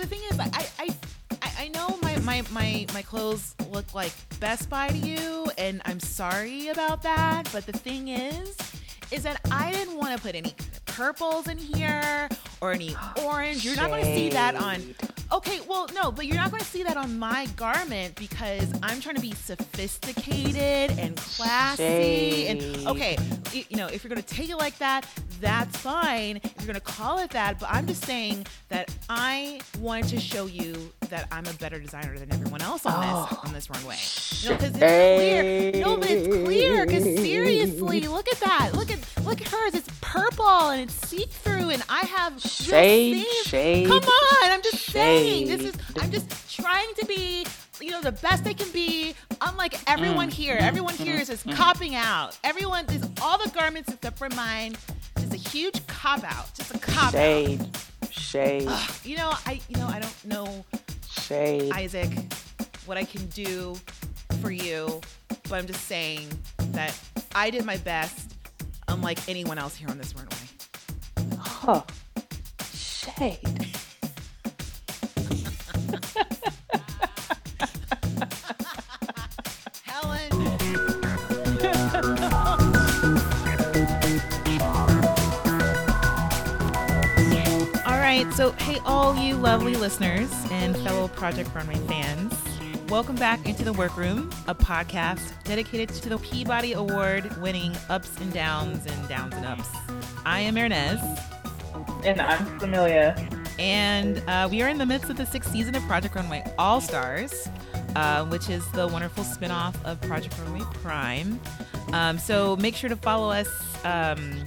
the 0.00 0.06
thing 0.06 0.20
is, 0.30 0.38
I, 0.38 0.66
I, 0.78 0.94
I, 1.58 1.68
know 1.68 1.98
my, 2.02 2.18
my, 2.20 2.42
my, 2.50 2.86
my 2.92 3.02
clothes 3.02 3.54
look 3.70 3.94
like 3.94 4.12
Best 4.40 4.68
Buy 4.68 4.88
to 4.88 4.96
you, 4.96 5.50
and 5.58 5.82
I'm 5.84 6.00
sorry 6.00 6.68
about 6.68 7.02
that. 7.02 7.48
But 7.52 7.66
the 7.66 7.72
thing 7.72 8.08
is, 8.08 8.56
is 9.10 9.22
that 9.22 9.40
I 9.50 9.72
didn't 9.72 9.96
want 9.96 10.16
to 10.16 10.22
put 10.22 10.34
any 10.34 10.54
purples 10.86 11.48
in 11.48 11.58
here 11.58 12.28
or 12.60 12.72
any 12.72 12.96
orange. 13.22 13.64
You're 13.64 13.76
not 13.76 13.90
going 13.90 14.04
to 14.04 14.14
see 14.14 14.30
that 14.30 14.54
on. 14.54 14.94
Okay, 15.32 15.60
well, 15.68 15.88
no, 15.92 16.12
but 16.12 16.26
you're 16.26 16.36
not 16.36 16.50
going 16.50 16.62
to 16.62 16.68
see 16.68 16.84
that 16.84 16.96
on 16.96 17.18
my 17.18 17.46
garment 17.56 18.14
because 18.14 18.72
I'm 18.82 19.00
trying 19.00 19.16
to 19.16 19.20
be 19.20 19.32
sophisticated 19.32 20.96
and 20.98 21.16
classy. 21.16 21.82
Shade. 21.82 22.46
And 22.48 22.86
okay, 22.86 23.16
you 23.52 23.76
know, 23.76 23.88
if 23.88 24.04
you're 24.04 24.08
going 24.08 24.22
to 24.22 24.34
take 24.34 24.50
it 24.50 24.56
like 24.56 24.78
that, 24.78 25.06
that's 25.40 25.76
fine. 25.76 26.36
If 26.36 26.52
you're 26.58 26.66
going 26.66 26.74
to 26.74 26.80
call 26.80 27.18
it 27.18 27.30
that, 27.30 27.58
but 27.60 27.68
I'm 27.70 27.86
just 27.86 28.04
saying 28.04 28.46
that 28.68 28.94
I 29.08 29.60
wanted 29.78 30.08
to 30.08 30.20
show 30.20 30.46
you 30.46 30.92
that 31.08 31.28
I'm 31.30 31.46
a 31.46 31.52
better 31.54 31.78
designer 31.78 32.18
than 32.18 32.32
everyone 32.32 32.62
else 32.62 32.84
on 32.86 33.00
this 33.00 33.10
Oh. 33.12 33.40
on 33.44 33.52
this 33.52 33.70
runway. 33.70 33.96
You 34.40 34.50
know, 34.50 34.56
because 34.56 34.70
it's 34.70 34.78
clear. 34.78 35.82
No, 35.84 35.96
but 35.96 36.10
it's 36.10 36.26
clear. 36.44 36.86
Because 36.86 37.04
seriously, 37.04 38.00
look 38.08 38.28
at 38.32 38.40
that. 38.40 38.70
Look 38.74 38.90
at 38.90 38.98
look 39.24 39.40
at 39.40 39.48
hers. 39.48 39.74
It's 39.74 39.88
purple 40.00 40.46
and 40.70 40.82
it's 40.82 40.94
see 41.08 41.26
through, 41.26 41.70
and 41.70 41.82
I 41.88 42.00
have 42.06 42.40
Shade, 42.40 43.24
shade, 43.44 43.86
Come 43.86 44.02
on, 44.02 44.50
I'm 44.50 44.62
just 44.62 44.84
saying. 44.86 45.46
This 45.48 45.62
is. 45.62 45.74
I'm 46.00 46.10
just 46.10 46.54
trying 46.54 46.92
to 46.98 47.06
be. 47.06 47.46
You 47.78 47.90
know 47.90 48.00
the 48.00 48.12
best 48.12 48.42
they 48.42 48.54
can 48.54 48.70
be. 48.72 49.14
Unlike 49.42 49.78
everyone 49.86 50.28
Mm, 50.30 50.32
here, 50.32 50.56
everyone 50.58 50.94
here 50.94 51.16
is 51.16 51.28
just 51.28 51.48
copping 51.50 51.94
out. 51.94 52.38
Everyone 52.42 52.86
is 52.86 53.06
all 53.20 53.36
the 53.36 53.50
garments 53.50 53.92
except 53.92 54.16
for 54.16 54.30
mine. 54.30 54.76
Just 55.18 55.34
a 55.34 55.36
huge 55.36 55.86
cop 55.86 56.24
out. 56.24 56.52
Just 56.54 56.74
a 56.74 56.78
cop 56.78 57.06
out. 57.06 57.12
Shade. 57.12 57.76
Shade. 58.10 58.68
You 59.04 59.16
know, 59.16 59.32
I. 59.46 59.60
You 59.68 59.76
know, 59.78 59.86
I 59.86 60.00
don't 60.00 60.24
know 60.24 60.64
Shade. 61.08 61.72
Isaac, 61.72 62.10
what 62.84 62.96
I 62.96 63.04
can 63.04 63.26
do 63.26 63.76
for 64.40 64.50
you, 64.50 65.00
but 65.28 65.54
I'm 65.54 65.66
just 65.66 65.86
saying 65.86 66.28
that 66.72 66.96
I 67.34 67.50
did 67.50 67.64
my 67.64 67.76
best, 67.78 68.34
unlike 68.88 69.28
anyone 69.28 69.58
else 69.58 69.74
here 69.74 69.88
on 69.88 69.98
this 69.98 70.14
runway. 70.14 70.36
Huh. 71.38 71.82
Shade. 72.72 73.40
right, 88.26 88.36
so 88.36 88.52
hey, 88.52 88.78
all 88.84 89.16
you 89.16 89.36
lovely 89.36 89.74
listeners 89.74 90.30
and 90.50 90.76
fellow 90.78 91.08
Project 91.08 91.54
Runway 91.54 91.76
fans. 91.86 92.34
Welcome 92.88 93.16
back 93.16 93.46
into 93.46 93.64
the 93.64 93.72
Workroom, 93.72 94.30
a 94.46 94.54
podcast 94.54 95.32
dedicated 95.44 95.88
to 95.90 96.08
the 96.08 96.18
Peabody 96.18 96.72
Award 96.72 97.40
winning 97.40 97.74
ups 97.88 98.16
and 98.20 98.32
downs 98.32 98.86
and 98.86 99.08
downs 99.08 99.34
and 99.34 99.44
ups. 99.44 99.68
I 100.24 100.40
am 100.40 100.54
Hernease. 100.54 101.02
And 102.04 102.20
I'm 102.20 102.60
Samilia. 102.60 103.16
And 103.58 104.22
uh, 104.28 104.48
we 104.50 104.62
are 104.62 104.68
in 104.68 104.78
the 104.78 104.86
midst 104.86 105.10
of 105.10 105.16
the 105.16 105.26
sixth 105.26 105.50
season 105.50 105.74
of 105.74 105.82
Project 105.84 106.14
Runway 106.14 106.44
All 106.58 106.80
Stars, 106.80 107.48
uh, 107.96 108.24
which 108.26 108.48
is 108.48 108.70
the 108.72 108.86
wonderful 108.86 109.24
spinoff 109.24 109.74
of 109.84 110.00
Project 110.02 110.36
Runway 110.38 110.64
Prime. 110.74 111.40
Um, 111.92 112.18
so 112.18 112.56
make 112.56 112.76
sure 112.76 112.90
to 112.90 112.96
follow 112.96 113.30
us 113.30 113.48
um, 113.84 114.44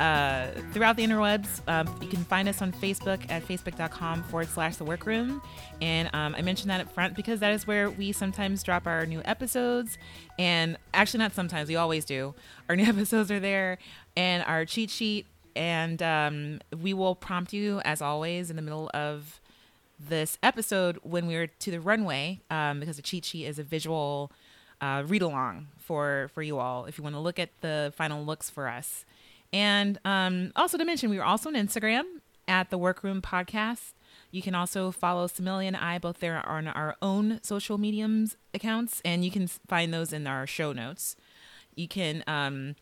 uh, 0.00 0.48
throughout 0.72 0.96
the 0.96 1.04
interwebs. 1.04 1.60
Um, 1.68 1.98
you 2.00 2.08
can 2.08 2.24
find 2.24 2.48
us 2.48 2.62
on 2.62 2.72
Facebook 2.72 3.30
at 3.30 3.46
facebook.com 3.46 4.24
forward 4.24 4.48
slash 4.48 4.76
the 4.76 4.84
workroom. 4.84 5.42
And 5.80 6.08
um, 6.12 6.34
I 6.36 6.42
mentioned 6.42 6.70
that 6.70 6.80
up 6.80 6.92
front 6.92 7.14
because 7.14 7.40
that 7.40 7.52
is 7.52 7.66
where 7.66 7.90
we 7.90 8.12
sometimes 8.12 8.62
drop 8.62 8.86
our 8.86 9.06
new 9.06 9.22
episodes. 9.24 9.98
And 10.38 10.76
actually, 10.92 11.18
not 11.18 11.32
sometimes, 11.32 11.68
we 11.68 11.76
always 11.76 12.04
do. 12.04 12.34
Our 12.68 12.76
new 12.76 12.84
episodes 12.84 13.30
are 13.30 13.40
there, 13.40 13.78
and 14.16 14.42
our 14.44 14.64
cheat 14.64 14.90
sheet 14.90 15.26
and 15.56 16.02
um, 16.02 16.60
we 16.82 16.92
will 16.94 17.14
prompt 17.14 17.52
you 17.52 17.80
as 17.84 18.02
always 18.02 18.50
in 18.50 18.56
the 18.56 18.62
middle 18.62 18.90
of 18.92 19.40
this 19.98 20.38
episode 20.42 20.98
when 21.02 21.26
we're 21.26 21.46
to 21.46 21.70
the 21.70 21.80
runway 21.80 22.40
um, 22.50 22.80
because 22.80 22.96
the 22.96 23.02
cheat 23.02 23.24
sheet 23.24 23.46
is 23.46 23.58
a 23.58 23.62
visual 23.62 24.30
uh, 24.80 25.02
read 25.06 25.22
along 25.22 25.68
for 25.78 26.30
for 26.34 26.42
you 26.42 26.58
all 26.58 26.84
if 26.86 26.98
you 26.98 27.04
want 27.04 27.14
to 27.14 27.20
look 27.20 27.38
at 27.38 27.48
the 27.60 27.92
final 27.96 28.24
looks 28.24 28.50
for 28.50 28.68
us 28.68 29.04
and 29.54 29.98
um, 30.04 30.52
also 30.56 30.76
to 30.76 30.84
mention 30.84 31.08
we 31.08 31.18
are 31.18 31.24
also 31.24 31.48
on 31.48 31.54
instagram 31.54 32.04
at 32.46 32.68
the 32.70 32.76
workroom 32.76 33.22
podcast 33.22 33.94
you 34.34 34.42
can 34.42 34.56
also 34.56 34.90
follow 34.90 35.28
Samilia 35.28 35.68
and 35.68 35.76
I 35.76 35.98
both 35.98 36.18
there 36.18 36.44
on 36.48 36.66
our 36.66 36.96
own 37.00 37.38
social 37.44 37.78
mediums 37.78 38.36
accounts, 38.52 39.00
and 39.04 39.24
you 39.24 39.30
can 39.30 39.46
find 39.46 39.94
those 39.94 40.12
in 40.12 40.26
our 40.26 40.44
show 40.44 40.72
notes. 40.72 41.14
You 41.76 41.86
can 41.86 42.24
um, 42.26 42.74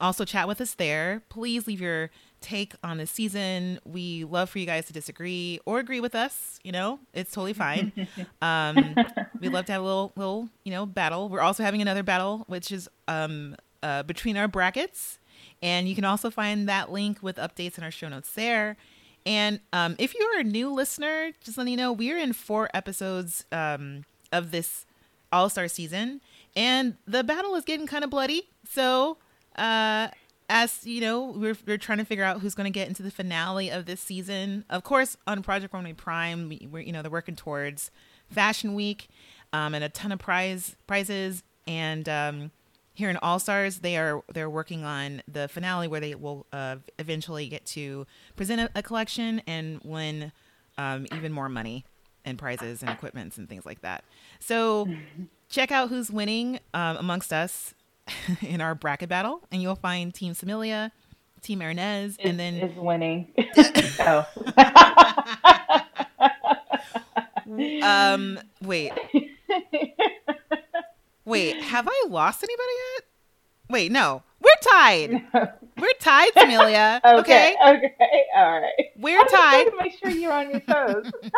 also 0.00 0.24
chat 0.24 0.48
with 0.48 0.60
us 0.60 0.74
there. 0.74 1.22
Please 1.28 1.68
leave 1.68 1.80
your 1.80 2.10
take 2.40 2.74
on 2.82 2.98
the 2.98 3.06
season. 3.06 3.78
We 3.84 4.24
love 4.24 4.50
for 4.50 4.58
you 4.58 4.66
guys 4.66 4.86
to 4.86 4.92
disagree 4.92 5.60
or 5.64 5.78
agree 5.78 6.00
with 6.00 6.16
us. 6.16 6.58
You 6.64 6.72
know, 6.72 6.98
it's 7.14 7.30
totally 7.30 7.52
fine. 7.52 8.08
um, 8.42 8.96
we'd 9.38 9.52
love 9.52 9.66
to 9.66 9.72
have 9.72 9.82
a 9.82 9.84
little, 9.84 10.12
little, 10.16 10.48
you 10.64 10.72
know, 10.72 10.86
battle. 10.86 11.28
We're 11.28 11.40
also 11.40 11.62
having 11.62 11.82
another 11.82 12.02
battle, 12.02 12.42
which 12.48 12.72
is 12.72 12.88
um, 13.06 13.54
uh, 13.84 14.02
between 14.02 14.36
our 14.36 14.48
brackets, 14.48 15.19
and 15.62 15.88
you 15.88 15.94
can 15.94 16.04
also 16.04 16.30
find 16.30 16.68
that 16.68 16.90
link 16.90 17.22
with 17.22 17.36
updates 17.36 17.78
in 17.78 17.84
our 17.84 17.90
show 17.90 18.08
notes 18.08 18.32
there. 18.32 18.76
And 19.26 19.60
um, 19.72 19.96
if 19.98 20.14
you're 20.14 20.40
a 20.40 20.44
new 20.44 20.72
listener, 20.72 21.32
just 21.40 21.58
letting 21.58 21.72
you 21.72 21.76
know, 21.76 21.92
we 21.92 22.10
are 22.10 22.16
in 22.16 22.32
four 22.32 22.70
episodes 22.72 23.44
um, 23.52 24.04
of 24.32 24.50
this 24.50 24.86
All 25.32 25.48
Star 25.50 25.68
season, 25.68 26.20
and 26.56 26.96
the 27.06 27.22
battle 27.22 27.54
is 27.54 27.64
getting 27.64 27.86
kind 27.86 28.04
of 28.04 28.10
bloody. 28.10 28.48
So, 28.68 29.18
uh, 29.56 30.08
as 30.48 30.86
you 30.86 31.00
know, 31.00 31.26
we're, 31.36 31.56
we're 31.66 31.78
trying 31.78 31.98
to 31.98 32.04
figure 32.04 32.24
out 32.24 32.40
who's 32.40 32.54
going 32.54 32.64
to 32.64 32.76
get 32.76 32.88
into 32.88 33.02
the 33.02 33.10
finale 33.10 33.70
of 33.70 33.86
this 33.86 34.00
season. 34.00 34.64
Of 34.70 34.84
course, 34.84 35.16
on 35.26 35.42
Project 35.42 35.74
Runway 35.74 35.92
Prime, 35.92 36.48
we, 36.48 36.66
we're 36.70 36.80
you 36.80 36.92
know 36.92 37.02
they're 37.02 37.10
working 37.10 37.36
towards 37.36 37.90
Fashion 38.30 38.74
Week 38.74 39.08
um, 39.52 39.74
and 39.74 39.84
a 39.84 39.88
ton 39.88 40.12
of 40.12 40.18
prize 40.18 40.76
prizes. 40.86 41.42
And 41.66 42.08
um, 42.08 42.50
here 43.00 43.10
in 43.10 43.16
All 43.16 43.40
Stars, 43.40 43.78
they 43.78 43.96
are 43.96 44.22
they're 44.32 44.50
working 44.50 44.84
on 44.84 45.22
the 45.26 45.48
finale 45.48 45.88
where 45.88 46.00
they 46.00 46.14
will 46.14 46.46
uh, 46.52 46.76
eventually 46.98 47.48
get 47.48 47.64
to 47.66 48.06
present 48.36 48.60
a, 48.60 48.70
a 48.76 48.82
collection 48.82 49.42
and 49.46 49.80
win 49.82 50.30
um, 50.78 51.06
even 51.16 51.32
more 51.32 51.48
money 51.48 51.84
and 52.24 52.38
prizes 52.38 52.82
and 52.82 52.90
equipments 52.90 53.38
and 53.38 53.48
things 53.48 53.64
like 53.64 53.80
that. 53.80 54.04
So 54.38 54.86
check 55.48 55.72
out 55.72 55.88
who's 55.88 56.10
winning 56.10 56.60
um, 56.74 56.98
amongst 56.98 57.32
us 57.32 57.74
in 58.42 58.60
our 58.60 58.74
bracket 58.74 59.08
battle, 59.08 59.42
and 59.50 59.62
you'll 59.62 59.76
find 59.76 60.14
Team 60.14 60.34
Samilia, 60.34 60.92
Team 61.40 61.60
Hernease, 61.60 62.16
and 62.22 62.38
then 62.38 62.54
is 62.54 62.76
winning. 62.76 63.32
oh. 64.00 64.26
um 67.82 68.38
wait 68.62 68.92
wait 71.24 71.56
have 71.62 71.88
I 71.88 72.04
lost 72.08 72.42
anybody 72.42 72.72
yet? 72.96 73.04
Wait, 73.68 73.92
no, 73.92 74.22
we're 74.40 74.50
tied. 74.62 75.22
We're 75.78 75.88
tied, 76.00 76.32
Samilia. 76.34 77.00
okay. 77.04 77.56
okay. 77.64 77.76
Okay. 77.86 78.22
All 78.36 78.60
right. 78.60 78.90
we're 78.98 79.24
tied. 79.24 79.64
to 79.64 79.72
make 79.80 79.98
sure 79.98 80.10
you're 80.10 80.32
on 80.32 80.50
your 80.50 80.60
toes. 80.60 81.10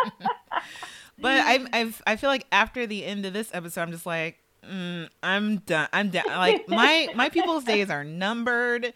But 1.18 1.38
I 1.46 1.64
I've, 1.72 2.02
I 2.06 2.16
feel 2.16 2.30
like 2.30 2.46
after 2.50 2.84
the 2.86 3.04
end 3.04 3.24
of 3.24 3.32
this 3.32 3.50
episode, 3.54 3.82
I'm 3.82 3.92
just 3.92 4.06
like, 4.06 4.38
mm, 4.68 5.08
I'm 5.22 5.58
done. 5.58 5.88
I'm 5.92 6.10
done. 6.10 6.24
Like 6.26 6.68
my 6.68 7.08
my 7.14 7.28
people's 7.28 7.62
days 7.64 7.90
are 7.90 8.02
numbered. 8.02 8.92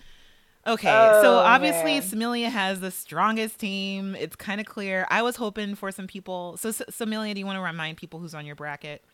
Okay, 0.66 0.88
so 1.22 1.34
Oh, 1.34 1.38
obviously 1.38 2.00
man. 2.00 2.02
Samilia 2.02 2.48
has 2.50 2.80
the 2.80 2.90
strongest 2.90 3.60
team. 3.60 4.16
It's 4.16 4.34
kind 4.34 4.60
of 4.60 4.66
clear. 4.66 5.06
I 5.10 5.22
was 5.22 5.36
hoping 5.36 5.76
for 5.76 5.92
some 5.92 6.08
people. 6.08 6.56
So, 6.56 6.70
Samilia, 6.72 7.34
do 7.34 7.38
you 7.38 7.46
want 7.46 7.58
to 7.58 7.62
remind 7.62 7.98
people 7.98 8.18
who's 8.18 8.34
on 8.34 8.44
your 8.46 8.56
bracket? 8.56 9.04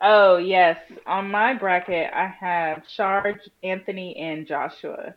Oh 0.00 0.36
yes. 0.36 0.78
On 1.06 1.30
my 1.30 1.54
bracket, 1.54 2.10
I 2.12 2.26
have 2.26 2.86
Char, 2.86 3.40
Anthony, 3.62 4.16
and 4.16 4.46
Joshua. 4.46 5.14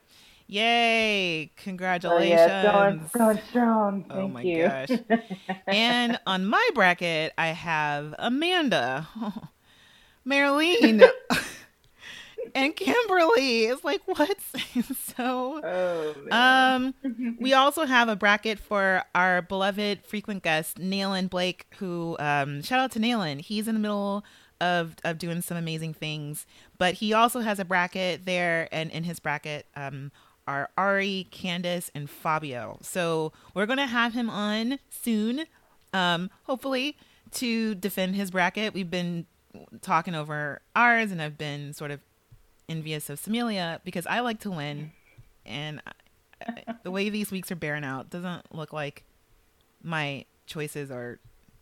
Yay! 0.52 1.50
Congratulations. 1.56 2.32
yeah, 2.32 2.64
going 2.64 3.10
going 3.14 3.40
strong. 3.50 4.06
Oh 4.10 4.16
Thank 4.16 4.34
my 4.34 4.42
you. 4.42 4.68
gosh. 4.68 4.90
and 5.66 6.20
on 6.28 6.46
my 6.46 6.70
bracket, 6.74 7.32
I 7.38 7.48
have 7.48 8.14
Amanda, 8.20 9.08
Merline, 10.28 11.08
and 12.56 12.76
Kimberly. 12.76 13.66
It's 13.66 13.86
like 13.86 14.02
what? 14.06 14.38
so, 15.16 15.62
oh 15.64 16.16
um, 16.32 16.94
we 17.40 17.54
also 17.54 17.86
have 17.86 18.10
a 18.10 18.18
bracket 18.18 18.60
for 18.60 19.04
our 19.16 19.42
beloved 19.44 20.06
frequent 20.06 20.44
guest 20.44 20.80
Nayland 20.80 21.30
Blake. 21.30 21.68
Who, 21.78 22.18
um, 22.20 22.62
shout 22.62 22.82
out 22.82 22.92
to 22.92 23.00
Nayland. 23.00 23.40
He's 23.40 23.70
in 23.70 23.76
the 23.76 23.80
middle 23.80 24.26
of 24.62 24.96
of 25.04 25.18
doing 25.18 25.42
some 25.42 25.58
amazing 25.58 25.94
things, 25.94 26.46
but 26.78 26.94
he 26.96 27.12
also 27.12 27.42
has 27.42 27.60
a 27.60 27.66
bracket 27.66 28.26
there, 28.26 28.70
and 28.72 28.90
in 28.92 29.04
his 29.04 29.20
bracket, 29.20 29.66
um, 29.76 30.12
are 30.48 30.70
Ari, 30.78 31.28
Candice, 31.32 31.90
and 31.94 32.10
Fabio. 32.10 32.78
So 32.82 33.34
we're 33.54 33.66
gonna 33.66 33.88
have 33.88 34.14
him 34.14 34.30
on 34.30 34.80
soon, 34.90 35.46
um, 35.94 36.30
hopefully, 36.44 36.96
to 37.32 37.76
defend 37.76 38.16
his 38.16 38.32
bracket. 38.32 38.74
We've 38.74 38.90
been 38.90 39.26
talking 39.82 40.16
over 40.16 40.62
ours, 40.76 41.12
and 41.12 41.22
I've 41.22 41.38
been 41.38 41.74
sort 41.74 41.92
of 41.92 42.00
envious 42.70 43.10
of 43.10 43.20
Samilia 43.20 43.82
because 43.84 44.06
I 44.08 44.22
like 44.22 44.40
to 44.42 44.52
win, 44.52 44.92
and 45.46 45.82
I, 46.46 46.76
the 46.84 46.92
way 46.92 47.10
these 47.10 47.32
weeks 47.32 47.52
are 47.52 47.56
bearing 47.56 47.84
out 47.84 48.10
doesn't 48.10 48.54
look 48.54 48.72
like 48.74 49.04
my 49.84 50.26
choices 50.46 50.92
are 50.92 51.20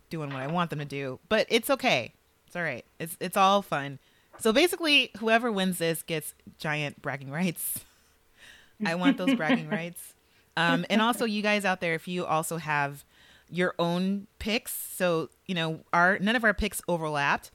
doing 0.09 0.31
what 0.31 0.41
I 0.41 0.47
want 0.47 0.69
them 0.69 0.79
to 0.79 0.85
do. 0.85 1.19
But 1.29 1.47
it's 1.49 1.69
okay. 1.69 2.13
It's 2.49 2.55
all 2.55 2.63
right. 2.63 2.83
It's 2.97 3.15
it's 3.19 3.37
all 3.37 3.61
fun. 3.61 3.99
So 4.39 4.51
basically, 4.51 5.11
whoever 5.19 5.51
wins 5.51 5.77
this 5.77 6.01
gets 6.01 6.33
giant 6.57 6.99
bragging 6.99 7.29
rights. 7.29 7.85
I 8.85 8.95
want 8.95 9.19
those 9.19 9.35
bragging 9.35 9.69
rights. 9.69 10.15
Um, 10.57 10.83
and 10.89 10.99
also, 10.99 11.25
you 11.25 11.43
guys 11.43 11.63
out 11.63 11.79
there, 11.79 11.93
if 11.93 12.07
you 12.07 12.25
also 12.25 12.57
have 12.57 13.03
your 13.51 13.75
own 13.77 14.25
picks, 14.39 14.71
so 14.71 15.29
you 15.45 15.53
know, 15.53 15.81
our 15.93 16.17
none 16.17 16.35
of 16.35 16.43
our 16.43 16.55
picks 16.55 16.81
overlapped, 16.87 17.51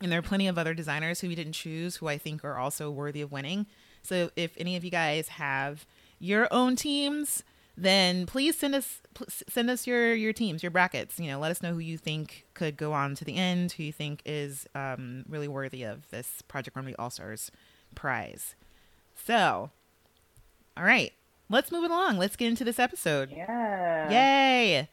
and 0.00 0.12
there 0.12 0.20
are 0.20 0.22
plenty 0.22 0.46
of 0.46 0.58
other 0.58 0.74
designers 0.74 1.18
who 1.18 1.26
we 1.26 1.34
didn't 1.34 1.54
choose 1.54 1.96
who 1.96 2.06
I 2.06 2.16
think 2.16 2.44
are 2.44 2.56
also 2.56 2.92
worthy 2.92 3.20
of 3.20 3.32
winning. 3.32 3.66
So 4.02 4.30
if 4.36 4.52
any 4.56 4.76
of 4.76 4.84
you 4.84 4.92
guys 4.92 5.26
have 5.26 5.86
your 6.20 6.46
own 6.52 6.76
teams, 6.76 7.42
then 7.76 8.26
please 8.26 8.56
send 8.56 8.74
us 8.74 9.00
pl- 9.14 9.26
send 9.28 9.68
us 9.68 9.86
your 9.86 10.14
your 10.14 10.32
teams, 10.32 10.62
your 10.62 10.70
brackets. 10.70 11.18
You 11.18 11.28
know, 11.28 11.38
let 11.38 11.50
us 11.50 11.62
know 11.62 11.72
who 11.72 11.80
you 11.80 11.98
think 11.98 12.46
could 12.54 12.76
go 12.76 12.92
on 12.92 13.14
to 13.16 13.24
the 13.24 13.36
end, 13.36 13.72
who 13.72 13.82
you 13.82 13.92
think 13.92 14.22
is 14.24 14.66
um, 14.74 15.24
really 15.28 15.48
worthy 15.48 15.82
of 15.82 16.08
this 16.10 16.42
Project 16.42 16.76
Runway 16.76 16.94
All 16.98 17.10
Stars 17.10 17.50
prize. 17.94 18.54
So, 19.14 19.70
all 20.76 20.84
right, 20.84 21.12
let's 21.48 21.72
move 21.72 21.84
it 21.84 21.90
along. 21.90 22.18
Let's 22.18 22.36
get 22.36 22.48
into 22.48 22.64
this 22.64 22.78
episode. 22.78 23.30
Yeah. 23.32 24.10
Yay! 24.10 24.88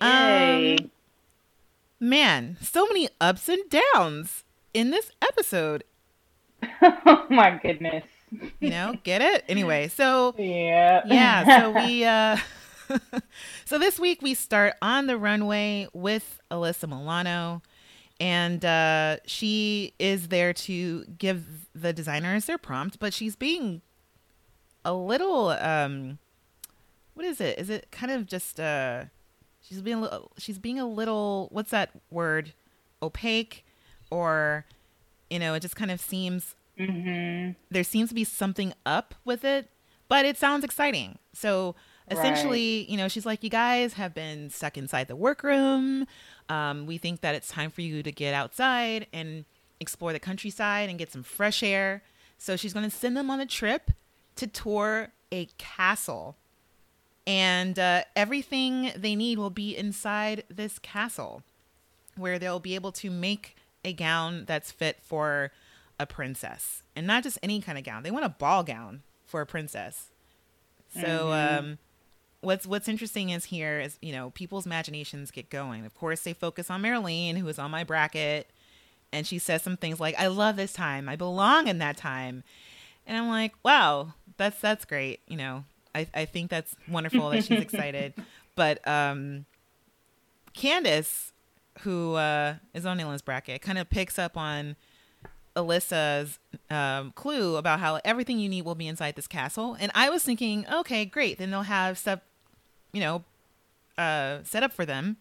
Yay. 0.00 0.76
Um, 0.78 0.90
man, 2.00 2.56
so 2.60 2.86
many 2.86 3.08
ups 3.20 3.48
and 3.48 3.62
downs 3.94 4.44
in 4.74 4.90
this 4.90 5.10
episode. 5.22 5.84
oh 6.82 7.26
my 7.30 7.58
goodness. 7.62 8.04
You 8.60 8.70
know, 8.70 8.96
get 9.04 9.20
it? 9.22 9.44
Anyway, 9.48 9.88
so 9.88 10.34
Yeah. 10.38 11.02
yeah, 11.06 11.58
so 11.58 11.70
we 11.70 12.04
uh 12.04 12.36
so 13.64 13.78
this 13.78 13.98
week 13.98 14.22
we 14.22 14.34
start 14.34 14.74
on 14.82 15.06
the 15.06 15.16
runway 15.18 15.88
with 15.92 16.40
Alyssa 16.50 16.88
Milano 16.88 17.62
and 18.20 18.64
uh 18.64 19.16
she 19.26 19.92
is 19.98 20.28
there 20.28 20.52
to 20.52 21.04
give 21.18 21.66
the 21.74 21.92
designers 21.92 22.46
their 22.46 22.58
prompt, 22.58 22.98
but 22.98 23.12
she's 23.12 23.36
being 23.36 23.82
a 24.84 24.94
little 24.94 25.50
um 25.50 26.18
what 27.14 27.24
is 27.26 27.40
it? 27.40 27.58
Is 27.58 27.70
it 27.70 27.88
kind 27.90 28.10
of 28.12 28.26
just 28.26 28.58
uh 28.60 29.04
she's 29.60 29.80
being 29.80 29.98
a 29.98 30.00
little, 30.00 30.30
she's 30.38 30.58
being 30.58 30.78
a 30.80 30.86
little 30.86 31.48
what's 31.52 31.70
that 31.70 31.90
word? 32.10 32.52
opaque 33.02 33.64
or 34.10 34.64
you 35.30 35.38
know, 35.38 35.54
it 35.54 35.60
just 35.60 35.76
kind 35.76 35.90
of 35.90 36.00
seems 36.00 36.55
hmm 36.78 37.50
there 37.70 37.84
seems 37.84 38.08
to 38.10 38.14
be 38.14 38.24
something 38.24 38.72
up 38.84 39.14
with 39.24 39.44
it, 39.44 39.68
but 40.08 40.24
it 40.24 40.36
sounds 40.36 40.64
exciting. 40.64 41.18
So 41.32 41.74
essentially, 42.10 42.90
you 42.90 42.96
know, 42.96 43.08
she's 43.08 43.26
like, 43.26 43.42
you 43.42 43.50
guys 43.50 43.94
have 43.94 44.14
been 44.14 44.50
stuck 44.50 44.76
inside 44.78 45.08
the 45.08 45.16
workroom. 45.16 46.06
Um, 46.48 46.86
we 46.86 46.98
think 46.98 47.20
that 47.22 47.34
it's 47.34 47.48
time 47.48 47.70
for 47.70 47.80
you 47.80 48.02
to 48.02 48.12
get 48.12 48.34
outside 48.34 49.06
and 49.12 49.44
explore 49.80 50.12
the 50.12 50.20
countryside 50.20 50.88
and 50.88 50.98
get 50.98 51.12
some 51.12 51.22
fresh 51.22 51.62
air. 51.62 52.02
So 52.38 52.56
she's 52.56 52.72
going 52.72 52.88
to 52.88 52.96
send 52.96 53.16
them 53.16 53.30
on 53.30 53.40
a 53.40 53.46
trip 53.46 53.90
to 54.36 54.46
tour 54.46 55.08
a 55.32 55.46
castle. 55.58 56.36
And 57.26 57.78
uh, 57.78 58.04
everything 58.14 58.92
they 58.96 59.16
need 59.16 59.38
will 59.38 59.50
be 59.50 59.76
inside 59.76 60.44
this 60.48 60.78
castle 60.78 61.42
where 62.16 62.38
they'll 62.38 62.60
be 62.60 62.74
able 62.74 62.92
to 62.92 63.10
make 63.10 63.56
a 63.84 63.92
gown 63.92 64.44
that's 64.46 64.70
fit 64.70 64.98
for 65.02 65.50
a 65.98 66.06
princess 66.06 66.82
and 66.94 67.06
not 67.06 67.22
just 67.22 67.38
any 67.42 67.60
kind 67.60 67.78
of 67.78 67.84
gown. 67.84 68.02
They 68.02 68.10
want 68.10 68.24
a 68.24 68.30
ball 68.30 68.62
gown 68.62 69.02
for 69.24 69.40
a 69.40 69.46
princess. 69.46 70.10
So 71.00 71.32
um 71.32 71.78
what's 72.40 72.66
what's 72.66 72.88
interesting 72.88 73.30
is 73.30 73.46
here 73.46 73.80
is, 73.80 73.98
you 74.00 74.12
know, 74.12 74.30
people's 74.30 74.66
imaginations 74.66 75.30
get 75.30 75.50
going. 75.50 75.84
Of 75.84 75.94
course, 75.94 76.20
they 76.20 76.32
focus 76.32 76.70
on 76.70 76.82
Merline, 76.82 77.36
who 77.38 77.48
is 77.48 77.58
on 77.58 77.70
my 77.70 77.84
bracket, 77.84 78.48
and 79.12 79.26
she 79.26 79.38
says 79.38 79.62
some 79.62 79.76
things 79.76 80.00
like, 80.00 80.14
"I 80.18 80.28
love 80.28 80.56
this 80.56 80.72
time. 80.72 81.08
I 81.08 81.16
belong 81.16 81.68
in 81.68 81.78
that 81.78 81.96
time." 81.96 82.44
And 83.06 83.16
I'm 83.16 83.28
like, 83.28 83.54
"Wow, 83.62 84.14
that's 84.36 84.60
that's 84.60 84.84
great." 84.84 85.20
You 85.26 85.36
know, 85.36 85.64
I 85.94 86.06
I 86.14 86.24
think 86.24 86.50
that's 86.50 86.76
wonderful 86.88 87.30
that 87.30 87.44
she's 87.44 87.60
excited. 87.60 88.14
But 88.54 88.80
um 88.88 89.44
Candice, 90.56 91.32
who 91.80 92.14
uh, 92.14 92.54
is 92.72 92.86
on 92.86 92.98
Ellen's 92.98 93.22
bracket, 93.22 93.60
kind 93.60 93.76
of 93.76 93.90
picks 93.90 94.18
up 94.18 94.36
on 94.36 94.76
Alyssa's 95.56 96.38
um, 96.70 97.12
clue 97.12 97.56
about 97.56 97.80
how 97.80 98.00
everything 98.04 98.38
you 98.38 98.48
need 98.48 98.62
will 98.62 98.74
be 98.74 98.86
inside 98.86 99.16
this 99.16 99.26
castle. 99.26 99.76
And 99.80 99.90
I 99.94 100.10
was 100.10 100.22
thinking, 100.22 100.66
okay, 100.72 101.04
great. 101.04 101.38
Then 101.38 101.50
they'll 101.50 101.62
have 101.62 101.98
stuff, 101.98 102.20
you 102.92 103.00
know, 103.00 103.24
uh, 103.98 104.38
set 104.44 104.62
up 104.62 104.72
for 104.72 104.84
them. 104.84 105.16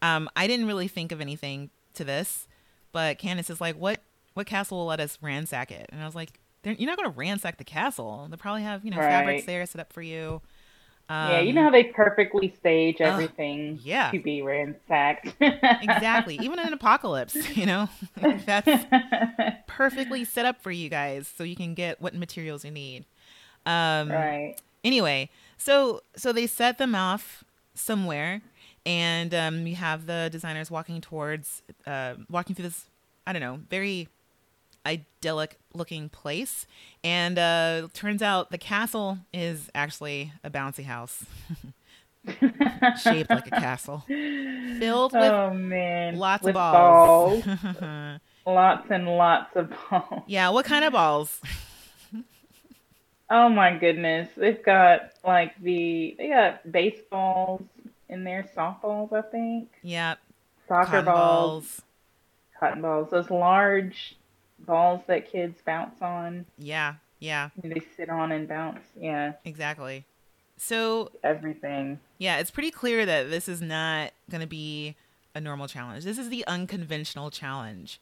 Um, 0.00 0.30
I 0.36 0.46
didn't 0.46 0.66
really 0.66 0.88
think 0.88 1.12
of 1.12 1.20
anything 1.20 1.70
to 1.94 2.04
this, 2.04 2.46
but 2.92 3.18
Candice 3.18 3.50
is 3.50 3.60
like, 3.60 3.76
what 3.76 4.00
what 4.34 4.46
castle 4.46 4.78
will 4.78 4.86
let 4.86 5.00
us 5.00 5.18
ransack 5.20 5.72
it? 5.72 5.90
And 5.92 6.00
I 6.00 6.06
was 6.06 6.14
like, 6.14 6.38
you're 6.62 6.86
not 6.88 6.96
going 6.96 7.10
to 7.10 7.16
ransack 7.18 7.58
the 7.58 7.64
castle. 7.64 8.26
They'll 8.28 8.38
probably 8.38 8.62
have, 8.62 8.84
you 8.84 8.92
know, 8.92 8.96
fabrics 9.10 9.44
there 9.46 9.66
set 9.66 9.80
up 9.80 9.92
for 9.92 10.02
you. 10.02 10.40
Yeah, 11.10 11.40
you 11.40 11.48
Um, 11.50 11.54
know 11.56 11.62
how 11.64 11.70
they 11.70 11.84
perfectly 11.84 12.54
stage 12.58 13.00
uh, 13.00 13.04
everything 13.04 13.80
yeah. 13.82 14.10
to 14.12 14.18
be 14.20 14.42
ransacked. 14.42 15.34
exactly. 15.40 16.36
Even 16.36 16.58
in 16.58 16.66
an 16.68 16.72
apocalypse, 16.72 17.34
you 17.56 17.66
know, 17.66 17.88
that's 18.46 18.84
perfectly 19.66 20.24
set 20.24 20.46
up 20.46 20.62
for 20.62 20.70
you 20.70 20.88
guys 20.88 21.26
so 21.36 21.44
you 21.44 21.56
can 21.56 21.74
get 21.74 22.00
what 22.00 22.14
materials 22.14 22.64
you 22.64 22.70
need. 22.70 23.04
Um, 23.66 24.10
right. 24.10 24.54
Anyway, 24.84 25.28
so 25.58 26.02
so 26.16 26.32
they 26.32 26.46
set 26.46 26.78
them 26.78 26.94
off 26.94 27.44
somewhere, 27.74 28.40
and 28.86 29.34
um, 29.34 29.66
you 29.66 29.74
have 29.76 30.06
the 30.06 30.28
designers 30.32 30.70
walking 30.70 31.00
towards, 31.00 31.62
uh, 31.86 32.14
walking 32.30 32.54
through 32.54 32.64
this, 32.64 32.86
I 33.26 33.32
don't 33.32 33.42
know, 33.42 33.60
very 33.68 34.08
idyllic 34.86 35.58
looking 35.74 36.08
place. 36.08 36.66
And 37.04 37.38
uh, 37.38 37.88
turns 37.94 38.22
out 38.22 38.50
the 38.50 38.58
castle 38.58 39.18
is 39.32 39.70
actually 39.74 40.32
a 40.44 40.50
bouncy 40.50 40.84
house, 40.84 41.24
shaped 43.02 43.30
like 43.30 43.46
a 43.46 43.50
castle, 43.50 44.04
filled 44.06 45.12
with 45.12 45.22
oh 45.22 45.54
man. 45.54 46.16
lots 46.16 46.42
With 46.44 46.50
of 46.50 46.72
balls. 46.72 47.44
balls. 47.44 48.20
Lots 48.46 48.90
and 48.90 49.06
lots 49.06 49.54
of 49.54 49.70
balls. 49.90 50.22
yeah, 50.26 50.48
what 50.48 50.64
kind 50.64 50.84
of 50.84 50.92
balls? 50.94 51.40
Oh 53.28 53.48
my 53.48 53.76
goodness. 53.76 54.28
They've 54.36 54.60
got 54.62 55.10
like 55.24 55.60
the 55.62 56.16
they 56.18 56.28
got 56.30 56.70
baseballs 56.72 57.62
in 58.08 58.24
there, 58.24 58.48
softballs, 58.56 59.12
I 59.12 59.22
think. 59.22 59.68
Yeah, 59.82 60.14
Soccer 60.66 60.86
cotton 60.90 61.04
balls, 61.04 61.62
balls. 61.64 61.82
cotton 62.58 62.82
balls, 62.82 63.10
those 63.10 63.30
large 63.30 64.16
balls 64.66 65.02
that 65.06 65.30
kids 65.30 65.60
bounce 65.64 66.00
on. 66.00 66.46
Yeah, 66.58 66.94
yeah, 67.18 67.50
They 67.62 67.82
sit 67.96 68.08
on 68.08 68.32
and 68.32 68.48
bounce. 68.48 68.80
Yeah, 68.98 69.34
exactly. 69.44 70.04
So 70.56 71.10
everything. 71.22 72.00
Yeah, 72.18 72.38
it's 72.38 72.50
pretty 72.50 72.70
clear 72.70 73.06
that 73.06 73.30
this 73.30 73.48
is 73.48 73.62
not 73.62 74.12
going 74.30 74.40
to 74.42 74.46
be 74.46 74.96
a 75.34 75.40
normal 75.40 75.68
challenge. 75.68 76.04
This 76.04 76.18
is 76.18 76.28
the 76.28 76.46
unconventional 76.46 77.30
challenge. 77.30 78.00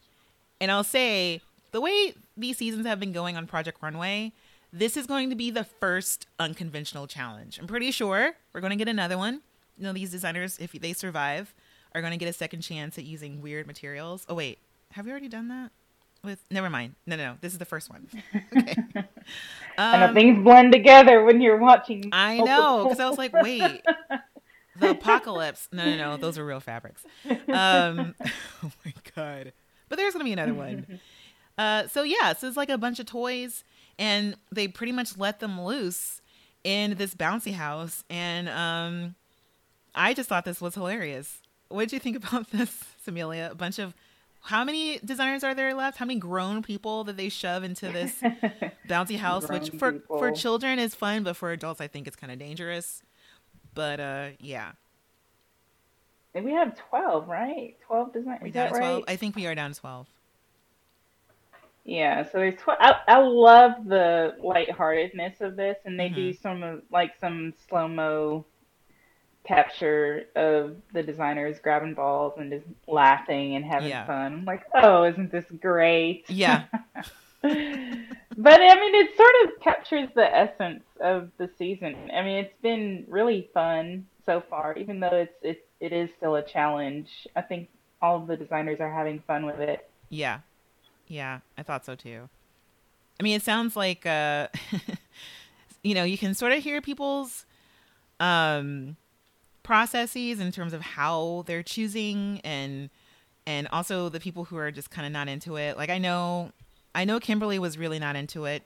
And 0.61 0.71
I'll 0.71 0.85
say, 0.85 1.41
the 1.73 1.81
way 1.81 2.15
these 2.37 2.59
seasons 2.59 2.87
have 2.87 2.99
been 2.99 3.13
going 3.13 3.37
on 3.37 3.47
Project 3.47 3.79
Runway, 3.83 4.33
this 4.73 4.97
is 4.97 5.07
going 5.07 5.31
to 5.31 5.37
be 5.37 5.51
the 5.51 5.65
first 5.65 6.27
unconventional 6.39 7.07
challenge. 7.07 7.59
I'm 7.59 7.67
pretty 7.67 7.91
sure 7.91 8.35
we're 8.53 8.61
going 8.61 8.71
to 8.71 8.77
get 8.77 8.89
another 8.89 9.17
one. 9.19 9.43
You 9.77 9.85
know, 9.85 9.93
these 9.93 10.11
designers, 10.11 10.59
if 10.59 10.73
they 10.73 10.93
survive, 10.93 11.55
are 11.95 12.01
going 12.01 12.13
to 12.13 12.17
get 12.19 12.29
a 12.29 12.33
second 12.33 12.63
chance 12.63 12.99
at 12.99 13.05
using 13.05 13.41
weird 13.41 13.67
materials. 13.67 14.27
Oh, 14.29 14.35
wait, 14.35 14.59
have 14.93 15.07
we 15.07 15.13
already 15.13 15.29
done 15.29 15.49
that? 15.49 15.71
With 16.25 16.43
never 16.51 16.69
mind. 16.69 16.95
No, 17.07 17.17
no, 17.17 17.33
no. 17.33 17.37
This 17.41 17.53
is 17.53 17.59
the 17.59 17.65
first 17.65 17.91
one. 17.91 18.09
Okay. 18.57 18.75
I 19.77 19.99
know 19.99 20.07
Um, 20.07 20.15
things 20.15 20.43
blend 20.43 20.73
together 20.73 21.23
when 21.23 21.41
you're 21.41 21.59
watching. 21.59 22.09
I 22.13 22.39
know, 22.39 22.85
because 22.85 22.99
I 22.99 23.09
was 23.09 23.19
like, 23.19 23.33
wait, 23.35 23.83
the 24.81 24.91
apocalypse. 24.91 25.69
No, 25.71 25.85
no, 25.85 25.97
no, 25.97 26.17
those 26.17 26.39
are 26.39 26.45
real 26.45 26.59
fabrics. 26.61 27.05
Um, 27.49 28.15
oh 28.65 28.73
my 28.85 28.93
god! 29.15 29.53
But 29.89 29.97
there's 29.99 30.15
gonna 30.15 30.25
be 30.25 30.33
another 30.33 30.55
one. 30.55 30.99
Uh, 31.57 31.87
so 31.89 32.03
yeah, 32.03 32.33
so 32.33 32.49
it's 32.49 32.57
like 32.57 32.71
a 32.71 32.79
bunch 32.79 32.99
of 32.99 33.07
toys, 33.07 33.63
and 33.99 34.35
they 34.51 34.67
pretty 34.67 34.93
much 34.93 35.17
let 35.19 35.39
them 35.41 35.61
loose 35.61 36.21
in 36.65 36.95
this 36.97 37.15
bouncy 37.15 37.53
house, 37.53 38.03
and 38.11 38.49
um, 38.49 39.15
I 39.95 40.15
just 40.15 40.29
thought 40.29 40.45
this 40.45 40.61
was 40.61 40.75
hilarious. 40.75 41.41
What 41.69 41.83
did 41.83 41.93
you 41.93 41.99
think 42.01 42.17
about 42.17 42.51
this, 42.51 42.83
Samilia? 43.07 43.51
A 43.53 43.55
bunch 43.55 43.79
of 43.79 43.95
how 44.43 44.65
many 44.65 44.99
designers 45.05 45.45
are 45.45 45.55
there 45.55 45.75
left? 45.75 45.99
How 45.99 46.07
many 46.07 46.19
grown 46.21 46.63
people 46.63 47.05
that 47.05 47.17
they 47.17 47.29
shove 47.29 47.65
into 47.65 47.89
this 47.93 48.21
bouncy 48.89 49.17
house, 49.19 49.49
which 49.49 49.71
Grown 49.71 49.79
for 49.79 49.93
for 50.07 50.29
people. 50.29 50.33
children 50.33 50.79
is 50.79 50.95
fun, 50.95 51.23
but 51.25 51.37
for 51.37 51.53
adults, 51.53 51.81
I 51.81 51.87
think 51.89 52.07
it's 52.07 52.17
kind 52.17 52.33
of 52.33 52.39
dangerous. 52.39 53.03
But 53.75 54.01
uh, 54.01 54.29
yeah, 54.41 54.73
And 56.35 56.45
we 56.45 56.53
have 56.53 56.77
12, 56.91 57.29
right? 57.29 57.77
12 57.87 58.13
design. 58.13 58.39
we 58.43 58.51
down 58.51 58.65
that 58.65 58.69
to 58.69 58.75
right? 58.75 58.81
twelve. 58.81 59.05
I 59.09 59.17
think 59.17 59.37
we 59.37 59.47
are 59.47 59.55
down 59.55 59.73
to 59.73 59.81
twelve. 59.81 60.07
Yeah, 61.85 62.23
so 62.25 62.33
there's 62.39 62.55
12. 62.61 62.79
I, 62.83 62.95
I 63.09 63.19
love 63.23 63.73
the 63.87 64.37
lightheartedness 64.43 65.41
of 65.41 65.57
this, 65.57 65.77
and 65.87 65.99
they 65.99 66.09
do 66.11 66.31
Mm-hmm. 66.33 66.43
some 66.43 66.63
of 66.63 66.83
like 66.91 67.13
some 67.19 67.55
slow 67.69 67.89
mo 67.89 68.45
capture 69.49 70.25
of 70.37 70.77
the 70.93 71.03
designers 71.03 71.59
grabbing 71.59 71.95
balls 71.95 72.35
and 72.37 72.53
just 72.53 72.67
laughing 72.87 73.57
and 73.57 73.65
having 73.65 73.89
Yeah. 73.89 74.07
fun. 74.07 74.33
I'm 74.35 74.45
like, 74.45 74.65
oh, 74.75 75.05
isn't 75.05 75.33
this 75.33 75.47
great? 75.61 76.27
Yeah, 76.29 76.65
but 77.43 77.51
I 77.53 78.75
mean, 78.81 78.95
it 78.95 79.17
sort 79.17 79.31
of 79.45 79.61
captures 79.63 80.09
the 80.15 80.37
essence 80.37 80.85
of 81.01 81.31
the 81.39 81.49
season. 81.59 81.97
I 82.15 82.23
mean, 82.23 82.45
it's 82.45 82.55
been 82.63 83.05
really 83.09 83.49
fun 83.55 84.07
so 84.27 84.43
far, 84.51 84.75
even 84.77 85.01
though 85.01 85.09
it's 85.13 85.35
it 85.43 85.67
it 85.81 85.93
is 85.93 86.11
still 86.17 86.35
a 86.37 86.43
challenge. 86.43 87.09
I 87.35 87.43
think 87.43 87.69
all 88.03 88.17
of 88.17 88.27
the 88.27 88.37
designers 88.37 88.81
are 88.81 88.93
having 88.93 89.21
fun 89.27 89.47
with 89.47 89.59
it. 89.61 89.89
yeah, 90.11 90.41
yeah. 91.09 91.41
I 91.57 91.63
thought 91.63 91.85
so 91.85 91.95
too. 91.95 92.29
I 93.19 93.23
mean, 93.25 93.35
it 93.37 93.43
sounds 93.43 93.75
like 93.77 94.07
uh, 94.07 94.49
you 95.83 95.95
know, 95.95 96.05
you 96.05 96.19
can 96.19 96.35
sort 96.35 96.53
of 96.53 96.63
hear 96.63 96.81
people's 96.81 97.47
um 98.21 98.97
processes 99.69 100.41
in 100.41 100.51
terms 100.51 100.73
of 100.73 100.81
how 100.81 101.45
they're 101.47 101.63
choosing 101.63 102.41
and 102.43 102.89
and 103.47 103.69
also 103.69 104.09
the 104.09 104.19
people 104.19 104.45
who 104.45 104.57
are 104.57 104.71
just 104.71 104.91
kind 104.91 105.07
of 105.07 105.13
not 105.13 105.29
into 105.29 105.57
it. 105.57 105.77
Like 105.77 105.91
I 105.91 105.99
know 105.99 106.53
I 106.95 107.05
know 107.05 107.21
Kimberly 107.21 107.59
was 107.59 107.77
really 107.77 107.99
not 107.99 108.17
into 108.17 108.47
it. 108.47 108.63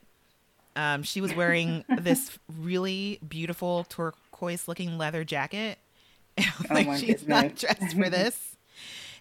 Um 0.77 1.03
she 1.03 1.21
was 1.21 1.35
wearing 1.35 1.85
this 1.99 2.39
really 2.57 3.19
beautiful 3.29 3.83
turquoise 3.89 4.69
looking 4.69 4.97
leather 4.97 5.25
jacket. 5.25 5.79
Oh 6.39 6.45
like 6.71 6.87
my 6.87 6.97
she's 6.97 7.27
not 7.27 7.57
dressed 7.57 7.97
for 7.97 8.09
this. 8.19 8.57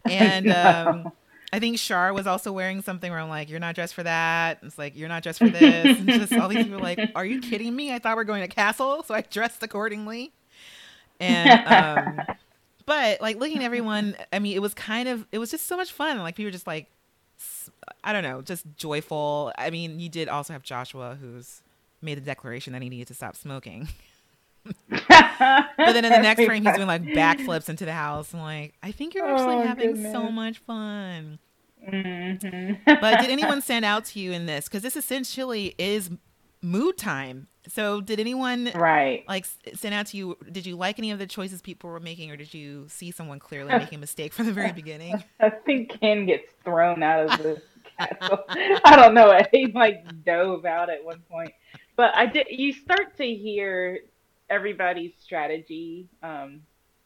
And 0.05 0.51
um 0.51 1.11
I 1.51 1.57
think 1.57 1.79
Char 1.79 2.13
was 2.13 2.27
also 2.27 2.51
wearing 2.51 2.83
something 2.83 3.11
where 3.11 3.19
I'm 3.19 3.27
like, 3.27 3.49
you're 3.49 3.59
not 3.59 3.73
dressed 3.73 3.95
for 3.95 4.03
that. 4.03 4.59
It's 4.61 4.77
like, 4.77 4.95
you're 4.95 5.09
not 5.09 5.21
dressed 5.21 5.39
for 5.39 5.49
this. 5.49 5.99
And 5.99 6.07
just 6.07 6.31
all 6.31 6.47
these 6.47 6.63
people 6.63 6.77
are 6.77 6.81
like, 6.81 7.11
are 7.13 7.25
you 7.25 7.41
kidding 7.41 7.75
me? 7.75 7.91
I 7.93 7.99
thought 7.99 8.15
we 8.15 8.21
are 8.21 8.23
going 8.23 8.41
to 8.41 8.47
castle. 8.47 9.03
So 9.03 9.13
I 9.13 9.19
dressed 9.19 9.61
accordingly. 9.61 10.31
And, 11.21 12.17
um, 12.27 12.35
but 12.85 13.21
like 13.21 13.37
looking 13.39 13.57
at 13.59 13.63
everyone, 13.63 14.15
I 14.33 14.39
mean, 14.39 14.55
it 14.55 14.61
was 14.61 14.73
kind 14.73 15.07
of, 15.07 15.25
it 15.31 15.37
was 15.39 15.51
just 15.51 15.67
so 15.67 15.77
much 15.77 15.91
fun. 15.93 16.17
Like 16.19 16.35
people 16.35 16.47
were 16.47 16.51
just 16.51 16.67
like, 16.67 16.87
I 18.03 18.11
don't 18.13 18.23
know, 18.23 18.41
just 18.41 18.65
joyful. 18.75 19.51
I 19.57 19.69
mean, 19.69 19.99
you 19.99 20.09
did 20.09 20.27
also 20.27 20.53
have 20.53 20.63
Joshua 20.63 21.17
who's 21.19 21.61
made 22.01 22.17
the 22.17 22.21
declaration 22.21 22.73
that 22.73 22.81
he 22.81 22.89
needed 22.89 23.07
to 23.07 23.13
stop 23.13 23.35
smoking. 23.35 23.87
But 24.89 25.05
then 25.77 26.05
in 26.05 26.11
the 26.11 26.19
next 26.21 26.43
frame, 26.45 26.65
he's 26.65 26.75
doing 26.75 26.87
like 26.87 27.03
backflips 27.03 27.69
into 27.69 27.85
the 27.85 27.93
house. 27.93 28.33
I'm 28.33 28.41
like, 28.41 28.73
I 28.83 28.91
think 28.91 29.13
you're 29.15 29.25
actually 29.25 29.55
Oh, 29.55 29.61
having 29.61 30.11
so 30.11 30.29
much 30.31 30.59
fun. 30.59 31.39
Mhm. 31.91 32.79
But 32.85 33.21
did 33.21 33.31
anyone 33.31 33.61
stand 33.63 33.85
out 33.85 34.05
to 34.05 34.19
you 34.19 34.31
in 34.31 34.45
this? 34.45 34.65
Because 34.65 34.83
this 34.83 34.95
essentially 34.95 35.73
is 35.79 36.11
mood 36.61 36.97
time. 36.97 37.47
So 37.67 38.01
did 38.01 38.19
anyone 38.19 38.71
right. 38.73 39.23
like 39.27 39.45
send 39.75 39.93
out 39.93 40.07
to 40.07 40.17
you? 40.17 40.37
Did 40.51 40.65
you 40.65 40.75
like 40.75 40.99
any 40.99 41.11
of 41.11 41.19
the 41.19 41.27
choices 41.27 41.61
people 41.61 41.89
were 41.89 41.99
making, 41.99 42.31
or 42.31 42.37
did 42.37 42.53
you 42.53 42.85
see 42.89 43.11
someone 43.11 43.39
clearly 43.39 43.73
making 43.77 43.97
a 43.97 43.99
mistake 43.99 44.33
from 44.33 44.47
the 44.47 44.53
very 44.53 44.71
beginning? 44.71 45.23
I 45.39 45.49
think 45.49 45.99
Ken 45.99 46.25
gets 46.25 46.51
thrown 46.63 47.03
out 47.03 47.25
of 47.27 47.37
the 47.37 47.61
castle. 47.97 48.39
I 48.49 48.95
don't 48.95 49.13
know. 49.13 49.39
He 49.51 49.67
like 49.73 50.23
dove 50.23 50.65
out 50.65 50.89
at 50.89 51.03
one 51.03 51.21
point, 51.29 51.53
but 51.95 52.15
I 52.15 52.25
did. 52.25 52.47
You 52.49 52.73
start 52.73 53.15
to 53.17 53.25
hear 53.25 53.99
everybody's 54.49 55.13
strategy, 55.19 56.09
um, 56.23 56.61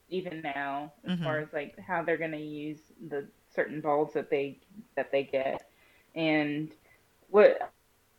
even 0.08 0.40
now, 0.42 0.92
as 1.04 1.18
Mhm. 1.18 1.22
far 1.22 1.38
as 1.40 1.52
like 1.52 1.78
how 1.78 2.02
they're 2.02 2.16
going 2.16 2.32
to 2.32 2.38
use 2.38 2.80
the 3.08 3.28
certain 3.54 3.80
balls 3.80 4.12
that 4.14 4.30
they 4.30 4.58
that 4.96 5.12
they 5.12 5.24
get, 5.24 5.68
and 6.14 6.72
what. 7.28 7.72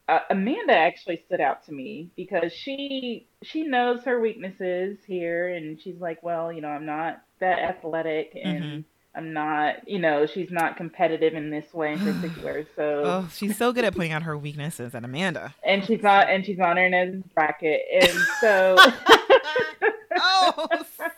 Uh, 0.08 0.20
Amanda 0.30 0.74
actually 0.74 1.22
stood 1.26 1.42
out 1.42 1.66
to 1.66 1.74
me 1.74 2.10
because 2.16 2.54
she 2.54 3.28
she 3.44 3.64
knows 3.64 4.04
her 4.06 4.20
weaknesses 4.22 4.98
here, 5.06 5.50
and 5.50 5.80
she's 5.82 6.00
like, 6.00 6.24
well, 6.24 6.52
you 6.52 6.62
know, 6.62 6.70
I'm 6.70 6.86
not 6.86 7.22
that 7.40 7.60
athletic, 7.60 8.32
and 8.42 8.64
Mhm. 8.64 8.84
I'm 9.16 9.34
not, 9.34 9.88
you 9.88 10.00
know, 10.00 10.26
she's 10.28 10.50
not 10.52 10.78
competitive 10.78 11.34
in 11.34 11.50
this 11.50 11.74
way 11.74 11.94
in 11.94 12.00
particular. 12.22 12.66
So, 12.76 13.02
Oh, 13.04 13.30
she's 13.34 13.58
so 13.58 13.74
good 13.74 13.84
at 13.84 13.94
pointing 13.96 14.14
out 14.14 14.24
her 14.24 14.38
weaknesses 14.38 14.96
at 14.96 15.04
Amanda. 15.04 15.54
and 15.64 15.84
she's 15.86 16.02
not, 16.04 16.30
and 16.30 16.46
she's 16.46 16.60
on 16.60 16.78
Hernease 16.78 17.24
bracket, 17.34 17.82
and 18.02 18.18
so. 18.40 18.78
oh, 20.20 20.68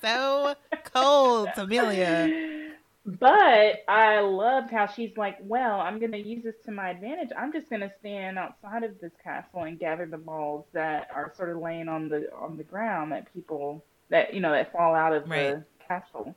so 0.02 0.56
cold, 0.86 1.50
Amelia. 1.58 2.32
But 3.20 3.84
I 3.88 4.20
loved 4.20 4.70
how 4.72 4.86
she's 4.86 5.16
like, 5.18 5.38
well, 5.42 5.80
I'm 5.80 6.00
going 6.00 6.12
to 6.12 6.20
use 6.20 6.44
this 6.44 6.56
to 6.66 6.72
my 6.72 6.90
advantage. 6.92 7.30
I'm 7.38 7.52
just 7.52 7.70
going 7.70 7.82
to 7.82 7.92
stand 8.00 8.38
outside 8.38 8.84
of 8.84 9.00
this 9.00 9.12
castle 9.24 9.64
and 9.64 9.80
gather 9.80 10.06
the 10.06 10.18
balls 10.18 10.66
that 10.74 11.08
are 11.16 11.34
sort 11.36 11.50
of 11.50 11.58
laying 11.58 11.88
on 11.88 12.10
the 12.10 12.30
on 12.34 12.58
the 12.58 12.64
ground 12.64 13.12
that 13.12 13.34
people 13.34 13.84
that 14.10 14.34
you 14.34 14.42
know 14.42 14.52
that 14.52 14.72
fall 14.72 14.94
out 14.94 15.14
of 15.14 15.28
Right. 15.30 15.56
the 15.56 15.64
castle. 15.88 16.36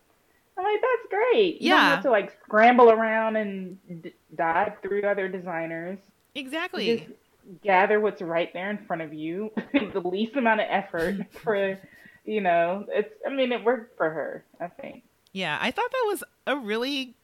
I'm 0.57 0.65
like, 0.65 0.81
that's 0.81 1.09
great. 1.11 1.61
You 1.61 1.71
don't 1.71 1.79
Yeah. 1.79 1.95
have 1.95 2.03
to 2.05 2.11
like 2.11 2.33
scramble 2.45 2.91
around 2.91 3.37
and 3.37 4.03
d- 4.03 4.15
dive 4.35 4.75
through 4.83 5.03
other 5.03 5.29
designers. 5.29 5.99
You 6.35 6.41
Exactly. 6.43 6.99
just 6.99 7.63
gather 7.63 8.01
what's 8.01 8.23
right 8.23 8.53
there 8.53 8.71
in 8.71 8.79
front 8.87 9.03
of 9.03 9.13
you. 9.13 9.51
the 9.73 10.01
least 10.01 10.37
amount 10.37 10.61
of 10.61 10.67
effort 10.71 11.17
for, 11.43 11.79
you 12.25 12.41
know, 12.41 12.87
it's. 12.89 13.13
I 13.27 13.31
mean, 13.31 13.53
it 13.53 13.65
worked 13.65 13.97
for 13.97 14.09
her. 14.09 14.45
I 14.61 14.69
think. 14.69 15.03
Yeah, 15.33 15.59
I 15.61 15.71
thought 15.71 15.91
that 15.91 16.05
was 16.07 16.25
a 16.47 16.57
really, 16.57 17.15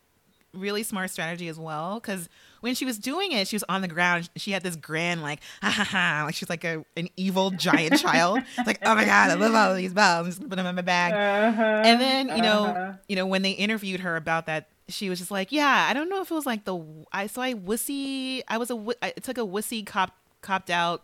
really 0.54 0.82
smart 0.82 1.10
strategy 1.10 1.48
as 1.48 1.58
well. 1.58 2.00
Because 2.00 2.28
when 2.60 2.74
she 2.74 2.84
was 2.84 2.98
doing 2.98 3.32
it, 3.32 3.46
she 3.48 3.56
was 3.56 3.64
on 3.68 3.82
the 3.82 3.88
ground. 3.88 4.30
She 4.36 4.50
had 4.50 4.62
this 4.62 4.76
grand, 4.76 5.22
like, 5.22 5.40
ha 5.62 5.70
ha 5.70 5.84
ha, 5.84 6.22
like 6.24 6.34
she's 6.34 6.48
like 6.48 6.64
a 6.64 6.84
an 6.96 7.08
evil 7.16 7.50
giant 7.50 7.98
child. 8.00 8.40
it's 8.56 8.66
Like, 8.66 8.78
oh 8.82 8.94
my 8.94 9.04
god, 9.04 9.30
I 9.30 9.34
love 9.34 9.54
all 9.54 9.74
these. 9.74 9.96
I'm 9.96 10.24
just 10.26 10.38
gonna 10.38 10.48
put 10.48 10.56
them 10.56 10.66
in 10.66 10.74
my 10.74 10.82
bag. 10.82 11.12
Uh-huh, 11.12 11.62
And 11.62 12.00
then 12.00 12.28
you 12.28 12.42
know, 12.42 12.64
uh-huh. 12.64 12.92
you 13.08 13.16
know, 13.16 13.26
when 13.26 13.42
they 13.42 13.52
interviewed 13.52 14.00
her 14.00 14.16
about 14.16 14.46
that, 14.46 14.68
she 14.88 15.10
was 15.10 15.18
just 15.18 15.30
like, 15.30 15.52
yeah, 15.52 15.86
I 15.88 15.92
don't 15.92 16.08
know 16.08 16.22
if 16.22 16.30
it 16.30 16.34
was 16.34 16.46
like 16.46 16.64
the 16.64 16.82
I 17.12 17.26
so 17.26 17.42
I 17.42 17.54
wussy. 17.54 18.42
I 18.48 18.58
was 18.58 18.70
a 18.70 18.86
I 19.02 19.10
took 19.10 19.38
a 19.38 19.42
wussy 19.42 19.84
cop 19.84 20.16
copped 20.40 20.70
out 20.70 21.02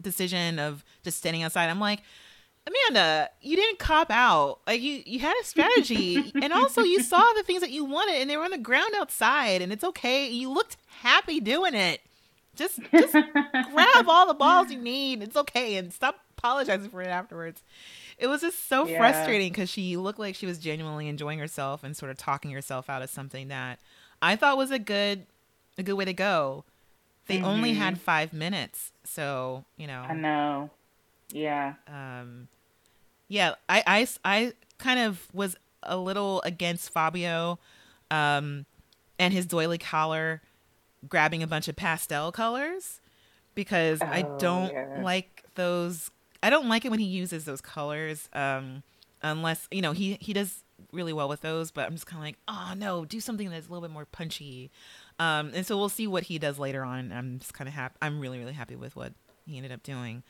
decision 0.00 0.58
of 0.60 0.84
just 1.02 1.18
standing 1.18 1.42
outside. 1.42 1.68
I'm 1.68 1.80
like. 1.80 2.02
Amanda, 2.68 3.30
you 3.40 3.56
didn't 3.56 3.78
cop 3.78 4.10
out. 4.10 4.60
Like 4.66 4.80
you, 4.80 5.02
you 5.06 5.18
had 5.20 5.34
a 5.40 5.44
strategy, 5.44 6.32
and 6.42 6.52
also 6.52 6.82
you 6.82 7.00
saw 7.00 7.22
the 7.36 7.42
things 7.42 7.60
that 7.62 7.70
you 7.70 7.84
wanted, 7.84 8.16
and 8.20 8.28
they 8.28 8.36
were 8.36 8.44
on 8.44 8.50
the 8.50 8.58
ground 8.58 8.92
outside, 8.96 9.62
and 9.62 9.72
it's 9.72 9.84
okay. 9.84 10.28
You 10.28 10.50
looked 10.52 10.76
happy 11.00 11.40
doing 11.40 11.74
it. 11.74 12.00
Just, 12.56 12.80
just 12.98 13.12
grab 13.14 14.04
all 14.08 14.26
the 14.26 14.34
balls 14.34 14.70
you 14.70 14.78
need. 14.82 15.22
It's 15.22 15.36
okay, 15.36 15.76
and 15.76 15.92
stop 15.92 16.20
apologizing 16.36 16.90
for 16.90 17.00
it 17.02 17.08
afterwards. 17.08 17.62
It 18.18 18.26
was 18.26 18.40
just 18.42 18.68
so 18.68 18.86
Yeah. 18.86 18.98
frustrating 18.98 19.52
because 19.52 19.70
she 19.70 19.96
looked 19.96 20.18
like 20.18 20.34
she 20.34 20.46
was 20.46 20.58
genuinely 20.58 21.06
enjoying 21.08 21.38
herself 21.38 21.84
and 21.84 21.96
sort 21.96 22.10
of 22.10 22.18
talking 22.18 22.50
herself 22.50 22.90
out 22.90 23.00
of 23.02 23.10
something 23.10 23.48
that 23.48 23.78
I 24.20 24.34
thought 24.36 24.56
was 24.56 24.70
a 24.72 24.78
good, 24.80 25.26
a 25.78 25.82
good 25.84 25.94
way 25.94 26.04
to 26.04 26.12
go. 26.12 26.64
They 27.28 27.40
only 27.40 27.72
Mhm. 27.72 27.76
had 27.76 28.00
five 28.00 28.32
minutes, 28.32 28.90
so 29.04 29.64
you 29.76 29.86
know. 29.86 30.04
I 30.08 30.14
know. 30.14 30.70
Yeah. 31.30 31.74
um 31.86 32.48
yeah 33.28 33.54
I, 33.68 33.82
I 33.86 34.08
i 34.24 34.52
kind 34.78 34.98
of 35.00 35.26
was 35.32 35.56
a 35.82 35.96
little 35.96 36.40
against 36.42 36.90
fabio 36.90 37.58
um 38.10 38.64
and 39.18 39.32
his 39.34 39.46
doily 39.46 39.78
collar 39.78 40.40
grabbing 41.08 41.42
a 41.42 41.46
bunch 41.46 41.68
of 41.68 41.76
pastel 41.76 42.32
colors 42.32 43.00
because 43.54 44.00
i 44.02 44.22
Oh, 44.22 44.38
don't 44.38 44.72
yeah. 44.72 45.00
like 45.02 45.44
those 45.54 46.10
i 46.42 46.50
don't 46.50 46.68
like 46.68 46.84
it 46.84 46.90
when 46.90 47.00
he 47.00 47.06
uses 47.06 47.44
those 47.44 47.60
colors 47.60 48.28
um 48.32 48.82
unless 49.22 49.68
you 49.70 49.82
know 49.82 49.92
he 49.92 50.16
he 50.20 50.32
does 50.32 50.62
really 50.92 51.12
well 51.12 51.28
with 51.28 51.40
those 51.40 51.70
but 51.72 51.86
i'm 51.86 51.92
just 51.92 52.06
kind 52.06 52.20
of 52.20 52.24
like 52.24 52.36
oh 52.46 52.72
no 52.76 53.04
do 53.04 53.20
something 53.20 53.50
that's 53.50 53.66
a 53.66 53.70
little 53.70 53.86
bit 53.86 53.92
more 53.92 54.04
punchy 54.06 54.70
um 55.18 55.50
and 55.54 55.66
so 55.66 55.76
we'll 55.76 55.88
see 55.88 56.06
what 56.06 56.22
he 56.24 56.38
does 56.38 56.56
later 56.58 56.84
on 56.84 57.10
i'm 57.12 57.38
just 57.40 57.52
kind 57.52 57.66
of 57.66 57.74
happy 57.74 57.96
i'm 58.00 58.20
really 58.20 58.38
really 58.38 58.52
happy 58.52 58.76
with 58.76 58.94
what 58.94 59.12
he 59.46 59.56
ended 59.56 59.72
up 59.72 59.82
doing 59.82 60.22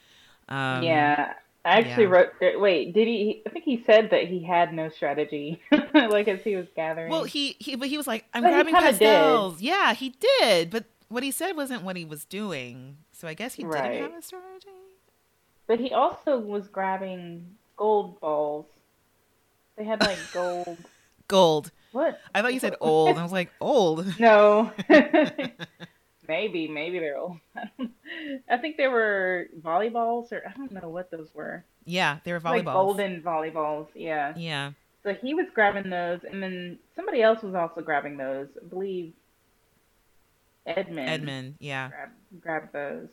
um 0.49 0.83
yeah. 0.83 1.35
I 1.65 1.79
actually 1.79 2.05
yeah. 2.05 2.11
wrote. 2.11 2.29
er, 2.41 2.59
Wait, 2.59 2.95
did 2.95 3.07
he? 3.09 3.43
I 3.47 3.51
think 3.51 3.65
he 3.65 3.83
said 3.85 4.11
that 4.11 4.25
he 4.29 4.43
had 4.43 4.73
no 4.73 4.89
strategy, 4.89 5.61
like 5.95 6.29
as 6.29 6.43
he 6.43 6.57
was 6.57 6.67
gathering. 6.75 7.11
Well, 7.11 7.25
he 7.25 7.57
he 7.59 7.75
but 7.77 7.89
he 7.89 7.97
was 7.97 8.07
like, 8.07 8.25
I'm 8.33 8.43
But 8.43 8.51
grabbing 8.53 8.75
kinda 8.75 8.99
did. 8.99 9.61
Yeah, 9.61 9.93
he 9.95 10.11
did, 10.41 10.71
but 10.71 10.85
what 11.09 11.23
he 11.23 11.31
said 11.31 11.53
wasn't 11.57 11.83
what 11.83 11.97
he 11.97 12.05
was 12.05 12.25
doing. 12.25 12.99
So 13.13 13.27
I 13.29 13.35
guess 13.35 13.55
he 13.55 13.65
Right. 13.65 13.93
didn't 13.93 14.13
have 14.13 14.19
a 14.19 14.23
strategy. 14.23 14.69
but 15.67 15.81
he 15.81 15.93
also 15.93 16.39
was 16.39 16.69
grabbing 16.69 17.57
gold 17.77 18.19
balls. 18.21 18.67
They 19.77 19.85
had 19.85 20.01
like 20.01 20.19
gold. 20.33 20.79
Gold. 21.27 21.71
What? 21.93 22.21
I 22.35 22.41
thought 22.43 22.55
you 22.55 22.61
said 22.61 22.77
old. 22.81 23.19
I 23.19 23.23
was 23.23 23.33
like, 23.33 23.51
old. 23.61 24.07
No. 24.21 24.73
Maybe, 26.29 26.69
maybe 26.69 26.99
they're 26.99 27.17
old. 27.19 27.39
I 28.51 28.57
think 28.59 28.77
they 28.77 28.87
were 28.89 29.47
volleyballs, 29.61 30.31
or 30.33 30.43
I 30.47 30.53
don't 30.57 30.71
know 30.73 30.89
what 30.89 31.11
those 31.11 31.29
were. 31.35 31.65
Yeah, 31.85 32.19
they 32.25 32.33
were 32.33 32.41
volleyballs. 32.41 32.55
Like 32.57 32.65
golden 32.67 33.23
volleyballs. 33.23 33.87
Yeah. 33.95 34.35
Yeah. 34.37 34.73
So 35.05 35.15
he 35.15 35.33
was 35.35 35.47
grabbing 35.55 35.91
those, 35.91 36.21
and 36.31 36.43
then 36.43 36.79
somebody 36.95 37.23
else 37.23 37.43
was 37.43 37.55
also 37.55 37.81
grabbing 37.81 38.17
those. 38.19 38.49
I 38.63 38.67
believe 38.67 39.13
Edmund. 40.67 41.09
Edmund. 41.09 41.55
Yeah. 41.61 41.89
Grab, 41.89 42.09
grabbed 42.41 42.73
those. 42.73 43.09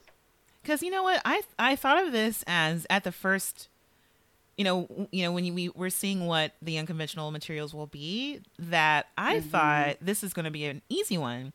Because 0.62 0.82
you 0.84 0.92
know 0.92 1.04
what, 1.04 1.22
I 1.26 1.42
I 1.58 1.76
thought 1.76 2.04
of 2.06 2.12
this 2.12 2.44
as 2.48 2.86
at 2.90 3.04
the 3.04 3.12
first, 3.12 3.70
you 4.58 4.64
know, 4.66 5.08
you 5.12 5.24
know 5.24 5.32
when 5.32 5.46
you, 5.46 5.54
we 5.54 5.70
were 5.70 5.90
seeing 5.92 6.26
what 6.26 6.54
the 6.62 6.78
unconventional 6.80 7.32
materials 7.32 7.74
will 7.74 7.86
be. 7.88 8.42
That 8.60 9.06
I 9.18 9.36
Mhm. 9.38 9.44
thought 9.44 9.98
this 10.02 10.24
is 10.24 10.34
going 10.34 10.46
to 10.46 10.52
be 10.52 10.66
an 10.66 10.82
easy 10.90 11.18
one, 11.18 11.54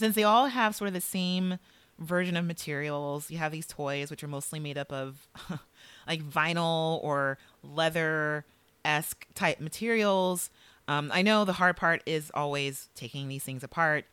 since 0.00 0.14
they 0.16 0.24
all 0.24 0.46
have 0.46 0.74
sort 0.74 0.88
of 0.88 0.94
the 0.94 1.00
same 1.00 1.58
version 1.98 2.36
of 2.36 2.44
materials. 2.44 3.30
You 3.30 3.38
have 3.38 3.52
these 3.52 3.66
toys 3.66 4.10
which 4.10 4.24
are 4.24 4.28
mostly 4.28 4.58
made 4.58 4.76
up 4.78 4.92
of 4.92 5.28
like 6.08 6.22
vinyl 6.22 7.02
or 7.04 7.38
leather 7.62 8.44
esque 8.84 9.26
type 9.34 9.60
materials. 9.60 10.50
Um, 10.88 11.10
I 11.14 11.22
know 11.22 11.44
the 11.44 11.52
hard 11.54 11.76
part 11.76 12.02
is 12.06 12.30
always 12.34 12.88
taking 12.94 13.28
these 13.28 13.44
things 13.44 13.62
apart, 13.62 14.06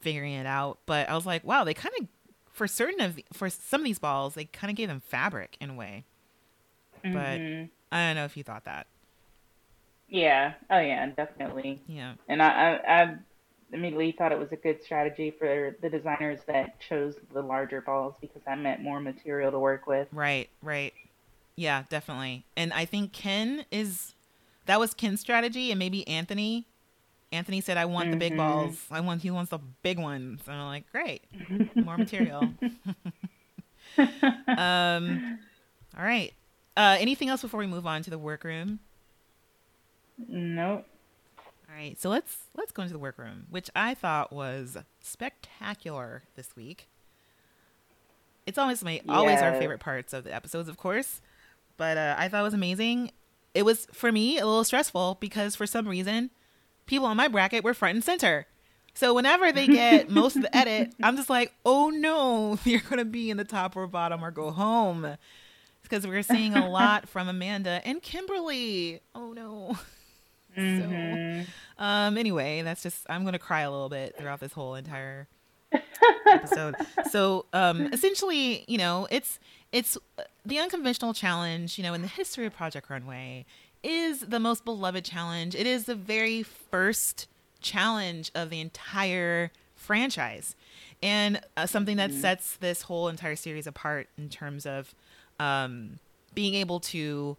figuring 0.00 0.32
it 0.32 0.46
out. 0.46 0.78
But 0.86 1.08
I 1.08 1.14
was 1.14 1.26
like, 1.26 1.44
wow, 1.44 1.62
they 1.64 1.74
kind 1.74 1.94
of 2.00 2.08
for 2.52 2.66
certain 2.66 3.00
of 3.00 3.16
the, 3.16 3.24
for 3.32 3.50
some 3.50 3.80
of 3.82 3.84
these 3.84 3.98
balls, 3.98 4.34
they 4.34 4.44
kind 4.46 4.70
of 4.70 4.76
gave 4.76 4.88
them 4.88 5.00
fabric 5.00 5.56
in 5.60 5.70
a 5.70 5.74
way. 5.74 6.04
But 7.02 7.10
Mhm. 7.40 7.68
I 7.92 8.08
don't 8.08 8.16
know 8.16 8.24
if 8.24 8.36
you 8.36 8.42
thought 8.42 8.64
that. 8.64 8.86
yeah, 10.08 10.54
oh 10.70 10.78
yeah, 10.78 11.06
definitely. 11.08 11.82
Yeah. 11.86 12.14
And 12.28 12.42
I, 12.42 12.48
I, 12.48 13.02
I 13.02 13.16
immediately 13.74 14.12
thought 14.12 14.32
it 14.32 14.38
was 14.38 14.52
a 14.52 14.56
good 14.56 14.82
strategy 14.82 15.30
for 15.38 15.76
the 15.82 15.90
designers 15.90 16.40
that 16.46 16.80
chose 16.80 17.16
the 17.32 17.42
larger 17.42 17.80
balls 17.80 18.14
because 18.20 18.40
that 18.46 18.58
meant 18.58 18.80
more 18.80 19.00
material 19.00 19.50
to 19.50 19.58
work 19.58 19.86
with. 19.86 20.08
Right, 20.12 20.48
right. 20.62 20.94
Yeah, 21.56 21.84
definitely. 21.88 22.44
And 22.56 22.72
I 22.72 22.84
think 22.84 23.12
Ken 23.12 23.64
is 23.70 24.14
that 24.66 24.80
was 24.80 24.94
Ken's 24.94 25.20
strategy 25.20 25.70
and 25.70 25.78
maybe 25.78 26.06
Anthony. 26.08 26.66
Anthony 27.32 27.60
said 27.60 27.76
I 27.76 27.84
want 27.84 28.10
the 28.10 28.16
big 28.16 28.32
Mhm. 28.32 28.36
balls. 28.38 28.86
I 28.90 29.00
want 29.00 29.22
he 29.22 29.30
wants 29.30 29.50
the 29.50 29.58
big 29.82 29.98
ones. 29.98 30.42
And 30.46 30.56
I'm 30.56 30.66
like, 30.66 30.90
"Great. 30.92 31.22
More 31.84 31.98
material." 31.98 32.54
um 34.56 35.22
all 35.96 36.04
right. 36.04 36.32
Uh 36.76 36.96
anything 36.98 37.28
else 37.28 37.42
before 37.42 37.58
we 37.60 37.66
move 37.66 37.86
on 37.86 38.02
to 38.02 38.10
the 38.10 38.18
workroom? 38.18 38.80
Nope. 40.28 40.86
All 41.74 41.80
right, 41.80 42.00
so 42.00 42.08
let's 42.08 42.36
let's 42.56 42.70
go 42.70 42.82
into 42.82 42.92
the 42.92 43.00
workroom, 43.00 43.46
which 43.50 43.68
I 43.74 43.94
thought 43.94 44.32
was 44.32 44.76
spectacular 45.00 46.22
this 46.36 46.54
week. 46.54 46.88
It's 48.46 48.58
always 48.58 48.84
my 48.84 49.00
always 49.08 49.42
our 49.42 49.54
favorite 49.54 49.80
parts 49.80 50.12
of 50.12 50.22
the 50.22 50.32
episodes, 50.32 50.68
of 50.68 50.76
course, 50.76 51.20
but 51.76 51.96
uh, 51.96 52.14
I 52.16 52.28
thought 52.28 52.42
it 52.42 52.44
was 52.44 52.54
amazing. 52.54 53.10
It 53.54 53.64
was 53.64 53.88
for 53.92 54.12
me 54.12 54.38
a 54.38 54.46
little 54.46 54.62
stressful 54.62 55.18
because 55.18 55.56
for 55.56 55.66
some 55.66 55.88
reason, 55.88 56.30
people 56.86 57.06
on 57.06 57.16
my 57.16 57.26
bracket 57.26 57.64
were 57.64 57.74
front 57.74 57.96
and 57.96 58.04
center. 58.04 58.46
So 58.94 59.12
whenever 59.12 59.50
they 59.50 59.66
get 59.66 60.08
most 60.10 60.36
of 60.36 60.42
the 60.42 60.56
edit, 60.56 60.94
I'm 61.02 61.16
just 61.16 61.30
like, 61.30 61.54
oh 61.66 61.90
no, 61.90 62.56
you're 62.64 62.82
gonna 62.88 63.04
be 63.04 63.30
in 63.30 63.36
the 63.36 63.44
top 63.44 63.74
or 63.74 63.88
bottom 63.88 64.24
or 64.24 64.30
go 64.30 64.52
home, 64.52 65.16
because 65.82 66.06
we're 66.06 66.22
seeing 66.22 66.54
a 66.54 66.68
lot 66.70 67.08
from 67.08 67.26
Amanda 67.26 67.80
and 67.84 68.00
Kimberly. 68.00 69.00
Oh 69.12 69.32
no. 69.32 69.76
Mhm. 70.56 71.46
Um. 71.78 72.16
Anyway, 72.18 72.62
that's 72.62 72.82
just 72.82 73.04
I'm 73.08 73.24
gonna 73.24 73.38
cry 73.38 73.60
a 73.62 73.70
little 73.70 73.88
bit 73.88 74.16
throughout 74.16 74.40
this 74.40 74.52
whole 74.52 74.74
entire 74.74 75.26
episode. 76.26 76.76
So, 77.10 77.46
um, 77.52 77.92
essentially, 77.92 78.64
you 78.68 78.78
know, 78.78 79.06
it's 79.10 79.38
it's 79.72 79.96
uh, 80.18 80.22
the 80.46 80.58
unconventional 80.58 81.14
challenge. 81.14 81.78
You 81.78 81.84
know, 81.84 81.94
in 81.94 82.02
the 82.02 82.08
history 82.08 82.46
of 82.46 82.54
Project 82.54 82.88
Runway, 82.90 83.44
is 83.82 84.20
the 84.20 84.38
most 84.40 84.64
beloved 84.64 85.04
challenge. 85.04 85.54
It 85.54 85.66
is 85.66 85.84
the 85.84 85.94
very 85.96 86.42
first 86.42 87.26
challenge 87.60 88.30
of 88.34 88.50
the 88.50 88.60
entire 88.60 89.50
franchise, 89.74 90.54
and 91.02 91.40
uh, 91.56 91.66
something 91.66 91.96
that 91.96 92.12
sets 92.12 92.56
this 92.56 92.82
whole 92.82 93.08
entire 93.08 93.36
series 93.36 93.66
apart 93.66 94.08
in 94.16 94.28
terms 94.28 94.64
of 94.66 94.94
um, 95.40 95.98
being 96.34 96.54
able 96.54 96.78
to 96.80 97.36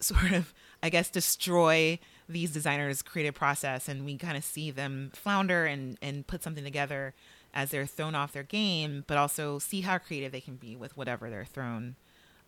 sort 0.00 0.30
of 0.30 0.54
i 0.80 0.88
guess 0.88 1.10
destroy 1.10 1.98
these 2.28 2.50
designers 2.50 3.02
creative 3.02 3.34
process 3.34 3.88
and 3.88 4.04
we 4.04 4.16
kind 4.16 4.36
of 4.36 4.44
see 4.44 4.70
them 4.70 5.10
flounder 5.14 5.64
and 5.66 5.96
and 6.02 6.26
put 6.26 6.42
something 6.42 6.64
together 6.64 7.14
as 7.54 7.70
they're 7.70 7.86
thrown 7.86 8.14
off 8.14 8.32
their 8.32 8.42
game 8.42 9.04
but 9.06 9.16
also 9.16 9.58
see 9.58 9.80
how 9.80 9.96
creative 9.98 10.32
they 10.32 10.40
can 10.40 10.56
be 10.56 10.76
with 10.76 10.96
whatever 10.96 11.30
they're 11.30 11.44
thrown 11.44 11.96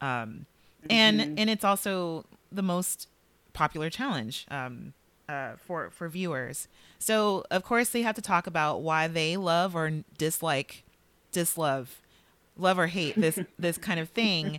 um 0.01 0.47
and 0.89 1.21
and 1.39 1.51
it's 1.51 1.65
also 1.65 2.25
the 2.53 2.63
most 2.63 3.09
popular 3.53 3.89
challenge 3.91 4.47
um 4.51 4.93
uh, 5.31 5.53
for 5.65 5.91
for 5.91 6.09
viewers. 6.09 6.67
So 6.99 7.45
of 7.51 7.63
course 7.63 7.91
they 7.91 8.03
have 8.03 8.17
to 8.17 8.23
talk 8.23 8.47
about 8.47 8.83
why 8.83 9.07
they 9.07 9.37
love 9.37 9.77
or 9.77 10.03
dislike 10.19 10.83
dislove 11.33 11.87
love 12.57 12.79
or 12.79 12.89
hate 12.89 13.15
this 13.15 13.39
this 13.59 13.79
kind 13.79 14.01
of 14.01 14.09
thing 14.09 14.59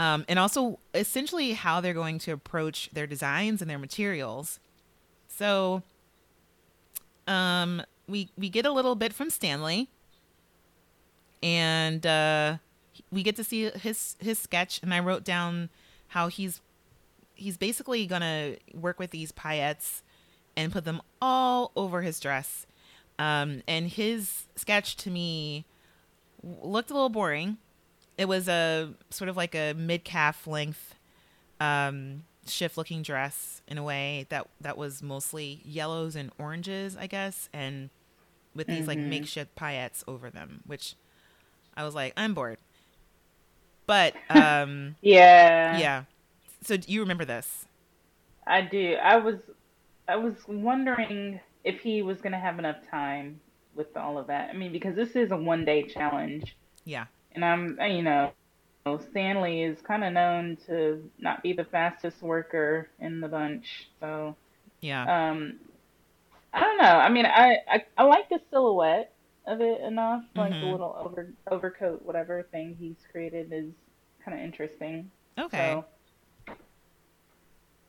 um, 0.00 0.24
and 0.28 0.38
also 0.38 0.78
essentially 0.94 1.52
how 1.52 1.82
they're 1.82 1.92
going 1.92 2.18
to 2.20 2.32
approach 2.32 2.88
their 2.90 3.06
designs 3.06 3.60
and 3.60 3.70
their 3.70 3.78
materials. 3.78 4.58
So 5.28 5.82
um, 7.28 7.82
we 8.08 8.30
we 8.38 8.48
get 8.48 8.64
a 8.64 8.72
little 8.72 8.94
bit 8.94 9.12
from 9.12 9.28
stanley. 9.28 9.90
And 11.42 12.06
uh, 12.06 12.56
we 13.12 13.22
get 13.22 13.36
to 13.36 13.44
see 13.44 13.70
his 13.72 14.16
his 14.20 14.38
sketch. 14.38 14.80
And 14.82 14.94
i 14.94 15.00
wrote 15.00 15.22
down 15.22 15.68
how 16.08 16.28
he's 16.28 16.62
he's 17.34 17.58
basically 17.58 18.06
gonna 18.06 18.56
work 18.72 18.98
with 18.98 19.10
these 19.10 19.32
paillettes 19.32 20.00
and 20.56 20.72
put 20.72 20.86
them 20.86 21.02
all 21.20 21.72
over 21.76 22.00
his 22.00 22.18
dress. 22.18 22.66
Um, 23.18 23.62
and 23.68 23.86
his 23.90 24.46
sketch 24.56 24.96
to 24.96 25.10
me 25.10 25.66
looked 26.42 26.90
a 26.90 26.94
little 26.94 27.10
boring 27.10 27.58
it 28.20 28.28
was 28.28 28.48
a 28.48 28.94
sort 29.10 29.30
of 29.30 29.36
like 29.38 29.56
a 29.56 29.74
mid 29.74 30.04
calf 30.04 30.46
length 30.46 30.96
um, 31.60 32.24
shift 32.46 32.78
looking 32.78 33.02
dress 33.02 33.62
in 33.68 33.78
a 33.78 33.84
way 33.84 34.26
that 34.30 34.48
that 34.60 34.78
was 34.78 35.02
mostly 35.02 35.62
yellows 35.64 36.16
and 36.16 36.32
oranges, 36.38 36.96
I 36.96 37.08
guess, 37.08 37.48
and 37.52 37.90
with 38.54 38.68
these 38.68 38.88
like 38.88 39.00
Mhm. 39.00 39.06
makeshift 39.06 39.56
paillettes 39.56 40.04
over 40.08 40.30
them, 40.30 40.62
which 40.66 40.96
I 41.76 41.84
was 41.84 41.94
like, 41.94 42.14
I'm 42.16 42.34
bored. 42.34 42.58
But 43.86 44.16
um, 44.30 44.96
Yeah. 45.02 45.84
yeah. 45.84 46.04
So 46.62 46.76
you 46.86 47.00
remember 47.00 47.26
this? 47.26 47.66
I 48.46 48.62
do. 48.62 48.94
I 48.96 49.16
was 49.16 49.36
I 50.08 50.16
was 50.16 50.34
wondering 50.48 51.40
if 51.64 51.80
he 51.80 52.02
was 52.02 52.20
going 52.20 52.32
to 52.32 52.38
have 52.38 52.58
enough 52.58 52.78
time 52.90 53.40
with 53.74 53.96
all 53.96 54.18
of 54.18 54.28
that. 54.28 54.50
I 54.50 54.54
mean, 54.54 54.72
because 54.72 54.96
this 54.96 55.16
is 55.16 55.32
a 55.32 55.36
one 55.36 55.64
day 55.64 55.84
challenge, 55.86 56.56
Yeah. 56.84 57.06
And 57.32 57.44
I'm 57.44 57.78
uh, 57.80 57.84
you 57.86 58.02
know 58.02 58.32
Stanley 59.10 59.62
is 59.62 59.78
kind 59.82 60.02
of 60.04 60.12
known 60.12 60.56
to 60.66 61.02
not 61.18 61.42
be 61.42 61.52
the 61.52 61.64
fastest 61.64 62.22
worker 62.22 62.88
in 62.98 63.20
the 63.20 63.28
bunch, 63.28 63.88
so 64.00 64.34
Yeah. 64.80 65.02
um, 65.30 65.58
I 66.52 66.60
don't 66.60 66.78
know. 66.78 66.84
I 66.84 67.08
mean, 67.08 67.26
I 67.26 67.56
I, 67.70 67.84
I 67.96 68.02
like 68.04 68.28
the 68.28 68.40
silhouette 68.50 69.12
of 69.46 69.60
it 69.60 69.80
enough. 69.82 70.22
Like 70.34 70.50
the 70.50 70.56
Mhm. 70.56 70.72
little 70.72 70.96
over 70.98 71.32
overcoat, 71.50 72.02
whatever 72.04 72.42
thing 72.50 72.76
he's 72.78 72.96
created 73.12 73.52
is 73.52 73.70
kind 74.24 74.38
of 74.38 74.44
interesting. 74.44 75.10
okay. 75.38 75.56
So 75.72 75.84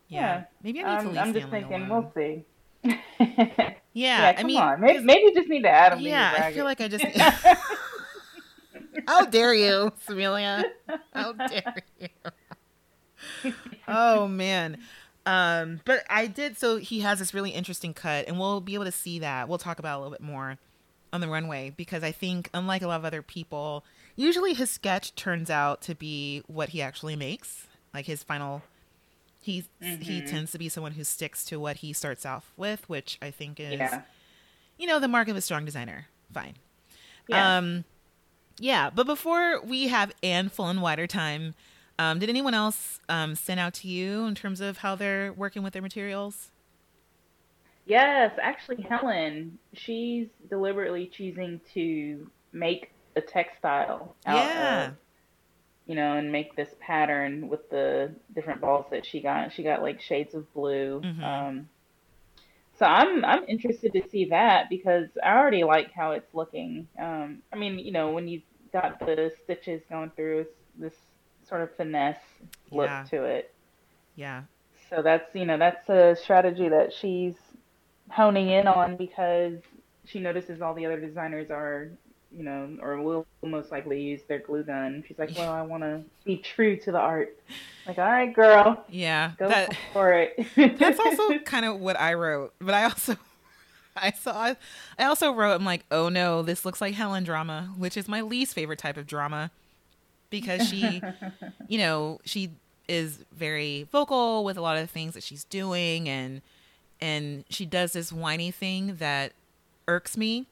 yeah. 0.08 0.20
yeah. 0.20 0.44
Maybe 0.62 0.84
I 0.84 1.04
need 1.04 1.14
to 1.14 1.20
I'm, 1.22 1.34
just 1.34 1.50
thinking, 1.50 1.84
alone. 1.84 1.90
we'll 1.90 2.12
see. 2.16 2.46
Yeah. 2.84 3.74
Yeah, 3.94 4.30
I 4.30 4.34
come 4.36 4.48
mean, 4.48 4.62
on. 4.62 4.80
Maybe, 4.80 5.00
maybe 5.04 5.22
you 5.24 5.34
just 5.36 5.50
need 5.50 5.64
to 5.64 5.70
add 5.70 5.92
him. 5.94 6.00
yeah, 6.00 6.34
I 6.38 6.54
feel 6.54 6.64
like 6.64 6.80
I 6.80 6.88
just. 6.88 7.04
How 9.08 9.26
dare 9.26 9.54
you, 9.54 9.92
Samilia? 10.08 10.64
How 11.14 11.34
dare 11.34 11.76
you? 12.00 12.08
oh 13.88 14.28
man. 14.28 14.78
Um, 15.26 15.82
but 15.86 16.04
I 16.10 16.26
did 16.28 16.58
so 16.58 16.78
he 16.78 17.02
has 17.02 17.20
this 17.20 17.34
really 17.34 17.52
interesting 17.52 17.94
cut 17.94 18.28
and 18.28 18.40
we'll 18.40 18.62
be 18.62 18.74
able 18.74 18.86
to 18.86 18.92
see 18.92 19.20
that. 19.20 19.48
We'll 19.48 19.58
talk 19.60 19.80
about 19.80 19.96
it 19.96 19.98
a 19.98 20.00
little 20.02 20.12
bit 20.12 20.22
more 20.22 20.58
on 21.14 21.22
the 21.22 21.28
runway 21.28 21.72
because 21.76 22.04
I 22.04 22.12
think 22.12 22.50
unlike 22.54 22.82
a 22.82 22.88
lot 22.88 22.96
of 23.00 23.06
other 23.06 23.22
people, 23.22 23.84
usually 24.16 24.54
his 24.54 24.72
sketch 24.72 25.14
turns 25.16 25.50
out 25.50 25.82
to 25.84 25.96
be 25.96 26.42
what 26.48 26.70
he 26.70 26.82
actually 26.82 27.16
makes. 27.16 27.68
Like 27.94 28.06
his 28.06 28.24
final 28.24 28.64
he 29.42 29.66
he 29.80 30.22
Mhm. 30.22 30.30
tends 30.30 30.52
to 30.52 30.58
be 30.58 30.70
someone 30.70 30.94
who 30.94 31.04
sticks 31.04 31.44
to 31.46 31.60
what 31.60 31.78
he 31.78 31.94
starts 31.94 32.26
off 32.26 32.52
with, 32.58 32.88
which 32.90 33.18
I 33.22 33.30
think 33.32 33.60
is 33.60 33.74
yeah. 33.74 34.02
you 34.78 34.88
know, 34.88 35.00
the 35.00 35.08
mark 35.08 35.28
of 35.28 35.36
a 35.36 35.42
strong 35.42 35.66
designer. 35.66 36.08
Fine. 36.34 36.56
Yeah. 37.28 37.58
Um, 37.58 37.84
yeah, 38.62 38.90
but 38.90 39.06
before 39.08 39.62
we 39.62 39.88
have 39.90 40.14
Anne 40.24 40.50
Fullenwider 40.50 41.08
time, 41.08 41.56
um, 42.00 42.20
did 42.20 42.30
anyone 42.30 42.54
else 42.54 43.00
um, 43.10 43.36
send 43.36 43.60
out 43.60 43.74
to 43.76 43.88
you 43.88 44.26
in 44.26 44.36
terms 44.36 44.62
of 44.62 44.78
how 44.80 44.96
they're 44.96 45.34
working 45.34 45.64
with 45.64 45.74
their 45.74 45.82
materials? 45.82 46.52
Yes, 47.86 48.32
actually, 48.42 48.84
Helen, 48.84 49.60
she's 49.74 50.28
deliberately 50.50 51.08
choosing 51.08 51.62
to 51.74 52.30
make 52.54 52.92
a 53.16 53.22
textile 53.22 54.16
out 54.26 54.56
Yeah. 54.56 54.92
of, 54.92 54.96
you 55.88 55.96
know, 55.96 56.18
and 56.18 56.32
make 56.32 56.56
this 56.56 56.74
pattern 56.80 57.50
with 57.50 57.70
the 57.70 58.16
different 58.34 58.62
balls 58.62 58.86
that 58.92 59.06
she 59.06 59.22
got. 59.22 59.52
She 59.54 59.64
got 59.64 59.82
like 59.82 60.02
shades 60.02 60.36
of 60.36 60.52
blue. 60.54 61.02
Mhm. 61.04 61.24
Um, 61.24 61.70
so 62.80 62.86
I'm 62.86 63.24
I'm 63.26 63.44
interested 63.48 63.94
to 63.94 64.08
see 64.10 64.26
that 64.26 64.70
because 64.70 65.08
I 65.24 65.36
already 65.38 65.64
like 65.64 65.92
how 65.92 66.12
it's 66.12 66.34
looking. 66.34 66.88
Um, 66.98 67.44
I 67.54 67.58
mean, 67.58 67.80
you 67.80 67.92
know, 67.92 68.12
when 68.12 68.28
you 68.28 68.42
got 68.74 69.00
the 69.00 69.32
stitches 69.44 69.82
going 69.90 70.12
through 70.16 70.46
this, 70.78 70.94
sort 71.48 71.62
of 71.62 71.76
finesse 71.76 72.18
look 72.72 72.88
Yeah. 72.88 73.04
to 73.10 73.24
it. 73.26 73.54
Yeah. 74.16 74.44
So 74.90 75.02
that's 75.02 75.34
you 75.36 75.46
know 75.46 75.58
that's 75.58 75.88
a 75.90 76.16
strategy 76.16 76.70
that 76.70 76.94
she's 76.94 77.36
honing 78.10 78.50
in 78.50 78.68
on 78.68 78.96
because 78.98 79.60
she 80.06 80.20
notices 80.20 80.62
all 80.62 80.74
the 80.74 80.86
other 80.86 81.00
designers 81.00 81.50
are 81.50 81.90
you 82.32 82.44
know 82.44 82.78
or 82.82 83.02
will 83.02 83.26
most 83.44 83.72
likely 83.72 84.02
use 84.02 84.22
their 84.28 84.40
glue 84.40 84.64
gun. 84.64 85.04
She's 85.08 85.18
like, 85.20 85.32
well, 85.38 85.52
I 85.52 85.62
want 85.62 85.84
to 85.84 86.02
be 86.26 86.38
true 86.38 86.78
to 86.78 86.92
the 86.92 87.00
art. 87.00 87.38
Like, 87.88 87.98
all 87.98 88.06
right, 88.06 88.34
girl, 88.34 88.86
Yeah. 88.90 89.32
go 89.38 89.50
That 89.50 89.76
for 89.94 90.14
it. 90.14 90.46
that's 90.78 91.00
also 91.00 91.40
kind 91.46 91.66
of 91.66 91.80
what 91.80 92.00
I 92.00 92.14
wrote, 92.14 92.54
but 92.60 92.74
I 92.74 92.84
also 92.84 93.16
I 93.96 94.12
saw 94.12 94.54
I 94.98 95.04
also 95.04 95.32
wrote 95.32 95.54
I'm 95.54 95.66
like, 95.66 95.86
"Oh 95.92 96.10
no, 96.10 96.42
this 96.42 96.66
looks 96.66 96.82
like 96.82 96.94
Helen 96.94 97.24
drama," 97.24 97.74
which 97.78 97.98
is 97.98 98.08
my 98.08 98.22
least 98.22 98.54
favorite 98.54 98.80
type 98.80 98.98
of 98.98 99.08
drama 99.08 99.52
because 100.30 100.68
she, 100.68 101.02
you 101.68 101.78
know, 101.78 102.20
she 102.24 102.52
is 102.88 103.20
very 103.32 103.88
vocal 103.92 104.44
with 104.44 104.58
a 104.58 104.62
lot 104.62 104.78
of 104.78 104.90
things 104.90 105.14
that 105.14 105.24
she's 105.24 105.44
doing 105.46 106.10
and 106.10 106.42
and 107.00 107.44
she 107.50 107.66
does 107.66 107.94
this 107.94 108.12
whiny 108.12 108.52
thing 108.52 108.96
that 108.98 109.34
irks 109.88 110.16
me 110.16 110.46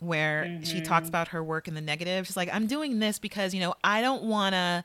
where 0.00 0.60
she 0.62 0.80
talks 0.80 1.04
mm-hmm. 1.04 1.08
about 1.08 1.28
her 1.28 1.42
work 1.42 1.68
in 1.68 1.74
the 1.74 1.80
negative. 1.80 2.26
She's 2.26 2.36
like, 2.36 2.52
I'm 2.52 2.66
doing 2.66 2.98
this 2.98 3.18
because, 3.18 3.54
you 3.54 3.60
know, 3.60 3.74
I 3.82 4.00
don't 4.00 4.24
want 4.24 4.54
to, 4.54 4.84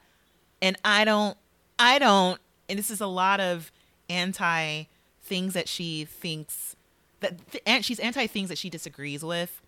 and 0.62 0.78
I 0.84 1.06
don't, 1.06 1.38
I 1.78 2.00
don't, 2.00 2.40
and 2.68 2.78
this 2.78 2.90
is 2.90 3.02
a 3.02 3.08
lot 3.08 3.40
of 3.40 3.72
anti 4.10 4.84
things 5.22 5.54
that 5.54 5.68
she 5.68 6.06
thinks 6.06 6.76
that, 7.22 7.40
and 7.66 7.84
she's 7.86 8.00
anti 8.00 8.28
things 8.28 8.50
that 8.50 8.58
she 8.58 8.70
disagrees 8.70 9.24
with 9.24 9.62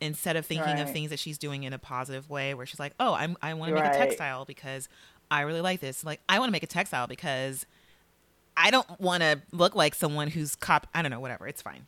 instead 0.00 0.36
of 0.36 0.44
thinking 0.46 0.80
of 0.80 0.90
things 0.90 1.10
that 1.10 1.18
she's 1.18 1.38
doing 1.38 1.62
in 1.62 1.72
a 1.72 1.78
positive 1.78 2.28
way 2.28 2.54
where 2.54 2.66
she's 2.66 2.80
like, 2.80 2.92
oh, 2.98 3.14
I'm, 3.14 3.36
I 3.42 3.54
want 3.54 3.68
to 3.70 3.74
make 3.74 3.84
a 3.84 3.90
textile 3.90 4.44
because 4.44 4.88
I 5.30 5.42
really 5.42 5.60
like 5.60 5.80
this. 5.80 6.04
Like, 6.04 6.20
I 6.28 6.38
want 6.38 6.48
to 6.48 6.52
make 6.52 6.64
a 6.64 6.66
textile 6.68 7.06
because 7.06 7.66
I 8.56 8.70
don't 8.70 9.00
want 9.00 9.22
to 9.22 9.40
look 9.52 9.74
like 9.74 9.94
someone 9.94 10.28
who's 10.28 10.54
cop. 10.56 10.86
I 10.94 11.02
don't 11.02 11.10
know, 11.10 11.20
whatever. 11.20 11.46
It's 11.46 11.62
fine. 11.62 11.86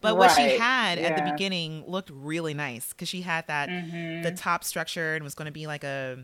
But 0.00 0.16
what 0.16 0.30
she 0.30 0.42
Right, 0.42 0.58
had 0.60 0.98
at 0.98 1.16
the 1.16 1.22
beginning 1.22 1.84
looked 1.86 2.10
really 2.12 2.54
nice 2.54 2.90
because 2.92 3.08
she 3.08 3.22
had 3.22 3.46
that 3.48 3.68
Mm-hmm. 3.68 4.22
the 4.22 4.30
top 4.30 4.62
structure 4.62 5.14
and 5.14 5.24
was 5.24 5.34
going 5.34 5.46
to 5.46 5.52
be 5.52 5.66
like 5.66 5.84
a 5.84 6.18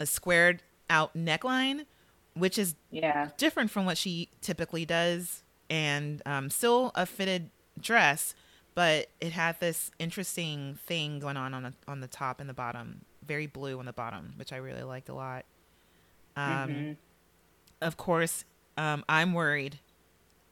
a 0.00 0.06
squared 0.06 0.62
out 0.90 1.14
neckline, 1.16 1.86
which 2.34 2.58
is 2.58 2.74
yeah, 2.90 3.28
different 3.36 3.70
from 3.70 3.86
what 3.86 3.96
she 3.96 4.28
typically 4.40 4.84
does, 4.84 5.42
and 5.70 6.20
um, 6.26 6.50
still 6.50 6.90
a 6.94 7.06
fitted 7.06 7.50
dress, 7.80 8.34
but 8.74 9.08
it 9.20 9.32
had 9.32 9.58
this 9.60 9.90
interesting 9.98 10.78
thing 10.86 11.18
going 11.18 11.36
on 11.36 11.54
on 11.54 11.62
the 11.62 11.72
on 11.88 12.00
the 12.00 12.08
top 12.08 12.40
and 12.40 12.48
the 12.48 12.54
bottom, 12.54 13.02
very 13.26 13.46
blue 13.46 13.78
on 13.78 13.86
the 13.86 13.92
bottom, 13.92 14.32
which 14.36 14.52
I 14.52 14.56
really 14.56 14.82
liked 14.82 15.08
a 15.08 15.14
lot. 15.14 15.44
Um, 16.36 16.42
Mhm. 16.70 16.96
Of 17.80 17.96
course, 17.96 18.44
um, 18.76 19.04
I'm 19.08 19.32
worried. 19.34 19.78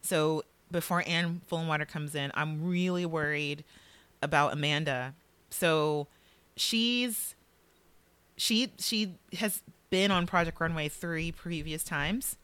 So 0.02 0.44
before 0.70 1.02
Anne 1.06 1.40
Fullenwider 1.50 1.86
comes 1.88 2.14
in, 2.14 2.30
I'm 2.34 2.66
really 2.68 3.06
worried 3.06 3.64
about 4.20 4.52
Amanda. 4.52 5.14
So 5.50 6.06
she's 6.56 7.34
she 8.36 8.72
she 8.78 9.14
has 9.38 9.62
been 9.90 10.10
on 10.10 10.26
Project 10.26 10.60
Runway 10.60 10.88
three 10.88 11.32
previous 11.32 11.84
times. 11.84 12.36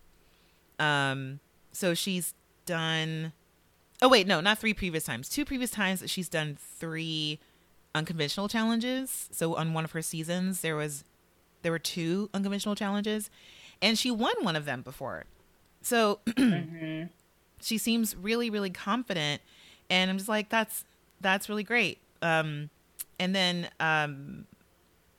Um, 0.79 1.41
so 1.73 1.95
she's 1.95 2.35
done. 2.67 3.33
Oh 4.01 4.09
wait, 4.09 4.27
no, 4.27 4.41
not 4.41 4.59
three 4.59 4.75
previous 4.75 5.05
times. 5.05 5.29
Two 5.29 5.45
previous 5.45 5.71
times 5.71 6.01
that 6.01 6.09
she's 6.11 6.29
done 6.29 6.57
three 6.61 7.41
unconventional 7.95 8.49
challenges. 8.49 9.29
So 9.33 9.57
on 9.57 9.75
one 9.75 9.85
of 9.85 9.93
her 9.93 10.03
seasons, 10.03 10.61
there 10.61 10.77
was 10.77 11.05
there 11.63 11.73
were 11.73 11.79
two 11.81 12.31
unconventional 12.33 12.77
challenges, 12.77 13.31
and 13.83 13.99
she 13.99 14.11
won 14.11 14.35
one 14.43 14.55
of 14.57 14.65
them 14.65 14.83
before. 14.83 15.25
So 15.83 16.21
Mhm. 16.27 17.09
she 17.61 17.77
seems 17.77 18.15
really 18.15 18.51
really 18.51 18.71
confident 18.71 19.43
and 19.91 20.11
i'm 20.13 20.17
just 20.17 20.29
like 20.29 20.49
that's 20.49 20.85
that's 21.21 21.49
really 21.49 21.65
great 21.65 21.99
um 22.23 22.71
and 23.19 23.35
then 23.35 23.69
um 23.81 24.47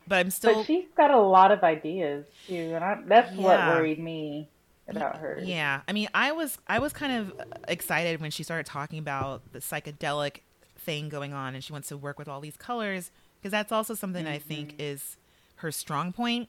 but 0.07 0.19
i'm 0.19 0.29
still 0.29 0.55
But 0.55 0.65
she's 0.65 0.85
got 0.95 1.11
a 1.11 1.19
lot 1.19 1.51
of 1.51 1.63
ideas 1.63 2.25
too, 2.47 2.71
and 2.75 2.81
I, 2.81 2.97
that's 3.05 3.35
what 3.35 3.59
worried 3.59 3.99
me 3.99 4.47
about 4.89 5.17
her. 5.17 5.39
yeah. 5.43 5.81
I 5.87 5.93
mean 5.93 6.07
i 6.13 6.31
was 6.31 6.57
i 6.67 6.79
was 6.79 6.93
kind 6.93 7.13
of 7.13 7.41
excited 7.67 8.21
when 8.21 8.31
she 8.31 8.43
started 8.43 8.65
talking 8.65 8.99
about 8.99 9.51
the 9.53 9.59
psychedelic 9.59 10.37
thing 10.77 11.09
going 11.09 11.33
on 11.33 11.55
and 11.55 11.63
she 11.63 11.71
wants 11.73 11.89
to 11.89 11.97
work 11.97 12.17
with 12.17 12.27
all 12.27 12.39
these 12.41 12.57
colors 12.57 13.11
because 13.39 13.51
that's 13.51 13.71
also 13.71 13.93
something 13.93 14.25
i 14.27 14.37
think 14.37 14.75
is 14.79 15.17
her 15.57 15.71
strong 15.71 16.13
point. 16.13 16.47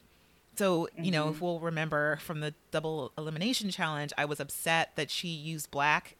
So 0.56 0.88
you 0.98 1.10
know 1.10 1.28
if 1.30 1.40
we'll 1.40 1.60
remember 1.60 2.16
from 2.16 2.40
the 2.40 2.54
double 2.70 3.12
elimination 3.18 3.70
challenge 3.70 4.12
i 4.18 4.24
was 4.24 4.40
upset 4.40 4.92
that 4.96 5.10
she 5.10 5.28
used 5.28 5.70
black 5.70 6.16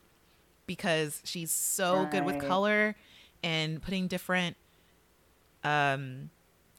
because 0.66 1.20
she's 1.24 1.50
so 1.50 2.06
good 2.10 2.24
with 2.24 2.38
color 2.40 2.96
and 3.42 3.82
putting 3.82 4.06
different 4.06 4.56
um 5.64 6.30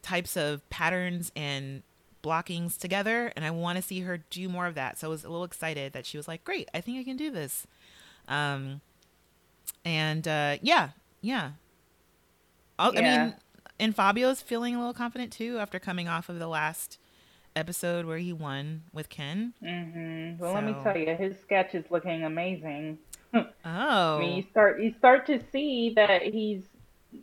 types 0.01 0.35
of 0.35 0.67
patterns 0.69 1.31
and 1.35 1.83
blockings 2.21 2.77
together 2.77 3.31
and 3.35 3.43
I 3.45 3.51
want 3.51 3.77
to 3.77 3.81
see 3.81 4.01
her 4.01 4.17
do 4.29 4.47
more 4.49 4.67
of 4.67 4.75
that. 4.75 4.97
So 4.99 5.07
I 5.07 5.09
was 5.09 5.23
a 5.23 5.29
little 5.29 5.43
excited 5.43 5.93
that 5.93 6.05
she 6.05 6.17
was 6.17 6.27
like, 6.27 6.43
"Great, 6.43 6.69
I 6.73 6.81
think 6.81 6.99
I 6.99 7.03
can 7.03 7.17
do 7.17 7.31
this." 7.31 7.65
Um 8.27 8.81
and 9.85 10.27
uh 10.27 10.57
yeah, 10.61 10.89
yeah. 11.21 11.51
I'll- 12.79 12.97
I 12.97 13.01
Yeah. 13.01 13.25
mean, 13.25 13.35
and 13.79 13.95
Fabio's 13.95 14.41
feeling 14.41 14.75
a 14.75 14.79
little 14.79 14.93
confident 14.93 15.31
too 15.31 15.59
after 15.59 15.79
coming 15.79 16.07
off 16.07 16.29
of 16.29 16.39
the 16.39 16.47
last 16.47 16.97
episode 17.55 18.05
where 18.05 18.17
he 18.17 18.31
won 18.31 18.83
with 18.93 19.09
Ken. 19.09 19.53
hmm 19.59 20.37
Well, 20.39 20.53
let 20.53 20.63
me 20.63 20.73
tell 20.83 20.97
you, 20.97 21.15
his 21.15 21.39
sketch 21.41 21.75
is 21.75 21.83
looking 21.91 22.23
amazing. 22.23 22.97
Oh. 23.33 23.45
I 23.65 24.19
mean, 24.19 24.37
you 24.37 24.43
start 24.51 24.81
you 24.81 24.93
start 24.97 25.25
to 25.27 25.39
see 25.51 25.93
that 25.95 26.21
he's 26.21 26.63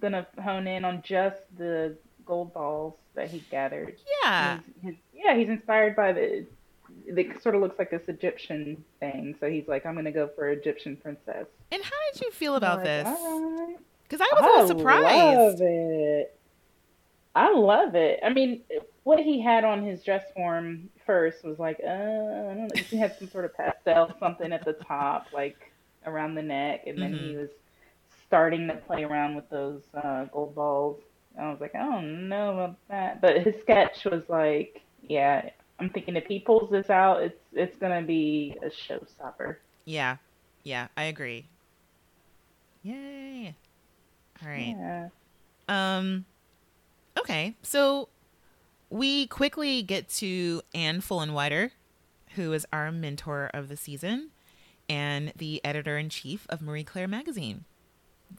gonna 0.01 0.27
hone 0.43 0.67
in 0.67 0.85
on 0.85 1.03
just 1.03 1.41
the 1.57 1.97
gold 2.29 2.53
balls 2.55 2.95
that 3.15 3.29
he 3.31 3.41
gathered. 3.51 3.97
yeah. 4.23 4.59
He's, 4.59 4.75
he's, 4.85 4.95
yeah, 5.25 5.35
he's 5.35 5.49
inspired 5.49 5.97
by 5.97 6.13
the. 6.13 6.47
It 7.07 7.43
sort 7.43 7.55
of 7.55 7.61
looks 7.63 7.79
like 7.79 7.91
this 7.91 8.03
Egyptian 8.09 8.83
thing, 9.01 9.35
so 9.41 9.49
he's 9.51 9.67
like, 9.67 9.85
I'm 9.87 9.95
gonna 9.95 10.13
go 10.13 10.29
for 10.29 10.49
Egyptian 10.51 10.97
princess. 10.97 11.47
And 11.73 11.83
how 11.83 11.97
did 12.13 12.21
you 12.23 12.31
feel 12.31 12.55
about 12.57 12.79
Like, 12.79 12.85
this? 12.85 13.05
right. 13.07 13.77
Cuz 14.09 14.21
I 14.21 14.29
was 14.33 14.41
a 14.43 14.63
little 14.63 14.79
surprised. 14.79 15.07
I 15.07 15.35
love 15.35 15.57
it. 15.61 16.39
I 17.35 17.53
love 17.53 17.95
it. 17.95 18.21
I 18.25 18.31
mean, 18.31 18.63
what 19.05 19.19
he 19.21 19.41
had 19.41 19.65
on 19.65 19.83
his 19.85 20.03
dress 20.03 20.25
form 20.35 20.89
first 21.07 21.45
was 21.45 21.59
like, 21.59 21.79
uh, 21.85 21.89
I 21.89 22.55
don't 22.55 22.59
know. 22.59 22.69
He 22.91 22.97
had 22.97 23.17
some 23.19 23.29
sort 23.29 23.45
of 23.45 23.55
pastel 23.55 24.13
something 24.19 24.53
at 24.53 24.65
the 24.65 24.73
top, 24.75 25.27
like 25.33 25.57
around 26.07 26.35
the 26.35 26.43
neck, 26.43 26.87
and 26.87 27.01
then 27.01 27.13
he 27.13 27.35
Mhm. 27.35 27.41
was 27.41 27.51
starting 28.27 28.67
to 28.69 28.75
play 28.77 29.05
around 29.05 29.35
with 29.37 29.49
those 29.51 29.83
uh, 29.95 30.25
gold 30.27 30.55
balls. 30.55 31.01
I 31.39 31.51
was 31.51 31.61
like, 31.61 31.75
I 31.75 31.85
don't 31.85 32.29
know 32.29 32.51
about 32.53 32.77
that. 32.89 33.21
But 33.21 33.43
his 33.43 33.55
sketch 33.61 34.05
was 34.05 34.23
like, 34.29 34.83
yeah, 35.03 35.51
I'm 35.79 35.91
thinking 35.91 36.17
if 36.17 36.27
he 36.27 36.41
pulls 36.41 36.71
this 36.71 36.91
out, 36.91 37.23
it's 37.23 37.41
it's 37.53 37.77
gonna 37.77 38.03
be 38.03 38.57
a 38.63 38.69
showstopper. 38.69 39.57
Yeah. 39.85 40.17
Yeah, 40.65 40.89
I 40.97 41.05
agree. 41.05 41.47
Yay. 42.83 43.55
All 44.43 44.49
right. 44.49 44.77
Yeah. 44.77 45.09
Um 45.69 46.25
okay, 47.19 47.55
so 47.63 48.09
we 48.91 49.27
quickly 49.27 49.83
get 49.83 50.09
to 50.09 50.63
Anne 50.75 51.01
Fullenwider, 51.01 51.71
who 52.35 52.53
is 52.53 52.67
our 52.73 52.91
mentor 52.91 53.51
of 53.55 53.69
the 53.69 53.77
season 53.77 54.31
and 54.89 55.33
the 55.37 55.61
editor 55.65 55.99
in 55.99 56.09
chief 56.09 56.47
of 56.49 56.63
Marie 56.63 56.85
Claire 56.85 57.09
magazine. 57.09 57.65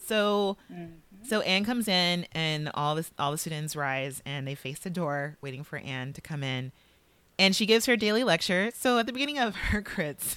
So 0.05 0.57
mm-hmm. 0.71 0.93
so 1.23 1.41
Anne 1.41 1.65
comes 1.65 1.87
in 1.87 2.25
and 2.31 2.69
all 2.73 2.95
the 2.95 3.05
all 3.17 3.31
the 3.31 3.37
students 3.37 3.75
rise 3.75 4.21
and 4.25 4.47
they 4.47 4.55
face 4.55 4.79
the 4.79 4.89
door 4.89 5.37
waiting 5.41 5.63
for 5.63 5.77
Anne 5.77 6.13
to 6.13 6.21
come 6.21 6.43
in. 6.43 6.71
And 7.37 7.55
she 7.55 7.65
gives 7.65 7.85
her 7.85 7.95
daily 7.95 8.23
lecture. 8.23 8.71
So 8.75 8.99
at 8.99 9.05
the 9.05 9.13
beginning 9.13 9.39
of 9.39 9.55
her 9.55 9.81
crits, 9.83 10.35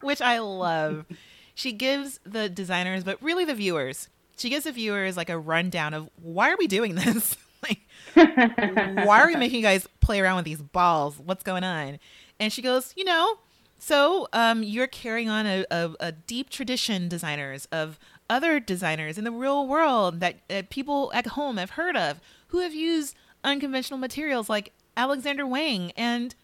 which 0.00 0.20
I 0.20 0.38
love, 0.38 1.06
she 1.54 1.72
gives 1.72 2.20
the 2.24 2.48
designers, 2.48 3.02
but 3.02 3.22
really 3.22 3.44
the 3.44 3.54
viewers, 3.54 4.08
she 4.36 4.50
gives 4.50 4.64
the 4.64 4.72
viewers 4.72 5.16
like 5.16 5.30
a 5.30 5.38
rundown 5.38 5.94
of 5.94 6.10
why 6.22 6.50
are 6.50 6.56
we 6.56 6.66
doing 6.66 6.94
this? 6.94 7.36
like 7.62 7.80
why 8.14 9.20
are 9.20 9.26
we 9.26 9.36
making 9.36 9.56
you 9.56 9.62
guys 9.62 9.88
play 10.00 10.20
around 10.20 10.36
with 10.36 10.44
these 10.44 10.62
balls? 10.62 11.18
What's 11.18 11.42
going 11.42 11.64
on? 11.64 11.98
And 12.38 12.52
she 12.52 12.62
goes, 12.62 12.92
you 12.96 13.04
know, 13.04 13.38
So 13.78 14.28
um, 14.32 14.62
you're 14.62 14.88
carrying 14.88 15.28
on 15.28 15.46
a, 15.46 15.64
a, 15.70 15.90
a 16.00 16.12
deep 16.12 16.50
tradition, 16.50 17.08
designers, 17.08 17.66
of 17.70 17.98
other 18.28 18.60
designers 18.60 19.16
in 19.16 19.24
the 19.24 19.30
real 19.30 19.66
world 19.66 20.20
that 20.20 20.36
uh, 20.50 20.62
people 20.68 21.10
at 21.14 21.28
home 21.28 21.56
have 21.56 21.70
heard 21.70 21.96
of 21.96 22.20
who 22.48 22.58
have 22.60 22.74
used 22.74 23.14
unconventional 23.44 23.98
materials 23.98 24.48
like 24.48 24.72
Alexander 24.96 25.46
Wang 25.46 25.92
and 25.96 26.34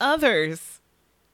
others. 0.00 0.80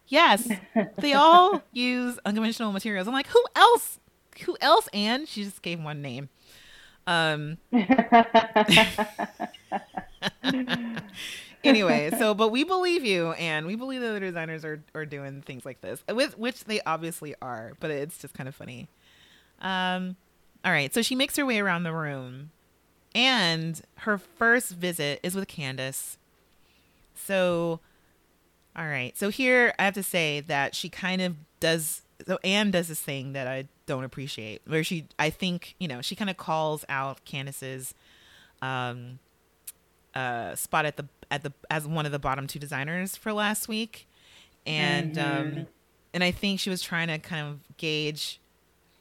Yes, 0.06 0.48
they 0.98 1.12
all 1.12 1.62
use 1.72 2.18
unconventional 2.24 2.72
materials. 2.72 3.06
I'm 3.08 3.14
like, 3.14 3.26
who 3.26 3.44
else? 3.54 3.98
Who 4.44 4.56
else? 4.60 4.88
And 4.94 5.28
she 5.28 5.44
just 5.44 5.60
gave 5.62 5.82
one 5.82 6.00
name. 6.00 6.28
Um. 7.06 7.58
anyway, 11.64 12.10
so 12.18 12.34
but 12.34 12.48
we 12.48 12.64
believe 12.64 13.04
you, 13.04 13.32
and 13.32 13.66
we 13.66 13.76
believe 13.76 14.00
that 14.00 14.12
the 14.12 14.20
designers 14.20 14.64
are 14.64 14.82
are 14.94 15.06
doing 15.06 15.42
things 15.42 15.64
like 15.64 15.80
this, 15.80 16.02
with 16.12 16.38
which 16.38 16.64
they 16.64 16.80
obviously 16.82 17.34
are. 17.40 17.72
But 17.80 17.90
it's 17.90 18.18
just 18.18 18.34
kind 18.34 18.48
of 18.48 18.54
funny. 18.54 18.88
Um. 19.60 20.16
All 20.64 20.72
right, 20.72 20.92
so 20.92 21.02
she 21.02 21.14
makes 21.14 21.36
her 21.36 21.46
way 21.46 21.60
around 21.60 21.84
the 21.84 21.92
room, 21.92 22.50
and 23.14 23.80
her 23.98 24.18
first 24.18 24.72
visit 24.72 25.20
is 25.22 25.36
with 25.36 25.46
Candice. 25.46 26.16
So, 27.14 27.80
all 28.76 28.86
right. 28.86 29.16
So 29.16 29.28
here 29.28 29.74
I 29.78 29.84
have 29.84 29.94
to 29.94 30.02
say 30.02 30.40
that 30.40 30.74
she 30.74 30.88
kind 30.88 31.22
of 31.22 31.36
does. 31.60 32.02
So 32.26 32.38
Anne 32.42 32.72
does 32.72 32.88
this 32.88 33.00
thing 33.00 33.34
that 33.34 33.46
I 33.46 33.68
don't 33.86 34.02
appreciate, 34.02 34.62
where 34.66 34.82
she, 34.82 35.06
I 35.18 35.30
think, 35.30 35.76
you 35.78 35.86
know, 35.86 36.02
she 36.02 36.16
kind 36.16 36.28
of 36.28 36.36
calls 36.36 36.84
out 36.88 37.24
Candice's 37.24 37.94
um, 38.60 39.20
uh, 40.14 40.54
spot 40.54 40.86
at 40.86 40.96
the 40.96 41.06
at 41.30 41.42
the 41.42 41.52
as 41.70 41.86
one 41.86 42.06
of 42.06 42.12
the 42.12 42.18
bottom 42.18 42.46
two 42.46 42.58
designers 42.58 43.16
for 43.16 43.32
last 43.32 43.68
week, 43.68 44.08
and 44.66 45.14
Mhm. 45.16 45.40
um, 45.60 45.66
and 46.14 46.24
I 46.24 46.30
think 46.30 46.60
she 46.60 46.70
was 46.70 46.82
trying 46.82 47.08
to 47.08 47.18
kind 47.18 47.46
of 47.48 47.76
gauge, 47.76 48.40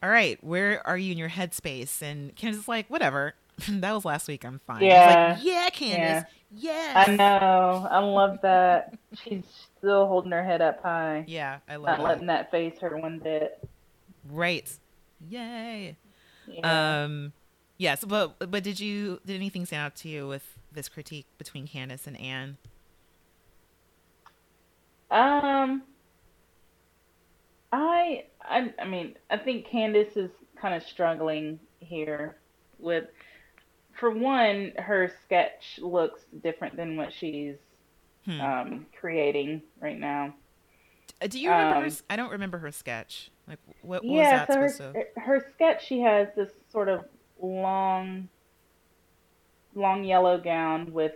all 0.04 0.10
right, 0.10 0.41
where 0.43 0.86
are 0.86 0.98
you 0.98 1.12
in 1.13 1.17
your 1.17 1.30
headspace? 1.30 2.02
And 2.02 2.36
Candice 2.36 2.56
is 2.60 2.67
like, 2.67 2.89
whatever, 2.89 3.34
that 3.70 3.91
was 3.93 4.04
last 4.06 4.28
week. 4.28 4.43
I'm 4.43 4.60
fine. 4.67 4.84
Yeah. 4.84 5.34
like, 5.36 5.43
yeah, 5.46 5.70
Candice, 5.70 6.26
yes, 6.56 7.08
I 7.10 7.15
know. 7.15 7.88
I 7.89 8.00
love 8.00 8.39
that. 8.41 8.93
She's 9.24 9.43
still 9.78 10.06
holding 10.08 10.32
her 10.32 10.43
head 10.43 10.62
up 10.62 10.82
high, 10.84 11.24
Yeah, 11.28 11.60
I 11.70 11.78
love. 11.78 11.86
not 11.86 12.00
love 12.00 12.10
letting 12.10 12.28
that 12.28 12.52
face 12.52 12.78
her 12.82 12.98
one 12.98 13.20
bit. 13.20 13.65
Right, 14.30 14.70
yay. 15.30 15.96
Yeah. 16.46 17.04
Um, 17.04 17.34
yes, 17.78 18.04
but 18.06 18.38
but 18.52 18.63
did 18.63 18.80
you 18.80 19.20
did 19.26 19.36
anything 19.36 19.65
stand 19.65 19.86
out 19.86 19.96
to 19.98 20.10
you 20.10 20.28
with 20.28 20.57
this 20.78 20.88
critique 20.88 21.26
between 21.40 21.68
Candice 21.68 22.06
and 22.08 22.18
Anne? 22.22 22.58
Um, 25.10 25.82
I, 27.72 28.26
I, 28.44 28.74
I 28.80 28.86
mean, 28.86 29.16
I 29.30 29.38
think 29.38 29.68
Candice 29.68 30.16
is 30.16 30.30
kind 30.60 30.76
of 30.76 30.84
struggling 30.84 31.60
here 31.80 32.38
with, 32.80 33.06
for 34.00 34.12
one, 34.12 34.72
her 34.78 35.12
sketch 35.24 35.80
looks 35.82 36.22
different 36.44 36.76
than 36.78 36.96
what 36.96 37.12
she's 37.12 37.56
Hmm. 38.26 38.42
um, 38.42 38.86
creating 39.00 39.62
right 39.80 39.98
now. 39.98 40.34
Uh, 41.22 41.28
Do 41.28 41.40
you 41.40 41.50
remember 41.50 41.76
her? 41.76 41.80
um, 41.82 41.86
s- 41.86 42.04
I 42.10 42.18
don't 42.18 42.32
remember 42.32 42.58
her 42.58 42.74
sketch. 42.74 43.32
Like 43.48 43.60
what, 43.82 44.04
what 44.04 44.04
yeah, 44.04 44.46
was 44.46 44.48
so 44.48 44.54
that 44.54 44.60
her, 44.60 44.70
supposed 44.70 44.94
to? 45.16 45.22
her 45.22 45.48
sketch, 45.54 45.86
she 45.88 46.02
has 46.02 46.28
this 46.36 46.50
sort 46.70 46.90
of 46.90 47.06
long, 47.42 48.28
long 49.78 50.04
yellow 50.04 50.38
gown 50.40 50.92
with 50.92 51.13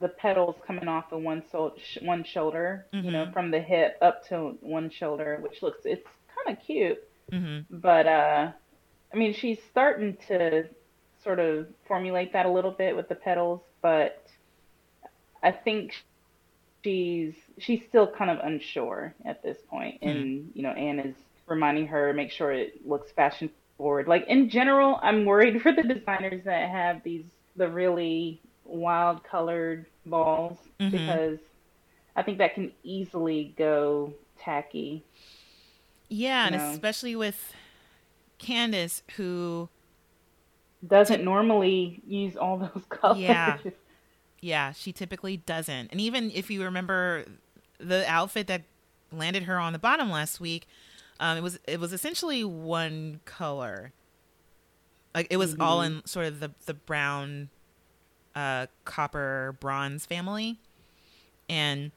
the 0.00 0.08
petals 0.08 0.56
coming 0.66 0.86
off 0.88 1.10
of 1.12 1.20
one 1.22 1.42
so, 1.50 1.74
sh- 1.76 1.98
one 2.02 2.22
shoulder, 2.24 2.86
you 2.92 3.10
know, 3.10 3.26
Mhm. 3.26 3.32
from 3.32 3.50
the 3.50 3.60
hip 3.60 3.98
up 4.00 4.24
to 4.28 4.56
one 4.60 4.88
shoulder, 4.90 5.38
which 5.40 5.60
looks 5.62 5.84
it's 5.84 6.06
kind 6.34 6.56
of 6.56 6.64
cute. 6.64 6.98
Mm-hmm. 7.32 7.78
But 7.78 8.06
uh, 8.06 8.52
I 9.12 9.16
mean, 9.16 9.34
she's 9.34 9.58
starting 9.70 10.16
to 10.28 10.68
sort 11.24 11.40
of 11.40 11.66
formulate 11.86 12.32
that 12.32 12.46
a 12.46 12.50
little 12.50 12.70
bit 12.70 12.94
with 12.94 13.08
the 13.08 13.16
petals, 13.16 13.60
but 13.82 14.24
I 15.42 15.50
think 15.50 15.92
she's 16.84 17.34
she's 17.58 17.82
still 17.88 18.06
kind 18.06 18.30
of 18.30 18.38
unsure 18.44 19.14
at 19.24 19.42
this 19.42 19.58
point. 19.68 19.98
Hmm. 20.02 20.08
And 20.08 20.50
you 20.54 20.62
know, 20.62 20.70
Anne 20.70 21.00
is 21.00 21.16
reminding 21.46 21.88
her 21.88 22.12
make 22.12 22.30
sure 22.30 22.52
it 22.52 22.86
looks 22.86 23.10
fashion 23.12 23.50
forward. 23.76 24.06
Like 24.06 24.26
in 24.28 24.48
general, 24.48 24.98
I'm 25.02 25.24
worried 25.24 25.60
for 25.62 25.72
the 25.72 25.82
designers 25.82 26.44
that 26.44 26.70
have 26.70 27.02
these 27.02 27.24
the 27.58 27.68
really 27.68 28.40
wild 28.64 29.22
colored 29.24 29.84
balls 30.06 30.56
Mhm. 30.80 30.90
because 30.90 31.38
I 32.16 32.22
think 32.22 32.38
that 32.38 32.54
can 32.54 32.72
easily 32.82 33.54
go 33.58 34.14
tacky. 34.38 35.04
Yeah, 36.08 36.46
and 36.46 36.56
No. 36.56 36.70
especially 36.70 37.14
with 37.16 37.54
Candice, 38.38 39.02
who 39.16 39.68
Doesn't 40.86 41.24
normally 41.24 42.00
use 42.06 42.36
all 42.36 42.56
those 42.58 42.84
colors. 42.88 43.18
Yeah. 43.18 43.58
Yeah, 44.40 44.72
she 44.72 44.92
typically 44.92 45.36
doesn't. 45.36 45.88
And 45.90 46.00
even 46.00 46.30
if 46.30 46.50
you 46.50 46.62
remember 46.62 47.24
the 47.78 48.08
outfit 48.08 48.46
that 48.46 48.62
landed 49.10 49.42
her 49.44 49.58
on 49.58 49.72
the 49.72 49.78
bottom 49.80 50.08
last 50.10 50.38
week, 50.40 50.68
um, 51.18 51.36
it 51.36 51.40
was 51.42 51.58
it 51.66 51.80
was 51.80 51.92
essentially 51.92 52.44
one 52.44 53.20
color. 53.24 53.92
Like 55.14 55.28
it 55.30 55.36
was 55.36 55.56
all 55.58 55.82
in 55.82 56.04
sort 56.06 56.26
of 56.26 56.40
the 56.40 56.50
the 56.66 56.74
brown, 56.74 57.48
uh, 58.34 58.66
copper 58.84 59.56
bronze 59.60 60.06
family. 60.06 60.58
And 61.48 61.92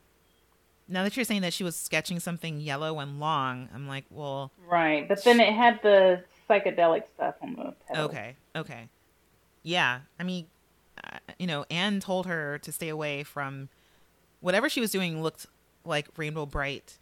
now 0.88 1.04
that 1.04 1.15
you're 1.15 1.26
saying 1.26 1.41
that 1.41 1.54
she 1.54 1.63
was 1.63 1.76
sketching 1.76 2.19
something 2.19 2.60
yellow 2.60 3.00
and 3.00 3.19
long, 3.19 3.69
I'm 3.74 3.88
like, 3.88 4.06
well, 4.10 4.52
Right, 4.67 5.08
but 5.08 5.24
then 5.24 5.39
it 5.39 5.54
had 5.54 5.82
the 5.84 6.24
psychedelic 6.50 7.04
stuff 7.15 7.36
on 7.41 7.56
the 7.56 7.74
petals. 7.88 8.10
Okay. 8.10 8.36
Okay. 8.56 8.89
Yeah. 9.63 10.00
I 10.19 10.24
mean, 10.24 10.47
uh, 11.04 11.17
you 11.38 11.47
know, 11.47 11.65
Anne 11.69 12.00
told 12.00 12.26
her 12.28 12.58
to 12.60 12.71
stay 12.71 12.89
away 12.89 13.24
from 13.24 13.69
whatever 14.39 14.69
she 14.69 14.82
was 14.82 14.91
doing 14.91 15.21
looked 15.21 15.45
like 15.86 16.08
Rainbow 16.17 16.45
Brite 16.45 16.97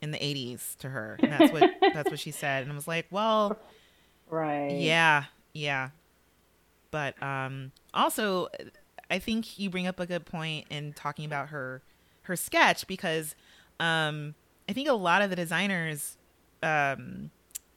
in 0.00 0.10
the 0.10 0.18
80s 0.18 0.76
to 0.78 0.88
her. 0.90 1.18
And 1.22 1.32
that's 1.32 1.52
what 1.52 1.70
that's 1.80 2.10
what 2.10 2.18
she 2.20 2.30
said. 2.30 2.62
And 2.62 2.72
I 2.72 2.74
was 2.74 2.88
like, 2.88 3.06
well, 3.10 3.58
Right. 4.30 4.70
yeah. 4.70 5.24
Yeah. 5.54 5.90
But 6.90 7.20
um 7.22 7.72
also 7.94 8.48
I 9.10 9.18
think 9.18 9.58
you 9.58 9.70
bring 9.70 9.86
up 9.86 9.98
a 10.00 10.06
good 10.06 10.26
point 10.26 10.66
in 10.70 10.92
talking 10.92 11.24
about 11.24 11.48
her 11.48 11.82
her 12.22 12.36
sketch 12.36 12.86
because 12.86 13.34
um 13.80 14.34
I 14.68 14.72
think 14.72 14.88
a 14.88 14.92
lot 14.94 15.22
of 15.22 15.30
the 15.30 15.36
designers 15.36 16.16
um 16.62 17.30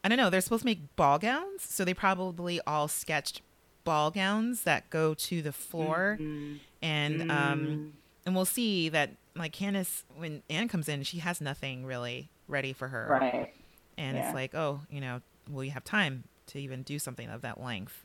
I 0.04 0.08
don't 0.08 0.18
know, 0.18 0.30
they're 0.30 0.40
supposed 0.40 0.62
to 0.62 0.66
make 0.66 0.94
ball 0.96 1.18
gowns, 1.18 1.62
so 1.62 1.84
they 1.84 1.92
probably 1.94 2.60
all 2.66 2.86
sketched 2.88 3.42
ball 3.84 4.10
gowns 4.10 4.62
that 4.62 4.88
go 4.90 5.14
to 5.14 5.42
the 5.42 5.52
floor 5.52 6.18
Mhm. 6.20 6.58
and 6.82 7.22
um 7.22 7.28
Mm. 7.30 7.90
and 8.26 8.34
we'll 8.36 8.44
see 8.44 8.88
that 8.90 9.10
like 9.34 9.52
Candice 9.52 10.02
when 10.16 10.42
Anne 10.50 10.68
comes 10.68 10.88
in, 10.88 11.02
she 11.04 11.18
has 11.18 11.40
nothing 11.40 11.84
really 11.86 12.28
ready 12.48 12.72
for 12.72 12.88
her. 12.88 13.06
Right. 13.10 13.54
And 13.96 14.16
Yeah. 14.16 14.24
it's 14.24 14.34
like, 14.34 14.54
oh, 14.54 14.80
you 14.90 15.00
know, 15.00 15.20
will 15.50 15.64
you 15.64 15.70
have 15.72 15.84
time 15.84 16.24
to 16.48 16.60
even 16.60 16.82
do 16.82 16.98
something 16.98 17.28
of 17.28 17.42
that 17.42 17.62
length? 17.62 18.04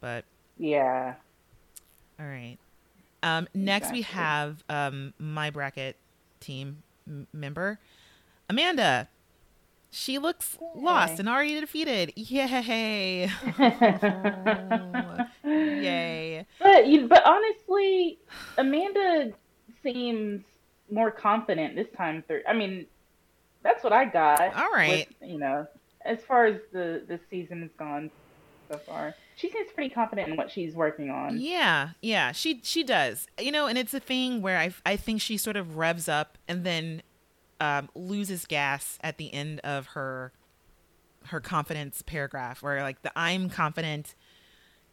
But 0.00 0.24
Yeah. 0.58 1.14
all 2.18 2.26
right. 2.26 2.58
Um, 3.22 3.46
next 3.54 3.92
we 3.92 4.02
have 4.02 4.64
um, 4.68 5.14
my 5.18 5.50
bracket 5.50 5.96
team 6.40 6.82
m- 7.06 7.26
member, 7.32 7.78
Amanda. 8.50 9.08
She 9.94 10.18
looks 10.18 10.58
lost 10.74 11.12
Yay. 11.14 11.16
and 11.20 11.28
already 11.28 11.60
defeated. 11.60 12.12
Yay! 12.16 13.28
Yay! 15.44 16.46
But 16.58 16.86
you, 16.86 17.08
but 17.08 17.22
honestly, 17.26 18.18
Amanda 18.56 19.32
seems 19.82 20.42
more 20.90 21.10
confident 21.10 21.74
this 21.76 21.88
time 21.96 22.22
through. 22.26 22.42
I 22.48 22.54
mean, 22.54 22.86
that's 23.62 23.82
what 23.84 23.92
I 23.92 24.04
got. 24.06 24.40
All 24.56 24.70
right. 24.72 25.06
with, 25.20 25.30
you 25.30 25.38
know, 25.38 25.66
as 26.04 26.22
far 26.22 26.46
as 26.46 26.60
the 26.72 27.02
the 27.06 27.18
season 27.30 27.62
has 27.62 27.70
gone 27.78 28.10
so 28.70 28.78
far, 28.78 29.14
she 29.36 29.50
seems 29.50 29.70
pretty 29.72 29.92
confident 29.92 30.28
in 30.28 30.36
what 30.36 30.50
she's 30.50 30.74
working 30.74 31.10
on. 31.10 31.38
Yeah, 31.38 31.90
yeah, 32.00 32.32
she 32.32 32.60
she 32.62 32.82
does. 32.82 33.26
You 33.40 33.52
know, 33.52 33.66
and 33.66 33.76
it's 33.78 33.94
a 33.94 34.00
thing 34.00 34.42
where 34.42 34.58
I 34.58 34.72
I 34.84 34.96
think 34.96 35.20
she 35.20 35.36
sort 35.36 35.56
of 35.56 35.76
revs 35.76 36.08
up 36.08 36.38
and 36.48 36.64
then 36.64 37.02
um, 37.60 37.88
loses 37.94 38.44
gas 38.46 38.98
at 39.02 39.18
the 39.18 39.32
end 39.32 39.60
of 39.60 39.86
her 39.88 40.32
her 41.26 41.40
confidence 41.40 42.02
paragraph, 42.02 42.62
where 42.62 42.82
like 42.82 43.02
the 43.02 43.12
I'm 43.16 43.48
confident, 43.48 44.14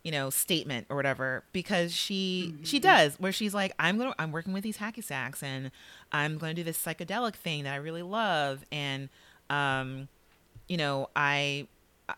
you 0.03 0.11
know, 0.11 0.29
statement 0.29 0.87
or 0.89 0.95
whatever, 0.95 1.43
because 1.51 1.93
she 1.93 2.55
she 2.63 2.79
does 2.79 3.19
where 3.19 3.31
she's 3.31 3.53
like 3.53 3.73
I'm 3.79 3.97
gonna 3.97 4.13
I'm 4.19 4.31
working 4.31 4.53
with 4.53 4.63
these 4.63 4.77
hacky 4.77 5.03
sacks 5.03 5.41
and 5.41 5.71
I'm 6.11 6.37
gonna 6.37 6.53
do 6.53 6.63
this 6.63 6.77
psychedelic 6.77 7.35
thing 7.35 7.63
that 7.63 7.73
I 7.73 7.77
really 7.77 8.03
love 8.03 8.63
and 8.71 9.09
um, 9.49 10.07
you 10.69 10.77
know 10.77 11.09
I 11.15 11.67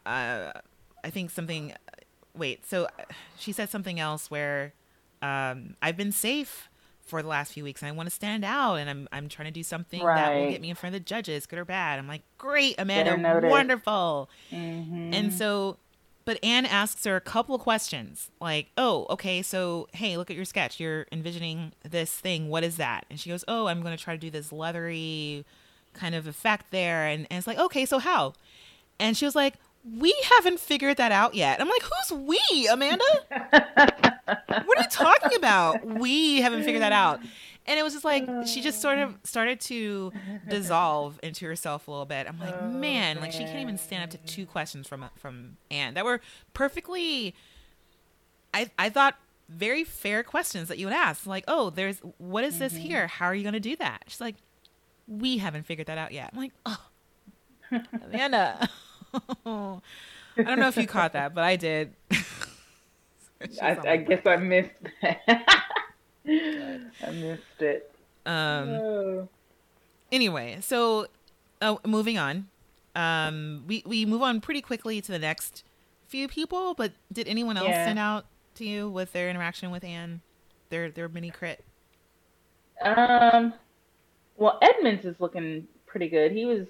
uh, 0.06 0.52
I 1.04 1.10
think 1.10 1.32
something 1.32 1.74
wait 2.36 2.66
so 2.66 2.88
she 3.38 3.52
said 3.52 3.70
something 3.70 4.00
else 4.00 4.32
where 4.32 4.74
um, 5.22 5.76
i've 5.82 5.98
been 5.98 6.14
safe 6.14 6.70
for 7.02 7.22
the 7.22 7.28
last 7.28 7.52
few 7.52 7.64
weeks 7.66 7.82
and 7.82 7.90
I 7.90 7.92
want 7.92 8.08
to 8.08 8.16
stand 8.16 8.46
out 8.46 8.76
and 8.76 8.90
I'm 8.90 9.10
I'm 9.12 9.28
trying 9.28 9.48
to 9.48 9.52
do 9.52 9.64
something 9.64 10.00
that 10.16 10.34
will 10.34 10.50
get 10.52 10.62
me 10.62 10.70
in 10.70 10.76
front 10.76 10.96
of 10.96 11.02
the 11.02 11.06
judges, 11.06 11.46
good 11.46 11.60
or 11.60 11.66
bad. 11.66 12.00
I'm 12.00 12.08
like, 12.08 12.22
great, 12.38 12.76
Amanda, 12.78 13.12
wonderful. 13.50 14.30
Mhm. 14.50 15.14
And 15.14 15.34
so, 15.34 15.78
but 16.24 16.40
Anne 16.42 16.66
asks 16.66 17.04
her 17.04 17.18
a 17.18 17.22
couple 17.22 17.54
of 17.54 17.60
questions 17.60 18.30
like, 18.40 18.68
oh, 18.78 19.08
okay, 19.10 19.42
so 19.42 19.90
hey, 19.94 20.16
look 20.16 20.30
at 20.30 20.38
your 20.38 20.46
sketch. 20.46 20.80
You're 20.80 21.06
envisioning 21.12 21.74
this 21.84 22.14
thing. 22.14 22.48
What 22.48 22.64
is 22.64 22.78
that? 22.78 23.06
And 23.10 23.20
she 23.20 23.30
goes, 23.30 23.44
oh, 23.48 23.66
I'm 23.68 23.82
going 23.82 23.98
to 23.98 24.02
try 24.02 24.14
to 24.14 24.20
do 24.20 24.30
this 24.30 24.54
leathery 24.54 25.44
kind 25.94 26.16
of 26.16 26.28
effect 26.28 26.72
there. 26.72 27.06
And, 27.06 27.28
and 27.30 27.38
it's 27.38 27.48
like, 27.48 27.58
okay, 27.58 27.86
so 27.86 28.00
how? 28.00 28.34
And 29.00 29.16
she 29.18 29.26
was 29.26 29.36
like, 29.36 29.56
we 29.84 30.14
haven't 30.36 30.60
figured 30.60 30.98
that 30.98 31.12
out 31.12 31.34
yet. 31.34 31.60
I'm 31.60 31.68
like, 31.68 31.82
who's 31.82 32.18
we, 32.20 32.68
Amanda? 32.72 33.06
what 33.52 34.78
are 34.78 34.82
you 34.82 34.90
talking 34.90 35.36
about? 35.36 35.86
We 35.86 36.42
haven't 36.42 36.64
figured 36.64 36.84
that 36.84 36.94
out. 36.94 37.20
And 37.68 37.80
it 37.80 37.84
was 37.84 37.94
just 37.94 38.06
like 38.06 38.28
she 38.48 38.62
just 38.62 38.82
sort 38.82 38.98
of 38.98 39.18
started 39.24 39.60
to 39.62 40.12
dissolve 40.50 41.20
into 41.22 41.46
herself 41.46 41.88
a 41.88 41.92
little 41.92 42.06
bit. 42.06 42.28
I'm 42.28 42.40
like, 42.40 42.56
Oh, 42.60 42.68
man, 42.68 43.20
like 43.20 43.32
she 43.32 43.40
can't 43.44 43.60
even 43.60 43.78
stand 43.78 44.04
up 44.04 44.10
to 44.10 44.18
two 44.32 44.46
questions 44.46 44.88
from 44.88 45.06
from 45.18 45.58
Anne 45.70 45.94
that 45.94 46.04
were 46.04 46.22
perfectly. 46.54 47.36
I 48.54 48.70
I 48.80 48.90
thought 48.90 49.16
very 49.48 49.84
fair 49.84 50.24
questions 50.24 50.70
that 50.70 50.80
you 50.80 50.88
would 50.88 50.96
ask. 50.96 51.28
Like, 51.28 51.44
oh, 51.48 51.70
there's 51.70 52.00
what 52.18 52.44
is 52.44 52.58
this 52.58 52.74
mm-hmm. 52.74 52.82
here? 52.82 53.08
How 53.08 53.26
are 53.26 53.36
you 53.36 53.44
going 53.44 53.54
to 53.54 53.60
do 53.60 53.76
that? 53.76 54.04
She's 54.08 54.22
like, 54.22 54.36
we 55.20 55.38
haven't 55.38 55.64
figured 55.66 55.88
that 55.88 55.98
out 55.98 56.12
yet. 56.12 56.30
I'm 56.34 56.40
like, 56.40 56.54
oh, 56.66 56.78
Amanda. 58.06 58.70
I 59.14 60.44
don't 60.44 60.60
know 60.60 60.68
if 60.70 60.78
you 60.78 60.88
caught 60.88 61.14
that, 61.14 61.34
but 61.34 61.44
I 61.44 61.56
did. 61.58 61.94
I, 63.62 63.78
I 63.86 63.98
guess 63.98 64.26
I 64.26 64.38
missed 64.38 64.70
that. 65.02 65.22
I 66.28 67.12
missed 67.12 67.62
it. 67.62 67.94
Um. 68.26 68.70
oh. 68.70 69.30
Anyway, 70.12 70.58
so 70.62 71.08
uh, 71.62 71.76
moving 71.86 72.18
on. 72.18 72.48
Um. 72.96 73.64
We 73.68 73.84
we 73.86 74.06
move 74.06 74.22
on 74.22 74.42
pretty 74.42 74.62
quickly 74.62 75.02
to 75.02 75.12
the 75.12 75.20
next 75.20 75.64
few 76.08 76.28
people. 76.28 76.74
But 76.74 76.94
did 77.12 77.28
anyone 77.28 77.58
else 77.58 77.70
Yeah. 77.70 77.84
stand 77.84 78.00
out 78.00 78.26
to 78.56 78.66
you 78.66 78.90
with 78.90 79.12
their 79.14 79.30
interaction 79.30 79.72
with 79.72 79.84
Anne? 79.84 80.22
Their 80.70 80.92
their 80.92 81.10
mini 81.10 81.32
crit. 81.32 81.64
Um, 82.84 83.54
well, 84.42 84.60
Edmond's 84.62 85.06
is 85.06 85.20
looking 85.20 85.68
pretty 85.88 86.10
good. 86.10 86.32
He 86.32 86.46
was 86.46 86.68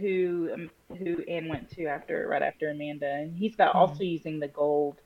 who 0.00 0.50
um, 0.54 0.70
who 0.98 1.22
Anne 1.28 1.48
went 1.48 1.70
to 1.72 1.86
after 1.86 2.28
right 2.28 2.42
after 2.42 2.70
Amanda, 2.70 3.10
and 3.10 3.36
he's 3.36 3.56
got 3.56 3.74
Mhm. 3.74 3.80
also 3.80 4.04
using 4.04 4.40
the 4.40 4.48
gold, 4.48 5.00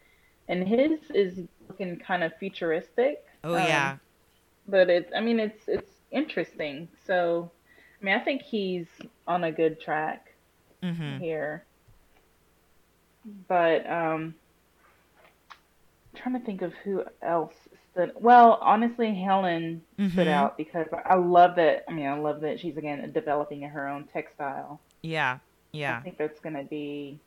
and 0.49 0.67
his 0.69 1.01
is 1.15 1.41
looking 1.69 1.99
kind 2.01 2.25
of 2.25 2.33
futuristic. 2.41 3.19
Oh 3.45 3.57
Um, 3.57 3.57
yeah. 3.57 3.99
but 4.67 4.91
it's 4.91 5.13
I 5.17 5.21
mean 5.21 5.41
it's 5.41 5.69
it's 5.69 5.93
interesting. 6.13 6.89
So, 7.07 7.53
I 8.03 8.05
mean 8.05 8.15
I 8.15 8.25
think 8.25 8.43
he's 8.43 8.89
on 9.27 9.45
a 9.45 9.53
good 9.53 9.81
track 9.81 10.27
Mm-hmm. 10.85 11.19
here. 11.21 11.67
But 13.49 13.87
um, 13.91 14.35
I'm 16.15 16.21
trying 16.23 16.41
to 16.41 16.47
think 16.47 16.63
of 16.63 16.73
who 16.85 17.05
else 17.23 17.55
stood. 17.99 18.13
Well, 18.17 18.59
honestly, 18.61 19.15
Helen 19.15 19.83
stood 19.95 20.27
Mhm. 20.27 20.29
out 20.29 20.57
because 20.57 20.87
I 21.05 21.15
love 21.17 21.57
that. 21.57 21.85
I 21.89 21.93
mean, 21.93 22.07
I 22.07 22.19
love 22.19 22.41
that 22.41 22.61
she's 22.61 22.77
again 22.77 23.11
developing 23.13 23.63
her 23.63 23.89
own 23.89 24.05
textile. 24.05 24.81
Yeah. 25.03 25.39
Yeah. 25.73 25.99
I 25.99 26.01
think 26.01 26.19
that's 26.19 26.41
going 26.41 26.57
to 26.57 26.65
be 26.65 27.19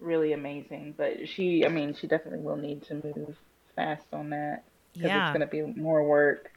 really 0.00 0.32
amazing. 0.32 0.94
But 0.96 1.28
she, 1.28 1.64
I 1.64 1.68
mean, 1.68 1.94
she 1.94 2.06
definitely 2.06 2.40
will 2.40 2.56
need 2.56 2.82
to 2.84 2.94
move 2.94 3.36
fast 3.76 4.06
on 4.12 4.30
that 4.30 4.64
because 4.92 5.08
Yeah. 5.08 5.28
it's 5.30 5.36
going 5.36 5.48
to 5.48 5.74
be 5.74 5.80
more 5.80 6.02
work. 6.02 6.50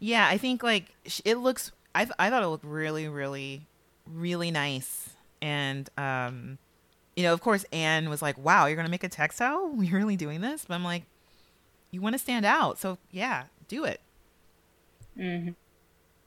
Yeah, 0.00 0.26
I 0.26 0.38
think 0.38 0.62
like 0.62 0.86
it 1.24 1.36
looks. 1.36 1.72
I 1.94 2.08
I 2.18 2.30
thought 2.30 2.42
it 2.42 2.46
looked 2.46 2.64
really, 2.64 3.06
really, 3.08 3.62
really 4.06 4.50
nice, 4.50 5.10
and 5.42 5.90
um, 5.98 6.56
you 7.16 7.22
know, 7.22 7.34
of 7.34 7.42
course, 7.42 7.64
Anne 7.70 8.08
was 8.08 8.22
like, 8.22 8.38
"Wow, 8.38 8.64
you're 8.66 8.76
gonna 8.76 8.88
make 8.88 9.04
a 9.04 9.08
textile? 9.10 9.74
You're 9.82 9.98
really 9.98 10.16
doing 10.16 10.40
this?" 10.40 10.64
But 10.66 10.74
I'm 10.74 10.84
like, 10.84 11.02
"You 11.90 12.00
want 12.00 12.14
to 12.14 12.18
stand 12.18 12.44
out, 12.44 12.78
so 12.78 12.98
yeah, 13.10 13.44
do 13.68 13.84
it." 13.84 14.00
hmm 15.16 15.50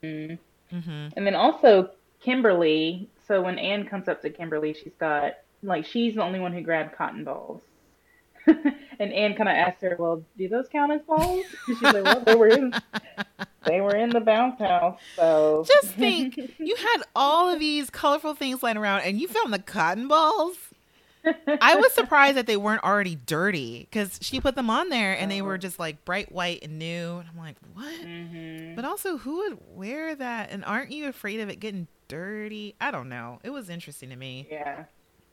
Mm-hmm. 0.04 1.08
And 1.16 1.28
then 1.28 1.36
also 1.36 1.92
Kimberly. 2.22 3.10
So 3.28 3.42
when 3.42 3.60
Anne 3.60 3.86
comes 3.88 4.08
up 4.08 4.22
to 4.22 4.30
Kimberly, 4.30 4.74
she's 4.74 4.94
got 5.00 5.34
like 5.64 5.86
she's 5.86 6.16
the 6.16 6.24
only 6.24 6.40
one 6.40 6.54
who 6.54 6.62
grabbed 6.62 6.96
cotton 6.96 7.24
balls. 7.24 7.62
and 8.48 9.14
Anne 9.14 9.36
kind 9.36 9.50
of 9.50 9.56
asked 9.56 9.82
her, 9.82 9.96
"Well, 10.00 10.24
do 10.38 10.48
those 10.48 10.68
count 10.68 10.92
as 10.92 11.02
balls?" 11.02 11.46
She's 11.68 11.82
like, 11.82 12.04
"Well, 12.04 12.22
they 12.22 12.36
were 12.36 12.48
in 12.48 12.74
they 13.66 13.82
were 13.82 13.96
in 13.96 14.10
the 14.10 14.20
bounce 14.20 14.60
house, 14.60 15.00
so." 15.16 15.64
Just 15.68 15.94
think, 15.94 16.38
you 16.58 16.76
had 16.76 17.04
all 17.16 17.54
of 17.54 17.60
these 17.60 17.90
colorful 17.90 18.34
things 18.34 18.64
lying 18.64 18.78
around, 18.78 19.02
and 19.02 19.20
you 19.22 19.28
found 19.28 19.54
the 19.54 19.60
cotton 19.60 20.08
balls. 20.08 20.58
I 21.60 21.76
was 21.76 21.94
surprised 21.94 22.38
that 22.38 22.48
they 22.48 22.58
weren't 22.58 22.84
already 22.84 23.16
dirty 23.16 23.82
because 23.90 24.18
she 24.22 24.40
put 24.42 24.56
them 24.56 24.70
on 24.70 24.90
there 24.90 25.14
and 25.18 25.30
they 25.30 25.42
were 25.42 25.58
just 25.58 25.80
like 25.80 26.04
bright 26.06 26.32
white 26.32 26.64
and 26.64 26.80
new. 26.80 27.18
And 27.20 27.30
I'm 27.30 27.38
like, 27.38 27.58
what? 27.74 27.94
hmm 28.02 28.76
But 28.76 28.86
also, 28.86 29.18
who 29.18 29.38
would 29.40 29.60
wear 29.76 30.16
that? 30.16 30.52
And 30.52 30.66
aren't 30.66 30.92
you 30.92 31.08
afraid 31.08 31.40
of 31.42 31.50
it 31.50 31.58
getting 31.60 31.88
dirty? 32.08 32.76
I 32.82 32.92
don't 32.92 33.10
know. 33.10 33.40
It 33.44 33.52
was 33.52 33.70
interesting 33.70 34.10
to 34.10 34.16
me 34.16 34.50
Yeah. 34.50 34.86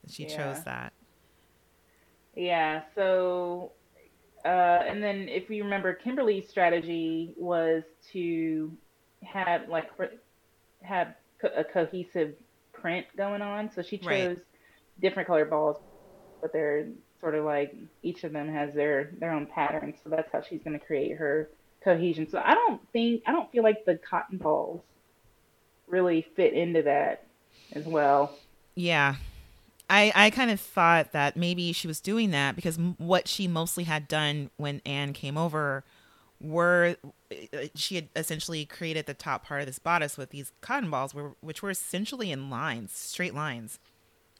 she 0.09 0.25
Yeah. 0.25 0.27
chose 0.27 0.65
that. 0.65 0.93
Yeah, 2.35 2.83
so 2.95 3.73
uh, 4.45 4.49
and 4.89 5.03
then 5.03 5.29
if 5.29 5.51
you 5.51 5.65
remember, 5.65 5.95
Kimberly's 5.95 6.49
strategy 6.49 7.35
was 7.37 7.85
to 8.13 8.73
have 9.25 9.69
like 9.69 9.91
have 10.83 11.15
co- 11.41 11.53
a 11.57 11.65
cohesive 11.65 12.35
print 12.73 13.07
going 13.17 13.43
on. 13.43 13.71
So 13.71 13.83
she 13.83 13.99
chose 13.99 14.39
Right. 14.39 14.39
Different 15.01 15.27
color 15.27 15.45
balls, 15.45 15.77
but 16.41 16.53
they're 16.53 16.89
sort 17.21 17.35
of 17.35 17.45
like 17.45 17.75
each 18.03 18.25
of 18.25 18.33
them 18.33 18.53
has 18.53 18.75
their 18.75 19.11
their 19.19 19.33
own 19.33 19.47
pattern. 19.47 19.95
So 20.03 20.11
that's 20.11 20.31
how 20.33 20.43
she's 20.43 20.63
going 20.63 20.79
to 20.79 20.85
create 20.85 21.17
her 21.17 21.49
cohesion. 21.83 22.29
So 22.29 22.41
I 22.45 22.55
don't 22.55 22.81
think 22.93 23.23
I 23.27 23.33
don't 23.33 23.51
feel 23.51 23.63
like 23.63 23.85
the 23.85 23.97
cotton 23.97 24.39
balls 24.39 24.81
really 25.87 26.27
fit 26.37 26.53
into 26.53 26.83
that 26.83 27.27
as 27.73 27.85
well. 27.85 28.37
Yeah. 28.75 29.17
I, 29.91 30.13
I 30.15 30.31
kind 30.31 30.51
of 30.51 30.61
thought 30.61 31.13
that 31.13 31.35
maybe 31.35 31.73
she 31.73 31.89
was 31.89 32.01
doing 32.01 32.31
that 32.33 32.57
because 32.57 32.79
what 32.99 33.27
she 33.27 33.49
mostly 33.49 33.85
had 33.85 34.07
done 34.07 34.51
when 34.59 34.83
Anne 34.85 35.15
came 35.15 35.39
over 35.39 35.83
were 36.41 36.97
uh, 37.33 37.59
she 37.75 37.95
had 37.95 38.09
essentially 38.15 38.65
created 38.67 39.07
the 39.07 39.15
top 39.15 39.47
part 39.47 39.61
of 39.61 39.67
this 39.67 39.79
bodice 39.79 40.19
with 40.19 40.31
these 40.31 40.53
cotton 40.61 40.91
balls, 40.91 41.15
were, 41.15 41.33
which 41.41 41.63
were 41.63 41.71
essentially 41.71 42.31
in 42.31 42.51
lines, 42.51 42.93
straight 42.93 43.35
lines. 43.35 43.79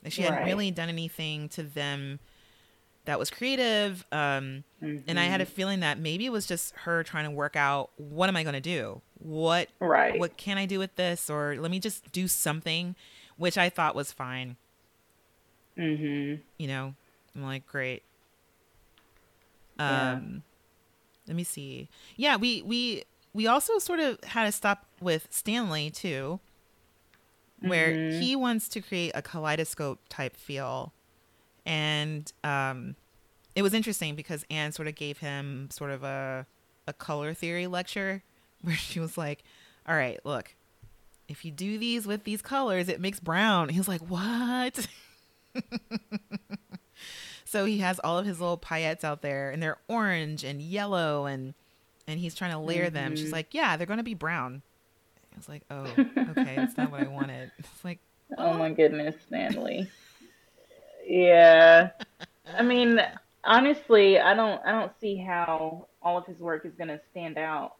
Like 0.03 0.13
she 0.13 0.21
hadn't 0.21 0.45
really 0.45 0.71
done 0.71 0.89
anything 0.89 1.49
to 1.49 1.63
them 1.63 2.19
that 3.05 3.17
was 3.17 3.29
creative. 3.29 4.05
Um, 4.11 4.63
and 4.81 5.19
I 5.19 5.23
had 5.23 5.41
a 5.41 5.45
feeling 5.45 5.79
that 5.79 5.99
maybe 5.99 6.25
it 6.25 6.31
was 6.31 6.45
just 6.45 6.75
her 6.75 7.03
trying 7.03 7.25
to 7.25 7.31
work 7.31 7.55
out 7.55 7.89
what 7.97 8.29
am 8.29 8.35
I 8.35 8.43
going 8.43 8.53
to 8.53 8.61
do? 8.61 9.01
What 9.17 9.69
right. 9.79 10.19
what 10.19 10.37
can 10.37 10.57
I 10.57 10.65
do 10.65 10.79
with 10.79 10.95
this? 10.95 11.29
Or 11.29 11.55
let 11.57 11.71
me 11.71 11.79
just 11.79 12.11
do 12.11 12.27
something, 12.27 12.95
which 13.37 13.57
I 13.57 13.69
thought 13.69 13.95
was 13.95 14.11
fine. 14.11 14.57
Mm-hmm. 15.77 16.41
You 16.57 16.67
know, 16.67 16.93
I'm 17.35 17.43
like, 17.43 17.65
great. 17.67 18.03
Yeah. 19.77 20.13
Um, 20.13 20.43
let 21.27 21.35
me 21.35 21.43
see. 21.43 21.89
Yeah, 22.15 22.35
we 22.35 22.61
we 22.61 23.03
we 23.33 23.47
also 23.47 23.79
sort 23.79 23.99
of 23.99 24.23
had 24.23 24.45
to 24.45 24.51
stop 24.51 24.85
with 25.01 25.27
Stanley 25.29 25.89
too, 25.89 26.39
where 27.61 27.91
Mhm. 27.93 28.19
he 28.19 28.35
wants 28.35 28.67
to 28.69 28.81
create 28.81 29.11
a 29.15 29.21
kaleidoscope 29.21 29.99
type 30.09 30.35
feel, 30.35 30.93
and 31.65 32.31
um, 32.43 32.95
it 33.55 33.61
was 33.61 33.73
interesting 33.73 34.15
because 34.15 34.45
Anne 34.49 34.71
sort 34.71 34.87
of 34.87 34.95
gave 34.95 35.19
him 35.19 35.69
sort 35.71 35.91
of 35.91 36.03
a 36.03 36.45
a 36.87 36.93
color 36.93 37.33
theory 37.33 37.67
lecture 37.67 38.23
where 38.61 38.75
she 38.75 38.99
was 38.99 39.17
like, 39.17 39.43
"All 39.87 39.95
right, 39.95 40.19
look." 40.25 40.55
If 41.27 41.45
you 41.45 41.51
do 41.51 41.77
these 41.77 42.07
with 42.07 42.23
these 42.23 42.41
colors, 42.41 42.89
it 42.89 42.99
makes 42.99 43.19
brown. 43.19 43.69
He 43.69 43.77
was 43.77 43.87
like, 43.87 44.01
"What?" 44.01 44.87
so 47.45 47.65
he 47.65 47.79
has 47.79 47.99
all 47.99 48.17
of 48.17 48.25
his 48.25 48.39
little 48.39 48.57
paillettes 48.57 49.03
out 49.03 49.21
there, 49.21 49.51
and 49.51 49.61
they're 49.61 49.77
orange 49.87 50.43
and 50.43 50.61
yellow, 50.61 51.25
and 51.25 51.53
and 52.07 52.19
he's 52.19 52.33
trying 52.33 52.51
to 52.51 52.57
layer 52.57 52.89
them. 52.89 53.15
She's 53.15 53.29
Mhm. 53.29 53.33
like, 53.33 53.53
"Yeah, 53.53 53.77
they're 53.77 53.85
going 53.85 53.97
to 53.97 54.03
be 54.03 54.15
brown." 54.15 54.63
Was 55.39 55.47
like, 55.49 55.63
"Oh, 55.71 55.85
okay, 55.85 56.55
that's 56.57 56.75
not 56.77 56.91
what 56.91 57.01
I 57.01 57.07
wanted." 57.07 57.51
It's 57.59 57.85
like, 57.85 57.99
Oh 58.37 58.53
my 58.53 58.71
goodness, 58.71 59.15
Stanley. 59.27 59.89
Yeah. 61.07 61.89
I 62.55 62.61
mean, 62.61 63.01
honestly, 63.43 64.19
I 64.19 64.35
don't 64.35 64.61
I 64.63 64.71
don't 64.71 64.91
see 65.01 65.17
how 65.17 65.87
all 66.03 66.19
of 66.19 66.25
his 66.27 66.37
work 66.39 66.65
is 66.65 66.73
going 66.75 66.89
to 66.89 66.99
stand 67.09 67.37
out 67.39 67.73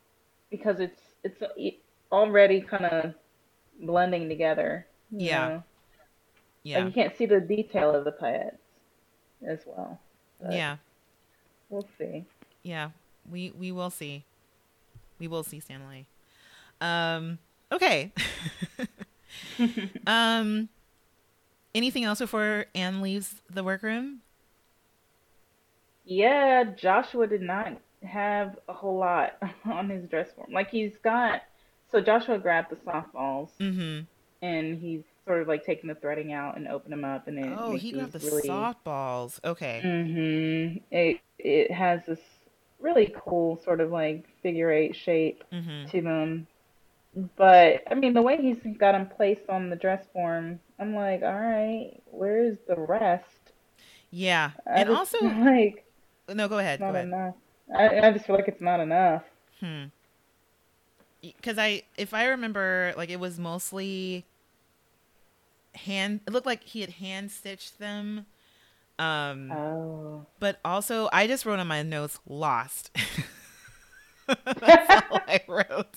because 0.49 0.79
it's 0.79 0.99
it's 1.23 1.39
already 2.11 2.61
kind 2.61 2.85
of 2.85 3.13
blending 3.81 4.29
together. 4.29 4.87
Yeah. 5.11 5.47
know? 5.47 5.63
yeah, 6.63 6.77
Like 6.79 6.85
you 6.87 6.91
can't 6.91 7.17
see 7.17 7.27
the 7.27 7.39
detail 7.39 7.93
of 7.93 8.03
the 8.03 8.13
paillettes 8.13 8.57
as 9.47 9.59
well. 9.67 9.99
Yeah, 10.49 10.77
We'll 11.69 11.87
see. 11.99 12.25
yeah. 12.63 12.89
We 13.29 13.51
we 13.51 13.71
will 13.71 13.91
see. 13.91 14.23
We 15.19 15.27
will 15.27 15.43
see 15.43 15.59
Stanley. 15.59 16.07
Um, 16.81 17.37
okay. 17.71 18.11
um, 20.07 20.69
anything 21.75 22.03
else 22.03 22.19
before 22.19 22.65
Anne 22.75 23.01
leaves 23.01 23.35
the 23.49 23.63
workroom? 23.63 24.21
Yeah, 26.05 26.63
Joshua 26.75 27.27
did 27.27 27.41
not 27.41 27.73
have 28.03 28.57
a 28.67 28.73
whole 28.73 28.97
lot 28.97 29.33
on 29.65 29.89
his 29.89 30.07
dress 30.09 30.29
form. 30.35 30.51
Like 30.51 30.69
he's 30.69 30.93
got, 31.03 31.41
so 31.91 32.01
Joshua 32.01 32.39
grabbed 32.39 32.71
the 32.71 32.77
softballs 32.77 33.49
Mm-hmm. 33.59 34.01
and 34.41 34.77
he's 34.79 35.01
sort 35.25 35.41
of 35.41 35.47
like 35.47 35.63
taking 35.65 35.87
the 35.87 35.95
threading 35.95 36.33
out 36.33 36.57
and 36.57 36.67
open 36.67 36.89
them 36.89 37.05
up, 37.05 37.27
and 37.27 37.55
Oh, 37.59 37.75
he 37.75 37.91
grabbed 37.91 38.13
the 38.13 38.19
really, 38.19 38.47
softballs. 38.47 39.39
Okay. 39.43 39.81
Mm-hmm. 39.83 40.77
It 40.89 41.19
it 41.37 41.71
has 41.71 42.01
this 42.07 42.19
really 42.79 43.13
cool 43.15 43.61
sort 43.63 43.79
of 43.81 43.91
like 43.91 44.25
figure 44.41 44.71
eight 44.71 44.95
shape 44.95 45.43
Mm-hmm. 45.53 45.89
to 45.91 46.01
them. 46.01 46.47
But 47.15 47.83
I 47.89 47.95
mean, 47.95 48.13
the 48.13 48.21
way 48.21 48.37
he's 48.37 48.59
got 48.77 48.95
him 48.95 49.07
placed 49.07 49.49
on 49.49 49.69
the 49.69 49.75
dress 49.75 50.05
form, 50.13 50.59
I'm 50.79 50.95
like, 50.95 51.21
all 51.23 51.39
right, 51.39 52.01
where's 52.05 52.57
the 52.67 52.75
rest? 52.79 53.51
Yeah, 54.11 54.51
I 54.67 54.81
and 54.81 54.89
also, 54.89 55.17
like 55.21 55.85
no, 56.29 56.47
go 56.47 56.59
ahead. 56.59 56.79
it's 56.79 56.87
Go 56.87 56.95
ahead. 56.95 57.07
enough. 57.07 57.35
I, 57.75 57.99
I 57.99 58.11
just 58.11 58.25
feel 58.25 58.35
like 58.35 58.47
it's 58.47 58.61
not 58.61 58.79
enough. 58.79 59.23
Hmm. 59.59 59.85
Because 61.21 61.57
I, 61.57 61.83
if 61.97 62.13
I 62.13 62.25
remember, 62.25 62.93
like 62.95 63.09
it 63.09 63.19
was 63.19 63.37
mostly 63.39 64.25
hand. 65.75 66.21
It 66.27 66.33
looked 66.33 66.45
like 66.45 66.63
he 66.63 66.81
had 66.81 66.91
hand 66.91 67.31
stitched 67.31 67.79
them. 67.79 68.25
Um, 68.99 69.51
Oh. 69.51 70.25
but 70.39 70.59
also 70.65 71.09
I 71.13 71.27
just 71.27 71.45
wrote 71.45 71.59
on 71.59 71.67
my 71.67 71.83
notes 71.83 72.19
lost. 72.27 72.91
That's 74.27 75.03
all 75.11 75.21
I 75.27 75.41
wrote 75.47 75.87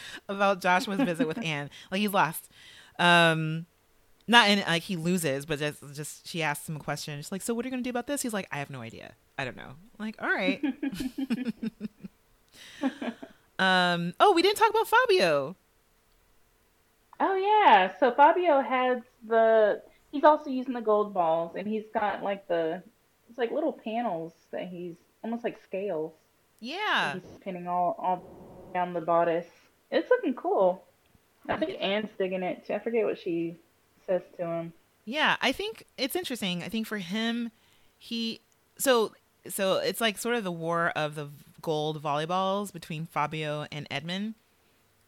about 0.28 0.60
Joshua's 0.60 1.00
visit 1.00 1.26
with 1.26 1.42
Anne. 1.44 1.70
Like 1.90 2.00
he's 2.00 2.12
lost. 2.12 2.48
Um, 2.98 3.66
not 4.28 4.48
in 4.48 4.60
like 4.60 4.82
he 4.82 4.96
loses, 4.96 5.46
but 5.46 5.58
just 5.58 5.82
just 5.94 6.26
she 6.26 6.42
asks 6.42 6.68
him 6.68 6.76
a 6.76 6.80
question. 6.80 7.18
She's 7.18 7.32
like, 7.32 7.42
"So 7.42 7.54
what 7.54 7.64
are 7.64 7.68
you 7.68 7.70
gonna 7.70 7.82
do 7.82 7.90
about 7.90 8.06
this?" 8.06 8.22
He's 8.22 8.32
like, 8.32 8.48
"I 8.50 8.58
have 8.58 8.70
no 8.70 8.80
idea. 8.80 9.12
I 9.38 9.44
don't 9.44 9.56
know." 9.56 9.74
I'm 9.98 10.04
like, 10.04 10.20
all 10.20 10.28
right. 10.28 10.62
um. 13.58 14.14
Oh, 14.18 14.32
we 14.34 14.42
didn't 14.42 14.56
talk 14.56 14.70
about 14.70 14.88
Fabio. 14.88 15.56
Oh 17.20 17.34
yeah. 17.36 17.92
So 17.98 18.12
Fabio 18.12 18.60
has 18.60 18.98
the 19.26 19.82
he's 20.12 20.24
also 20.24 20.50
using 20.50 20.74
the 20.74 20.80
gold 20.80 21.14
balls 21.14 21.52
and 21.56 21.66
he's 21.66 21.84
got 21.94 22.22
like 22.22 22.46
the 22.48 22.82
it's 23.28 23.38
like 23.38 23.50
little 23.50 23.72
panels 23.72 24.32
that 24.50 24.68
he's 24.68 24.94
almost 25.22 25.44
like 25.44 25.62
scales. 25.62 26.12
Yeah. 26.60 27.14
He's 27.14 27.38
pinning 27.40 27.68
all 27.68 27.96
all 27.98 28.70
down 28.74 28.92
the 28.92 29.00
bodice. 29.00 29.46
It's 29.90 30.10
looking 30.10 30.34
cool. 30.34 30.82
I 31.48 31.56
think 31.56 31.80
Anne's 31.80 32.10
digging 32.18 32.42
it 32.42 32.66
too. 32.66 32.74
I 32.74 32.78
forget 32.80 33.04
what 33.04 33.18
she 33.18 33.56
says 34.06 34.22
to 34.38 34.46
him. 34.46 34.72
Yeah, 35.04 35.36
I 35.40 35.52
think 35.52 35.84
it's 35.96 36.16
interesting. 36.16 36.62
I 36.62 36.68
think 36.68 36.86
for 36.86 36.98
him, 36.98 37.52
he 37.98 38.40
so 38.78 39.12
so 39.48 39.74
it's 39.76 40.00
like 40.00 40.18
sort 40.18 40.34
of 40.34 40.42
the 40.44 40.50
war 40.52 40.88
of 40.96 41.14
the 41.14 41.28
gold 41.62 42.02
volleyballs 42.02 42.72
between 42.72 43.06
Fabio 43.06 43.66
and 43.70 43.86
Edmond. 43.90 44.34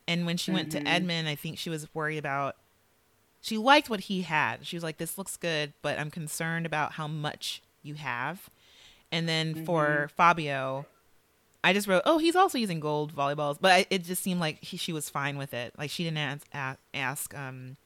And 0.06 0.24
when 0.24 0.36
she 0.36 0.50
went 0.52 0.70
to 0.72 0.80
Mhm. 0.80 0.86
Edmond, 0.88 1.28
I 1.28 1.34
think 1.34 1.58
she 1.58 1.70
was 1.70 1.92
worried 1.94 2.18
about 2.18 2.56
she 3.40 3.56
liked 3.58 3.90
what 3.90 4.00
he 4.00 4.22
had. 4.22 4.66
She 4.66 4.76
was 4.76 4.82
like, 4.82 4.98
"This 4.98 5.18
looks 5.18 5.36
good, 5.36 5.72
but 5.82 5.98
I'm 5.98 6.10
concerned 6.10 6.66
about 6.66 6.92
how 6.92 7.06
much 7.06 7.62
you 7.82 7.94
have." 7.94 8.48
And 9.12 9.28
then 9.28 9.64
for 9.64 10.08
Fabio, 10.16 10.86
I 11.64 11.72
just 11.72 11.88
wrote, 11.88 12.02
"Oh, 12.06 12.18
he's 12.18 12.36
also 12.36 12.56
using 12.58 12.80
gold 12.80 13.14
volleyballs," 13.14 13.58
but 13.60 13.72
I, 13.72 13.86
it 13.90 14.04
just 14.04 14.22
seemed 14.22 14.40
like 14.40 14.62
he, 14.62 14.76
she 14.76 14.92
was 14.92 15.10
fine 15.10 15.36
with 15.38 15.52
it. 15.54 15.72
Like 15.76 15.90
she 15.90 16.04
didn't 16.04 16.18
ask, 16.18 16.46
ask, 16.52 16.78
ask 16.94 17.36
um, 17.36 17.76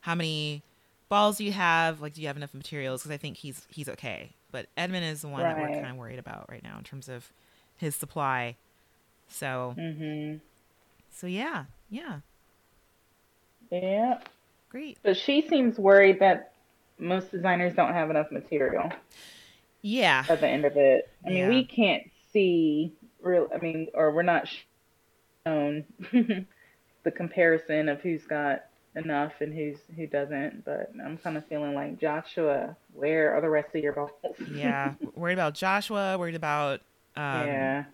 how 0.00 0.14
many 0.14 0.62
balls 1.08 1.38
do 1.38 1.44
you 1.44 1.52
have? 1.52 2.00
Like, 2.00 2.14
do 2.14 2.20
you 2.20 2.26
have 2.26 2.36
enough 2.36 2.52
materials? 2.54 3.02
Because 3.02 3.14
I 3.14 3.16
think 3.16 3.38
he's 3.38 3.66
he's 3.70 3.88
okay. 3.88 4.30
But 4.52 4.66
Edmond 4.76 5.04
is 5.04 5.22
the 5.22 5.28
one 5.28 5.42
that 5.42 5.58
we're 5.58 5.68
kind 5.68 5.90
of 5.90 5.96
worried 5.96 6.18
about 6.18 6.46
right 6.50 6.62
now 6.62 6.78
in 6.78 6.84
terms 6.84 7.08
of 7.08 7.30
his 7.76 7.94
supply. 7.96 8.56
So 9.28 9.74
Mhm. 9.76 10.40
so 11.10 11.26
yeah, 11.26 11.64
yeah, 11.90 12.20
Yeah. 13.70 14.20
great. 14.68 14.98
But 15.02 15.16
she 15.16 15.46
seems 15.48 15.78
worried 15.78 16.20
that 16.20 16.52
most 16.98 17.30
designers 17.30 17.74
don't 17.74 17.92
have 17.92 18.08
enough 18.10 18.30
material 18.30 18.90
Yeah, 19.82 20.24
at 20.28 20.40
the 20.40 20.48
end 20.48 20.64
of 20.64 20.76
it. 20.76 21.08
I 21.24 21.28
mean, 21.28 21.38
Yeah. 21.38 21.48
we 21.48 21.64
can't 21.64 22.04
see 22.32 22.92
real. 23.26 23.48
I 23.54 23.58
mean, 23.58 23.88
or 23.94 24.12
we're 24.12 24.22
not 24.22 24.48
shown 25.44 25.84
the 27.02 27.10
comparison 27.10 27.88
of 27.88 28.00
who's 28.00 28.24
got 28.24 28.66
enough 28.96 29.32
and 29.40 29.52
who's 29.52 29.78
who 29.94 30.06
doesn't. 30.06 30.64
But 30.64 30.90
I'm 31.04 31.18
kind 31.18 31.36
of 31.36 31.46
feeling 31.46 31.74
like 31.74 32.00
Joshua, 32.00 32.76
where 32.94 33.34
are 33.36 33.40
the 33.40 33.50
rest 33.50 33.74
of 33.74 33.82
your 33.82 33.92
balls? 33.92 34.10
yeah. 34.52 34.94
worried 35.14 35.34
about 35.34 35.54
Joshua. 35.54 36.16
Worried 36.18 36.34
about 36.34 36.80
um, 37.16 37.46
yeah. 37.46 37.84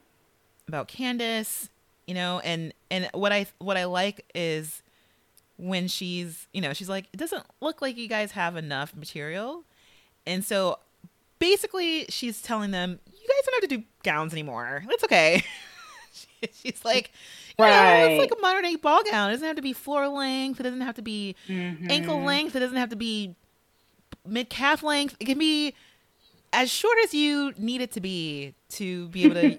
about 0.69 0.89
Candice, 0.89 1.69
you 2.07 2.15
know, 2.15 2.41
and 2.45 2.73
and 2.91 3.09
what 3.13 3.33
I 3.33 3.47
what 3.59 3.77
I 3.77 3.85
like 3.85 4.25
is 4.35 4.83
when 5.57 5.87
she's, 5.87 6.49
you 6.53 6.61
know, 6.61 6.73
she's 6.73 6.89
like, 6.89 7.07
it 7.13 7.19
doesn't 7.19 7.45
look 7.61 7.83
like 7.83 7.97
you 7.97 8.09
guys 8.09 8.33
have 8.33 8.57
enough 8.57 8.97
material, 8.97 9.65
and 10.27 10.45
so 10.45 10.79
basically 11.39 12.07
she's 12.09 12.41
telling 12.43 12.71
them, 12.71 13.01
you 13.23 13.29
guys 13.29 13.47
don't 13.47 13.63
have 13.63 13.71
to 13.71 13.77
do 13.79 13.83
gowns 14.03 14.33
anymore. 14.33 14.83
That's 14.89 15.05
okay. 15.05 15.43
She- 16.15 16.49
she's 16.53 16.85
like, 16.85 17.11
you 17.59 17.65
know, 17.65 18.07
it's 18.11 18.21
like 18.21 18.39
a 18.39 18.43
modern 18.43 18.65
day 18.65 18.77
ball 18.77 19.03
gown. 19.11 19.31
It 19.31 19.35
doesn't 19.35 19.47
have 19.47 19.57
to 19.57 19.63
be 19.63 19.73
floor 19.73 20.09
length. 20.09 20.61
It 20.61 20.65
doesn't 20.65 20.83
have 20.83 20.97
to 20.97 21.03
be 21.03 21.35
ankle 21.49 22.19
Mhm. 22.19 22.25
length. 22.27 22.55
It 22.55 22.61
doesn't 22.61 22.77
have 22.77 22.91
to 22.91 22.97
be 22.97 23.35
mid 24.27 24.51
calf 24.51 24.83
length. 24.83 25.17
It 25.21 25.25
can 25.25 25.39
be 25.39 25.73
as 26.53 26.71
short 26.71 26.99
as 27.05 27.15
you 27.15 27.55
need 27.57 27.81
it 27.81 27.93
to 27.93 28.01
be 28.03 28.55
to 28.71 29.09
be 29.09 29.25
able 29.25 29.35
to 29.37 29.59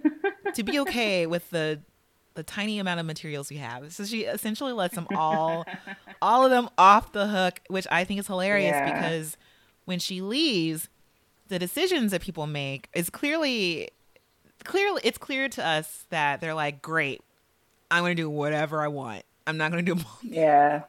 to 0.53 0.61
be 0.63 0.77
okay 0.81 1.25
with 1.33 1.49
the 1.49 1.79
the 2.35 2.43
tiny 2.43 2.77
amount 2.77 2.99
of 2.99 3.05
materials 3.07 3.49
you 3.51 3.57
have. 3.57 3.91
So 3.91 4.05
she 4.05 4.21
essentially 4.25 4.73
lets 4.73 4.93
them 4.93 5.07
all 5.15 5.65
all 6.21 6.45
of 6.45 6.51
them 6.51 6.69
off 6.77 7.13
the 7.13 7.25
hook, 7.27 7.61
which 7.67 7.87
I 7.89 8.03
think 8.03 8.19
is 8.19 8.27
hilarious 8.27 8.73
Yeah. 8.73 8.93
because 8.93 9.37
when 9.85 9.97
she 9.97 10.21
leaves, 10.21 10.87
the 11.47 11.59
decisions 11.59 12.11
that 12.11 12.21
people 12.21 12.47
make 12.47 12.89
is 12.93 13.09
clearly 13.09 13.89
clearly 14.63 15.01
it's 15.03 15.17
clear 15.17 15.49
to 15.49 15.65
us 15.65 16.05
that 16.09 16.39
they're 16.41 16.53
like, 16.53 16.81
Great, 16.81 17.21
I'm 17.91 18.03
gonna 18.03 18.15
do 18.15 18.29
whatever 18.29 18.81
I 18.81 18.87
want. 18.87 19.23
I'm 19.45 19.57
not 19.57 19.71
gonna 19.71 19.83
do 19.83 19.97
Yeah. 20.23 20.83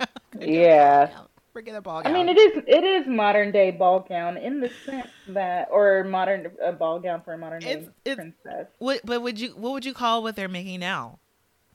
Yeah. 0.38 1.10
forget 1.52 1.74
a 1.74 1.80
ball 1.80 2.02
gown. 2.02 2.12
I 2.12 2.16
mean, 2.16 2.28
it 2.28 2.38
is 2.38 2.62
it 2.66 2.84
is 2.84 3.06
modern 3.06 3.50
day 3.52 3.70
ball 3.70 4.00
gown 4.00 4.36
in 4.36 4.60
the 4.60 4.70
sense 4.86 5.08
that, 5.28 5.68
or 5.70 6.04
modern 6.04 6.50
a 6.62 6.72
ball 6.72 7.00
gown 7.00 7.20
for 7.22 7.32
a 7.34 7.38
modern 7.38 7.60
day 7.60 7.70
It's- 7.72 7.88
it's- 8.04 8.16
princess. 8.42 8.66
What, 8.78 9.00
but 9.04 9.22
would 9.22 9.38
you 9.40 9.50
what 9.50 9.72
would 9.72 9.84
you 9.84 9.94
call 9.94 10.22
what 10.22 10.36
they're 10.36 10.48
making 10.48 10.80
now? 10.80 11.18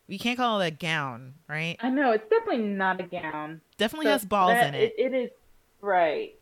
You 0.07 0.19
can't 0.19 0.37
call 0.37 0.59
it 0.61 0.67
a 0.67 0.71
gown, 0.71 1.35
right? 1.47 1.77
I 1.79 1.89
know 1.89 2.11
it's 2.11 2.27
definitely 2.29 2.63
not 2.63 2.99
a 2.99 3.03
gown. 3.03 3.61
Definitely 3.77 4.05
So 4.07 4.11
has 4.11 4.25
balls 4.25 4.51
that- 4.53 4.67
in 4.69 4.75
it. 4.75 4.93
It 4.97 5.13
is 5.13 5.29
right. 5.81 6.35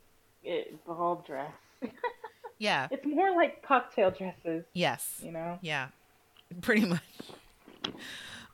It 0.43 0.83
ball 0.85 1.23
dress. 1.27 1.51
Yeah. 2.59 2.87
It's 2.91 3.05
more 3.05 3.35
like 3.35 3.63
cocktail 3.63 4.11
dresses, 4.11 4.65
Yes. 4.73 5.19
you 5.23 5.31
know. 5.31 5.57
Yeah. 5.61 5.87
Pretty 6.61 6.85
much. 6.85 7.01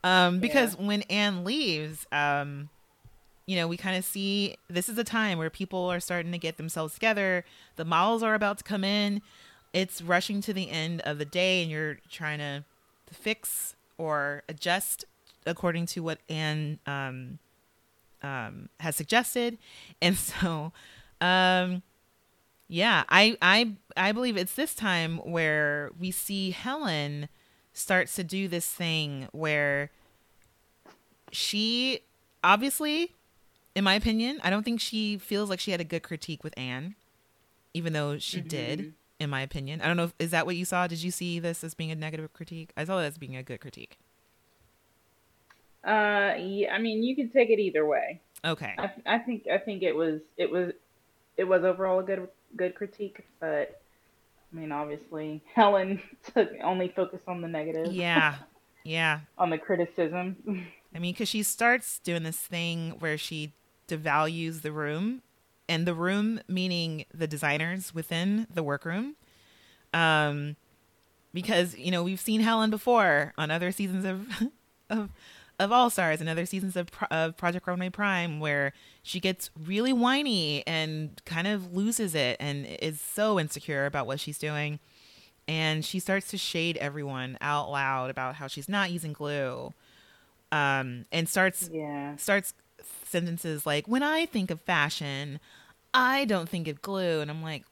Um, 0.03 0.39
because 0.39 0.77
when 0.77 1.01
Anne 1.03 1.43
leaves, 1.43 2.05
um, 2.11 2.69
you 3.45 3.55
know, 3.57 3.67
we 3.67 3.75
kind 3.75 3.97
of 3.97 4.05
see 4.05 4.55
this 4.69 4.87
is 4.87 4.97
a 4.97 5.03
time 5.03 5.37
where 5.37 5.49
people 5.49 5.91
are 5.91 5.99
starting 5.99 6.31
to 6.31 6.37
get 6.37 6.57
themselves 6.57 6.93
together. 6.93 7.43
The 7.75 7.85
models 7.85 8.23
are 8.23 8.33
about 8.33 8.59
to 8.59 8.63
come 8.63 8.83
in. 8.83 9.21
It's 9.73 10.01
rushing 10.01 10.39
to 10.41 10.53
the 10.53 10.69
end 10.69 11.01
of 11.01 11.17
the 11.17 11.25
day, 11.25 11.61
and 11.61 11.69
you're 11.71 11.97
trying 12.09 12.39
to 12.39 12.63
fix 13.11 13.75
or 13.97 14.43
adjust 14.47 15.05
according 15.45 15.85
to 15.87 16.01
what 16.01 16.19
Anne 16.29 16.79
um, 16.85 17.39
um, 18.21 18.69
has 18.79 18.95
suggested. 18.95 19.57
And 20.01 20.15
so, 20.15 20.71
um, 21.19 21.81
yeah, 22.67 23.03
I, 23.09 23.37
I 23.41 23.73
I 23.95 24.11
believe 24.11 24.37
it's 24.37 24.55
this 24.55 24.75
time 24.75 25.17
where 25.19 25.91
we 25.97 26.11
see 26.11 26.51
Helen 26.51 27.29
starts 27.73 28.15
to 28.15 28.23
do 28.23 28.47
this 28.47 28.67
thing 28.67 29.27
where 29.31 29.89
she 31.31 32.01
obviously, 32.43 33.13
in 33.75 33.83
my 33.83 33.93
opinion, 33.93 34.39
I 34.43 34.49
don't 34.49 34.63
think 34.63 34.81
she 34.81 35.17
feels 35.17 35.49
like 35.49 35.59
she 35.59 35.71
had 35.71 35.79
a 35.79 35.85
good 35.85 36.03
critique 36.03 36.43
with 36.43 36.53
Anne, 36.57 36.95
even 37.73 37.93
though 37.93 38.17
she 38.17 38.41
did, 38.41 38.93
in 39.19 39.29
my 39.29 39.41
opinion. 39.41 39.81
I 39.81 39.87
don't 39.87 39.97
know 39.97 40.05
if 40.05 40.13
is 40.19 40.31
that 40.31 40.45
what 40.45 40.55
you 40.55 40.65
saw? 40.65 40.87
Did 40.87 41.03
you 41.03 41.11
see 41.11 41.39
this 41.39 41.63
as 41.63 41.73
being 41.73 41.91
a 41.91 41.95
negative 41.95 42.33
critique? 42.33 42.71
I 42.75 42.83
saw 42.83 42.99
it 42.99 43.05
as 43.05 43.17
being 43.17 43.35
a 43.35 43.43
good 43.43 43.61
critique. 43.61 43.97
Uh, 45.83 46.35
yeah. 46.37 46.73
I 46.73 46.79
mean, 46.79 47.01
you 47.01 47.15
can 47.15 47.29
take 47.29 47.49
it 47.49 47.59
either 47.59 47.85
way. 47.85 48.19
Okay. 48.43 48.75
I, 48.77 48.91
I 49.05 49.19
think 49.19 49.47
I 49.47 49.57
think 49.57 49.83
it 49.83 49.95
was 49.95 50.19
it 50.35 50.51
was 50.51 50.73
it 51.37 51.45
was 51.45 51.63
overall 51.63 51.99
a 51.99 52.03
good 52.03 52.27
good 52.55 52.75
critique, 52.75 53.25
but 53.39 53.81
I 54.51 54.55
mean, 54.55 54.71
obviously 54.71 55.41
Helen 55.53 56.01
took 56.33 56.49
only 56.63 56.89
focused 56.95 57.27
on 57.27 57.41
the 57.41 57.47
negative. 57.47 57.93
Yeah. 57.93 58.35
Yeah. 58.83 59.19
on 59.37 59.49
the 59.49 59.57
criticism. 59.57 60.37
I 60.95 60.99
mean, 60.99 61.11
because 61.11 61.27
she 61.27 61.43
starts 61.43 61.99
doing 61.99 62.23
this 62.23 62.37
thing 62.37 62.91
where 62.99 63.17
she 63.17 63.51
devalues 63.89 64.61
the 64.61 64.71
room, 64.71 65.23
and 65.67 65.85
the 65.85 65.93
room 65.93 66.39
meaning 66.47 67.03
the 67.13 67.27
designers 67.27 67.93
within 67.93 68.47
the 68.53 68.63
workroom. 68.63 69.17
Um, 69.93 70.55
because 71.33 71.77
you 71.77 71.91
know 71.91 72.01
we've 72.01 72.19
seen 72.21 72.39
Helen 72.39 72.69
before 72.69 73.33
on 73.37 73.51
other 73.51 73.73
seasons 73.73 74.05
of 74.05 74.49
of 74.89 75.09
of 75.59 75.71
All 75.71 75.89
Stars 75.89 76.21
and 76.21 76.29
other 76.29 76.45
seasons 76.45 76.75
of, 76.75 76.89
of 77.09 77.35
Project 77.35 77.67
Runway 77.67 77.89
Prime, 77.89 78.39
where 78.39 78.73
she 79.01 79.19
gets 79.19 79.49
really 79.59 79.91
whiny 79.93 80.65
and 80.67 81.21
kind 81.25 81.47
of 81.47 81.73
loses 81.73 82.13
it 82.13 82.37
and 82.39 82.65
is 82.65 83.01
so 83.01 83.39
insecure 83.39 83.85
about 83.85 84.05
what 84.05 84.19
she's 84.19 84.37
doing, 84.37 84.79
and 85.47 85.83
she 85.83 85.99
starts 85.99 86.27
to 86.29 86.37
shade 86.37 86.77
everyone 86.77 87.37
out 87.41 87.71
loud 87.71 88.09
about 88.09 88.35
how 88.35 88.47
she's 88.47 88.69
not 88.69 88.91
using 88.91 89.13
glue, 89.13 89.73
um, 90.51 91.05
and 91.11 91.27
starts 91.27 91.69
yeah. 91.73 92.15
starts 92.17 92.53
sentences 93.05 93.65
like, 93.65 93.87
"When 93.87 94.03
I 94.03 94.25
think 94.25 94.51
of 94.51 94.61
fashion, 94.61 95.39
I 95.93 96.25
don't 96.25 96.47
think 96.47 96.67
of 96.67 96.81
glue," 96.81 97.21
and 97.21 97.31
I'm 97.31 97.41
like, 97.41 97.63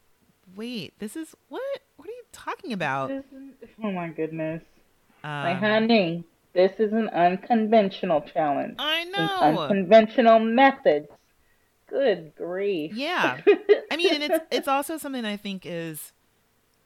"Wait, 0.55 0.93
this 0.99 1.15
is 1.15 1.35
what? 1.49 1.61
What 1.97 2.07
are 2.07 2.11
you 2.11 2.23
talking 2.31 2.73
about?" 2.73 3.11
Oh 3.83 3.91
my 3.91 4.07
goodness. 4.07 4.63
My 5.23 5.53
Um, 5.53 5.57
honey, 5.57 6.23
this 6.55 6.71
is 6.79 6.93
an 6.93 7.09
unconventional 7.09 8.21
challenge. 8.21 8.75
I 8.79 9.03
know. 9.03 9.39
unconventional 9.41 10.39
methods. 10.39 11.07
Good 11.87 12.33
grief. 12.35 12.93
Yeah. 12.95 13.41
I 13.91 13.97
mean, 13.97 14.13
and 14.15 14.23
it's 14.23 14.45
it's 14.49 14.67
also 14.67 14.97
something 14.97 15.23
I 15.23 15.37
think 15.37 15.65
is 15.65 16.13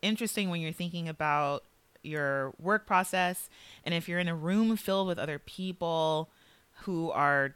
interesting 0.01 0.49
when 0.49 0.59
you're 0.59 0.73
thinking 0.73 1.07
about 1.07 1.63
your 2.01 2.53
work 2.59 2.85
process 2.85 3.49
and 3.85 3.93
if 3.93 4.07
you're 4.07 4.19
in 4.19 4.27
a 4.27 4.35
room 4.35 4.75
filled 4.75 5.07
with 5.07 5.19
other 5.19 5.37
people 5.39 6.29
who 6.81 7.11
are 7.11 7.53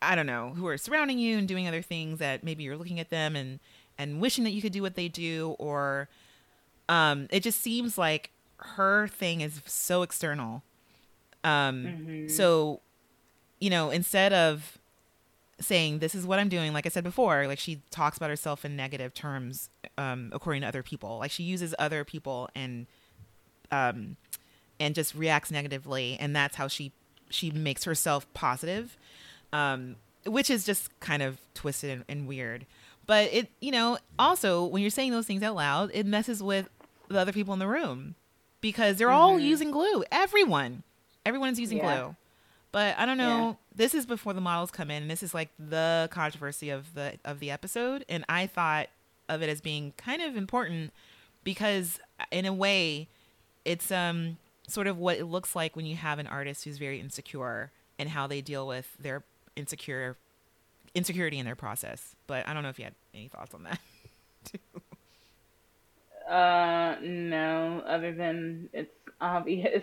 I 0.00 0.14
don't 0.14 0.26
know, 0.26 0.52
who 0.54 0.68
are 0.68 0.78
surrounding 0.78 1.18
you 1.18 1.38
and 1.38 1.48
doing 1.48 1.66
other 1.66 1.82
things 1.82 2.20
that 2.20 2.44
maybe 2.44 2.62
you're 2.62 2.76
looking 2.76 3.00
at 3.00 3.10
them 3.10 3.34
and 3.34 3.58
and 3.98 4.20
wishing 4.20 4.44
that 4.44 4.52
you 4.52 4.62
could 4.62 4.72
do 4.72 4.80
what 4.82 4.94
they 4.94 5.08
do 5.08 5.56
or 5.58 6.08
um 6.88 7.26
it 7.30 7.42
just 7.42 7.60
seems 7.60 7.98
like 7.98 8.30
her 8.58 9.08
thing 9.08 9.40
is 9.40 9.60
so 9.66 10.02
external. 10.02 10.62
Um 11.48 11.84
Mhm. 11.84 12.30
so 12.30 12.80
you 13.60 13.70
know, 13.70 13.90
instead 13.90 14.32
of 14.32 14.78
saying 15.60 15.98
this 15.98 16.14
is 16.14 16.24
what 16.24 16.38
I'm 16.38 16.48
doing, 16.48 16.72
like 16.72 16.86
I 16.86 16.88
said 16.90 17.02
before, 17.02 17.46
like 17.48 17.58
she 17.58 17.80
talks 17.90 18.16
about 18.16 18.30
herself 18.30 18.64
in 18.64 18.76
negative 18.76 19.12
terms, 19.14 19.70
um, 19.96 20.30
according 20.32 20.62
to 20.62 20.68
other 20.68 20.84
people. 20.84 21.18
Like 21.18 21.32
she 21.32 21.42
uses 21.42 21.74
other 21.78 22.04
people 22.04 22.48
and 22.54 22.86
um 23.72 24.16
and 24.80 24.94
just 24.94 25.14
reacts 25.14 25.50
negatively 25.50 26.16
and 26.20 26.34
that's 26.36 26.56
how 26.56 26.68
she 26.68 26.92
she 27.30 27.50
makes 27.50 27.84
herself 27.84 28.26
positive. 28.34 28.96
Um 29.52 29.96
which 30.24 30.50
is 30.50 30.64
just 30.64 30.90
kind 31.00 31.22
of 31.22 31.38
twisted 31.54 31.90
and, 31.90 32.04
and 32.08 32.28
weird. 32.28 32.66
But 33.06 33.32
it 33.32 33.50
you 33.60 33.70
know, 33.72 33.98
also 34.18 34.64
when 34.64 34.82
you're 34.82 34.90
saying 34.90 35.10
those 35.12 35.26
things 35.26 35.42
out 35.42 35.54
loud, 35.56 35.90
it 35.94 36.06
messes 36.06 36.42
with 36.42 36.68
the 37.08 37.18
other 37.18 37.32
people 37.32 37.52
in 37.54 37.58
the 37.60 37.66
room. 37.68 38.14
Because 38.60 38.96
they're 38.98 39.10
all 39.10 39.38
Mhm. 39.38 39.42
using 39.44 39.70
glue. 39.70 40.04
Everyone. 40.12 40.82
Everyone's 41.26 41.58
using 41.60 41.78
Yeah. 41.78 41.96
glue. 42.02 42.16
But 42.70 42.98
I 42.98 43.06
don't 43.06 43.16
know. 43.18 43.24
Yeah. 43.24 43.54
This 43.74 43.94
is 43.94 44.04
before 44.06 44.34
the 44.34 44.40
models 44.40 44.70
come 44.70 44.90
in, 44.90 45.02
and 45.02 45.10
this 45.10 45.22
is 45.22 45.32
like 45.32 45.48
the 45.58 46.08
controversy 46.12 46.70
of 46.70 46.94
the 46.94 47.18
of 47.24 47.40
the 47.40 47.50
episode. 47.50 48.04
And 48.08 48.24
I 48.28 48.46
thought 48.46 48.88
of 49.28 49.42
it 49.42 49.48
as 49.48 49.60
being 49.60 49.92
kind 49.96 50.20
of 50.22 50.36
important 50.36 50.92
because, 51.44 51.98
in 52.30 52.44
a 52.44 52.52
way, 52.52 53.08
it's 53.64 53.90
um 53.90 54.36
sort 54.66 54.86
of 54.86 54.98
what 54.98 55.16
it 55.16 55.24
looks 55.24 55.56
like 55.56 55.76
when 55.76 55.86
you 55.86 55.96
have 55.96 56.18
an 56.18 56.26
artist 56.26 56.64
who's 56.64 56.76
very 56.76 57.00
insecure 57.00 57.70
and 57.98 58.10
how 58.10 58.26
they 58.26 58.42
deal 58.42 58.66
with 58.66 58.94
their 59.00 59.24
insecure 59.56 60.16
insecurity 60.94 61.38
in 61.38 61.46
their 61.46 61.56
process. 61.56 62.14
But 62.26 62.46
I 62.46 62.52
don't 62.52 62.62
know 62.62 62.68
if 62.68 62.78
you 62.78 62.84
had 62.84 62.94
any 63.14 63.28
thoughts 63.28 63.54
on 63.54 63.62
that. 63.64 63.80
Uh, 66.28 66.96
no, 67.02 67.82
other 67.86 68.12
than 68.12 68.68
it's 68.74 68.92
obvious 69.20 69.82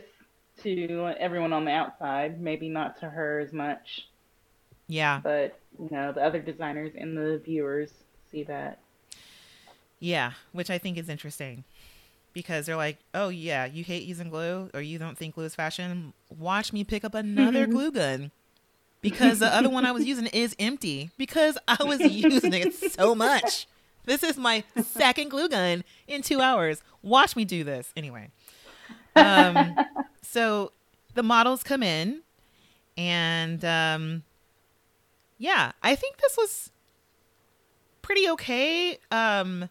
to 0.65 1.13
everyone 1.19 1.53
on 1.53 1.65
the 1.65 1.71
outside, 1.71 2.41
maybe 2.41 2.69
not 2.69 2.99
to 2.99 3.09
her 3.09 3.39
as 3.39 3.53
much, 3.53 4.07
yeah, 4.87 5.21
but 5.23 5.59
you 5.79 5.89
know, 5.91 6.11
the 6.11 6.21
other 6.21 6.39
designers 6.39 6.93
and 6.97 7.17
the 7.17 7.41
viewers 7.43 7.91
see 8.31 8.43
that. 8.43 8.79
yeah, 9.99 10.33
which 10.51 10.69
I 10.69 10.77
think 10.77 10.97
is 10.97 11.09
interesting 11.09 11.63
because 12.33 12.65
they're 12.65 12.75
like, 12.75 12.97
"Oh 13.13 13.29
yeah, 13.29 13.65
you 13.65 13.83
hate 13.83 14.03
using 14.03 14.29
glue, 14.29 14.69
or 14.73 14.81
you 14.81 14.99
don't 14.99 15.17
think 15.17 15.35
glue 15.35 15.45
is 15.45 15.55
fashion. 15.55 16.13
Watch 16.37 16.73
me 16.73 16.83
pick 16.83 17.03
up 17.03 17.15
another 17.15 17.63
mm-hmm. 17.63 17.71
glue 17.71 17.91
gun." 17.91 18.31
Because 19.01 19.37
the 19.37 19.53
other 19.53 19.69
one 19.69 19.85
I 19.85 19.91
was 19.91 20.05
using 20.07 20.25
is 20.27 20.55
empty 20.57 21.11
because 21.15 21.59
I 21.67 21.83
was 21.83 21.99
using 21.99 22.53
it 22.53 22.73
so 22.73 23.13
much. 23.13 23.67
This 24.05 24.23
is 24.23 24.37
my 24.37 24.63
second 24.83 25.29
glue 25.29 25.47
gun 25.47 25.83
in 26.07 26.21
two 26.23 26.41
hours. 26.41 26.81
Watch 27.03 27.35
me 27.35 27.45
do 27.45 27.63
this. 27.63 27.91
Anyway. 27.95 28.31
Um, 29.15 29.75
so 30.21 30.71
the 31.13 31.23
models 31.23 31.63
come 31.63 31.83
in, 31.83 32.21
and 32.97 33.63
um, 33.63 34.23
yeah, 35.37 35.71
I 35.81 35.95
think 35.95 36.17
this 36.17 36.37
was 36.37 36.71
pretty 38.01 38.29
okay, 38.29 38.99
um, 39.11 39.69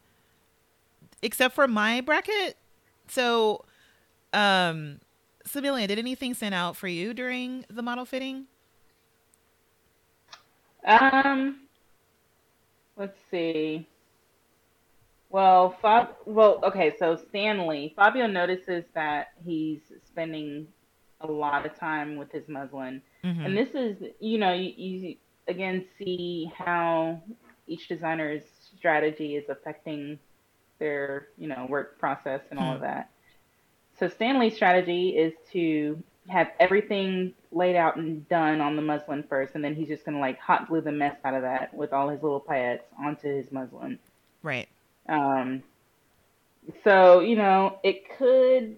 except 1.22 1.55
for 1.55 1.68
my 1.68 2.01
bracket. 2.01 2.57
So, 3.09 3.64
um, 4.32 5.01
Samilia, 5.47 5.86
did 5.86 5.99
anything 5.99 6.34
stand 6.34 6.55
out 6.55 6.76
for 6.76 6.88
you 6.88 7.14
during 7.14 7.64
the 7.68 7.82
model 7.82 8.05
fitting? 8.05 8.47
Um, 10.84 11.61
let's 12.97 13.18
see. 13.30 13.86
Well, 15.35 15.76
Fab, 15.82 16.11
well, 16.26 16.61
okay, 16.62 16.95
so 16.97 17.16
Stanley, 17.16 17.93
Fabio 17.97 18.28
notices 18.28 18.85
that 18.95 19.32
he's 19.45 19.80
spending 20.07 20.68
a 21.22 21.26
lot 21.26 21.66
of 21.66 21.76
time 21.76 22.14
with 22.14 22.30
his 22.30 22.47
muslin. 22.47 23.03
Mhm. 23.24 23.45
And 23.45 23.57
this 23.59 23.74
is, 23.74 23.97
you 24.20 24.39
know, 24.39 24.53
you, 24.53 24.72
you 24.76 25.16
again 25.49 25.87
see 25.99 26.53
how 26.57 27.20
each 27.66 27.89
designer's 27.89 28.45
strategy 28.76 29.35
is 29.35 29.49
affecting 29.49 30.20
their, 30.78 31.30
you 31.37 31.49
know, 31.49 31.66
work 31.68 31.99
process 31.99 32.43
and 32.53 32.61
all 32.61 32.72
of 32.72 32.80
that. 32.82 33.11
So 33.99 34.07
Stanley's 34.07 34.55
strategy 34.55 35.18
is 35.18 35.32
to 35.51 36.01
have 36.28 36.53
everything 36.61 37.35
laid 37.51 37.74
out 37.74 37.97
and 37.97 38.28
done 38.28 38.61
on 38.61 38.76
the 38.76 38.82
muslin 38.82 39.24
first, 39.24 39.57
and 39.57 39.64
then 39.64 39.74
he's 39.74 39.89
just 39.89 40.05
gonna 40.05 40.20
like 40.20 40.39
hot 40.39 40.68
glue 40.68 40.80
the 40.80 40.93
mess 40.93 41.16
out 41.24 41.35
of 41.35 41.43
that 41.43 41.74
with 41.74 41.93
all 41.93 42.09
his 42.09 42.22
little 42.22 42.41
paillettes 42.41 42.85
onto 43.05 43.26
his 43.26 43.51
muslin. 43.51 43.99
Right. 44.41 44.68
Um, 45.09 45.62
so 46.82 47.20
you 47.20 47.36
know, 47.36 47.78
it 47.82 48.16
could 48.18 48.76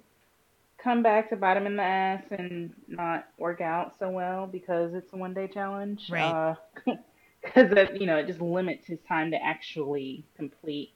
come 0.82 1.02
back 1.02 1.30
to 1.30 1.36
bite 1.36 1.56
him 1.56 1.66
in 1.66 1.76
the 1.76 1.82
ass 1.82 2.22
and 2.30 2.72
not 2.88 3.26
work 3.38 3.60
out 3.60 3.94
so 3.98 4.08
well 4.10 4.46
because 4.46 4.94
it's 4.94 5.12
a 5.12 5.16
one 5.16 5.34
day 5.34 5.48
challenge. 5.48 6.08
Right. 6.10 6.56
Because 7.42 7.70
it 7.70 8.00
you 8.00 8.08
know 8.08 8.16
it 8.16 8.26
just 8.26 8.40
limits 8.40 8.86
his 8.88 8.98
time 9.06 9.30
to 9.30 9.36
actually 9.40 10.24
complete 10.36 10.90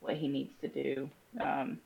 what 0.00 0.16
he 0.16 0.28
needs 0.28 0.52
to 0.60 0.68
do. 0.68 1.08
Um, 1.40 1.78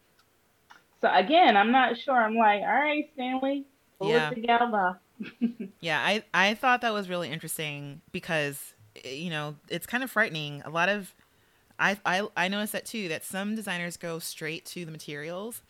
so 1.00 1.08
again, 1.12 1.56
I'm 1.56 1.70
not 1.70 1.96
sure. 1.98 2.16
I'm 2.16 2.34
like, 2.34 2.62
all 2.62 2.66
right, 2.66 3.08
Stanley, 3.14 3.64
pull 3.98 4.08
Yeah. 4.08 4.30
it 4.30 4.34
together. 4.34 4.98
Yeah, 5.80 6.00
I 6.00 6.24
I 6.34 6.54
thought 6.54 6.80
that 6.80 6.92
was 6.92 7.08
really 7.08 7.30
interesting 7.30 8.00
because 8.10 8.74
eh, 9.04 9.10
you 9.10 9.30
know 9.30 9.54
it's 9.68 9.86
kind 9.86 10.02
of 10.02 10.10
frightening. 10.10 10.62
A 10.64 10.70
lot 10.70 10.88
of 10.88 11.14
I 11.82 11.98
I 12.06 12.28
I 12.36 12.48
noticed 12.48 12.72
that 12.72 12.86
too. 12.86 13.08
That 13.08 13.24
some 13.24 13.54
designers 13.56 13.96
go 13.96 14.18
straight 14.20 14.64
to 14.66 14.84
the 14.84 14.90
materials, 14.92 15.62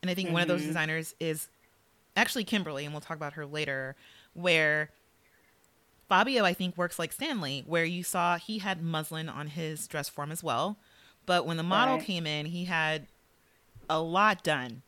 and 0.00 0.10
I 0.10 0.14
think 0.14 0.30
one 0.30 0.42
of 0.42 0.48
those 0.48 0.62
Mhm. 0.62 0.66
designers 0.68 1.14
is 1.20 1.48
actually 2.16 2.44
Kimberly, 2.44 2.84
and 2.84 2.92
we'll 2.94 3.00
talk 3.02 3.16
about 3.16 3.34
her 3.34 3.44
later. 3.46 3.94
Where 4.34 4.90
Fabio, 6.08 6.44
I 6.44 6.52
think, 6.54 6.76
works 6.76 6.98
like 6.98 7.12
Stanley, 7.12 7.64
where 7.66 7.84
you 7.84 8.02
saw 8.02 8.36
he 8.38 8.58
had 8.58 8.82
muslin 8.82 9.28
on 9.28 9.48
his 9.48 9.86
dress 9.86 10.08
form 10.08 10.30
as 10.30 10.42
well, 10.42 10.76
but 11.26 11.46
when 11.46 11.56
the 11.56 11.62
model 11.62 11.96
Right. 11.96 12.04
came 12.06 12.26
in, 12.26 12.46
he 12.46 12.64
had 12.66 13.06
a 13.88 14.00
lot 14.00 14.42
done, 14.42 14.82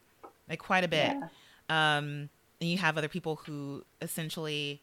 like 0.48 0.58
quite 0.58 0.84
a 0.84 0.88
bit. 0.88 1.16
Yeah. 1.16 1.28
Um, 1.68 2.28
and 2.60 2.70
you 2.70 2.78
have 2.78 2.98
other 2.98 3.08
people 3.08 3.36
who 3.36 3.84
essentially 4.02 4.82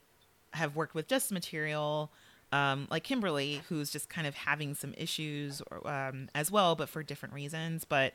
have 0.53 0.75
worked 0.75 0.93
with 0.95 1.07
just 1.07 1.32
material, 1.32 2.11
um, 2.52 2.88
like 2.89 3.04
Kimberly, 3.04 3.62
who's 3.70 3.89
just 3.91 4.10
kind 4.10 4.28
of 4.28 4.36
having 4.36 4.76
some 4.76 4.93
issues 4.97 5.62
or, 5.72 5.88
um, 5.89 6.30
as 6.36 6.52
well, 6.52 6.76
but 6.76 6.89
for 6.89 7.02
different 7.04 7.34
reasons. 7.34 7.86
But 7.86 8.14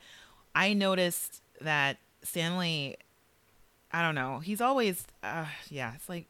I 0.55 0.73
noticed 0.73 1.41
that 1.61 1.97
Stanley, 2.23 2.97
I 3.91 4.01
don't 4.01 4.15
know, 4.15 4.39
he's 4.39 4.61
always, 4.61 5.05
uh, 5.23 5.45
yeah, 5.69 5.93
it's 5.95 6.07
like 6.09 6.25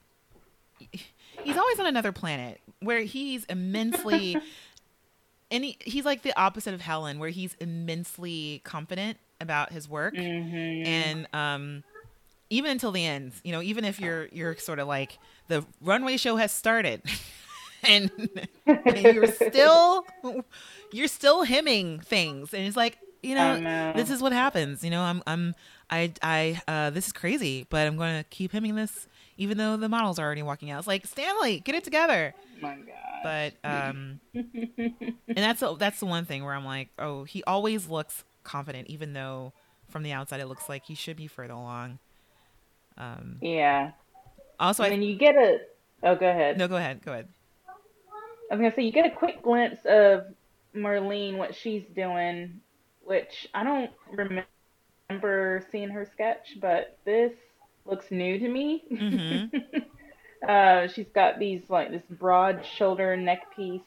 he's 1.44 1.58
always 1.58 1.80
on 1.80 1.86
another 1.88 2.12
planet 2.12 2.60
where 2.82 3.02
he's 3.02 3.46
immensely. 3.46 4.38
And 5.50 5.64
he, 5.64 5.78
he's 5.80 6.04
like 6.04 6.24
the 6.24 6.38
opposite 6.38 6.74
of 6.74 6.82
Helen, 6.82 7.20
where 7.20 7.30
he's 7.30 7.56
immensely 7.62 8.60
confident 8.66 9.18
about 9.40 9.72
his 9.72 9.88
work 9.88 10.14
Mhm. 10.14 10.86
and 10.86 11.28
um 11.34 11.84
even 12.50 12.72
until 12.72 12.92
the 12.92 13.06
end, 13.06 13.32
you 13.46 13.54
know, 13.54 13.62
even 13.62 13.86
if 13.86 13.98
you're 13.98 14.26
you're 14.34 14.58
sort 14.58 14.80
of 14.80 14.90
like 14.90 15.18
the 15.48 15.64
runway 15.80 16.18
show 16.18 16.36
has 16.36 16.52
started, 16.52 17.02
and, 17.84 18.12
and 18.66 19.16
you're 19.16 19.28
still 19.28 20.06
you're 20.92 21.08
still 21.08 21.44
hemming 21.44 22.00
things, 22.00 22.54
and 22.54 22.66
it's 22.68 22.78
like 22.78 22.98
you 23.22 23.36
know, 23.36 23.60
know. 23.60 23.94
this 23.96 24.10
is 24.10 24.22
what 24.22 24.32
happens. 24.32 24.84
You 24.84 24.90
know, 24.90 25.02
I'm 25.02 25.22
I'm 25.28 25.56
I 25.90 26.12
I 26.22 26.62
uh, 26.68 26.90
this 26.90 27.08
is 27.08 27.14
crazy, 27.14 27.66
but 27.70 27.88
I'm 27.88 27.98
going 27.98 28.18
to 28.18 28.24
keep 28.30 28.52
hemming 28.52 28.76
this, 28.76 29.08
even 29.38 29.58
though 29.58 29.78
the 29.78 29.90
models 29.90 30.20
are 30.20 30.26
already 30.26 30.44
walking 30.44 30.72
out. 30.72 30.80
It's 30.80 30.88
like 30.88 31.06
Stanley, 31.06 31.60
get 31.60 31.76
it 31.76 31.84
together. 31.84 32.34
Oh 32.38 32.62
my 32.62 32.76
god. 32.76 32.94
But 33.24 33.54
um, 33.64 34.20
and 34.34 35.14
that's 35.36 35.60
the- 35.60 35.76
that's 35.76 36.00
the 36.00 36.06
one 36.06 36.26
thing 36.26 36.44
where 36.44 36.54
I'm 36.54 36.66
like, 36.66 36.90
oh, 37.00 37.24
he 37.24 37.44
always 37.44 37.88
looks 37.88 38.24
confident, 38.44 38.88
even 38.88 39.14
though 39.14 39.54
from 39.90 40.04
the 40.04 40.12
outside 40.12 40.40
it 40.40 40.48
looks 40.48 40.70
like 40.70 40.86
he 40.86 40.96
should 40.96 41.18
be 41.18 41.28
further 41.28 41.54
along. 41.54 42.00
Um, 42.98 43.38
yeah. 43.42 43.92
also, 44.60 44.84
and 44.84 44.94
I 44.94 44.96
then 44.96 45.04
you 45.04 45.16
get 45.16 45.36
a. 45.36 45.60
Oh, 46.04 46.16
go 46.16 46.30
ahead. 46.30 46.58
no, 46.58 46.68
go 46.68 46.78
ahead, 46.78 47.04
go 47.04 47.12
ahead. 47.12 47.28
I 48.50 48.56
was 48.56 48.62
gonna 48.62 48.74
say 48.76 48.84
you 48.84 48.92
get 48.92 49.06
a 49.06 49.16
quick 49.16 49.42
glimpse 49.42 49.80
of 49.86 50.26
Merline, 50.76 51.38
what 51.38 51.56
she's 51.56 51.84
doing, 51.96 52.62
which 53.04 53.48
I 53.54 53.64
don't 53.64 53.92
remember 55.10 55.66
seeing 55.72 55.90
her 55.90 56.06
sketch, 56.06 56.58
but 56.62 56.98
this 57.06 57.34
looks 57.86 58.12
new 58.12 58.40
to 58.40 58.48
me. 58.48 58.84
Mhm. 58.92 59.86
uh, 60.48 60.88
she's 60.90 61.08
got 61.14 61.40
these 61.40 61.62
like 61.70 61.92
this 61.92 62.04
broad 62.10 62.66
shoulder 62.66 63.16
neck 63.18 63.56
piece 63.56 63.82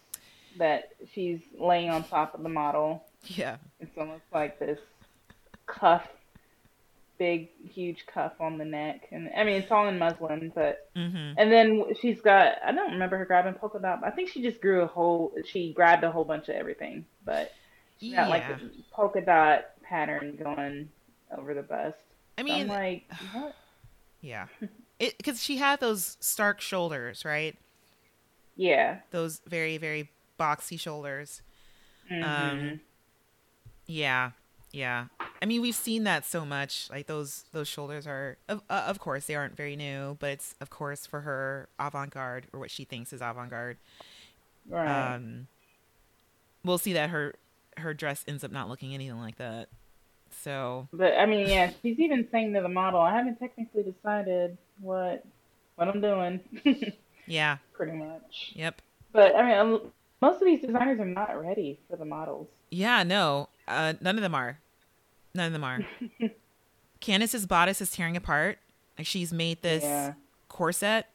that 0.59 0.91
she's 1.13 1.41
laying 1.59 1.91
on 1.91 2.05
top 2.05 2.35
of 2.35 2.43
the 2.43 2.49
model. 2.49 3.05
Yeah, 3.27 3.59
It's 3.79 3.97
almost 3.99 4.25
like 4.33 4.59
this 4.59 4.81
cuff, 5.67 6.09
big, 7.21 7.51
huge 7.71 8.07
cuff 8.13 8.35
on 8.41 8.59
the 8.59 8.67
neck, 8.67 9.09
and 9.13 9.31
I 9.37 9.45
mean 9.45 9.63
it's 9.63 9.73
all 9.73 9.89
in 9.89 9.99
muslin, 10.01 10.53
but 10.57 10.79
hmm 10.97 11.35
and 11.37 11.53
then 11.53 11.85
she's 12.01 12.21
got 12.23 12.57
I 12.67 12.73
don't 12.73 12.93
remember 12.95 13.19
her 13.19 13.27
grabbing 13.27 13.55
polka 13.55 13.79
dot. 13.81 14.01
I 14.05 14.11
think 14.11 14.31
she 14.31 14.43
just 14.43 14.61
grew 14.63 14.83
a 14.83 14.89
whole. 14.89 15.33
She 15.47 15.73
grabbed 15.75 16.05
a 16.05 16.13
whole 16.13 16.25
bunch 16.25 16.49
of 16.49 16.57
everything, 16.57 17.07
but 17.25 17.53
she 17.99 18.17
got 18.17 18.31
like 18.31 18.49
a 18.51 18.61
polka 18.93 19.21
dot 19.21 19.67
pattern 19.83 20.37
going 20.43 20.91
over 21.39 21.55
the 21.55 21.63
bust. 21.63 21.99
I 22.39 22.43
So 22.47 22.55
mean, 22.55 22.63
I'm 22.63 22.69
like, 22.69 23.05
what? 23.33 23.57
yeah, 24.23 24.47
it 25.01 25.17
because 25.19 25.43
she 25.43 25.59
had 25.59 25.81
those 25.81 26.17
stark 26.21 26.61
shoulders, 26.61 27.25
right? 27.25 27.57
Yeah. 28.57 29.01
Those 29.11 29.41
very 29.47 29.79
very 29.79 30.11
boxy 30.39 30.79
shoulders. 30.79 31.43
Mhm. 32.11 32.25
Um, 32.25 32.81
Yeah, 33.87 34.33
yeah. 34.73 35.07
I 35.43 35.47
mean, 35.47 35.63
we've 35.63 35.75
seen 35.75 36.05
that 36.05 36.25
so 36.27 36.45
much. 36.45 36.89
Like 36.91 37.07
those 37.07 37.45
those 37.53 37.67
shoulders 37.69 38.07
are, 38.07 38.37
of 38.49 38.63
uh, 38.69 38.85
of 38.87 38.99
course, 38.99 39.27
they 39.27 39.35
aren't 39.35 39.57
very 39.57 39.75
new, 39.77 40.17
but 40.21 40.31
it's 40.31 40.55
of 40.61 40.71
course 40.71 41.07
for 41.07 41.23
her 41.23 41.69
avant 41.79 42.13
garde 42.13 42.47
or 42.53 42.61
what 42.61 42.71
she 42.71 42.85
thinks 42.85 43.13
is 43.13 43.21
avant 43.23 43.51
garde. 43.51 43.79
right. 44.69 45.15
Um, 45.15 45.47
we'll 46.65 46.79
see 46.79 46.93
that 46.93 47.11
her 47.11 47.35
her 47.79 47.95
dress 47.95 48.25
ends 48.29 48.45
up 48.45 48.51
not 48.53 48.69
looking 48.69 48.93
anything 48.95 49.19
like 49.19 49.37
that. 49.39 49.69
So 50.43 50.89
but 50.93 51.15
I 51.15 51.27
mean, 51.27 51.49
yeah, 51.49 51.71
she's 51.83 51.99
even 51.99 52.29
saying 52.31 52.53
to 52.55 52.61
the 52.61 52.69
model, 52.69 53.01
"I 53.01 53.17
haven't 53.17 53.39
technically 53.39 53.83
decided 53.83 54.57
what 54.81 55.25
what 55.77 55.89
I'm 55.89 56.01
doing." 56.01 56.41
yeah, 57.27 57.57
Pretty 57.73 57.93
much. 57.93 58.53
yep, 58.55 58.81
But 59.13 59.35
I 59.35 59.65
mean, 59.65 59.81
most 60.21 60.37
of 60.41 60.47
these 60.47 60.61
designers 60.61 61.01
are 61.01 61.05
not 61.07 61.41
ready 61.41 61.81
for 61.89 61.97
the 61.97 62.05
models. 62.05 62.47
yeah. 62.71 63.03
No, 63.03 63.49
uh, 63.71 63.93
none 64.01 64.17
of 64.17 64.23
them 64.23 64.35
are. 64.35 64.59
None 65.35 65.47
of 65.47 65.53
them 65.53 65.65
are. 65.65 65.81
Candice's 67.01 67.47
bodice 67.47 67.81
is 67.81 67.91
tearing 67.91 68.17
apart. 68.17 68.59
Like 68.99 69.07
she's 69.07 69.33
made 69.33 69.63
this 69.63 69.83
Yeah. 69.83 70.15
corset, 70.49 71.07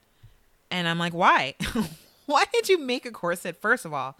and 0.71 0.87
I'm 0.87 0.97
like, 0.97 1.13
why? 1.13 1.55
why 2.25 2.45
did 2.53 2.69
you 2.69 2.79
make 2.79 3.05
a 3.05 3.11
corset 3.11 3.55
first 3.61 3.85
of 3.85 3.93
all? 3.93 4.17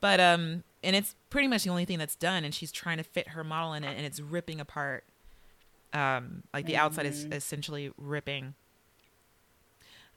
But 0.00 0.20
um, 0.20 0.62
and 0.82 0.96
it's 0.96 1.14
pretty 1.30 1.48
much 1.48 1.64
the 1.64 1.70
only 1.70 1.84
thing 1.84 1.98
that's 1.98 2.14
done, 2.16 2.44
and 2.44 2.54
she's 2.54 2.72
trying 2.72 2.96
to 2.98 3.04
fit 3.04 3.28
her 3.28 3.44
model 3.44 3.72
in 3.74 3.84
it, 3.84 3.96
and 3.96 4.06
it's 4.06 4.20
ripping 4.20 4.60
apart. 4.60 5.04
Um, 5.92 6.42
like 6.52 6.66
the 6.66 6.76
outside 6.76 7.06
is 7.06 7.26
Mhm. 7.26 7.34
essentially 7.34 7.92
ripping. 7.98 8.54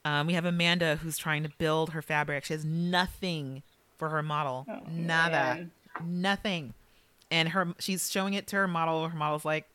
Um, 0.05 0.27
we 0.27 0.33
have 0.33 0.45
Amanda 0.45 0.95
who's 0.97 1.17
trying 1.17 1.43
to 1.43 1.49
build 1.57 1.91
her 1.91 2.01
fabric. 2.01 2.45
She 2.45 2.53
has 2.53 2.63
nothing 2.63 3.61
for 3.97 4.09
her 4.09 4.23
model, 4.23 4.65
Oh, 4.69 4.79
nada, 4.89 5.31
man. 5.31 5.71
nothing, 6.03 6.73
and 7.31 7.49
her 7.49 7.73
she's 7.79 8.09
showing 8.11 8.33
it 8.33 8.47
to 8.47 8.55
her 8.57 8.67
model. 8.67 9.07
Her 9.07 9.17
model's 9.17 9.45
like, 9.45 9.65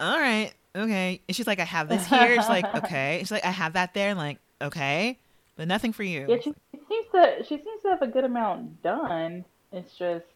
"All 0.00 0.18
right, 0.18 0.52
okay," 0.74 1.20
and 1.28 1.36
she's 1.36 1.46
like, 1.46 1.60
"I 1.60 1.64
have 1.64 1.88
this 1.88 2.06
here." 2.06 2.36
She's 2.36 2.48
like, 2.48 2.74
"Okay," 2.74 3.18
she's 3.20 3.30
like, 3.30 3.44
"I 3.44 3.50
have 3.50 3.74
that 3.74 3.94
there," 3.94 4.10
and 4.10 4.18
like, 4.18 4.38
"Okay," 4.60 5.18
but 5.56 5.68
nothing 5.68 5.92
for 5.92 6.02
you. 6.02 6.26
Yeah, 6.28 6.36
she 6.36 6.54
seems 6.88 7.06
to 7.12 7.44
she 7.44 7.56
seems 7.56 7.82
to 7.82 7.88
have 7.88 8.02
a 8.02 8.06
good 8.06 8.24
amount 8.24 8.82
done. 8.82 9.44
It's 9.72 9.94
just 9.96 10.26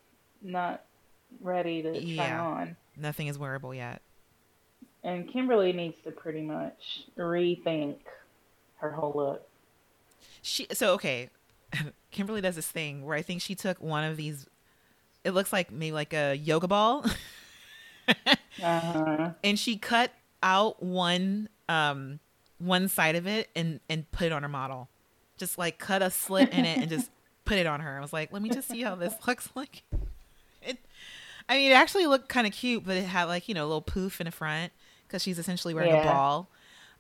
not 0.43 0.83
ready 1.41 1.83
to 1.83 2.17
try 2.17 2.33
on. 2.33 2.77
Nothing 2.97 3.27
is 3.27 3.39
wearable 3.39 3.75
yet. 3.75 4.01
And 5.05 5.29
Kimberly 5.29 5.73
needs 5.73 5.97
to 6.05 6.11
pretty 6.11 6.43
much 6.43 7.05
rethink 7.17 7.97
her 8.79 8.91
whole 8.91 9.13
look. 9.15 9.47
She 10.43 10.67
so 10.73 10.95
okay. 10.95 11.31
Kimberly 12.11 12.41
does 12.41 12.57
this 12.57 12.69
thing 12.69 13.05
where 13.05 13.17
I 13.17 13.23
think 13.23 13.43
she 13.43 13.55
took 13.55 13.81
one 13.81 14.05
of 14.05 14.17
these. 14.17 14.47
It 15.27 15.33
looks 15.33 15.53
like 15.53 15.71
maybe 15.73 15.93
like 15.93 16.13
a 16.15 16.35
yoga 16.35 16.69
ball, 16.69 17.05
Uh-huh. 18.63 19.33
and 19.45 19.59
she 19.59 19.77
cut 19.77 20.13
out 20.43 20.83
one 20.83 21.49
um 21.69 22.21
one 22.59 22.89
side 22.89 23.17
of 23.17 23.27
it 23.27 23.51
and 23.55 23.81
and 23.91 24.11
put 24.13 24.27
it 24.27 24.33
on 24.33 24.43
her 24.43 24.49
model. 24.49 24.89
Just 25.37 25.59
like 25.59 25.79
cut 25.79 26.01
a 26.01 26.11
slit 26.11 26.51
in 26.51 26.65
it 26.65 26.79
and 26.79 26.89
just 26.89 27.11
put 27.45 27.59
it 27.59 27.67
on 27.67 27.81
her. 27.81 27.99
I 27.99 28.01
was 28.01 28.13
like, 28.13 28.33
let 28.33 28.41
me 28.41 28.49
just 28.49 28.69
see 28.69 28.83
how 28.83 28.95
this 28.95 29.15
looks 29.27 29.51
like. 29.55 29.83
It, 30.63 30.79
I 31.49 31.57
mean, 31.57 31.71
it 31.71 31.75
actually 31.75 32.07
looked 32.07 32.29
kind 32.29 32.47
of 32.47 32.53
cute, 32.53 32.85
but 32.87 32.97
it 32.97 33.05
had 33.05 33.25
like 33.25 33.49
you 33.49 33.55
know 33.55 33.65
a 33.65 33.69
little 33.69 33.83
poof 33.83 34.21
in 34.21 34.25
the 34.27 34.31
front 34.31 34.73
because 35.07 35.23
she's 35.23 35.39
essentially 35.39 35.75
wearing 35.75 35.93
a 35.93 36.03
ball. 36.05 36.49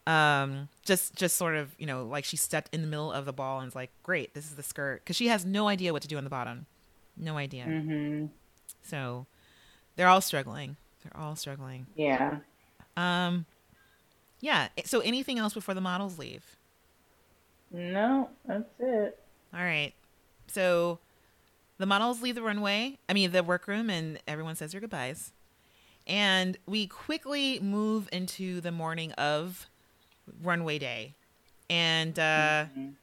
Um, 0.07 0.68
just 0.85 1.14
just 1.16 1.37
sort 1.37 1.57
of 1.57 1.74
you 1.79 1.87
know 1.87 2.05
like 2.07 2.24
she 2.24 2.37
stepped 2.37 2.74
in 2.74 2.81
the 2.83 2.87
middle 2.87 3.11
of 3.11 3.24
the 3.24 3.33
ball 3.33 3.61
and 3.61 3.66
it's 3.68 3.74
like, 3.77 3.91
great, 4.03 4.35
this 4.35 4.45
is 4.45 4.57
the 4.57 4.62
skirt 4.62 5.01
because 5.03 5.16
she 5.16 5.29
has 5.29 5.45
no 5.47 5.68
idea 5.68 5.93
what 5.93 6.03
to 6.03 6.09
do 6.09 6.18
on 6.18 6.24
the 6.24 6.31
bottom, 6.31 6.66
no 7.17 7.37
idea. 7.37 7.64
Mhm. 7.67 8.31
So 8.83 9.27
they're 9.97 10.09
all 10.09 10.21
struggling. 10.21 10.77
They're 11.03 11.21
all 11.21 11.37
struggling. 11.37 11.87
Yeah. 11.95 12.39
Um, 12.97 13.47
yeah. 14.41 14.69
So 14.85 15.01
anything 15.01 15.39
else 15.39 15.55
before 15.55 15.75
the 15.75 15.81
models 15.81 16.19
leave? 16.19 16.57
No, 17.71 18.31
that's 18.47 18.64
it. 18.79 19.19
All 19.53 19.61
right. 19.61 19.93
So 20.47 20.99
the 21.79 21.87
models 21.87 22.23
leave 22.23 22.35
the 22.35 22.43
runway, 22.43 22.99
I 23.09 23.12
mean, 23.12 23.33
the 23.33 23.43
workroom, 23.43 23.91
and 23.91 24.19
everyone 24.27 24.55
says 24.57 24.73
their 24.73 24.81
goodbyes. 24.81 25.33
And 26.07 26.57
we 26.67 26.87
quickly 26.87 27.59
move 27.61 28.09
into 28.12 28.61
the 28.61 28.71
morning 28.71 29.12
of 29.12 29.67
runway 30.43 30.79
day. 30.79 31.14
And 31.69 32.19
uh, 32.19 32.67
Mhm. 32.79 32.95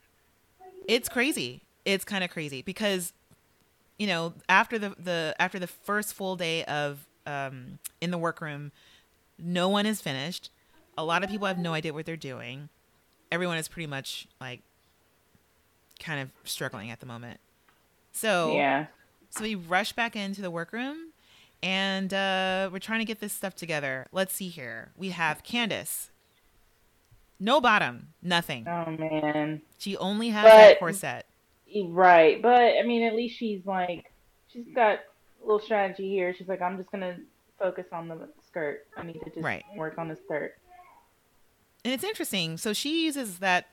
it's 0.87 1.09
crazy. 1.09 1.61
It's 1.85 2.05
kind 2.05 2.23
of 2.23 2.29
crazy 2.29 2.61
because, 2.61 3.11
you 3.97 4.07
know, 4.07 4.33
after 4.49 4.77
the, 4.79 4.89
the 4.97 5.35
after 5.39 5.59
the 5.59 5.67
first 5.67 6.13
full 6.13 6.35
day 6.35 6.63
of 6.65 7.05
um, 7.25 7.79
in 8.01 8.11
the 8.11 8.17
workroom, 8.17 8.71
no 9.37 9.69
one 9.69 9.85
is 9.85 10.01
finished. 10.01 10.49
A 10.97 11.03
lot 11.03 11.23
of 11.23 11.29
people 11.29 11.47
have 11.47 11.57
no 11.57 11.73
idea 11.73 11.93
what 11.93 12.05
they're 12.05 12.15
doing. 12.17 12.69
Everyone 13.31 13.57
is 13.57 13.67
pretty 13.67 13.87
much 13.87 14.27
like 14.41 14.61
kind 15.99 16.19
of 16.19 16.29
struggling 16.43 16.89
at 16.91 16.99
the 16.99 17.05
moment. 17.05 17.39
So 18.11 18.53
Yeah. 18.55 18.87
so 19.29 19.43
we 19.43 19.55
rush 19.55 19.93
back 19.93 20.15
into 20.15 20.41
the 20.41 20.51
workroom 20.51 21.11
and 21.63 22.13
uh, 22.13 22.69
we're 22.71 22.79
trying 22.79 22.99
to 22.99 23.05
get 23.05 23.19
this 23.21 23.33
stuff 23.33 23.55
together. 23.55 24.07
Let's 24.11 24.33
see 24.35 24.49
here. 24.49 24.91
We 24.97 25.09
have 25.09 25.43
Candice. 25.43 26.09
No 27.39 27.59
bottom, 27.59 28.09
nothing. 28.21 28.67
Oh 28.67 28.91
man. 28.91 29.61
She 29.77 29.97
only 29.97 30.29
has 30.29 30.43
But- 30.43 30.49
that 30.57 30.79
corset. 30.79 31.25
Right, 31.87 32.41
but 32.41 32.77
I 32.77 32.83
mean, 32.83 33.03
at 33.03 33.15
least 33.15 33.37
she's 33.37 33.65
like, 33.65 34.11
she's 34.51 34.65
got 34.75 34.99
a 34.99 35.45
little 35.45 35.59
strategy 35.59 36.09
here. 36.09 36.33
She's 36.33 36.47
like, 36.47 36.61
I'm 36.61 36.77
just 36.77 36.91
gonna 36.91 37.17
focus 37.59 37.85
on 37.91 38.07
the 38.07 38.29
skirt. 38.45 38.85
I 38.97 39.03
need 39.03 39.19
to 39.23 39.29
just 39.29 39.41
Right. 39.43 39.63
work 39.75 39.97
on 39.97 40.07
the 40.07 40.15
skirt. 40.15 40.57
And 41.83 41.93
it's 41.93 42.03
interesting. 42.03 42.57
So 42.57 42.73
she 42.73 43.03
uses 43.05 43.39
that 43.39 43.67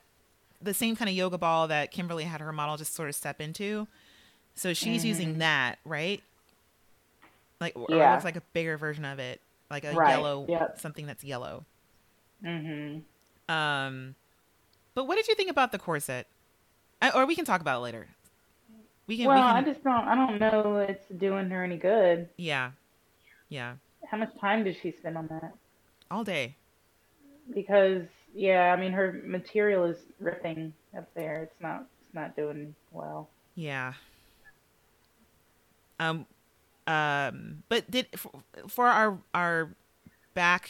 the 0.61 0.73
same 0.73 0.95
kind 0.95 1.09
of 1.09 1.15
yoga 1.15 1.37
ball 1.37 1.67
that 1.69 1.91
Kimberly 1.91 2.23
had 2.25 2.41
her 2.41 2.51
model 2.51 2.77
just 2.77 2.93
sort 2.93 3.09
of 3.09 3.15
step 3.15 3.39
into. 3.41 3.87
So 4.53 4.73
she's 4.73 5.03
using 5.05 5.35
Mhm. 5.35 5.39
that, 5.39 5.79
right? 5.85 6.21
Like 7.59 7.75
or 7.75 7.85
it 7.89 7.97
Yeah. 7.97 8.11
looks 8.11 8.23
like 8.25 8.35
a 8.35 8.41
bigger 8.53 8.77
version 8.77 9.05
of 9.05 9.19
it, 9.19 9.39
like 9.69 9.83
a 9.83 9.93
Right, 9.93 10.09
yellow 10.09 10.45
yep. 10.49 10.79
something 10.79 11.05
that's 11.05 11.23
yellow. 11.23 11.65
Mhm. 12.43 13.03
Um, 13.47 14.15
but 14.93 15.05
what 15.05 15.15
did 15.15 15.27
you 15.27 15.35
think 15.35 15.49
about 15.49 15.71
the 15.71 15.79
corset? 15.79 16.27
I, 17.01 17.09
or 17.11 17.25
we 17.25 17.35
can 17.35 17.45
talk 17.45 17.61
about 17.61 17.77
it 17.77 17.81
later. 17.81 18.07
We 19.07 19.17
can. 19.17 19.27
Well, 19.27 19.37
we 19.37 19.41
I 19.43 19.61
just 19.63 19.83
don't. 19.83 20.07
I 20.07 20.15
don't 20.15 20.39
know 20.39 20.77
it's 20.77 21.07
doing 21.17 21.49
her 21.49 21.63
any 21.63 21.77
good. 21.77 22.29
yeah, 22.37 22.71
yeah, 23.49 23.75
How 24.09 24.17
much 24.17 24.29
time 24.39 24.63
did 24.63 24.77
she 24.81 24.91
spend 24.91 25.17
on 25.17 25.27
that? 25.27 25.53
all 26.09 26.23
day. 26.25 26.55
because 27.53 28.03
yeah, 28.35 28.73
I 28.73 28.79
mean 28.79 28.91
her 28.93 29.21
material 29.25 29.85
is 29.85 29.97
ripping 30.19 30.73
up 30.97 31.07
there. 31.15 31.43
It's 31.43 31.61
not 31.61 31.85
it's 32.05 32.13
not 32.13 32.35
doing 32.35 32.75
well. 32.91 33.29
Yeah. 33.55 33.93
Um, 35.99 36.25
um, 36.87 37.63
but 37.69 37.89
did 37.91 38.07
for, 38.17 38.31
for 38.67 38.87
our 38.87 39.17
our 39.33 39.69
back 40.33 40.69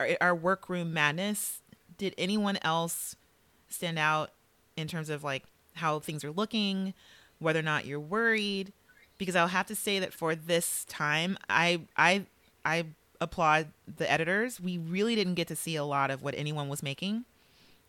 our, 0.00 0.08
our 0.20 0.34
workroom 0.34 0.92
madness? 0.92 1.60
Did 1.98 2.14
anyone 2.18 2.58
else 2.62 3.16
stand 3.68 3.98
out 3.98 4.30
in 4.76 4.88
terms 4.88 5.10
of 5.10 5.22
like 5.22 5.44
how 5.74 6.00
things 6.00 6.24
are 6.24 6.30
looking, 6.32 6.94
whether 7.38 7.60
or 7.60 7.62
not 7.62 7.86
you're 7.86 8.00
worried? 8.00 8.72
Because 9.18 9.36
I'll 9.36 9.48
have 9.48 9.66
to 9.66 9.74
say 9.76 9.98
that 9.98 10.12
for 10.12 10.34
this 10.34 10.84
time, 10.86 11.38
I 11.48 11.82
I 11.96 12.26
I 12.64 12.86
applaud 13.20 13.68
the 13.98 14.10
editors. 14.10 14.60
We 14.60 14.78
really 14.78 15.14
didn't 15.14 15.34
get 15.34 15.48
to 15.48 15.56
see 15.56 15.76
a 15.76 15.84
lot 15.84 16.10
of 16.10 16.22
what 16.22 16.34
anyone 16.36 16.68
was 16.68 16.82
making. 16.82 17.24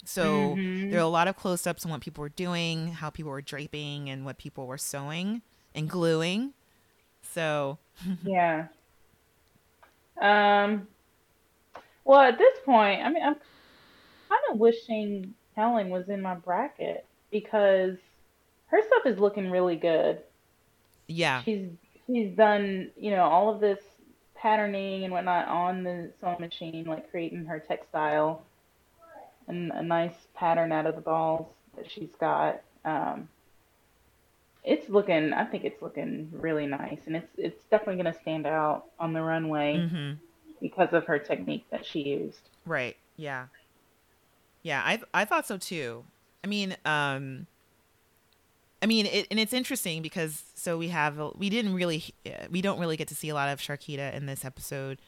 So 0.06 0.60
Mhm. 0.60 0.90
there 0.90 1.00
are 1.00 1.04
a 1.04 1.08
lot 1.08 1.28
of 1.28 1.36
close 1.38 1.66
ups 1.66 1.86
on 1.86 1.92
what 1.92 2.02
people 2.02 2.22
were 2.22 2.30
doing, 2.30 2.90
how 2.94 3.10
people 3.10 3.32
were 3.32 3.42
draping, 3.42 4.10
and 4.10 4.26
what 4.26 4.38
people 4.38 4.68
were 4.68 4.78
sewing 4.78 5.42
and 5.76 5.90
gluing. 5.90 6.54
So 7.22 7.78
Yeah. 8.24 8.68
Um. 10.22 10.88
Well, 12.06 12.20
at 12.22 12.38
this 12.38 12.58
point, 12.66 13.02
I 13.02 13.10
mean, 13.10 13.24
I'm 13.24 13.36
kind 14.30 14.42
of 14.52 14.60
wishing 14.60 15.34
Helen 15.56 15.90
was 15.90 16.10
in 16.10 16.22
my 16.22 16.36
bracket 16.36 17.06
because 17.34 17.98
her 18.68 18.82
stuff 18.88 19.06
is 19.06 19.20
looking 19.20 19.52
really 19.52 19.76
good. 19.76 20.20
yeah, 21.08 21.42
She's 21.44 21.68
she's 22.08 22.32
done, 22.32 22.92
you 22.98 23.12
know, 23.12 23.24
all 23.24 23.54
of 23.54 23.60
this 23.60 23.80
patterning 24.36 25.04
and 25.04 25.12
whatnot 25.12 25.48
on 25.48 25.84
the 25.84 26.12
sewing 26.22 26.40
machine, 26.40 26.86
like 26.86 27.10
creating 27.12 27.46
her 27.46 27.60
textile 27.60 28.44
and 29.48 29.72
a 29.72 29.82
nice 29.84 30.14
pattern 30.34 30.72
out 30.72 30.86
of 30.86 30.96
the 30.96 31.02
balls 31.02 31.48
that 31.76 31.90
she's 31.92 32.14
got. 32.20 32.62
Um, 32.86 33.28
it's 34.64 34.88
looking, 34.90 35.34
I 35.34 35.44
think 35.46 35.66
it's 35.66 35.82
looking 35.82 36.30
really 36.32 36.66
nice, 36.68 37.00
and 37.06 37.16
it's 37.18 37.28
it's 37.38 37.64
definitely 37.70 38.02
going 38.02 38.14
to 38.14 38.20
stand 38.22 38.46
out 38.48 38.86
on 39.00 39.12
the 39.14 39.22
runway 39.22 39.88
hmm 39.90 40.14
because 40.62 40.94
of 40.94 41.06
her 41.06 41.20
technique 41.20 41.66
that 41.72 41.86
she 41.86 42.00
used. 42.00 42.40
right, 42.66 42.96
yeah, 43.18 43.48
yeah. 44.62 44.82
I 44.86 45.02
I 45.14 45.26
thought 45.26 45.46
so 45.46 45.58
too. 45.58 46.06
I 46.44 46.48
mean, 46.48 46.76
um, 46.86 47.48
I 48.82 48.86
mean, 48.86 49.06
it, 49.06 49.28
and 49.32 49.40
it's 49.40 49.54
interesting 49.54 50.02
because 50.02 50.44
so 50.56 50.78
we 50.78 50.90
have 50.90 51.18
we 51.36 51.50
didn't 51.50 51.74
really 51.74 52.04
we 52.50 52.62
don't 52.62 52.80
really 52.80 52.98
get 52.98 53.08
to 53.10 53.16
see 53.16 53.30
a 53.30 53.34
lot 53.34 53.50
of 53.50 53.60
Sharkita 53.60 54.14
in 54.14 54.26
this 54.26 54.44
episode. 54.44 55.00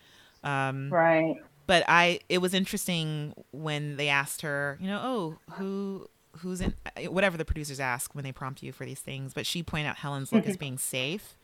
Um, 0.43 0.89
Right. 0.91 1.35
but 1.67 1.83
I 1.87 2.19
it 2.29 2.37
was 2.37 2.53
interesting 2.53 3.33
when 3.51 3.97
they 3.97 4.07
asked 4.07 4.41
her, 4.43 4.77
you 4.79 4.87
know, 4.87 5.01
oh, 5.03 5.53
who 5.55 6.07
who's 6.37 6.61
in 6.61 6.73
whatever 7.09 7.37
the 7.37 7.45
producers 7.45 7.79
ask 7.79 8.13
when 8.15 8.23
they 8.23 8.31
prompt 8.31 8.61
you 8.63 8.71
for 8.71 8.85
these 8.85 8.99
things, 8.99 9.33
but 9.33 9.45
she 9.45 9.63
pointed 9.63 9.87
out 9.89 9.97
Helen's 9.97 10.31
look 10.31 10.45
as 10.47 10.55
being 10.65 10.77
safe. 10.77 11.35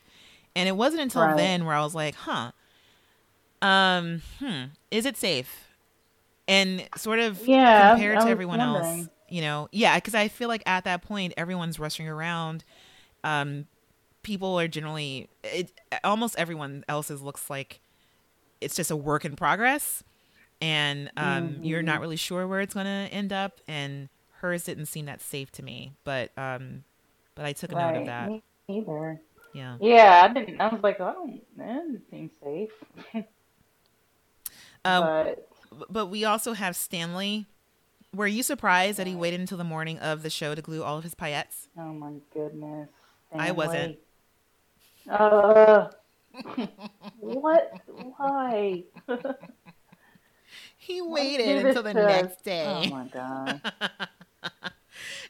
And 0.55 0.67
it 0.67 0.75
wasn't 0.75 1.01
until 1.01 1.27
Right. 1.27 1.35
then 1.37 1.65
where 1.65 1.75
I 1.75 1.81
was 1.83 1.95
like, 1.95 2.15
huh. 2.15 2.51
Um, 3.61 4.21
hmm, 4.39 4.63
is 4.89 5.05
it 5.05 5.15
safe? 5.17 5.67
And 6.47 6.87
sort 6.97 7.19
of 7.19 7.39
Yeah, 7.47 7.91
compared 7.91 8.19
to 8.21 8.27
everyone 8.27 8.59
else, 8.59 8.85
wondering. 8.85 9.09
You 9.31 9.41
know, 9.41 9.69
yeah, 9.71 9.95
because 9.95 10.13
I 10.13 10.27
feel 10.27 10.47
like 10.49 10.63
at 10.65 10.83
that 10.83 11.01
point 11.01 11.33
everyone's 11.37 11.79
rushing 11.79 12.07
around. 12.07 12.63
Um, 13.23 13.65
people 14.23 14.59
are 14.59 14.67
generally 14.67 15.29
it 15.43 15.71
almost 16.03 16.37
everyone 16.37 16.83
else's 16.87 17.21
looks 17.21 17.49
like 17.49 17.81
it's 18.59 18.75
just 18.75 18.91
a 18.91 18.95
work 18.95 19.25
in 19.25 19.35
progress 19.35 20.03
and 20.61 21.09
um, 21.17 21.57
you're 21.63 21.81
not 21.81 21.99
really 21.99 22.15
sure 22.15 22.47
where 22.47 22.61
it's 22.61 22.73
going 22.75 22.85
to 22.85 23.13
end 23.13 23.33
up 23.33 23.59
and 23.67 24.09
hers 24.41 24.63
didn't 24.63 24.85
seem 24.85 25.05
that 25.05 25.21
safe 25.21 25.51
to 25.51 25.63
me 25.63 25.93
but 26.03 26.31
um 26.37 26.83
but 27.35 27.45
i 27.45 27.53
took 27.53 27.71
a 27.71 27.75
note 27.75 27.95
of 27.95 28.05
that 28.05 28.29
Me 28.29 28.43
either. 28.69 29.19
yeah 29.53 29.77
Yeah, 29.81 30.21
I 30.29 30.33
didn't. 30.33 30.61
I 30.61 30.67
was 30.67 30.81
like, 30.83 30.99
oh, 30.99 31.33
that 31.57 31.67
doesn't 31.67 32.09
seem 32.09 32.29
safe. 32.43 32.69
um, 33.15 33.23
but 34.85 35.47
but 35.89 36.05
we 36.07 36.25
also 36.25 36.53
have 36.53 36.75
stanley 36.75 37.47
were 38.13 38.27
you 38.27 38.43
surprised 38.43 38.97
that 38.97 39.07
he 39.07 39.15
waited 39.15 39.39
until 39.39 39.57
the 39.57 39.63
morning 39.63 39.97
of 39.99 40.23
the 40.23 40.29
show 40.29 40.53
to 40.55 40.61
glue 40.61 40.83
all 40.83 40.97
of 40.97 41.03
his 41.03 41.15
paillettes 41.15 41.67
oh 41.77 41.93
my 41.93 42.13
goodness, 42.33 42.89
I 43.33 43.51
wasn't. 43.51 43.97
Uh, 45.09 45.87
what? 47.19 47.73
Why? 48.17 48.83
he 50.77 51.01
waited 51.01 51.65
until 51.65 51.83
the 51.83 51.93
to 51.93 52.05
next 52.05 52.43
day 52.43 52.65
Oh 52.67 52.89
my 52.89 53.05
god. 53.05 53.61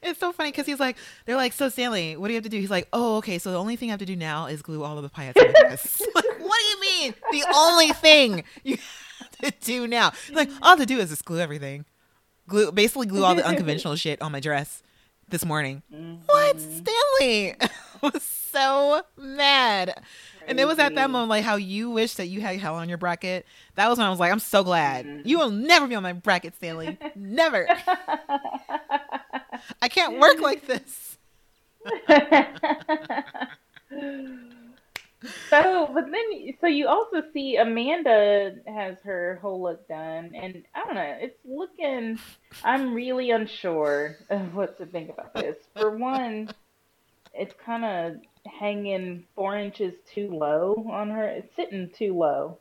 It's 0.01 0.19
so 0.19 0.31
funny 0.31 0.49
because 0.51 0.65
he's 0.65 0.79
like, 0.79 0.97
they're 1.25 1.35
like, 1.35 1.53
so 1.53 1.69
Stanley, 1.69 2.17
what 2.17 2.27
do 2.27 2.33
you 2.33 2.37
have 2.37 2.43
to 2.43 2.49
do? 2.49 2.59
He's 2.59 2.71
like, 2.71 2.87
oh, 2.91 3.17
okay, 3.17 3.37
so 3.37 3.51
the 3.51 3.59
only 3.59 3.75
thing 3.75 3.89
I 3.89 3.91
have 3.91 3.99
to 3.99 4.05
do 4.05 4.15
now 4.15 4.47
is 4.47 4.61
glue 4.61 4.83
all 4.83 4.97
of 4.97 5.03
the 5.03 5.09
paillettes 5.09 5.37
on 5.37 5.51
my 5.53 5.59
dress. 5.59 6.01
like, 6.15 6.25
what 6.39 6.59
do 6.59 6.65
you 6.65 6.81
mean? 6.81 7.13
The 7.31 7.45
only 7.53 7.89
thing 7.93 8.43
you 8.63 8.77
have 9.19 9.31
to 9.41 9.65
do 9.65 9.87
now? 9.87 10.11
He's 10.27 10.35
like, 10.35 10.49
all 10.61 10.69
I 10.69 10.69
have 10.69 10.79
to 10.79 10.85
do 10.85 10.97
is 10.97 11.09
just 11.09 11.25
glue 11.25 11.39
everything. 11.39 11.85
Glue, 12.51 12.71
basically 12.71 13.07
glue 13.07 13.23
all 13.23 13.33
the 13.33 13.45
unconventional 13.47 13.95
shit 13.95 14.21
on 14.21 14.31
my 14.33 14.41
dress 14.41 14.83
this 15.29 15.45
morning. 15.45 15.81
Mm-hmm. 15.91 16.25
What? 16.25 16.59
Stanley? 16.59 17.55
I 17.61 17.69
was 18.01 18.21
so 18.21 19.03
mad. 19.17 20.03
And 20.47 20.59
it 20.59 20.67
was 20.67 20.77
at 20.77 20.95
that 20.95 21.09
moment, 21.09 21.29
like 21.29 21.45
how 21.45 21.55
you 21.55 21.89
wish 21.91 22.15
that 22.15 22.27
you 22.27 22.41
had 22.41 22.57
Helen 22.59 22.89
your 22.89 22.97
bracket. 22.97 23.45
That 23.75 23.87
was 23.87 23.97
when 23.97 24.05
I 24.05 24.09
was 24.09 24.19
like, 24.19 24.33
I'm 24.33 24.39
so 24.39 24.65
glad. 24.65 25.05
Mm-hmm. 25.05 25.27
You 25.27 25.39
will 25.39 25.51
never 25.51 25.87
be 25.87 25.95
on 25.95 26.03
my 26.03 26.11
bracket, 26.13 26.55
Stanley. 26.55 26.97
Never. 27.15 27.67
I 29.81 29.87
can't 29.87 30.19
work 30.19 30.41
like 30.41 30.67
this. 30.67 31.17
So, 35.49 35.89
but 35.93 36.05
then, 36.11 36.53
so 36.59 36.67
you 36.67 36.87
also 36.87 37.23
see 37.33 37.57
Amanda 37.57 38.55
has 38.67 38.97
her 39.03 39.37
whole 39.41 39.61
look 39.61 39.87
done, 39.87 40.31
and 40.33 40.63
I 40.73 40.85
don't 40.85 40.95
know, 40.95 41.17
it's 41.19 41.37
looking. 41.45 42.19
I'm 42.63 42.93
really 42.93 43.31
unsure 43.31 44.17
of 44.29 44.55
what 44.55 44.77
to 44.79 44.85
think 44.85 45.09
about 45.09 45.33
this. 45.33 45.57
For 45.75 45.95
one, 45.95 46.49
it's 47.33 47.53
kind 47.63 47.85
of 47.85 48.21
hanging 48.51 49.25
four 49.35 49.57
inches 49.57 49.93
too 50.11 50.29
low 50.31 50.87
on 50.91 51.09
her. 51.09 51.27
It's 51.27 51.55
sitting 51.55 51.89
too 51.95 52.17
low, 52.17 52.57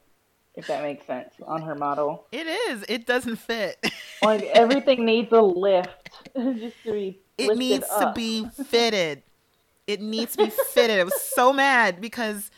if 0.54 0.66
that 0.66 0.82
makes 0.82 1.06
sense, 1.06 1.34
on 1.46 1.62
her 1.62 1.74
model. 1.74 2.26
It 2.30 2.46
is. 2.46 2.84
It 2.88 3.06
doesn't 3.06 3.36
fit. 3.36 3.84
Like 4.22 4.42
everything 4.52 5.06
needs 5.06 5.32
a 5.32 5.40
lift 5.40 6.10
just 6.36 6.76
to 6.84 6.92
be. 6.92 7.20
It 7.38 7.56
needs 7.56 7.88
to 7.88 8.12
be 8.14 8.46
fitted. 8.66 9.22
It 9.92 10.00
needs 10.00 10.36
to 10.36 10.44
be 10.44 10.50
fitted. 10.50 10.98
I 11.00 11.04
was 11.04 11.20
so 11.20 11.52
mad 11.52 12.00
because 12.00 12.50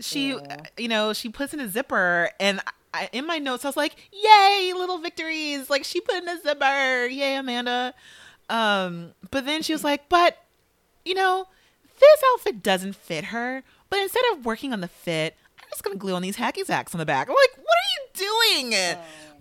she, 0.00 0.30
Yeah. 0.34 0.56
you 0.76 0.88
know, 0.88 1.12
she 1.12 1.28
puts 1.28 1.54
in 1.54 1.60
a 1.60 1.68
zipper, 1.68 2.30
and 2.40 2.60
I, 2.92 3.08
in 3.12 3.26
my 3.26 3.38
notes 3.38 3.64
I 3.64 3.68
was 3.68 3.76
like, 3.76 3.96
"Yay, 4.12 4.72
little 4.74 4.98
victories!" 4.98 5.68
Like 5.70 5.84
she 5.84 6.00
put 6.00 6.16
in 6.16 6.28
a 6.28 6.40
zipper. 6.40 7.06
Yay, 7.06 7.36
Amanda. 7.36 7.94
Um, 8.50 9.14
but 9.30 9.46
then 9.46 9.62
she 9.62 9.72
was 9.72 9.82
like, 9.84 10.08
"But, 10.08 10.38
you 11.04 11.14
know, 11.14 11.46
this 11.98 12.22
outfit 12.32 12.62
doesn't 12.62 12.94
fit 12.96 13.26
her. 13.26 13.62
But 13.90 14.00
instead 14.00 14.22
of 14.32 14.44
working 14.44 14.72
on 14.72 14.80
the 14.80 14.88
fit, 14.88 15.36
I'm 15.60 15.68
just 15.70 15.82
gonna 15.84 15.96
glue 15.96 16.14
on 16.14 16.22
these 16.22 16.36
hacky 16.36 16.64
sacks 16.64 16.94
on 16.94 16.98
the 16.98 17.06
back." 17.06 17.28
I'm 17.28 17.34
like, 17.34 17.56
"What 17.56 17.76
are 17.78 17.90
you 17.94 18.60
doing?" 18.70 18.74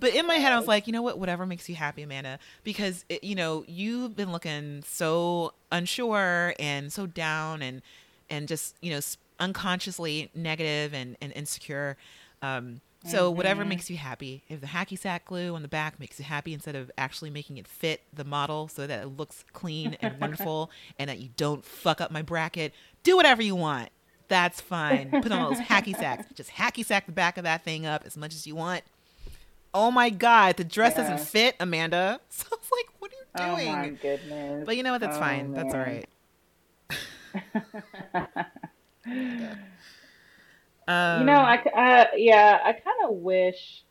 But 0.03 0.15
in 0.15 0.27
my 0.27 0.35
head, 0.35 0.51
I 0.51 0.57
was 0.57 0.67
like, 0.67 0.85
you 0.85 0.91
know 0.91 1.01
what? 1.01 1.17
Whatever 1.17 1.45
makes 1.45 1.69
you 1.69 1.75
happy, 1.75 2.01
Amanda, 2.01 2.37
because 2.65 3.05
it, 3.07 3.23
you 3.23 3.35
know 3.35 3.63
you've 3.69 4.17
been 4.17 4.33
looking 4.33 4.83
so 4.85 5.53
unsure 5.71 6.53
and 6.59 6.91
so 6.91 7.07
down 7.07 7.61
and 7.61 7.81
and 8.29 8.45
just 8.45 8.75
you 8.81 8.91
know 8.91 8.99
unconsciously 9.39 10.29
negative 10.35 10.93
and, 10.93 11.15
and 11.21 11.31
insecure. 11.31 11.95
Um, 12.41 12.81
so 13.05 13.31
whatever 13.31 13.63
makes 13.63 13.89
you 13.89 13.95
happy. 13.95 14.43
If 14.49 14.59
the 14.59 14.67
hacky 14.67 14.99
sack 14.99 15.23
glue 15.23 15.55
on 15.55 15.61
the 15.61 15.69
back 15.69 16.01
makes 16.01 16.19
you 16.19 16.25
happy 16.25 16.53
instead 16.53 16.75
of 16.75 16.91
actually 16.97 17.29
making 17.29 17.55
it 17.55 17.65
fit 17.65 18.01
the 18.11 18.25
model 18.25 18.67
so 18.67 18.85
that 18.85 19.03
it 19.03 19.07
looks 19.07 19.45
clean 19.53 19.95
and 20.01 20.19
wonderful 20.21 20.69
and 20.99 21.09
that 21.09 21.19
you 21.19 21.29
don't 21.37 21.63
fuck 21.63 22.01
up 22.01 22.11
my 22.11 22.21
bracket, 22.21 22.73
do 23.03 23.15
whatever 23.15 23.41
you 23.41 23.55
want. 23.55 23.87
That's 24.27 24.59
fine. 24.59 25.11
Put 25.11 25.31
on 25.31 25.53
those 25.53 25.63
hacky 25.63 25.95
sacks. 25.95 26.25
Just 26.33 26.49
hacky 26.49 26.83
sack 26.83 27.05
the 27.05 27.13
back 27.13 27.37
of 27.37 27.45
that 27.45 27.63
thing 27.63 27.85
up 27.85 28.03
as 28.05 28.17
much 28.17 28.33
as 28.33 28.45
you 28.45 28.55
want. 28.55 28.83
Oh 29.74 29.91
my 29.91 30.09
god, 30.09 30.57
the 30.57 30.63
dress 30.63 30.93
Yeah. 30.93 30.95
doesn't 30.95 31.19
fit, 31.19 31.55
Amanda. 31.59 32.19
So 32.30 32.45
I 32.51 32.55
was 32.55 32.69
like, 32.71 32.88
what 32.99 33.11
are 33.11 33.15
you 33.15 33.26
doing? 33.36 33.36
Oh 33.36 33.57
my 33.59 33.89
goodness. 33.89 34.65
but 34.65 34.78
you 34.78 34.84
know 34.84 34.91
what? 34.93 35.01
That's 35.01 35.17
Oh, 35.17 35.17
fine. 35.17 35.53
That's 35.53 35.74
all 35.74 35.80
right. 35.82 36.07
man. 39.05 39.57
Um, 40.88 40.95
You 41.11 41.24
know, 41.26 41.39
I 41.41 41.57
uh, 41.57 42.07
yeah, 42.15 42.59
I 42.63 42.74
kind 42.74 42.97
of 43.09 43.15
wish 43.17 43.84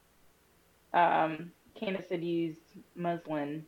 um, 0.93 1.53
Candice 1.81 2.11
had 2.11 2.23
used 2.25 2.61
muslin 2.95 3.65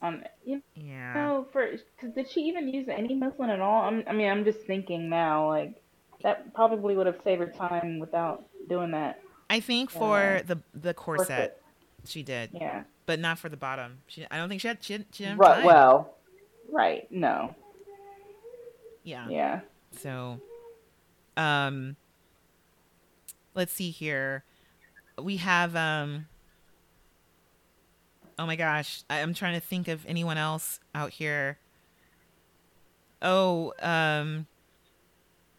on, 0.00 0.24
you 0.44 0.62
yeah. 0.74 1.14
know, 1.14 1.46
for, 1.52 1.70
cause 2.00 2.10
did 2.14 2.30
she 2.30 2.40
even 2.42 2.68
use 2.68 2.88
any 2.88 3.14
muslin 3.14 3.50
at 3.50 3.60
all? 3.60 3.82
I'm, 3.82 4.04
I 4.06 4.12
mean, 4.12 4.28
I'm 4.30 4.44
just 4.44 4.60
thinking 4.66 5.08
now, 5.08 5.48
like, 5.48 5.82
that 6.22 6.54
probably 6.54 6.96
would 6.96 7.06
have 7.06 7.20
saved 7.24 7.40
her 7.40 7.48
time 7.48 7.98
without 7.98 8.44
doing 8.68 8.92
that. 8.92 9.20
I 9.52 9.60
think 9.60 9.90
for 9.90 10.18
Yeah. 10.18 10.42
the 10.42 10.58
the 10.74 10.94
corset, 10.94 11.62
she 12.06 12.22
did. 12.22 12.50
Yeah. 12.54 12.84
but 13.06 13.20
not 13.20 13.38
for 13.38 13.48
the 13.50 13.56
bottom. 13.56 13.98
She, 14.06 14.26
I 14.30 14.38
don't 14.38 14.48
think 14.48 14.60
she 14.62 14.68
had. 14.68 14.82
She, 14.82 14.96
she 15.12 15.24
didn't 15.24 15.38
Right. 15.38 15.56
time. 15.56 15.64
Well, 15.64 16.14
right. 16.70 17.06
No. 17.12 17.54
yeah. 19.04 19.28
Yeah. 19.28 19.60
So, 19.98 20.40
um, 21.36 21.96
let's 23.54 23.72
see 23.72 23.90
here. 23.90 24.44
We 25.20 25.36
have 25.36 25.76
um. 25.76 26.26
Oh 28.38 28.46
my 28.46 28.56
gosh, 28.56 29.02
I, 29.10 29.20
I'm 29.20 29.34
trying 29.34 29.54
to 29.54 29.60
think 29.60 29.86
of 29.88 30.04
anyone 30.06 30.38
else 30.38 30.80
out 30.94 31.10
here. 31.10 31.58
Oh, 33.20 33.72
um, 33.80 34.46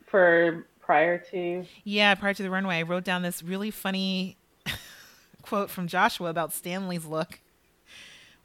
For 0.07 0.65
prior 0.85 1.17
to. 1.31 1.65
yeah, 1.83 2.15
prior 2.15 2.33
to 2.33 2.43
the 2.43 2.49
runway, 2.49 2.77
I 2.77 2.81
wrote 2.83 3.03
down 3.03 3.21
this 3.21 3.41
really 3.43 3.71
funny 3.71 4.37
quote 5.41 5.69
from 5.69 5.87
Joshua 5.87 6.29
about 6.29 6.53
Stanley's 6.53 7.05
look, 7.05 7.39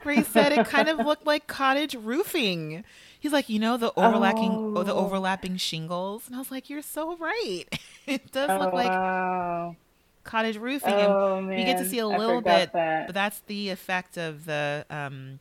where 0.03 0.14
he 0.14 0.22
said 0.22 0.53
it 0.53 0.66
kind 0.66 0.89
of 0.89 0.99
looked 0.99 1.26
like 1.26 1.47
cottage 1.47 1.95
roofing. 1.95 2.84
He's 3.20 3.32
like, 3.32 3.49
you 3.49 3.59
know, 3.59 3.76
the 3.76 3.93
overlapping, 3.99 4.74
oh. 4.76 4.82
the 4.84 4.95
Oh. 4.95 4.99
overlapping 5.07 5.57
shingles, 5.57 6.26
and 6.26 6.36
I 6.36 6.39
was 6.39 6.51
like, 6.51 6.70
you're 6.70 6.82
so 6.82 7.16
right. 7.16 7.64
it 8.07 8.30
does 8.32 8.49
Oh, 8.51 8.59
look 8.59 8.72
like 8.72 8.89
wow. 8.89 9.74
cottage 10.24 10.57
roofing, 10.57 10.93
and 10.95 11.12
Oh 11.12 11.41
man. 11.41 11.57
we 11.59 11.64
get 11.64 11.78
to 11.78 11.84
see 11.89 11.99
a 11.99 12.07
little 12.07 12.41
bit, 12.41 12.72
That. 12.72 13.07
but 13.07 13.14
that's 13.14 13.41
the 13.47 13.70
effect 13.70 14.16
of 14.16 14.45
the 14.45 14.86
um 14.91 15.41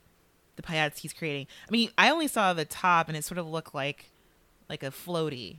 the 0.56 0.64
paillettes 0.64 0.98
he's 0.98 1.14
creating. 1.14 1.46
I 1.68 1.72
mean, 1.72 1.92
I 2.00 2.10
only 2.10 2.28
saw 2.28 2.52
the 2.54 2.66
top, 2.66 3.08
and 3.10 3.16
it 3.16 3.24
sort 3.24 3.38
of 3.38 3.46
looked 3.48 3.76
like 3.76 4.06
like 4.70 4.82
a 4.82 4.88
floaty, 4.88 5.58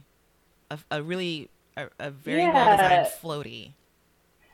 a, 0.70 0.78
a 0.90 1.02
really 1.02 1.50
a, 1.76 1.88
a 1.98 2.10
very 2.10 2.48
well 2.48 2.66
designed 2.66 3.06
floaty. 3.06 3.74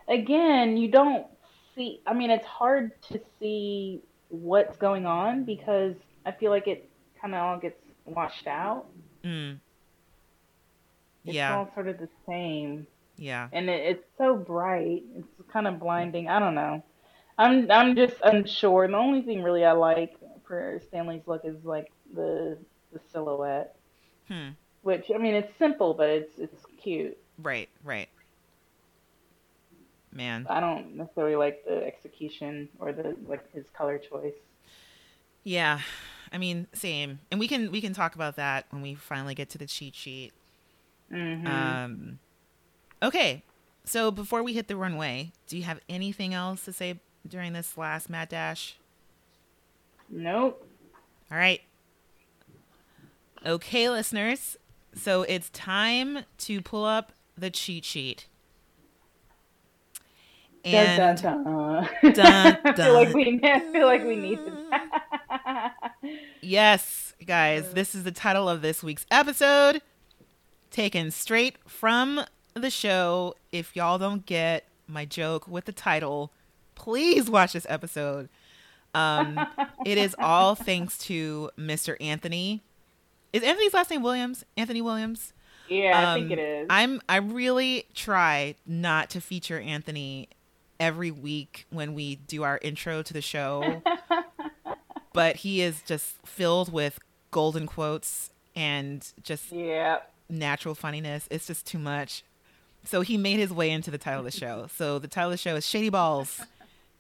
Again, 0.09 0.77
you 0.77 0.89
don't 0.89 1.27
see. 1.75 2.01
I 2.07 2.15
mean, 2.15 2.31
it's 2.31 2.47
hard 2.47 3.01
to 3.05 3.21
see 3.39 4.03
what's 4.29 4.77
going 4.77 5.07
on 5.07 5.45
because 5.45 5.95
I 6.27 6.33
feel 6.33 6.51
like 6.51 6.67
it 6.69 6.91
kind 7.21 7.35
of 7.35 7.41
all 7.41 7.59
gets 7.59 7.81
washed 8.05 8.47
out. 8.47 8.87
Mm. 9.25 9.61
It's 11.27 11.37
Yeah, 11.37 11.51
all 11.51 11.71
sort 11.75 11.89
of 11.89 11.99
the 11.99 12.09
same. 12.27 12.87
yeah, 13.17 13.49
and 13.53 13.69
it, 13.71 13.83
it's 13.97 14.05
so 14.19 14.37
bright. 14.37 15.05
It's 15.17 15.51
kind 15.53 15.67
of 15.67 15.79
blinding. 15.81 16.29
I 16.29 16.39
don't 16.39 16.55
know. 16.55 16.83
I'm 17.39 17.71
I'm 17.71 17.97
just 17.97 18.17
unsure. 18.23 18.87
The 18.89 18.97
only 18.97 19.23
thing 19.23 19.43
really 19.43 19.65
I 19.65 19.73
like 19.73 20.15
for 20.47 20.81
Stanley's 20.89 21.27
look 21.27 21.45
is 21.45 21.65
like 21.65 21.93
the 22.15 22.59
the 22.93 23.01
silhouette, 23.13 23.77
hmm. 24.29 24.51
Which 24.85 25.11
I 25.15 25.19
mean 25.19 25.35
it's 25.35 25.53
simple, 25.59 25.95
but 25.95 26.11
it's 26.11 26.39
it's 26.39 26.67
cute. 26.83 27.19
right, 27.39 27.71
right. 27.85 28.11
Man, 30.13 30.49
I 30.49 30.61
don't 30.61 30.97
necessarily 30.97 31.37
like 31.37 31.65
the 31.67 31.85
execution 31.85 32.69
or 32.79 32.93
the 32.93 33.17
like 33.27 33.53
his 33.53 33.71
color 33.77 33.99
choice. 33.99 34.35
yeah. 35.45 35.81
I 36.33 36.39
mean, 36.39 36.69
same, 36.75 37.21
and 37.31 37.41
we 37.41 37.49
can 37.49 37.71
we 37.73 37.81
can 37.81 37.95
talk 37.95 38.15
about 38.17 38.37
that 38.37 38.67
when 38.71 38.83
we 38.83 38.95
finally 38.97 39.35
get 39.35 39.51
to 39.51 39.59
the 39.59 39.67
cheat 39.67 39.95
sheet. 39.95 40.33
hmm 41.11 41.47
Um, 41.47 42.21
okay, 43.03 43.45
so 43.85 44.11
before 44.11 44.43
we 44.43 44.55
hit 44.55 44.69
the 44.69 44.77
runway, 44.77 45.33
do 45.47 45.57
you 45.57 45.65
have 45.65 45.81
anything 45.89 46.35
else 46.35 46.65
to 46.67 46.73
say 46.73 47.01
during 47.29 47.53
this 47.53 47.79
last 47.79 48.11
Mad 48.11 48.29
Dash? 48.31 48.79
nope. 50.09 50.67
All 51.31 51.39
right. 51.39 51.61
Okay, 53.47 53.89
listeners. 53.91 54.57
So 54.97 55.23
it's 55.23 55.51
time 55.51 56.21
to 56.39 56.61
pull 56.61 56.85
up 56.85 57.13
the 57.37 57.51
cheat 57.51 57.85
sheet. 57.85 58.27
And 60.65 61.21
dun, 61.23 61.45
dun, 61.45 61.45
dun. 61.45 62.13
Dun, 62.15 62.59
I 62.65 62.73
feel 62.73 62.95
like 62.95 63.13
we 63.13 63.39
feel 63.39 63.87
like 63.87 64.05
we 64.05 64.17
need 64.17 64.39
to. 64.39 65.73
yes, 66.41 67.15
guys, 67.27 67.75
this 67.75 67.95
is 67.95 68.05
the 68.05 68.13
title 68.13 68.49
of 68.49 68.63
this 68.63 68.83
week's 68.83 69.05
episode, 69.11 69.83
taken 70.71 71.11
straight 71.11 71.59
from 71.67 72.25
the 72.55 72.71
show. 72.71 73.35
If 73.53 73.77
y'all 73.77 73.99
don't 73.99 74.25
get 74.25 74.65
my 74.87 75.05
joke 75.05 75.47
with 75.47 75.67
the 75.67 75.73
title, 75.73 76.33
please 76.75 77.29
watch 77.29 77.53
this 77.53 77.67
episode. 77.69 78.31
Um, 78.95 79.47
it 79.85 79.99
is 79.99 80.17
all 80.19 80.55
thanks 80.55 80.97
to 80.99 81.51
Mr. 81.59 81.97
Anthony. 82.01 82.63
Is 83.35 83.43
Anthony's 83.43 83.75
last 83.75 83.91
name 83.91 84.03
Williams? 84.03 84.45
Anthony 84.57 84.81
Williams? 84.81 85.33
yeah, 85.69 86.13
I 86.13 86.15
think 86.15 86.27
Um, 86.27 86.33
it 86.33 86.39
is. 86.39 86.67
I'm 86.71 87.01
I 87.09 87.17
really 87.17 87.87
try 87.95 88.55
not 88.65 89.11
to 89.11 89.21
feature 89.21 89.59
Anthony 89.59 90.29
every 90.79 91.11
week 91.11 91.67
when 91.71 91.95
we 91.95 92.15
do 92.15 92.45
our 92.45 92.61
intro 92.63 93.03
to 93.03 93.13
the 93.13 93.21
show, 93.21 93.83
but 95.13 95.37
he 95.37 95.63
is 95.63 95.83
just 95.83 96.15
filled 96.25 96.73
with 96.73 97.01
golden 97.33 97.67
quotes 97.67 98.31
and 98.55 99.13
just 99.25 99.51
yeah. 99.51 99.99
natural 100.29 100.77
funniness. 100.77 101.27
It's 101.29 101.49
just 101.49 101.67
too 101.67 101.81
much. 101.81 102.23
So 102.85 103.01
he 103.01 103.17
made 103.17 103.41
his 103.41 103.51
way 103.53 103.71
into 103.71 103.91
the 103.91 103.99
title 103.99 104.21
of 104.21 104.27
the 104.27 104.31
show. 104.31 104.69
So 104.77 105.01
the 105.01 105.09
title 105.09 105.31
of 105.31 105.35
the 105.35 105.39
show 105.39 105.57
is 105.57 105.67
Shady 105.67 105.89
Balls 105.89 106.41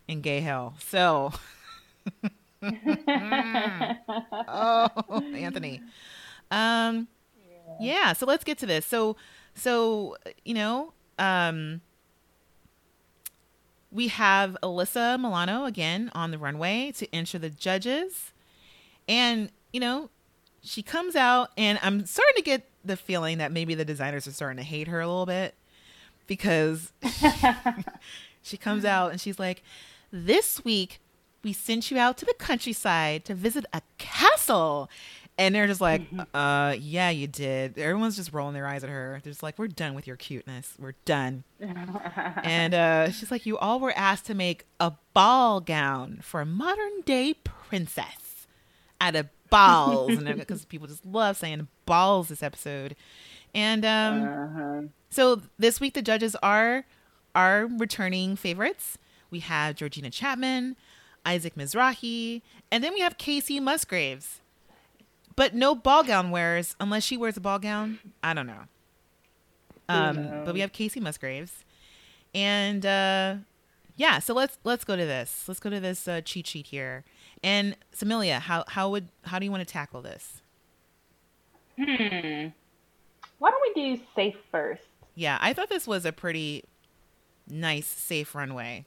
in 0.09 0.21
Gay 0.21 0.41
Hell. 0.41 0.75
So 0.81 1.33
oh, 4.49 5.23
Anthony. 5.37 5.81
Um, 6.55 7.09
yeah. 7.81 8.13
So 8.13 8.27
let's 8.27 8.45
get 8.45 8.59
to 8.59 8.67
this. 8.67 8.87
So, 8.87 9.17
so 9.55 10.17
you 10.45 10.55
know, 10.55 10.93
um, 11.19 11.81
we 13.91 14.09
have 14.09 14.57
Alyssa 14.63 15.21
Milano 15.21 15.65
again 15.65 16.11
on 16.15 16.31
the 16.31 16.39
runway 16.39 16.93
to 16.97 17.15
enter 17.15 17.39
the 17.39 17.51
judges, 17.51 18.33
and 19.09 19.51
you 19.73 19.81
know, 19.81 20.11
she 20.63 20.83
comes 20.83 21.17
out, 21.17 21.51
and 21.57 21.79
I'm 21.83 22.07
starting 22.07 22.37
to 22.37 22.43
get 22.43 22.69
the 22.85 22.97
feeling 22.97 23.39
that 23.39 23.53
maybe 23.53 23.75
the 23.75 23.85
designers 23.85 24.27
are 24.27 24.33
starting 24.33 24.59
to 24.59 24.63
hate 24.63 24.89
her 24.89 25.01
a 25.01 25.07
little 25.07 25.27
bit 25.27 25.55
because 26.27 26.93
she 28.43 28.57
comes 28.57 28.85
out 28.85 29.11
and 29.11 29.21
she's 29.21 29.39
like, 29.39 29.63
"This 30.11 30.65
week 30.65 31.01
we 31.43 31.53
sent 31.53 31.91
you 31.91 31.99
out 31.99 32.17
to 32.19 32.25
the 32.25 32.35
countryside 32.35 33.25
to 33.27 33.35
visit 33.35 33.67
a 33.73 33.83
castle." 33.99 34.89
And 35.37 35.55
they're 35.55 35.67
just 35.67 35.81
like, 35.81 36.03
uh, 36.33 36.77
yeah, 36.79 37.11
you 37.11 37.27
did. 37.27 37.77
Everyone's 37.77 38.15
just 38.15 38.33
rolling 38.33 38.55
their 38.55 38.69
eyes 38.69 38.85
at 38.85 38.91
her. 38.91 39.21
They're 39.23 39.33
just 39.33 39.43
like, 39.43 39.59
we're 39.59 39.67
done 39.67 39.95
with 39.95 40.07
your 40.07 40.17
cuteness. 40.17 40.75
We're 40.79 40.95
done. 41.05 41.43
and 41.61 42.75
uh, 42.75 43.11
she's 43.11 43.33
like, 43.33 43.45
you 43.45 43.59
all 43.59 43.81
were 43.81 43.93
asked 43.97 44.27
to 44.27 44.35
make 44.35 44.65
a 44.79 44.93
ball 45.13 45.61
gown 45.61 46.21
for 46.23 46.41
a 46.41 46.47
modern 46.47 47.01
day 47.05 47.35
princess 47.35 48.47
out 49.01 49.17
of 49.17 49.29
balls. 49.51 50.11
and 50.11 50.39
because 50.39 50.65
people 50.65 50.87
just 50.87 51.05
love 51.05 51.37
saying 51.37 51.67
balls 51.85 52.29
this 52.29 52.43
episode. 52.43 52.95
And 53.55 53.85
um, 53.85 54.23
uh-huh. 54.23 54.83
so 55.11 55.43
this 55.59 55.81
week 55.81 55.95
the 55.95 56.03
judges 56.03 56.37
are 56.43 56.85
our 57.35 57.67
returning 57.67 58.37
favorites. 58.37 58.99
We 59.31 59.41
have 59.41 59.77
Georgina 59.77 60.11
Chapman, 60.11 60.77
Isaac 61.25 61.55
Mizrahi, 61.57 62.43
and 62.71 62.85
then 62.85 62.95
we 62.95 63.01
have 63.01 63.19
Kacey 63.19 63.61
Musgraves. 63.61 64.41
But 65.37 65.55
no 65.55 65.75
ball 65.75 66.05
gown 66.05 66.31
wears 66.31 66.77
unless 66.79 67.03
she 67.03 67.17
wears 67.17 67.37
a 67.37 67.41
ball 67.41 67.59
gown. 67.59 67.99
I 68.23 68.35
don't 68.35 68.47
know. 68.47 68.63
Um, 69.89 70.17
knows? 70.17 70.43
but 70.47 70.55
we 70.55 70.61
have 70.61 70.73
Kacey 70.73 71.01
Musgraves, 71.01 71.65
and 72.35 72.87
uh, 72.87 73.37
yeah. 73.97 74.19
So 74.19 74.33
let's 74.33 74.59
let's 74.65 74.85
go 74.85 74.97
to 74.97 75.05
this. 75.05 75.45
Let's 75.47 75.61
go 75.61 75.71
to 75.71 75.81
this 75.81 76.09
uh, 76.09 76.21
cheat 76.23 76.47
sheet 76.47 76.69
here. 76.69 77.05
And 77.43 77.77
Samilia, 77.95 78.41
how 78.41 78.65
how 78.69 78.89
would 78.91 79.09
how 79.25 79.39
do 79.39 79.45
you 79.45 79.51
want 79.51 79.67
to 79.67 79.71
tackle 79.71 80.01
this? 80.01 80.41
Hmm. 81.77 82.49
Why 83.39 83.51
don't 83.51 83.77
we 83.77 83.97
do 83.97 84.03
safe 84.15 84.37
first? 84.51 84.85
Yeah, 85.15 85.39
I 85.41 85.53
thought 85.53 85.69
this 85.69 85.87
was 85.87 86.05
a 86.05 86.13
pretty 86.13 86.65
nice 87.49 87.87
safe 87.87 88.35
runway. 88.35 88.87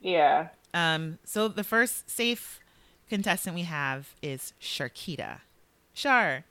Yeah. 0.00 0.48
Um, 0.74 1.18
so 1.24 1.48
the 1.48 1.64
first 1.64 2.10
safe 2.10 2.60
contestant 3.08 3.54
we 3.54 3.62
have 3.62 4.14
is 4.20 4.52
Sharkita. 4.60 5.38
Char. 5.94 6.44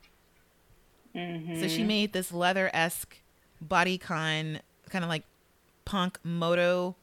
hmm 1.14 1.56
So 1.60 1.68
she 1.68 1.84
made 1.84 2.14
this 2.14 2.32
leather 2.32 2.70
esque 2.74 3.18
bodycon, 3.66 4.60
kind 4.89 5.04
of 5.04 5.10
like 5.10 5.24
punk 5.86 6.20
moto, 6.24 6.96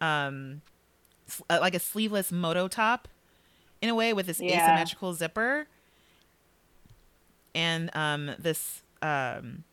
um, 0.00 0.62
uh, 1.48 1.58
like 1.60 1.74
a 1.74 1.78
sleeveless 1.80 2.30
moto 2.32 2.68
top, 2.68 3.08
in 3.82 3.88
a 3.88 3.94
way 3.94 4.12
with 4.12 4.26
this 4.26 4.40
Yeah. 4.40 4.62
asymmetrical 4.62 5.14
zipper, 5.14 5.66
and 7.54 7.90
um, 7.96 8.30
this 8.38 8.82
um, 9.02 9.64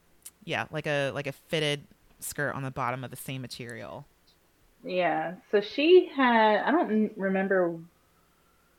yeah, 0.45 0.65
like 0.71 0.87
a 0.87 1.11
like 1.11 1.27
a 1.27 1.31
fitted 1.33 1.83
skirt 2.19 2.55
on 2.55 2.63
the 2.63 2.71
bottom 2.71 3.03
of 3.03 3.11
the 3.11 3.17
same 3.17 3.41
material. 3.41 4.05
Yeah. 4.83 5.35
So 5.51 5.61
she 5.61 6.09
had, 6.15 6.63
I 6.63 6.71
don't 6.71 7.11
remember 7.17 7.77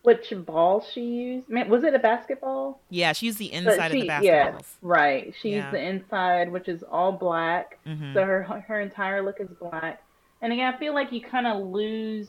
which 0.09 0.33
ball 0.47 0.81
she 0.93 1.03
used. 1.03 1.51
Man, 1.51 1.69
was 1.69 1.85
it 1.85 1.93
a 1.95 1.99
basketball? 1.99 2.81
Yeah, 2.89 3.13
she 3.13 3.27
used 3.27 3.37
the 3.39 3.53
inside 3.53 3.87
of 3.87 3.93
she- 3.93 4.01
the 4.01 4.07
yeah, 4.23 4.53
basketballs. 4.53 4.75
right. 4.81 5.35
She 5.41 5.51
Yeah. 5.51 5.57
used 5.57 5.71
the 5.73 5.83
inside, 5.83 6.51
which 6.51 6.67
is 6.67 6.83
all 6.83 7.13
black. 7.13 7.79
Mhm. 7.87 8.15
So 8.15 8.25
her 8.25 8.43
her 8.43 8.81
entire 8.81 9.21
look 9.23 9.39
is 9.39 9.49
black. 9.61 10.03
And 10.41 10.51
again, 10.53 10.73
I 10.73 10.79
feel 10.79 10.95
like 10.95 11.13
you 11.13 11.21
kind 11.21 11.47
of 11.47 11.63
lose 11.67 12.29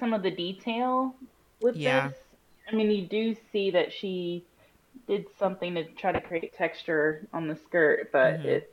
some 0.00 0.12
of 0.12 0.22
the 0.24 0.32
detail 0.32 1.14
with 1.60 1.76
Yeah. 1.76 2.08
this. 2.08 2.18
I 2.68 2.74
mean, 2.74 2.90
you 2.90 3.06
do 3.06 3.36
see 3.52 3.70
that 3.70 3.92
she 3.92 4.44
did 5.06 5.26
something 5.38 5.74
to 5.76 5.84
try 5.84 6.10
to 6.10 6.20
create 6.20 6.54
texture 6.54 7.26
on 7.32 7.46
the 7.46 7.54
skirt, 7.54 8.10
but 8.10 8.40
Mhm. 8.40 8.44
it's. 8.46 8.72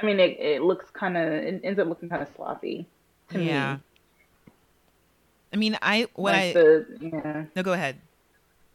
I 0.00 0.06
mean, 0.06 0.18
it, 0.20 0.38
it 0.40 0.62
looks 0.62 0.88
kind 0.90 1.18
of. 1.18 1.24
It 1.30 1.60
ends 1.62 1.78
up 1.78 1.86
looking 1.86 2.08
kind 2.08 2.22
of 2.22 2.28
sloppy 2.34 2.86
to 3.30 3.42
Yeah. 3.42 3.74
me. 3.74 3.80
I 5.52 5.56
mean, 5.56 5.76
I 5.82 6.06
what 6.14 6.32
like 6.32 6.34
I 6.34 6.52
the 6.52 6.86
yeah 7.00 7.44
no 7.54 7.62
go 7.62 7.72
ahead. 7.72 7.96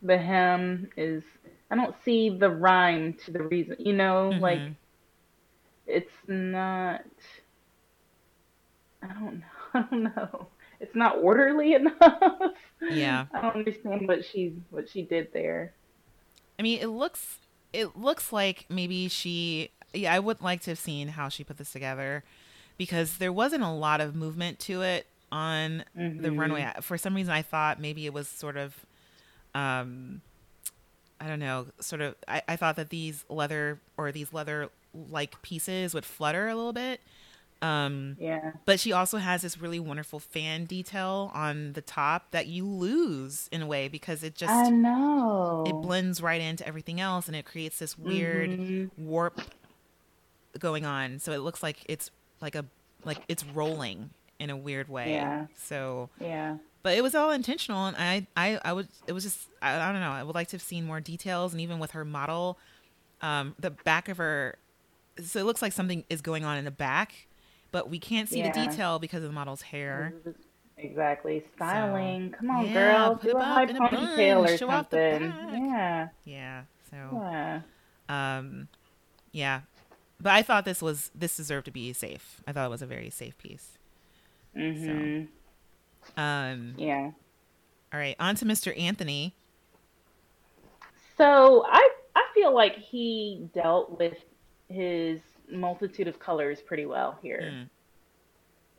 the 0.02 0.18
hem 0.18 0.90
is. 0.98 1.24
I 1.70 1.76
don't 1.76 1.96
see 2.04 2.30
the 2.30 2.50
rhyme 2.50 3.14
to 3.26 3.32
the 3.32 3.44
reason. 3.44 3.76
You 3.80 3.94
know, 3.94 4.30
like 4.40 4.60
Mhm. 4.60 4.76
it's 5.86 6.12
not. 6.28 7.02
I 9.02 9.08
don't 9.08 9.40
know. 9.40 9.46
I 9.74 9.82
don't 9.90 10.04
know. 10.04 10.48
It's 10.80 10.96
not 10.96 11.18
orderly 11.18 11.74
enough. 11.76 12.54
Yeah. 12.82 13.26
I 13.34 13.42
don't 13.42 13.56
understand 13.56 14.08
what 14.08 14.24
she 14.26 14.54
what 14.70 14.90
she 14.90 15.02
did 15.02 15.34
there. 15.34 15.74
I 16.60 16.62
mean, 16.64 16.80
it 16.80 16.88
looks 16.88 17.38
it 17.74 17.98
looks 17.98 18.32
like 18.32 18.66
maybe 18.70 19.08
she. 19.08 19.72
Yeah, 19.94 20.14
I 20.14 20.20
would 20.20 20.42
like 20.42 20.62
to 20.62 20.72
have 20.72 20.80
seen 20.80 21.10
how 21.10 21.30
she 21.30 21.44
put 21.44 21.58
this 21.58 21.72
together 21.72 22.24
because 22.78 23.18
there 23.18 23.32
wasn't 23.34 23.64
a 23.64 23.72
lot 23.72 24.02
of 24.02 24.16
movement 24.16 24.60
to 24.60 24.82
it 24.82 25.08
on 25.32 25.84
the 25.96 26.30
Mhm. 26.30 26.40
runway. 26.40 26.72
For 26.82 26.98
some 26.98 27.14
reason, 27.16 27.34
I 27.34 27.42
thought 27.42 27.80
maybe 27.80 28.06
it 28.06 28.14
was 28.14 28.28
sort 28.28 28.58
of, 28.58 28.86
um, 29.54 30.22
I 31.20 31.28
don't 31.28 31.40
know, 31.40 31.68
sort 31.80 32.02
of. 32.02 32.16
I, 32.28 32.42
I 32.48 32.56
thought 32.56 32.76
that 32.76 32.90
these 32.90 33.26
leather 33.30 33.80
or 33.98 34.12
these 34.12 34.32
leather 34.34 34.70
like 35.10 35.42
pieces 35.42 35.94
would 35.94 36.06
flutter 36.06 36.48
a 36.48 36.56
little 36.56 36.74
bit. 36.74 37.02
Um, 37.60 38.18
Yeah. 38.20 38.52
but 38.66 38.80
she 38.80 38.92
also 38.94 39.18
has 39.18 39.42
this 39.42 39.58
really 39.60 39.80
wonderful 39.80 40.20
fan 40.20 40.66
detail 40.66 41.32
on 41.34 41.74
the 41.74 41.82
top 41.82 42.30
that 42.30 42.46
you 42.46 42.66
lose 42.68 43.48
in 43.52 43.64
a 43.64 43.66
way 43.66 43.88
because 43.88 44.22
it 44.24 44.36
just 44.36 44.54
I 44.54 44.70
know. 44.70 45.64
it 45.66 45.74
blends 45.82 46.22
right 46.22 46.40
into 46.40 46.66
everything 46.68 47.02
else 47.02 47.26
and 47.28 47.36
it 47.36 47.46
creates 47.46 47.80
this 47.80 47.98
weird 47.98 48.52
Mhm. 48.52 48.92
warp 48.96 49.42
going 50.60 50.86
on 50.86 51.18
so 51.20 51.32
it 51.32 51.40
looks 51.40 51.62
like 51.64 51.78
it's 51.88 52.12
like 52.42 52.54
a 52.56 52.66
like 53.06 53.20
it's 53.28 53.44
rolling 53.44 54.12
in 54.40 54.50
a 54.50 54.58
weird 54.58 54.88
way 54.90 55.12
Yeah. 55.14 55.48
so 55.56 56.10
Yeah. 56.20 56.58
but 56.84 56.96
it 56.98 57.02
was 57.02 57.16
all 57.16 57.32
intentional 57.32 57.86
and 57.88 57.96
i 57.98 58.28
i 58.36 58.60
i 58.64 58.74
would 58.74 58.88
it 59.08 59.14
was 59.14 59.24
just 59.24 59.48
I, 59.62 59.80
I 59.80 59.92
don't 59.92 60.02
know 60.02 60.12
i 60.12 60.24
would 60.24 60.36
like 60.36 60.48
to 60.50 60.56
have 60.56 60.62
seen 60.62 60.86
more 60.86 61.00
details 61.02 61.54
and 61.54 61.62
even 61.62 61.80
with 61.80 61.92
her 61.92 62.06
model 62.06 62.58
um 63.22 63.56
the 63.60 63.72
back 63.72 64.10
of 64.10 64.18
her 64.18 64.58
so 65.24 65.40
it 65.40 65.44
looks 65.46 65.62
like 65.62 65.74
something 65.74 66.04
is 66.10 66.22
going 66.22 66.46
on 66.46 66.58
in 66.58 66.66
the 66.66 66.72
back 66.72 67.28
but 67.72 67.90
we 67.90 68.00
can't 68.00 68.30
see 68.30 68.42
the 68.42 68.52
detail 68.52 69.00
because 69.00 69.24
of 69.24 69.30
the 69.30 69.34
model's 69.36 69.62
hair 69.64 70.14
Exactly. 70.80 71.44
Styling. 71.56 72.36
Come 72.38 72.52
on, 72.52 72.68
yeah, 72.68 72.74
girl. 72.74 73.16
put 73.16 73.32
Do 73.32 73.38
a 73.38 73.42
high 73.44 73.66
ponytail 73.66 74.46
or 74.46 74.58
show 74.60 74.68
something. 74.70 75.22
Yeah. 75.24 76.10
yeah 76.24 76.62
so 76.92 76.98
Yeah. 77.14 77.62
Um, 78.08 78.68
yeah, 79.32 79.62
but 80.22 80.34
I 80.34 80.44
thought 80.44 80.66
this 80.66 80.80
was 80.82 81.10
this 81.16 81.36
deserved 81.36 81.66
to 81.66 81.72
be 81.72 81.92
safe. 81.94 82.42
I 82.48 82.52
thought 82.52 82.68
it 82.68 82.70
was 82.70 82.84
a 82.84 82.86
very 82.86 83.10
safe 83.10 83.36
piece. 83.40 83.77
Mhm. 84.58 85.28
Um, 86.18 86.74
Yeah. 86.78 87.12
all 87.94 88.00
right, 88.00 88.16
on 88.20 88.36
to 88.36 88.46
Mr. 88.46 88.78
Anthony. 88.80 89.36
So 91.18 91.66
I 91.68 91.90
I 92.16 92.24
feel 92.34 92.54
like 92.54 92.76
he 92.78 93.50
dealt 93.54 93.98
with 93.98 94.18
his 94.70 95.22
multitude 95.50 96.08
of 96.08 96.20
colors 96.20 96.62
pretty 96.62 96.86
well 96.86 97.18
here. 97.22 97.42
Mm, 97.54 97.70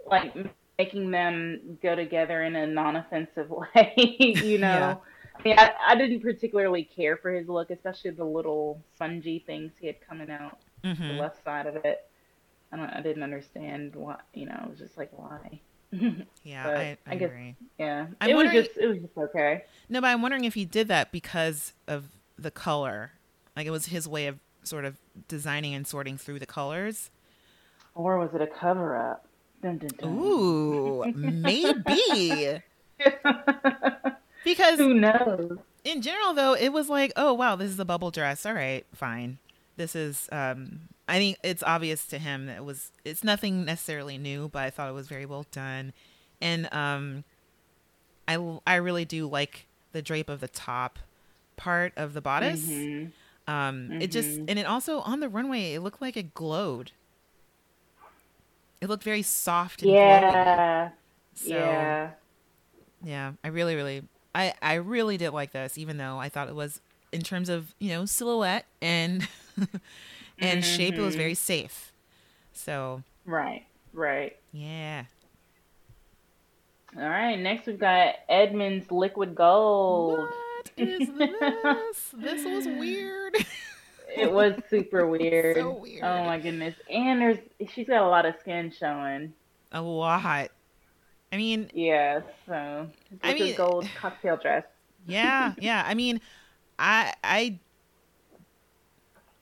Like 0.06 0.34
making 0.78 1.10
them 1.10 1.78
go 1.82 1.94
together 1.96 2.42
in 2.44 2.56
a 2.56 2.66
non-offensive 2.66 3.50
way, 3.74 3.94
you 3.96 4.58
know. 4.58 4.68
Yeah. 4.68 4.96
I 5.36 5.42
mean, 5.44 5.58
I, 5.58 5.72
I 5.88 5.94
didn't 5.96 6.20
particularly 6.20 6.84
care 6.84 7.16
for 7.16 7.30
his 7.32 7.48
look, 7.48 7.70
especially 7.70 8.10
the 8.10 8.24
little 8.24 8.82
spongy 8.94 9.38
things 9.46 9.72
he 9.80 9.86
had 9.86 10.00
coming 10.00 10.30
out 10.30 10.58
the 10.82 10.88
mhm. 10.90 11.18
left 11.18 11.42
side 11.44 11.66
of 11.66 11.76
it. 11.84 12.06
I 12.72 12.76
don't. 12.76 12.90
I 12.90 13.00
didn't 13.02 13.22
understand 13.22 13.94
why. 13.96 14.20
You 14.34 14.46
know, 14.46 14.60
it 14.64 14.70
was 14.70 14.78
just 14.78 14.96
like 14.98 15.10
why. 15.16 15.60
Yeah, 16.42 16.64
but 16.64 16.76
I, 16.76 16.80
I, 16.80 16.98
I 17.06 17.14
guess- 17.16 17.30
agree. 17.30 17.56
yeah, 17.78 18.06
I'm 18.20 18.30
it 18.30 18.36
was 18.36 18.50
just. 18.52 18.70
It 18.78 18.86
was 18.86 18.98
just 18.98 19.16
okay. 19.16 19.64
No, 19.88 20.00
but 20.00 20.08
I'm 20.08 20.22
wondering 20.22 20.44
if 20.44 20.54
he 20.54 20.64
did 20.64 20.88
that 20.88 21.12
because 21.12 21.72
of 21.86 22.04
the 22.38 22.50
color. 22.50 23.12
Like 23.56 23.66
it 23.66 23.70
was 23.70 23.86
his 23.86 24.06
way 24.08 24.26
of 24.26 24.38
sort 24.62 24.84
of 24.84 24.96
designing 25.28 25.74
and 25.74 25.86
sorting 25.86 26.16
through 26.18 26.38
the 26.38 26.46
colors. 26.46 27.10
Or 27.94 28.18
was 28.18 28.30
it 28.34 28.40
a 28.42 28.46
cover-up? 28.46 29.24
Dun, 29.62 29.78
dun, 29.78 29.90
dun. 29.98 30.18
Ooh, 30.18 31.04
maybe. 31.14 32.62
Because 34.44 34.78
Who 34.78 34.94
knows? 34.94 35.58
in 35.84 36.00
general 36.02 36.32
though 36.34 36.54
it 36.54 36.70
was 36.70 36.88
like 36.88 37.12
oh 37.16 37.32
wow 37.32 37.54
this 37.56 37.70
is 37.70 37.78
a 37.78 37.84
bubble 37.84 38.10
dress 38.10 38.44
all 38.44 38.52
right 38.52 38.84
fine 38.94 39.38
this 39.76 39.94
is 39.94 40.28
um 40.32 40.80
i 41.08 41.18
think 41.18 41.36
it's 41.42 41.62
obvious 41.62 42.06
to 42.06 42.18
him 42.18 42.46
that 42.46 42.56
it 42.58 42.64
was 42.64 42.92
it's 43.04 43.24
nothing 43.24 43.64
necessarily 43.64 44.18
new 44.18 44.48
but 44.48 44.62
i 44.62 44.70
thought 44.70 44.88
it 44.88 44.94
was 44.94 45.08
very 45.08 45.26
well 45.26 45.46
done 45.50 45.92
and 46.40 46.68
um 46.72 47.24
i 48.26 48.58
i 48.66 48.76
really 48.76 49.04
do 49.04 49.26
like 49.26 49.66
the 49.92 50.02
drape 50.02 50.28
of 50.28 50.40
the 50.40 50.48
top 50.48 50.98
part 51.56 51.92
of 51.96 52.12
the 52.14 52.20
bodice 52.20 52.66
Mhm. 52.66 53.12
um 53.48 53.96
it 54.00 54.10
just 54.10 54.38
Mhm. 54.40 54.44
and 54.48 54.58
it 54.58 54.66
also 54.66 55.00
on 55.00 55.20
the 55.20 55.28
runway 55.28 55.72
it 55.74 55.80
looked 55.80 56.00
like 56.00 56.16
it 56.16 56.34
glowed 56.34 56.92
it 58.80 58.88
looked 58.88 59.02
very 59.04 59.22
soft 59.22 59.82
and. 59.82 59.90
Yeah. 59.92 60.90
so 61.34 61.54
yeah. 61.54 62.10
yeah, 63.02 63.32
I 63.42 63.48
really, 63.48 63.74
really, 63.74 64.02
I, 64.34 64.54
I 64.62 64.74
really 64.74 65.16
did 65.16 65.30
like 65.30 65.50
this, 65.52 65.76
even 65.78 65.96
though 65.98 66.18
I 66.18 66.28
thought 66.28 66.48
it 66.48 66.54
was 66.54 66.80
in 67.10 67.22
terms 67.22 67.48
of 67.48 67.74
you 67.80 67.88
know 67.90 68.04
silhouette 68.04 68.66
and 68.80 69.26
and 70.40 70.64
shape, 70.64 70.94
it 70.94 71.00
was 71.00 71.14
Mhm. 71.14 71.18
very 71.18 71.34
safe. 71.34 71.92
So 72.52 73.02
Right. 73.24 73.66
Right. 73.92 74.36
yeah, 74.52 75.04
All 76.96 77.02
right. 77.08 77.38
Next, 77.38 77.66
we've 77.66 77.78
got 77.78 78.14
Edmond's 78.28 78.90
Liquid 78.90 79.34
Gold. 79.34 80.18
what 80.18 80.70
is 80.76 81.08
this? 81.16 82.10
this 82.16 82.44
was 82.44 82.66
weird. 82.66 83.36
It 84.16 84.32
was 84.32 84.54
super 84.70 85.06
weird. 85.06 85.56
So 85.58 85.72
weird. 85.72 86.02
Oh 86.02 86.24
my 86.24 86.38
goodness. 86.38 86.74
And 86.90 87.20
there's 87.20 87.38
she's 87.72 87.86
got 87.86 88.02
a 88.02 88.08
lot 88.08 88.24
of 88.26 88.34
skin 88.40 88.70
showing. 88.76 89.34
A 89.72 89.82
lot. 89.82 90.48
I 91.30 91.36
mean, 91.36 91.70
Yeah. 91.74 92.20
So 92.46 92.88
I 93.22 93.34
mean- 93.34 93.54
gold 93.56 93.86
cocktail 94.00 94.36
dress. 94.38 94.64
yeah, 95.06 95.54
yeah. 95.58 95.84
I 95.86 95.94
mean, 95.94 96.20
I, 96.78 97.12
I. 97.22 97.58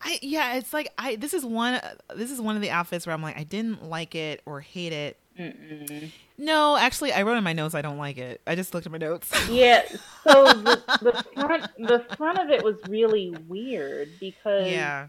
I, 0.01 0.19
yeah, 0.23 0.55
it's 0.55 0.73
like 0.73 0.93
I. 0.99 1.17
This 1.17 1.35
is 1.35 1.45
one. 1.45 1.81
This 2.15 2.31
is 2.31 2.41
one 2.41 2.57
of 2.57 2.63
the 2.63 2.71
outfits 2.71 3.07
where 3.07 3.15
I'm 3.15 3.23
like, 3.23 3.39
I 3.39 3.45
didn't 3.45 3.89
like 3.89 4.15
it 4.15 4.43
or 4.47 4.61
hate 4.61 4.93
it. 4.93 5.17
Mm-mm. 5.39 6.11
No, 6.39 6.77
actually, 6.77 7.13
I 7.13 7.23
wrote 7.23 7.37
in 7.37 7.45
my 7.45 7.53
notes 7.53 7.75
I 7.75 7.83
don't 7.83 7.99
like 7.99 8.19
it. 8.19 8.41
I 8.47 8.55
just 8.55 8.75
looked 8.75 8.87
at 8.87 8.93
my 8.93 8.99
notes. 8.99 9.31
Yeah. 9.51 9.83
So 10.23 10.45
the, 10.53 10.83
the 11.01 11.25
front 11.35 11.67
the 11.79 12.05
front 12.17 12.39
of 12.39 12.51
it 12.51 12.63
was 12.63 12.77
really 12.89 13.35
weird 13.49 14.11
because 14.21 14.71
yeah. 14.71 15.09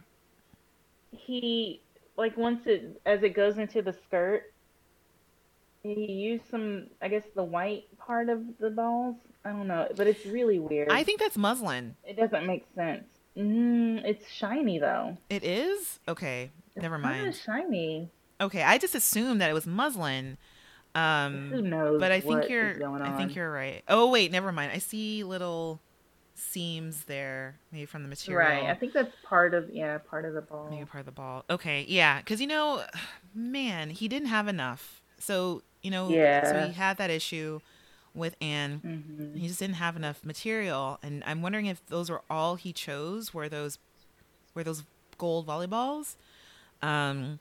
he 1.11 1.81
like 2.17 2.35
once 2.38 2.65
it 2.65 2.99
as 3.05 3.23
it 3.23 3.33
goes 3.33 3.57
into 3.57 3.81
the 3.81 3.93
skirt 3.93 4.51
he 5.83 6.11
used 6.11 6.43
some 6.49 6.88
i 7.01 7.07
guess 7.07 7.23
the 7.35 7.43
white 7.43 7.85
part 7.97 8.29
of 8.29 8.41
the 8.59 8.69
balls 8.69 9.15
i 9.45 9.49
don't 9.49 9.67
know 9.67 9.88
but 9.95 10.07
it's 10.07 10.25
really 10.25 10.59
weird 10.59 10.89
I 10.89 11.03
think 11.03 11.19
that's 11.19 11.38
muslin. 11.38 11.95
it 12.03 12.17
doesn't 12.17 12.45
make 12.45 12.65
sense 12.75 13.05
mm, 13.38 14.01
it's 14.05 14.29
shiny 14.29 14.79
though 14.79 15.17
It 15.29 15.43
is? 15.43 15.99
Okay. 16.07 16.51
It's 16.75 16.81
Never 16.83 16.97
mind. 16.97 17.35
shiny 17.35 18.09
Okay, 18.39 18.61
I 18.61 18.77
just 18.77 18.95
assumed 18.95 19.41
that 19.41 19.49
it 19.49 19.53
was 19.53 19.65
muslin. 19.65 20.38
who 20.93 20.99
Um 20.99 21.69
knows 21.69 21.99
but 21.99 22.11
I 22.11 22.19
think 22.19 22.49
you're 22.49 22.73
going 22.75 23.01
I 23.01 23.15
think 23.17 23.35
you're 23.35 23.51
right. 23.51 23.83
Oh 23.88 24.09
wait, 24.09 24.31
never 24.31 24.51
mind. 24.51 24.71
I 24.73 24.79
see 24.79 25.23
little 25.23 25.79
seams 26.35 27.05
there, 27.05 27.57
maybe 27.71 27.85
from 27.85 28.03
the 28.03 28.09
material. 28.09 28.47
right 28.47 28.69
i 28.69 28.75
think 28.75 28.93
that's 28.93 29.11
part 29.23 29.55
of 29.55 29.69
yeah 29.73 29.97
part 29.97 30.23
of 30.23 30.33
the 30.35 30.41
ball 30.41 30.67
maybe 30.69 30.85
part 30.85 30.99
of 30.99 31.05
the 31.07 31.11
ball. 31.11 31.43
Okay, 31.49 31.85
yeah, 31.88 32.21
cuz 32.21 32.39
you 32.39 32.47
know, 32.47 32.83
man, 33.33 33.89
he 33.89 34.07
didn't 34.07 34.27
have 34.27 34.47
enough. 34.47 35.01
So, 35.19 35.63
you 35.81 35.89
know, 35.89 36.09
yeah. 36.09 36.51
so 36.51 36.67
he 36.67 36.73
had 36.73 36.97
that 36.97 37.09
issue 37.09 37.59
with 38.14 38.36
Anne. 38.41 38.80
hmm 38.80 39.38
He 39.38 39.47
just 39.47 39.60
didn't 39.60 39.76
have 39.76 39.95
enough 39.95 40.24
material, 40.26 40.99
and 41.03 41.24
I'm 41.26 41.41
wondering 41.41 41.66
if 41.68 41.86
those 41.88 42.10
were 42.10 42.22
all 42.30 42.55
he 42.55 42.74
chose. 42.74 43.34
Were 43.34 43.49
those, 43.49 43.78
were 44.53 44.64
those 44.64 44.84
gold 45.18 45.47
volleyballs? 45.47 46.16
Um, 46.82 47.39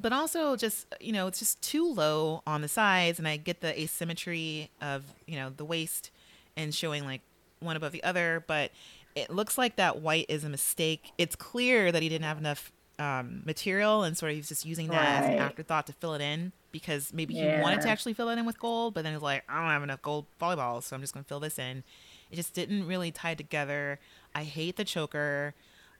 but 0.00 0.12
also 0.12 0.56
just 0.56 0.86
you 1.00 1.12
know 1.12 1.26
it's 1.26 1.38
just 1.38 1.60
too 1.62 1.90
low 1.92 2.42
on 2.46 2.62
the 2.62 2.68
sides, 2.68 3.18
and 3.18 3.26
I 3.26 3.36
get 3.36 3.60
the 3.60 3.78
asymmetry 3.80 4.70
of 4.80 5.04
you 5.26 5.36
know 5.36 5.50
the 5.56 5.64
waist 5.64 6.10
and 6.56 6.74
showing 6.74 7.04
like 7.04 7.20
one 7.60 7.76
above 7.76 7.92
the 7.92 8.02
other, 8.04 8.44
but 8.46 8.70
it 9.14 9.30
looks 9.30 9.58
like 9.58 9.76
that 9.76 10.00
white 10.00 10.26
is 10.28 10.44
a 10.44 10.48
mistake. 10.48 11.12
It's 11.18 11.34
clear 11.34 11.90
that 11.90 12.02
he 12.02 12.08
didn't 12.08 12.24
have 12.24 12.38
enough 12.38 12.70
um, 12.98 13.42
material 13.44 14.02
and 14.02 14.16
sort 14.16 14.30
of 14.32 14.36
he's 14.36 14.48
just 14.48 14.64
using 14.66 14.88
that 14.88 15.22
as 15.24 15.30
an 15.30 15.38
afterthought 15.38 15.86
to 15.86 15.92
fill 15.92 16.14
it 16.14 16.20
in 16.20 16.52
because 16.72 17.12
maybe 17.12 17.34
he 17.34 17.44
wanted 17.62 17.80
to 17.82 17.88
actually 17.88 18.12
fill 18.12 18.28
it 18.28 18.38
in 18.38 18.44
with 18.46 18.58
gold, 18.58 18.94
but 18.94 19.04
then 19.04 19.12
he's 19.12 19.22
like, 19.22 19.44
I 19.48 19.60
don't 19.60 19.70
have 19.70 19.82
enough 19.82 20.02
gold 20.02 20.26
volleyballs, 20.40 20.82
so 20.84 20.96
I'm 20.96 21.00
just 21.02 21.14
gonna 21.14 21.24
fill 21.24 21.40
this 21.40 21.58
in. 21.58 21.82
It 22.30 22.36
just 22.36 22.52
didn't 22.54 22.86
really 22.86 23.10
tie 23.10 23.34
together. 23.34 23.98
I 24.34 24.44
hate 24.44 24.76
the 24.76 24.84
choker. 24.84 25.54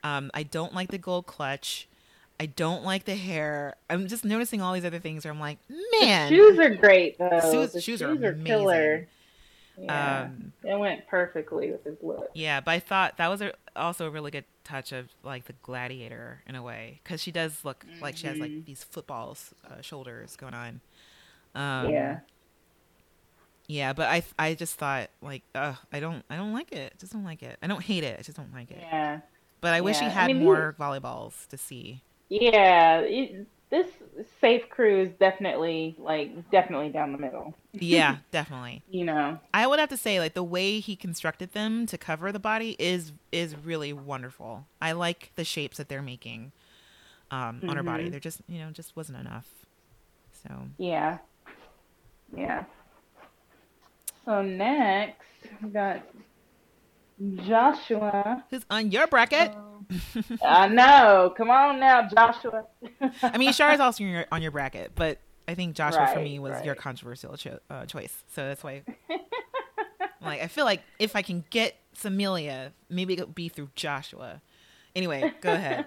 Um, 0.04 0.30
I 0.34 0.42
don't 0.42 0.74
like 0.74 0.90
the 0.90 0.98
gold 0.98 1.26
clutch. 1.26 1.88
I 2.40 2.46
don't 2.46 2.84
like 2.84 3.04
the 3.04 3.16
hair. 3.16 3.74
I'm 3.90 4.06
just 4.06 4.24
noticing 4.24 4.60
all 4.60 4.72
these 4.72 4.84
other 4.84 5.00
things 5.00 5.24
where 5.24 5.32
I'm 5.32 5.40
like, 5.40 5.58
man, 6.00 6.30
The 6.30 6.36
shoes 6.36 6.58
are 6.58 6.70
great 6.74 7.18
though. 7.18 7.40
Shoes- 7.52 7.72
the 7.72 7.80
shoes 7.80 7.98
shoes 8.00 8.22
are 8.22 8.28
are, 8.28 8.32
killer. 8.34 9.08
Yeah, 9.80 10.22
Um, 10.24 10.52
it 10.64 10.76
went 10.78 11.06
perfectly 11.06 11.70
with 11.70 11.84
his 11.84 11.96
look. 12.02 12.30
Yeah, 12.34 12.60
but 12.60 12.72
I 12.72 12.80
thought 12.80 13.16
that 13.18 13.28
was 13.28 13.40
a, 13.40 13.52
also 13.78 14.06
a 14.06 14.10
really 14.10 14.30
good 14.30 14.44
touch 14.64 14.92
of 14.92 15.08
like 15.22 15.44
the 15.46 15.54
gladiator 15.62 16.42
in 16.46 16.54
a 16.54 16.62
way 16.62 17.00
because 17.02 17.22
she 17.22 17.30
does 17.32 17.64
look 17.64 17.84
like 18.00 18.16
she 18.16 18.26
has 18.26 18.38
like 18.38 18.50
Mhm. 18.50 18.64
these 18.66 18.84
footballs 18.84 19.54
uh, 19.70 19.80
shoulders 19.80 20.36
going 20.36 20.54
on. 20.54 20.80
Um, 21.54 21.90
yeah, 21.90 22.20
yeah, 23.66 23.92
but 23.92 24.08
I 24.08 24.22
I 24.38 24.54
just 24.54 24.76
thought 24.76 25.10
like 25.20 25.42
uh, 25.54 25.74
I 25.92 26.00
don't 26.00 26.24
I 26.30 26.36
don't 26.36 26.52
like 26.52 26.72
it. 26.72 26.94
Just 26.98 27.12
don't 27.12 27.24
like 27.24 27.42
it. 27.42 27.58
I 27.62 27.66
don't 27.66 27.82
hate 27.82 28.04
it. 28.04 28.18
I 28.18 28.22
just 28.22 28.36
don't 28.36 28.52
like 28.52 28.70
it. 28.70 28.78
yeah, 28.80 29.20
But 29.60 29.74
I 29.74 29.80
wish 29.80 30.00
he 30.00 30.06
Yeah, 30.06 30.10
I 30.10 30.14
had 30.14 30.26
mean, 30.26 30.40
he- 30.40 30.44
more 30.44 30.74
volleyballs 30.78 31.46
to 31.48 31.58
see. 31.58 32.02
yeah. 32.28 33.00
It, 33.00 33.46
this 33.70 33.86
safe 34.40 34.68
crew 34.70 35.02
is 35.02 35.10
definitely 35.20 35.94
like 35.98 36.50
definitely 36.50 36.88
down 36.88 37.12
the 37.12 37.18
middle. 37.18 37.54
Yeah, 37.72 38.16
definitely. 38.30 38.82
You 38.90 39.04
know, 39.04 39.38
I 39.52 39.66
would 39.66 39.78
have 39.78 39.90
to 39.90 39.96
say 39.96 40.20
like 40.20 40.34
the 40.34 40.42
way 40.42 40.80
he 40.80 40.96
constructed 40.96 41.52
them 41.52 41.86
to 41.86 41.98
cover 41.98 42.32
the 42.32 42.38
body 42.38 42.76
is 42.78 43.12
is 43.32 43.56
really 43.56 43.92
wonderful. 43.92 44.66
I 44.80 44.92
like 44.92 45.32
the 45.36 45.44
shapes 45.44 45.76
that 45.76 45.88
they're 45.88 46.02
making 46.02 46.52
um, 47.30 47.60
on 47.68 47.76
her 47.76 47.82
body. 47.82 48.04
Mhm. 48.04 48.10
There 48.12 48.20
just 48.20 48.40
you 48.48 48.58
know 48.58 48.70
just 48.70 48.96
wasn't 48.96 49.18
enough. 49.18 49.46
So 50.42 50.50
yeah, 50.78 51.18
yeah. 52.36 52.64
So 54.24 54.42
next 54.42 55.24
we 55.62 55.70
got 55.70 56.02
Joshua. 57.46 58.44
who's 58.50 58.64
on 58.70 58.90
your 58.90 59.06
bracket? 59.06 59.52
I 60.44 60.68
know. 60.68 61.32
Come 61.36 61.50
on 61.50 61.80
now, 61.80 62.06
Joshua. 62.08 62.64
I 63.22 63.38
mean, 63.38 63.52
Char 63.52 63.72
is 63.72 63.80
also 63.80 64.04
on 64.04 64.10
your, 64.10 64.26
on 64.30 64.42
your 64.42 64.50
bracket, 64.50 64.92
but 64.94 65.18
I 65.46 65.54
think 65.54 65.74
Joshua 65.74 66.08
for 66.12 66.20
me 66.20 66.38
was 66.38 66.64
your 66.64 66.74
controversial 66.74 67.36
cho- 67.36 67.60
uh, 67.70 67.86
choice. 67.86 68.22
So 68.34 68.46
that's 68.46 68.62
why, 68.62 68.82
like, 70.20 70.42
I 70.42 70.46
feel 70.46 70.64
like 70.64 70.82
if 70.98 71.16
I 71.16 71.22
can 71.22 71.44
get 71.50 71.76
Samilia, 71.96 72.70
maybe 72.90 73.14
it'll 73.14 73.26
be 73.26 73.48
through 73.48 73.70
Joshua. 73.74 74.40
Anyway, 74.94 75.32
go 75.40 75.52
ahead. 75.52 75.86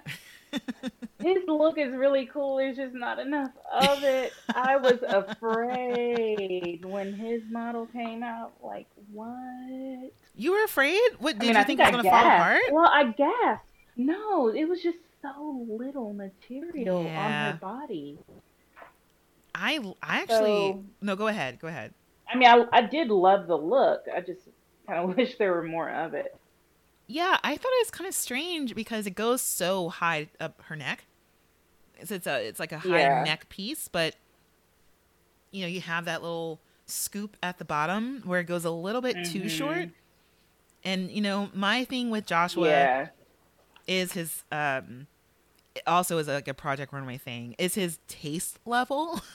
His 1.22 1.44
look 1.48 1.78
is 1.78 1.94
really 1.96 2.26
cool. 2.26 2.58
There's 2.58 2.78
just 2.78 2.94
not 2.96 3.20
enough 3.20 3.52
of 3.72 4.04
it. 4.04 4.34
I 4.54 4.78
was 4.78 5.00
afraid 5.08 6.84
when 6.86 7.14
his 7.14 7.42
model 7.50 7.86
came 7.88 8.24
out. 8.24 8.52
Like, 8.64 8.88
what? 9.14 10.12
you 10.36 10.52
were 10.54 10.64
afraid? 10.64 11.00
What 11.20 11.38
did 11.40 11.44
I 11.44 11.46
mean, 11.48 11.54
you 11.56 11.60
I 11.60 11.64
think 11.64 11.80
think 11.80 11.92
was 11.96 12.04
going 12.04 12.04
to 12.06 12.10
fall 12.10 12.36
apart? 12.36 12.62
Well, 12.72 12.90
I 12.92 13.04
gasped. 13.12 13.66
No, 13.98 14.48
it 14.50 14.68
was 14.68 14.82
just 14.82 14.98
so 15.22 15.66
little 15.70 16.14
material 16.14 17.00
on 17.00 17.32
her 17.32 17.58
body. 17.62 18.18
I 19.54 19.80
I 20.02 20.22
actually 20.22 20.72
So- 20.72 20.84
no. 21.02 21.16
Go 21.16 21.28
ahead. 21.28 21.60
Go 21.60 21.68
ahead. 21.68 21.94
I 22.30 22.38
mean, 22.38 22.48
I, 22.48 22.66
I 22.72 22.82
did 22.84 23.10
love 23.10 23.48
the 23.48 23.58
look. 23.58 24.06
I 24.16 24.22
just 24.22 24.40
kind 24.88 25.10
of 25.10 25.18
wish 25.18 25.38
there 25.38 25.52
were 25.54 25.64
more 25.64 25.90
of 25.90 26.14
it. 26.14 26.36
Yeah, 27.08 27.38
I 27.44 27.58
thought 27.58 27.72
it 27.74 27.86
was 27.86 27.92
kind 27.92 28.08
of 28.08 28.14
strange 28.16 28.74
because 28.74 29.06
it 29.06 29.16
goes 29.16 29.42
so 29.42 29.90
high 29.90 30.30
up 30.40 30.62
her 30.68 30.78
neck. 30.78 31.04
It's 32.02 32.12
it's 32.12 32.28
a 32.28 32.46
it's 32.48 32.60
like 32.60 32.72
a 32.72 32.80
high 32.80 33.02
Yeah. 33.02 33.24
neck 33.24 33.48
piece, 33.50 33.88
but 33.88 34.16
you 35.52 35.62
know 35.62 35.68
you 35.68 35.82
have 35.82 36.06
that 36.06 36.22
little 36.22 36.60
scoop 36.86 37.38
at 37.44 37.58
the 37.58 37.66
bottom 37.66 38.22
where 38.26 38.40
it 38.40 38.46
goes 38.46 38.66
a 38.66 38.72
little 38.72 39.02
bit 39.02 39.24
too 39.26 39.44
Mhm. 39.44 39.50
short. 39.50 39.90
And 40.84 41.10
you 41.12 41.22
know 41.22 41.50
my 41.54 41.86
thing 41.86 42.10
with 42.10 42.26
Joshua 42.26 42.68
Yeah. 42.68 43.08
is 43.88 44.14
his 44.14 44.44
um 44.52 45.08
also 45.88 46.18
is 46.18 46.28
like 46.28 46.48
a 46.48 46.54
Project 46.54 46.92
Runway 46.92 47.18
thing 47.18 47.56
is 47.58 47.76
his 47.76 48.00
taste 48.08 48.60
level. 48.66 49.22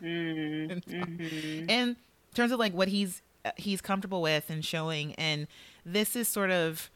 Mm, 0.00 0.82
mhm. 0.84 1.70
in 1.70 1.96
terms 2.34 2.52
of 2.52 2.58
like 2.58 2.72
what 2.72 2.88
he's 2.88 3.20
uh, 3.44 3.50
he's 3.56 3.80
comfortable 3.82 4.22
with 4.22 4.48
and 4.50 4.64
showing 4.64 5.14
and 5.16 5.46
this 5.84 6.16
is 6.16 6.26
sort 6.28 6.50
of 6.50 6.90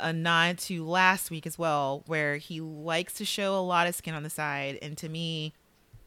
a 0.00 0.12
nod 0.12 0.58
to 0.58 0.84
last 0.84 1.30
week 1.30 1.46
as 1.46 1.58
well 1.58 2.02
where 2.06 2.36
he 2.36 2.60
likes 2.60 3.14
to 3.14 3.24
show 3.24 3.56
a 3.56 3.60
lot 3.60 3.86
of 3.86 3.94
skin 3.94 4.14
on 4.14 4.22
the 4.22 4.30
side. 4.30 4.78
And 4.82 4.96
to 4.98 5.08
me 5.08 5.54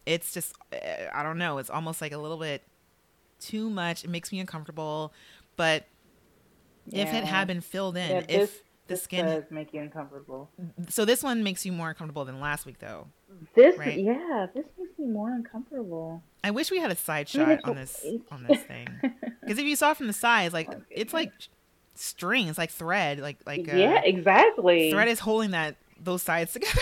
it's 0.05 0.33
just 0.33 0.55
uh, 0.73 0.77
i 1.13 1.21
don't 1.21 1.37
know 1.37 1.59
it's 1.59 1.69
almost 1.69 2.01
like 2.01 2.11
a 2.11 2.17
little 2.17 2.37
bit 2.37 2.63
too 3.39 3.69
much. 3.69 4.03
It 4.03 4.09
makes 4.09 4.31
me 4.31 4.39
uncomfortable. 4.39 5.13
But 5.55 5.85
if 6.91 7.13
it 7.13 7.23
had 7.23 7.47
been 7.47 7.61
filled 7.61 7.97
in 7.97 8.09
Yeah, 8.09 8.17
if 8.19 8.27
this, 8.27 8.51
the 8.51 8.61
this 8.95 9.03
skin 9.03 9.25
does 9.25 9.43
make 9.51 9.73
you 9.73 9.81
uncomfortable. 9.81 10.49
so 10.89 11.05
this 11.05 11.23
one 11.23 11.43
makes 11.43 11.65
you 11.65 11.71
more 11.71 11.89
uncomfortable 11.89 12.25
than 12.25 12.39
last 12.39 12.65
week 12.65 12.79
though 12.79 13.07
This, 13.55 13.77
Right. 13.77 13.97
yeah, 13.99 14.47
this 14.53 14.65
makes 14.77 14.97
me 14.99 15.05
more 15.07 15.31
uncomfortable. 15.31 16.21
i 16.43 16.51
wish 16.51 16.71
we 16.71 16.79
had 16.79 16.91
a 16.91 16.95
side 16.95 17.29
shot 17.29 17.59
on 17.63 17.75
this 17.75 18.03
on 18.31 18.43
this 18.43 18.61
thing. 18.63 18.87
Because 19.41 19.57
if 19.59 19.65
you 19.65 19.75
saw 19.75 19.93
from 19.93 20.07
the 20.07 20.13
side, 20.13 20.53
like 20.53 20.69
it's 20.89 21.13
like 21.13 21.31
string. 21.95 22.47
It's 22.47 22.57
like 22.57 22.71
thread. 22.71 23.19
Like 23.19 23.37
like 23.45 23.67
uh, 23.67 23.71
yeah, 23.71 24.01
exactly. 24.03 24.89
thread 24.89 25.07
is 25.07 25.19
holding 25.19 25.51
that 25.51 25.77
those 25.99 26.23
sides 26.23 26.53
together. 26.55 26.81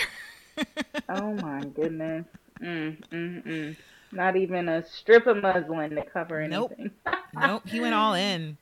Oh 1.09 1.33
my 1.33 1.65
goodness. 1.65 2.25
Mm, 2.61 2.97
mm, 3.11 3.45
mm. 3.45 3.77
Not 4.11 4.35
even 4.35 4.69
a 4.69 4.85
strip 4.85 5.27
of 5.27 5.37
muslin 5.41 5.91
to 5.95 6.03
cover 6.03 6.39
anything. 6.41 6.91
nope, 7.33 7.67
he 7.67 7.79
went 7.79 7.93
all 7.95 8.13
in. 8.13 8.57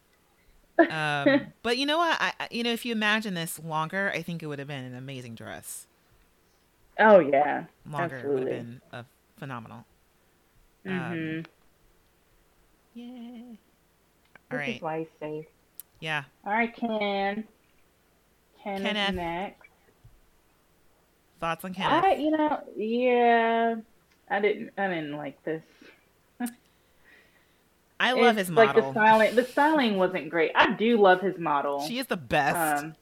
Um, 0.89 1.53
but 1.63 1.77
you 1.77 1.85
know 1.85 1.97
what? 1.97 2.17
I, 2.19 2.33
you 2.51 2.63
know, 2.63 2.71
if 2.71 2.85
you 2.85 2.91
imagine 2.93 3.33
this 3.33 3.59
longer, 3.59 4.11
I 4.13 4.21
think 4.21 4.43
it 4.43 4.47
would 4.47 4.59
have 4.59 4.67
been 4.67 4.85
an 4.85 4.95
amazing 4.95 5.35
dress. 5.35 5.87
oh 6.99 7.19
yeah. 7.19 7.65
Longer 7.85 8.27
would 8.27 8.39
have 8.39 8.49
been 8.49 8.81
a 8.91 9.05
phenomenal. 9.37 9.85
hmm 10.85 10.91
Um, 10.91 11.45
Yay! 12.93 13.59
All 14.51 14.57
this 14.57 14.57
right, 14.57 14.81
why 14.81 15.07
safe. 15.19 15.45
Yeah. 15.99 16.23
All 16.45 16.53
right, 16.53 16.75
Ken. 16.75 17.43
Ken 18.63 18.81
Kenneth. 18.81 19.09
is 19.09 19.15
next. 19.15 19.67
Thoughts 21.39 21.63
on 21.65 21.73
Kenneth? 21.73 22.03
I, 22.03 22.15
you 22.15 22.31
know, 22.31 22.59
yeah. 22.75 23.75
I 24.29 24.39
didn't. 24.41 24.71
I 24.77 24.87
didn't 24.87 25.15
like 25.17 25.41
this. 25.43 25.63
I 27.99 28.11
love 28.13 28.37
It's 28.37 28.49
his 28.49 28.55
like 28.55 28.75
model. 28.75 28.91
the 28.93 28.99
styling. 28.99 29.35
The 29.35 29.43
styling 29.43 29.97
wasn't 29.97 30.29
great. 30.29 30.51
I 30.55 30.73
do 30.73 30.99
love 30.99 31.21
his 31.21 31.37
model. 31.37 31.87
she 31.87 31.99
is 31.99 32.07
the 32.07 32.17
best. 32.17 32.83
Um, 32.83 32.95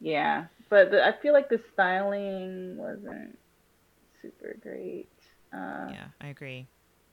yeah, 0.00 0.46
but 0.68 0.90
the, 0.90 1.06
I 1.06 1.12
feel 1.12 1.32
like 1.32 1.48
the 1.48 1.60
styling 1.72 2.76
wasn't 2.76 3.38
super 4.20 4.56
great. 4.62 5.08
Uh, 5.52 5.88
yeah, 5.92 6.06
I 6.20 6.28
agree. 6.28 6.66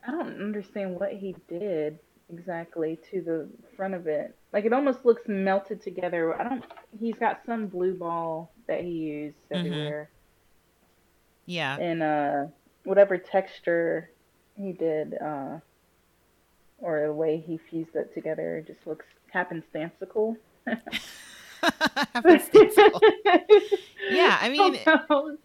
I 0.07 0.11
don't 0.11 0.41
understand 0.41 0.99
what 0.99 1.11
he 1.11 1.35
did 1.47 1.99
exactly 2.33 2.97
to 3.11 3.21
the 3.21 3.49
front 3.75 3.93
of 3.93 4.07
it. 4.07 4.35
Like 4.51 4.65
it 4.65 4.73
almost 4.73 5.05
looks 5.05 5.21
melted 5.27 5.81
together. 5.81 6.39
I 6.39 6.43
don't. 6.43 6.63
He's 6.99 7.15
got 7.15 7.41
some 7.45 7.67
blue 7.67 7.93
ball 7.93 8.51
that 8.67 8.81
he 8.81 8.89
used 8.89 9.35
Mhm. 9.51 9.57
everywhere, 9.57 10.09
Yeah. 11.45 11.77
and 11.77 12.01
uh, 12.03 12.45
whatever 12.83 13.17
texture 13.17 14.09
he 14.57 14.71
did, 14.73 15.13
uh, 15.21 15.59
or 16.79 17.05
the 17.07 17.13
way 17.13 17.37
he 17.37 17.57
fused 17.69 17.95
it 17.95 18.13
together, 18.13 18.63
just 18.65 18.85
looks 18.87 19.05
happenstantical. 19.33 20.35
Happenstantical. 21.63 23.01
yeah, 24.09 24.37
I 24.41 24.49
mean, 24.49 24.75
Somehow 24.83 25.35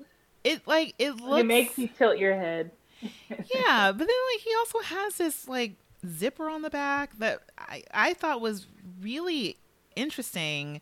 it 0.45 0.67
like 0.67 0.95
it 0.99 1.17
looks. 1.17 1.41
it 1.41 1.47
makes 1.47 1.79
you 1.79 1.89
tilt 1.89 2.19
your 2.19 2.35
head. 2.35 2.71
yeah, 3.03 3.93
but 3.93 3.99
then 3.99 4.17
like 4.33 4.41
he 4.43 4.55
also 4.59 4.79
has 4.81 5.17
this 5.17 5.49
like 5.49 5.75
zipper 6.07 6.49
on 6.49 6.63
the 6.63 6.71
back 6.71 7.19
that 7.19 7.41
I 7.59 7.83
I 7.93 8.15
thought 8.15 8.41
was 8.41 8.67
really 9.01 9.57
interesting. 9.97 10.81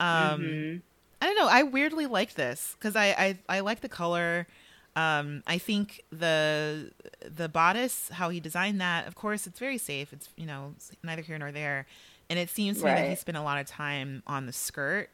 Um, 0.00 0.40
Mhm. 0.42 0.82
I 1.22 1.26
don't 1.26 1.36
know. 1.36 1.48
I 1.48 1.62
weirdly 1.62 2.06
like 2.06 2.34
this 2.34 2.74
because 2.78 2.94
I, 2.96 3.06
I 3.08 3.38
I 3.56 3.60
like 3.60 3.80
the 3.80 3.88
color. 3.88 4.46
Um, 4.94 5.42
I 5.46 5.58
think 5.58 6.02
the 6.10 6.92
the 7.20 7.48
bodice, 7.48 8.08
how 8.10 8.28
he 8.30 8.40
designed 8.40 8.80
that. 8.80 9.06
Of 9.06 9.14
course, 9.14 9.46
it's 9.46 9.58
very 9.58 9.78
safe. 9.78 10.12
It's 10.12 10.28
you 10.36 10.46
know 10.46 10.74
neither 11.02 11.22
here 11.22 11.38
nor 11.38 11.52
there, 11.52 11.86
and 12.30 12.38
it 12.38 12.48
seems 12.50 12.78
to 12.80 12.84
me 12.84 12.90
that 12.92 13.08
he 13.10 13.14
spent 13.16 13.36
a 13.36 13.42
lot 13.42 13.58
of 13.58 13.66
time 13.66 14.22
on 14.26 14.46
the 14.46 14.52
skirt, 14.52 15.10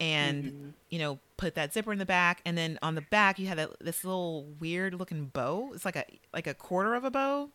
and 0.00 0.44
Mhm. 0.44 0.72
you 0.90 0.98
know 0.98 1.18
put 1.36 1.54
that 1.54 1.72
zipper 1.72 1.92
in 1.92 1.98
the 1.98 2.06
back, 2.06 2.40
and 2.44 2.56
then 2.58 2.78
on 2.82 2.94
the 2.94 3.00
back 3.02 3.38
you 3.38 3.46
have 3.48 3.56
that, 3.56 3.70
this 3.80 4.04
little 4.04 4.44
weird 4.60 4.94
looking 4.94 5.26
bow. 5.26 5.72
It's 5.74 5.84
like 5.84 5.96
a 5.96 6.04
like 6.32 6.46
a 6.46 6.54
quarter 6.54 6.94
of 6.94 7.04
a 7.04 7.10
bow. 7.10 7.50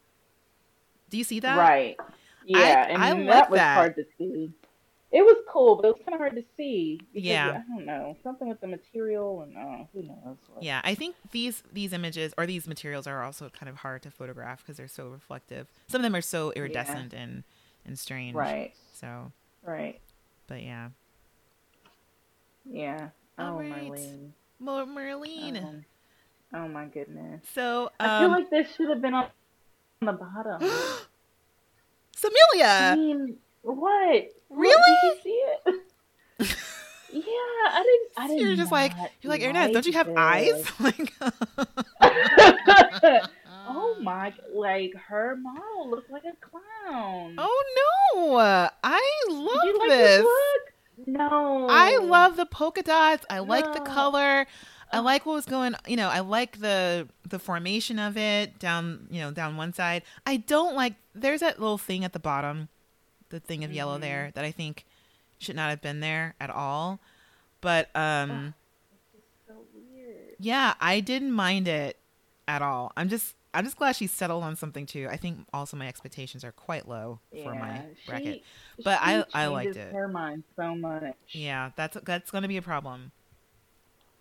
Do 1.10 1.18
you 1.18 1.24
see 1.24 1.40
that? 1.42 1.58
Right. 1.58 1.98
Yeah, 2.46 2.88
and 2.90 3.04
I 3.04 3.14
that 3.14 3.26
like 3.26 3.50
was 3.50 3.58
that. 3.58 3.76
hard 3.76 3.96
to 3.96 4.06
see. 4.18 4.52
it 5.12 5.22
was 5.22 5.38
cool, 5.50 5.76
but 5.78 5.86
it 5.88 5.94
was 5.94 6.02
kind 6.06 6.14
of 6.14 6.20
hard 6.20 6.36
to 6.36 6.44
see. 6.58 7.00
Because, 7.14 7.28
Yeah. 7.28 7.62
I 7.66 7.76
don't 7.76 7.86
know 7.86 8.16
something 8.24 8.48
with 8.48 8.62
the 8.62 8.68
material 8.68 9.42
and 9.42 9.58
uh, 9.58 9.86
who 9.94 10.04
knows. 10.04 10.38
What. 10.54 10.62
Yeah, 10.64 10.82
I 10.84 10.94
think 10.96 11.16
these 11.32 11.64
these 11.74 11.94
images 11.94 12.34
or 12.38 12.46
these 12.46 12.68
materials 12.68 13.08
are 13.08 13.24
also 13.24 13.50
kind 13.50 13.70
of 13.70 13.78
hard 13.78 14.04
to 14.04 14.12
photograph 14.12 14.62
because 14.62 14.78
they're 14.78 14.88
so 14.88 15.08
reflective. 15.08 15.68
Some 15.88 16.02
of 16.02 16.04
them 16.04 16.16
are 16.16 16.22
so 16.22 16.52
iridescent 16.56 17.14
and 17.14 17.44
and 17.86 17.98
strange. 17.98 18.36
Right. 18.36 18.74
So, 18.94 19.32
Right. 19.64 20.00
but 20.48 20.62
yeah. 20.64 20.90
Yeah. 22.66 23.10
All 23.38 23.56
oh, 23.56 23.60
right. 23.60 23.92
Merline. 23.92 24.32
Merline. 24.62 25.64
Um, 25.64 25.86
oh 26.54 26.68
my 26.68 26.86
goodness. 26.86 27.42
so, 27.54 27.90
I 28.00 28.20
feel 28.20 28.28
um, 28.28 28.32
like 28.32 28.50
this 28.50 28.68
should 28.76 28.90
have 28.90 29.02
been 29.02 29.14
on 29.14 29.28
the 30.02 30.14
bottom. 30.14 30.62
Samilia. 32.16 32.92
I 32.92 32.96
mean, 32.96 33.38
what? 33.62 34.30
What, 34.48 34.50
Really? 34.50 34.98
Did 35.04 35.04
you 35.04 35.16
see 35.24 35.30
it? 35.30 35.58
yeah, 37.12 37.72
I 37.72 37.84
didn't. 37.84 38.10
I 38.18 38.28
didn't. 38.28 38.40
you're 38.42 38.56
just 38.56 38.72
like 38.72 38.94
you're 39.22 39.30
like 39.32 39.42
Aaron, 39.42 39.72
don't 39.72 39.86
you 39.86 39.94
have 39.94 40.08
this. 40.08 40.16
eyes? 40.18 40.72
like, 40.80 41.14
oh 43.68 43.98
my! 44.02 44.34
Like 44.54 44.94
her 45.08 45.36
model 45.36 45.90
looks 45.90 46.10
like 46.10 46.24
a 46.24 46.36
clown. 46.46 47.36
Oh 47.38 47.64
no! 48.16 48.30
I 48.84 49.02
love 49.30 49.60
you 49.64 49.80
like 49.80 49.90
this. 49.90 50.24
look? 50.24 51.08
No. 51.08 51.68
I 51.70 51.98
love 51.98 52.38
the 52.38 52.46
polka 52.46 52.82
dots. 52.84 53.26
I 53.30 53.40
like 53.40 53.74
the 53.74 53.82
color. 53.82 54.46
I 54.92 55.00
like 55.00 55.26
what 55.26 55.34
was 55.34 55.46
going. 55.46 55.76
You 55.88 55.98
know, 55.98 56.10
I 56.10 56.20
like 56.20 56.60
the 56.60 57.08
the 57.28 57.40
formation 57.40 58.00
of 58.00 58.18
it 58.18 58.60
down. 58.60 59.08
You 59.10 59.22
know, 59.22 59.32
down 59.32 59.58
one 59.58 59.74
side. 59.74 60.04
I 60.26 60.38
don't 60.38 60.76
like. 60.76 60.94
There's 61.14 61.40
that 61.42 61.60
little 61.60 61.78
thing 61.78 62.04
at 62.06 62.14
the 62.14 62.20
bottom, 62.20 62.70
the 63.30 63.40
thing 63.40 63.64
of 63.64 63.72
yellow 63.74 63.98
Mhm. 63.98 64.02
there 64.02 64.32
that 64.36 64.46
I 64.46 64.52
think 64.52 64.86
should 65.40 65.56
not 65.56 65.70
have 65.70 65.82
been 65.82 66.00
there 66.00 66.36
at 66.40 66.50
all. 66.50 67.00
But 67.62 67.90
um, 67.96 68.54
so 69.48 69.54
weird. 69.74 70.36
yeah, 70.40 70.76
I 70.80 71.00
didn't 71.00 71.32
mind 71.32 71.68
it 71.68 71.98
at 72.48 72.62
all. 72.62 72.92
I'm 72.96 73.10
just. 73.10 73.36
I'm 73.54 73.64
just 73.64 73.78
glad 73.78 73.96
she 73.96 74.06
settled 74.08 74.44
on 74.44 74.58
something 74.58 74.86
too. 74.86 75.08
I 75.10 75.16
think 75.16 75.48
also 75.54 75.78
my 75.78 75.88
expectations 75.88 76.44
are 76.44 76.52
quite 76.52 76.90
low 76.90 77.22
for 77.42 77.56
my 77.56 77.84
bracket. 78.06 78.44
She, 78.76 78.84
But 78.84 79.00
I- 79.02 79.22
she 79.22 79.34
I 79.34 79.48
liked 79.48 79.78
it. 79.78 79.94
Her 79.94 80.10
mind 80.10 80.44
so 80.58 80.76
much. 80.76 81.16
Yeah, 81.30 81.72
that's 81.78 81.96
that's 82.04 82.32
going 82.32 82.42
to 82.42 82.50
be 82.50 82.58
a 82.58 82.62
problem. 82.62 83.14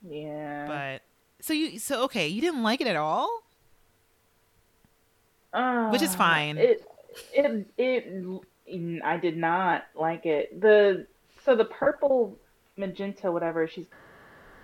Yeah. 0.09 0.67
But 0.67 1.03
so 1.45 1.53
you 1.53 1.79
so 1.79 2.05
okay, 2.05 2.29
you 2.29 2.41
didn't 2.41 2.63
like 2.63 2.81
it 2.81 2.87
at 2.87 2.97
all? 2.97 3.43
Which 5.91 6.03
is 6.03 6.15
Ah, 6.15 6.19
fine. 6.19 6.59
It, 6.59 6.85
it, 7.33 7.67
it, 7.79 9.03
I 9.05 9.17
did 9.19 9.37
not 9.37 9.85
like 9.95 10.27
it. 10.27 10.61
The 10.61 11.07
so 11.45 11.55
the 11.55 11.67
purple 11.67 12.37
magenta, 12.77 13.31
whatever 13.31 13.69
she's 13.69 13.87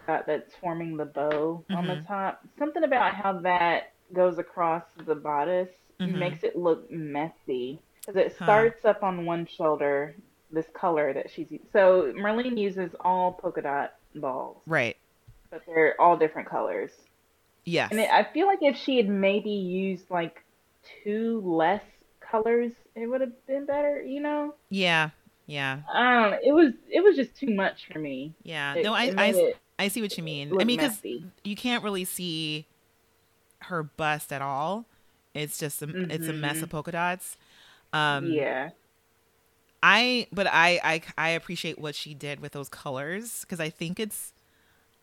got 0.07 0.27
that's 0.27 0.53
forming 0.61 0.97
the 0.97 1.05
bow 1.05 1.65
on 1.71 1.87
the 1.87 1.95
Mhm. 1.95 2.07
top. 2.07 2.41
Something 2.59 2.83
about 2.85 3.15
how 3.15 3.35
that 3.41 3.93
goes 4.12 4.39
across 4.39 4.83
the 5.07 5.15
bodice 5.15 5.71
Mhm. 6.01 6.15
makes 6.19 6.43
it 6.43 6.57
look 6.57 6.91
messy 6.91 7.79
because 8.01 8.17
it 8.17 8.35
Huh. 8.39 8.45
starts 8.45 8.85
up 8.85 9.03
on 9.05 9.25
one 9.27 9.47
shoulder. 9.47 10.17
This 10.53 10.67
color 10.71 11.12
that 11.12 11.31
she's 11.31 11.49
so 11.73 12.12
Merline 12.17 12.59
uses 12.59 12.91
all 12.99 13.35
polka 13.35 13.62
dot 13.62 13.95
balls, 14.17 14.61
Right. 14.67 14.97
But 15.51 15.62
they're 15.66 16.01
all 16.01 16.16
different 16.16 16.48
colors. 16.48 16.90
Yes. 17.64 17.93
And 17.93 18.01
it, 18.01 18.10
I 18.10 18.24
feel 18.32 18.47
like 18.47 18.60
if 18.62 18.77
she 18.77 18.97
had 18.97 19.09
maybe 19.09 19.51
used 19.51 20.10
like 20.10 20.44
two 21.05 21.40
less 21.44 21.82
colors, 22.20 22.72
it 22.94 23.06
would 23.06 23.20
have 23.20 23.47
been 23.47 23.66
better. 23.66 24.02
You 24.02 24.20
know, 24.20 24.55
yeah. 24.70 25.10
Yeah. 25.47 25.81
Um, 25.93 26.35
It 26.43 26.52
was 26.52 26.72
it 26.89 27.02
was 27.02 27.16
just 27.16 27.35
too 27.36 27.55
much 27.55 27.86
for 27.93 27.98
me. 27.98 28.35
Yeah. 28.43 28.74
It, 28.74 28.82
no, 28.82 28.94
I 28.94 29.12
I, 29.16 29.35
it 29.36 29.56
I 29.78 29.89
see 29.89 30.01
what 30.02 30.16
you 30.16 30.22
mean. 30.22 30.55
I 30.59 30.64
mean 30.64 30.78
cuz 30.78 31.02
you 31.44 31.56
can't 31.56 31.82
really 31.85 32.05
see 32.05 32.66
her 33.62 33.82
bust 33.82 34.32
at 34.32 34.43
all. 34.43 34.86
It's 35.35 35.59
just 35.59 35.82
a, 35.82 35.94
it's 36.09 36.28
a 36.28 36.32
mess 36.32 36.62
Mhm. 36.62 36.64
of 36.64 36.70
polka 36.70 36.93
dots. 36.93 37.36
Um 37.93 38.27
yeah, 38.27 38.70
I 39.82 40.27
but 40.32 40.47
I 40.47 40.81
I 40.85 41.02
I 41.16 41.28
appreciate 41.31 41.78
what 41.78 41.94
she 41.94 42.14
did 42.14 42.40
with 42.40 42.52
those 42.52 42.68
colors 42.68 43.44
cuz 43.48 43.60
I 43.60 43.70
think 43.70 43.98
it's 43.98 44.32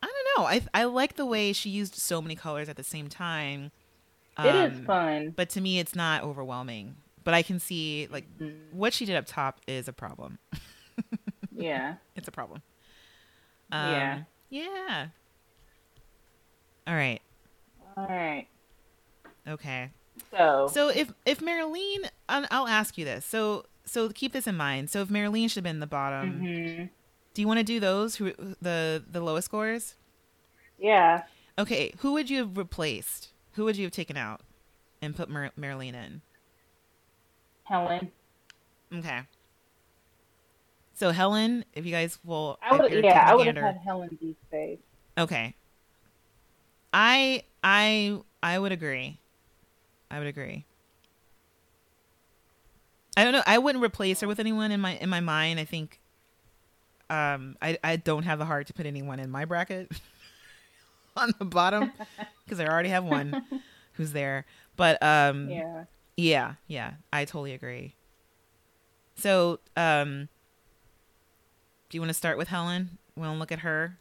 I 0.02 0.06
don't 0.08 0.38
know. 0.44 0.48
I 0.48 0.62
I 0.74 0.84
like 0.86 1.16
the 1.16 1.26
way 1.26 1.54
she 1.54 1.70
used 1.70 1.96
so 1.96 2.22
many 2.22 2.36
colors 2.36 2.70
at 2.70 2.76
the 2.78 2.84
same 2.84 3.08
time. 3.08 3.72
it 4.44 4.56
is 4.56 4.78
Um, 4.78 4.86
fun. 4.86 5.34
but 5.36 5.50
to 5.52 5.62
me 5.62 5.80
it's 5.80 5.96
not 5.96 6.24
overwhelming 6.24 6.96
but 7.24 7.34
i 7.34 7.42
can 7.42 7.60
see 7.60 8.08
like 8.12 8.26
Mhm. 8.40 8.72
what 8.72 8.94
she 8.94 9.04
did 9.06 9.16
up 9.16 9.26
top 9.26 9.60
is 9.68 9.88
a 9.88 9.94
problem 9.94 10.38
Yeah, 11.52 11.96
it's 12.16 12.28
a 12.28 12.32
problem 12.32 12.62
um, 13.72 13.88
Yeah. 13.90 14.24
yeah 14.50 15.08
all 16.86 16.94
right 16.96 17.22
all 17.98 18.06
right. 18.08 18.48
okay 19.48 19.90
So, 20.32 20.68
so 20.72 20.90
if 20.90 21.12
if 21.26 21.40
Merline 21.40 22.10
I'll, 22.30 22.46
I'll 22.52 22.68
ask 22.68 22.98
you 22.98 23.06
this 23.06 23.26
so 23.26 23.66
so 23.86 24.10
keep 24.10 24.34
this 24.34 24.46
in 24.48 24.56
mind 24.56 24.90
so 24.92 25.02
if 25.02 25.10
Merline 25.10 25.50
should 25.50 25.66
have 25.66 25.72
been 25.74 25.80
the 25.80 25.88
bottom 25.88 26.42
mhm. 26.44 26.90
Do 27.38 27.42
you 27.42 27.48
want 27.48 27.60
to 27.60 27.64
do 27.64 27.80
those 27.80 28.16
who 28.16 28.34
the 28.64 29.04
the 29.08 29.22
lowest 29.22 29.46
scores 29.46 29.94
yeah, 30.80 31.22
okay 31.60 31.94
who 32.00 32.14
would 32.14 32.32
you 32.32 32.40
have 32.40 32.58
replaced 32.58 33.30
who 33.52 33.66
would 33.66 33.78
you 33.78 33.84
have 33.84 33.92
taken 33.92 34.18
out 34.18 34.42
and 35.04 35.16
put 35.16 35.30
Mar- 35.30 35.52
Merline 35.56 35.94
in 35.94 36.22
Helen. 37.66 38.12
okay 38.92 39.20
so 40.96 41.12
helen 41.12 41.64
if 41.74 41.86
you 41.86 41.92
guys 41.92 42.18
will 42.24 42.58
I 42.60 42.76
would. 42.76 42.92
Yeah, 43.04 43.28
I 43.30 43.36
would 43.36 43.46
have 43.46 43.56
had 43.56 43.78
Helen 43.86 44.18
be 44.20 44.36
safe. 44.50 44.80
Okay. 45.16 45.54
I 46.92 47.44
I 47.64 48.20
I 48.42 48.58
would 48.58 48.72
agree. 48.72 49.20
I 50.10 50.18
would 50.18 50.28
agree. 50.28 50.66
I 53.16 53.24
don't 53.24 53.34
know. 53.34 53.44
I 53.46 53.60
wouldn't 53.60 53.84
replace 53.84 54.22
her 54.22 54.28
with 54.28 54.40
anyone 54.40 54.72
in 54.72 54.82
my 54.82 54.94
in 54.96 55.10
my 55.10 55.20
mind. 55.20 55.60
I 55.60 55.66
think 55.66 56.00
um 57.10 57.58
I 57.62 57.78
I 57.84 57.96
don't 57.98 58.24
have 58.24 58.40
the 58.40 58.46
heart 58.46 58.68
to 58.68 58.74
put 58.74 58.86
anyone 58.86 59.20
in 59.20 59.30
my 59.30 59.46
bracket 59.46 59.92
on 61.18 61.34
the 61.40 61.46
bottom 61.46 61.92
because 62.46 62.60
I 62.60 62.68
already 62.68 62.90
have 62.90 63.04
one 63.04 63.42
who's 63.94 64.12
there. 64.12 64.46
But 64.76 65.02
um 65.04 65.50
Yeah. 65.50 65.84
yeah, 66.16 66.54
yeah, 66.68 66.94
I 67.12 67.26
totally 67.26 67.54
agree. 67.54 67.94
So, 69.16 69.60
um 69.76 70.30
do 71.90 71.98
you 71.98 72.02
want 72.02 72.10
to 72.10 72.14
start 72.16 72.38
with 72.38 72.50
Helen? 72.50 72.98
To 73.18 73.32
look 73.32 73.52
at 73.52 73.60
her? 73.60 73.98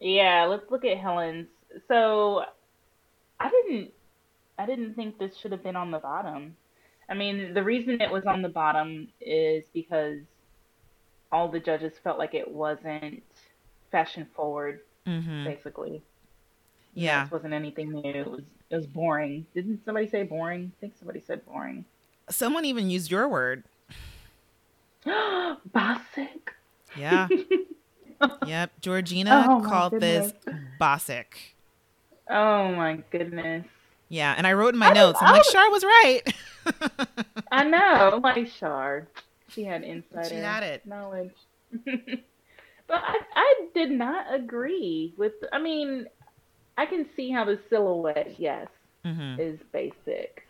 Yeah, 0.00 0.46
let's 0.46 0.70
look 0.70 0.84
at 0.84 0.98
Helen's. 0.98 1.48
So, 1.88 2.44
I 3.38 3.50
didn't, 3.50 3.90
I 4.58 4.66
didn't 4.66 4.94
think 4.94 5.18
this 5.18 5.36
should 5.36 5.52
have 5.52 5.62
been 5.62 5.76
on 5.76 5.90
the 5.90 5.98
bottom. 5.98 6.56
I 7.08 7.14
mean, 7.14 7.52
the 7.54 7.62
reason 7.62 8.00
it 8.00 8.10
was 8.10 8.24
on 8.26 8.42
the 8.42 8.48
bottom 8.48 9.08
is 9.20 9.64
because 9.74 10.18
all 11.32 11.48
the 11.48 11.58
judges 11.60 11.94
felt 12.04 12.18
like 12.18 12.34
it 12.34 12.48
wasn't 12.50 13.22
fashion 13.90 14.26
forward, 14.36 14.80
Mhm. 15.06 15.44
basically. 15.44 16.02
Yeah. 16.94 17.24
This 17.24 17.32
wasn't 17.32 17.54
anything 17.54 17.90
new. 17.90 18.02
It 18.04 18.30
was, 18.30 18.42
it 18.70 18.76
was 18.76 18.86
boring. 18.86 19.46
Didn't 19.54 19.84
somebody 19.84 20.06
say 20.08 20.22
boring? 20.24 20.72
I 20.76 20.80
think 20.80 20.94
somebody 20.98 21.20
said 21.20 21.44
boring. 21.46 21.84
Someone 22.28 22.64
even 22.64 22.90
used 22.90 23.10
your 23.10 23.28
word. 23.28 23.64
Basic. 25.04 26.54
Yeah. 26.96 27.28
yep. 28.46 28.70
Georgina 28.80 29.46
Oh 29.48 29.60
called 29.66 30.00
this. 30.00 30.32
Bosic. 30.80 31.24
Oh 32.30 32.72
my 32.74 33.02
goodness. 33.10 33.66
Yeah, 34.08 34.34
and 34.36 34.46
I 34.46 34.52
wrote 34.52 34.74
in 34.74 34.78
my 34.78 34.90
I 34.90 34.92
notes. 34.92 35.18
I'm 35.22 35.32
like, 35.32 35.42
Char 35.50 35.70
was 35.70 35.82
right. 35.84 36.20
I 37.50 37.64
know, 37.64 38.20
like 38.22 38.46
Shard. 38.48 39.06
She 39.54 39.64
had 39.64 39.82
insider 39.82 40.38
She 40.38 40.38
had 40.38 40.62
it. 40.62 40.84
knowledge. 40.84 41.34
but 42.88 43.00
I, 43.02 43.18
I 43.34 43.54
did 43.74 43.90
not 43.90 44.34
agree 44.34 45.14
with. 45.18 45.32
I 45.52 45.58
mean, 45.60 46.06
I 46.76 46.86
can 46.86 47.06
see 47.16 47.30
how 47.30 47.44
the 47.44 47.58
silhouette, 47.70 48.34
yes, 48.38 48.68
hmm 49.04 49.36
is 49.36 49.58
basic, 49.72 50.42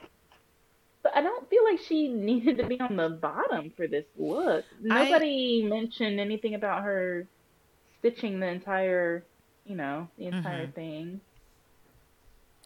but 1.02 1.14
I 1.16 1.22
don't 1.22 1.48
feel 1.48 1.64
like 1.64 1.78
she 1.80 2.08
needed 2.12 2.58
to 2.58 2.64
be 2.64 2.80
on 2.80 2.96
the 2.96 3.08
bottom 3.20 3.72
for 3.76 3.86
this 3.86 4.06
look. 4.16 4.64
Nobody 4.80 5.64
mentioned 5.68 6.20
anything 6.20 6.54
about 6.54 6.82
her 6.84 7.28
stitching 7.98 8.40
the 8.40 8.46
entire, 8.48 9.26
you 9.64 9.76
know, 9.76 10.08
the 10.18 10.26
entire 10.26 10.66
Mhm. 10.66 10.68
thing, 10.68 11.20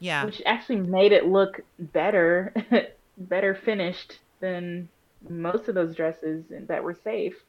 Yeah. 0.00 0.28
which 0.28 0.42
actually 0.46 0.76
made 0.80 1.12
it 1.12 1.26
look 1.26 1.60
better, 1.78 2.54
better 3.18 3.54
finished 3.54 4.20
than 4.40 4.88
most 5.30 5.68
of 5.68 5.74
those 5.74 5.94
dresses 5.94 6.44
that 6.50 6.82
were 6.84 6.94
safe. 6.94 7.44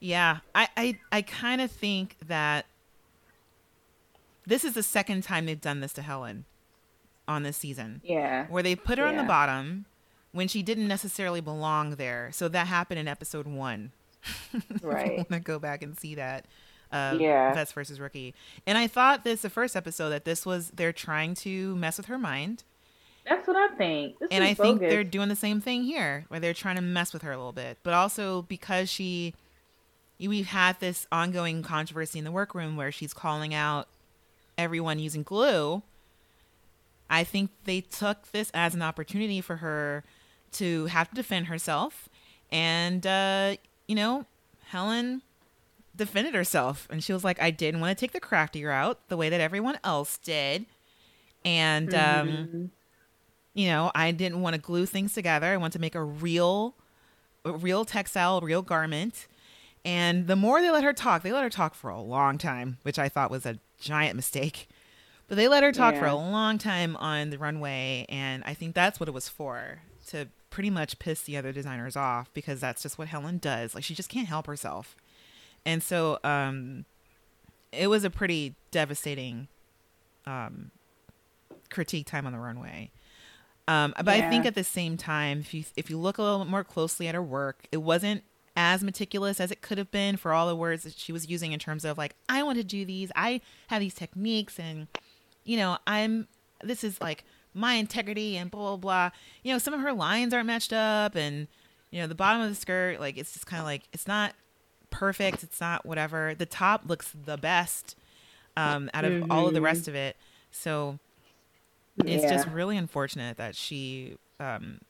Yeah. 0.00 0.38
I 0.54 0.68
I, 0.76 0.98
I 1.12 1.22
kind 1.22 1.60
of 1.60 1.70
think 1.70 2.16
that 2.26 2.66
this 4.46 4.64
is 4.64 4.74
the 4.74 4.82
second 4.82 5.22
time 5.22 5.46
they've 5.46 5.60
done 5.60 5.80
this 5.80 5.92
to 5.94 6.02
Helen 6.02 6.44
on 7.26 7.42
this 7.42 7.56
season. 7.56 8.00
Yeah. 8.04 8.46
where 8.48 8.62
they 8.62 8.76
put 8.76 8.98
her 8.98 9.06
on 9.06 9.16
the 9.16 9.22
bottom 9.22 9.86
when 10.32 10.48
she 10.48 10.62
didn't 10.62 10.88
necessarily 10.88 11.40
belong 11.40 11.92
there. 11.96 12.30
So 12.32 12.48
that 12.48 12.66
happened 12.66 12.98
in 13.00 13.08
episode 13.08 13.46
one. 13.46 13.92
Right. 14.82 15.16
want 15.18 15.28
to 15.30 15.40
go 15.40 15.58
back 15.58 15.82
and 15.82 15.98
see 15.98 16.14
that. 16.16 16.46
Uh, 16.92 17.16
Yeah. 17.18 17.52
Vets 17.54 17.72
versus 17.72 17.98
Rookie. 18.00 18.34
And 18.66 18.76
I 18.78 18.86
thought 18.86 19.24
this 19.24 19.42
the 19.42 19.50
first 19.50 19.74
episode 19.76 20.10
that 20.10 20.24
this 20.24 20.44
was 20.44 20.70
they're 20.74 20.92
trying 20.92 21.34
to 21.36 21.74
mess 21.76 21.96
with 21.96 22.06
her 22.06 22.18
mind. 22.18 22.62
That's 23.28 23.46
what 23.48 23.56
I 23.56 23.74
think. 23.76 24.18
This 24.18 24.28
and 24.30 24.44
I 24.44 24.54
think 24.54 24.80
they're 24.80 25.04
doing 25.04 25.28
the 25.28 25.36
same 25.36 25.60
thing 25.60 25.84
here, 25.84 26.24
where 26.28 26.40
they're 26.40 26.54
trying 26.54 26.76
to 26.76 26.82
mess 26.82 27.12
with 27.12 27.22
her 27.22 27.32
a 27.32 27.36
little 27.36 27.52
bit. 27.52 27.78
But 27.82 27.94
also 27.94 28.42
because 28.42 28.90
she, 28.90 29.34
we've 30.20 30.46
had 30.46 30.78
this 30.80 31.06
ongoing 31.10 31.62
controversy 31.62 32.18
in 32.18 32.24
the 32.24 32.30
workroom 32.32 32.76
where 32.76 32.92
she's 32.92 33.14
calling 33.14 33.54
out 33.54 33.88
everyone 34.58 34.98
using 34.98 35.22
glue. 35.22 35.82
I 37.08 37.24
think 37.24 37.50
they 37.64 37.80
took 37.80 38.30
this 38.32 38.50
as 38.54 38.74
an 38.74 38.82
opportunity 38.82 39.40
for 39.40 39.56
her 39.56 40.04
to 40.52 40.86
have 40.86 41.08
to 41.10 41.14
defend 41.14 41.46
herself, 41.46 42.08
and 42.50 43.06
uh, 43.06 43.56
you 43.88 43.94
know, 43.94 44.24
Helen 44.68 45.22
defended 45.96 46.34
herself, 46.34 46.86
and 46.90 47.02
she 47.04 47.12
was 47.12 47.22
like, 47.24 47.40
"I 47.42 47.50
didn't 47.50 47.80
want 47.80 47.96
to 47.96 48.00
take 48.00 48.12
the 48.12 48.20
craftier 48.20 48.70
out 48.70 49.08
the 49.08 49.16
way 49.16 49.28
that 49.28 49.40
everyone 49.40 49.78
else 49.84 50.16
did," 50.18 50.66
and 51.44 51.92
um 51.94 52.48
Mhm. 52.52 52.70
You 53.54 53.68
know, 53.68 53.90
I 53.94 54.10
didn't 54.10 54.40
want 54.42 54.54
to 54.54 54.60
glue 54.60 54.86
things 54.86 55.12
together. 55.14 55.46
I 55.46 55.56
want 55.56 55.72
to 55.74 55.78
make 55.78 55.94
a 55.94 56.02
real, 56.02 56.74
a 57.44 57.52
real 57.52 57.84
textile, 57.84 58.40
real 58.40 58.62
garment. 58.62 59.26
And 59.84 60.26
the 60.26 60.36
more 60.36 60.60
they 60.60 60.70
let 60.70 60.84
her 60.84 60.92
talk, 60.92 61.22
they 61.22 61.32
let 61.32 61.42
her 61.42 61.50
talk 61.50 61.74
for 61.74 61.90
a 61.90 62.00
long 62.00 62.38
time, 62.38 62.78
which 62.82 62.98
I 62.98 63.08
thought 63.08 63.30
was 63.30 63.46
a 63.46 63.58
giant 63.78 64.16
mistake. 64.16 64.68
But 65.28 65.36
they 65.36 65.48
let 65.48 65.62
her 65.62 65.72
talk 65.72 65.94
for 65.96 66.06
a 66.06 66.14
long 66.14 66.58
time 66.58 66.96
on 66.96 67.30
the 67.30 67.38
runway, 67.38 68.04
and 68.10 68.42
I 68.44 68.52
think 68.54 68.74
that's 68.74 69.00
what 69.00 69.08
it 69.08 69.12
was 69.12 69.28
for 69.28 69.80
to 70.08 70.28
pretty 70.50 70.70
much 70.70 70.98
piss 70.98 71.22
the 71.22 71.36
other 71.36 71.50
designers 71.50 71.96
off 71.96 72.32
because 72.32 72.60
that's 72.60 72.82
just 72.82 72.98
what 72.98 73.08
Helen 73.08 73.38
does. 73.38 73.74
Like 73.74 73.82
she 73.84 73.94
just 73.94 74.08
can't 74.08 74.28
help 74.28 74.46
herself. 74.46 74.96
And 75.66 75.82
so 75.82 76.18
um 76.22 76.84
it 77.72 77.88
was 77.88 78.04
a 78.04 78.10
pretty 78.10 78.54
devastating 78.70 79.48
um 80.26 80.70
critique 81.70 82.06
time 82.06 82.24
on 82.26 82.32
the 82.32 82.38
runway. 82.38 82.92
Um, 83.66 83.94
but 83.96 84.08
I 84.08 84.28
think 84.28 84.44
at 84.46 84.54
the 84.54 84.64
same 84.64 84.96
time, 84.96 85.40
if 85.40 85.54
you 85.54 85.64
if 85.76 85.88
you 85.88 85.98
look 85.98 86.18
a 86.18 86.22
little 86.22 86.44
more 86.44 86.64
closely 86.64 87.08
at 87.08 87.14
her 87.14 87.22
work, 87.22 87.66
it 87.72 87.78
wasn't 87.78 88.22
as 88.56 88.84
meticulous 88.84 89.40
as 89.40 89.50
it 89.50 89.62
could 89.62 89.78
have 89.78 89.90
been 89.90 90.16
for 90.16 90.32
all 90.32 90.46
the 90.46 90.54
words 90.54 90.82
that 90.84 90.96
she 90.96 91.10
was 91.12 91.28
using 91.28 91.52
in 91.52 91.58
terms 91.58 91.84
of 91.84 91.98
like, 91.98 92.14
I 92.28 92.42
want 92.42 92.58
to 92.58 92.64
do 92.64 92.84
these, 92.84 93.10
I 93.16 93.40
have 93.68 93.80
these 93.80 93.94
techniques, 93.94 94.58
and 94.60 94.86
you 95.44 95.56
know, 95.56 95.78
I'm 95.86 96.28
this 96.62 96.84
is 96.84 97.00
like 97.00 97.24
my 97.54 97.74
integrity 97.74 98.36
and 98.36 98.50
blah 98.50 98.76
blah 98.76 98.76
blah. 98.76 99.10
You 99.42 99.52
know, 99.52 99.58
some 99.58 99.72
of 99.74 99.80
her 99.80 99.92
lines 99.92 100.34
aren't 100.34 100.46
matched 100.46 100.72
up, 100.74 101.14
and 101.16 101.48
you 101.90 102.00
know, 102.02 102.06
the 102.06 102.14
bottom 102.14 102.42
of 102.42 102.48
the 102.50 102.54
skirt, 102.54 103.00
like 103.00 103.16
it's 103.16 103.32
just 103.32 103.46
kind 103.46 103.60
of 103.60 103.66
like 103.66 103.82
it's 103.92 104.06
not 104.06 104.34
perfect, 104.90 105.42
it's 105.42 105.60
not 105.60 105.86
whatever. 105.86 106.34
The 106.36 106.46
top 106.46 106.82
looks 106.86 107.10
the 107.24 107.36
best 107.38 107.96
um, 108.56 108.90
out 108.94 109.04
of 109.04 109.22
all 109.30 109.48
of 109.48 109.54
the 109.54 109.60
Mhm. 109.60 109.64
rest 109.64 109.88
of 109.88 109.94
it, 109.94 110.16
so 110.52 110.98
it's 112.04 112.24
Yeah. 112.24 112.30
just 112.30 112.48
really 112.48 112.76
unfortunate 112.76 113.36
that 113.36 113.54
she 113.54 114.16
um 114.40 114.80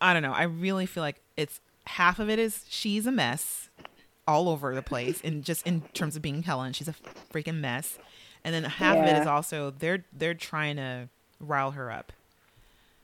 i 0.00 0.12
don't 0.12 0.22
know 0.22 0.32
i 0.32 0.44
really 0.44 0.86
feel 0.86 1.02
like 1.02 1.20
it's 1.36 1.60
half 1.86 2.18
of 2.18 2.30
it 2.30 2.38
is 2.38 2.64
she's 2.68 3.06
a 3.06 3.12
mess 3.12 3.68
all 4.26 4.48
over 4.48 4.74
the 4.74 4.82
place 4.82 5.20
and 5.24 5.44
just 5.44 5.66
in 5.66 5.82
terms 5.94 6.16
of 6.16 6.22
being 6.22 6.42
helen 6.44 6.72
she's 6.72 6.88
a 6.88 6.94
freaking 7.32 7.60
mess 7.60 7.98
and 8.44 8.54
then 8.54 8.64
half 8.64 8.96
of 8.96 9.04
it 9.04 9.16
is 9.16 9.26
also 9.26 9.70
they're 9.78 10.04
they're 10.12 10.34
trying 10.34 10.76
to 10.76 11.08
rile 11.40 11.72
her 11.72 11.90
up 11.90 12.12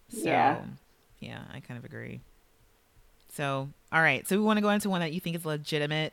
so 0.08 0.20
Yeah. 0.28 0.64
yeah 1.18 1.42
i 1.52 1.60
kind 1.60 1.76
of 1.78 1.84
agree 1.84 2.20
so 3.32 3.68
all 3.92 4.00
right 4.00 4.26
so 4.28 4.36
we 4.36 4.42
want 4.42 4.56
to 4.56 4.62
go 4.62 4.70
into 4.70 4.88
one 4.88 5.00
that 5.00 5.12
you 5.12 5.20
think 5.20 5.36
is 5.36 5.44
legitimate 5.44 6.12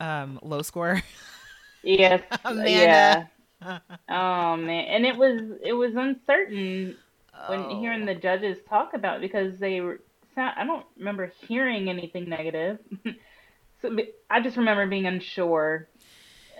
um 0.00 0.38
low 0.42 0.62
score 0.62 1.02
Yes. 1.84 2.22
Amanda. 2.44 2.70
Yeah. 2.70 3.24
Oh 4.08 4.56
man, 4.56 4.84
and 4.86 5.06
it 5.06 5.16
was 5.16 5.40
it 5.62 5.72
was 5.72 5.94
uncertain 5.94 6.96
when 7.48 7.60
Oh. 7.60 7.80
hearing 7.80 8.04
the 8.04 8.14
judges 8.14 8.58
talk 8.68 8.94
about 8.94 9.16
it 9.16 9.20
because 9.22 9.58
they 9.58 9.80
were. 9.80 10.00
sound- 10.34 10.54
I 10.56 10.64
don't 10.64 10.86
remember 10.98 11.32
hearing 11.48 11.88
anything 11.88 12.28
negative. 12.28 12.78
so 13.82 13.96
I 14.30 14.40
just 14.40 14.56
remember 14.56 14.86
being 14.86 15.06
unsure 15.06 15.88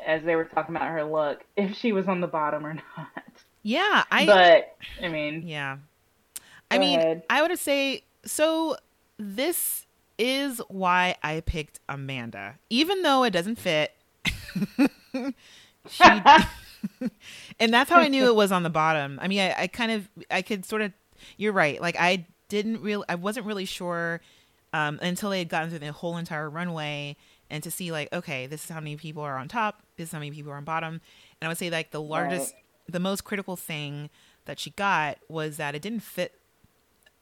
as 0.04 0.22
they 0.24 0.34
were 0.34 0.44
talking 0.44 0.74
about 0.74 0.88
her 0.90 1.04
look 1.04 1.44
if 1.56 1.76
she 1.76 1.92
was 1.92 2.08
on 2.08 2.20
the 2.20 2.26
bottom 2.26 2.66
or 2.66 2.74
not. 2.96 3.08
yeah 3.62 4.02
i 4.10 4.26
but 4.26 4.76
I 5.04 5.08
mean, 5.08 5.46
Yeah. 5.46 5.76
I 6.70 6.78
mean, 6.78 6.98
ahead. 6.98 7.22
I 7.30 7.42
would 7.42 7.56
say 7.58 8.02
so 8.24 8.76
this 9.18 9.86
is 10.18 10.60
why 10.68 11.16
I 11.22 11.40
picked 11.40 11.80
Amanda. 11.88 12.54
Even 12.70 13.02
though 13.02 13.22
it 13.24 13.30
doesn't 13.30 13.58
fit. 13.58 13.92
she 15.88 16.04
And 17.60 17.72
that's 17.72 17.90
how 17.90 17.98
I 17.98 18.08
knew 18.08 18.26
it 18.26 18.34
was 18.34 18.52
on 18.52 18.62
the 18.62 18.70
bottom. 18.70 19.18
I 19.22 19.28
mean, 19.28 19.40
I, 19.40 19.62
I 19.62 19.66
kind 19.66 19.92
of 19.92 20.08
I 20.30 20.42
could 20.42 20.64
sort 20.64 20.82
of 20.82 20.92
you're 21.36 21.52
right. 21.52 21.80
Like 21.80 21.96
I 21.98 22.26
didn't 22.48 22.80
really 22.82 23.04
I 23.08 23.14
wasn't 23.14 23.46
really 23.46 23.64
sure 23.64 24.20
um, 24.72 24.98
until 25.02 25.30
they 25.30 25.38
had 25.38 25.48
gotten 25.48 25.70
through 25.70 25.78
the 25.80 25.92
whole 25.92 26.16
entire 26.16 26.48
runway 26.48 27.16
and 27.50 27.62
to 27.62 27.70
see 27.70 27.92
like, 27.92 28.12
okay, 28.12 28.46
this 28.46 28.64
is 28.64 28.70
how 28.70 28.80
many 28.80 28.96
people 28.96 29.22
are 29.22 29.36
on 29.36 29.46
top, 29.48 29.82
this 29.96 30.08
is 30.08 30.12
how 30.12 30.18
many 30.18 30.30
people 30.30 30.50
are 30.52 30.56
on 30.56 30.64
bottom. 30.64 30.94
And 31.40 31.46
I 31.46 31.48
would 31.48 31.58
say 31.58 31.70
like 31.70 31.90
the 31.90 32.00
largest 32.00 32.54
the 32.88 33.00
most 33.00 33.24
critical 33.24 33.56
thing 33.56 34.10
that 34.46 34.58
she 34.58 34.70
got 34.70 35.18
was 35.28 35.56
that 35.58 35.74
it 35.74 35.82
didn't 35.82 36.00
fit 36.00 36.40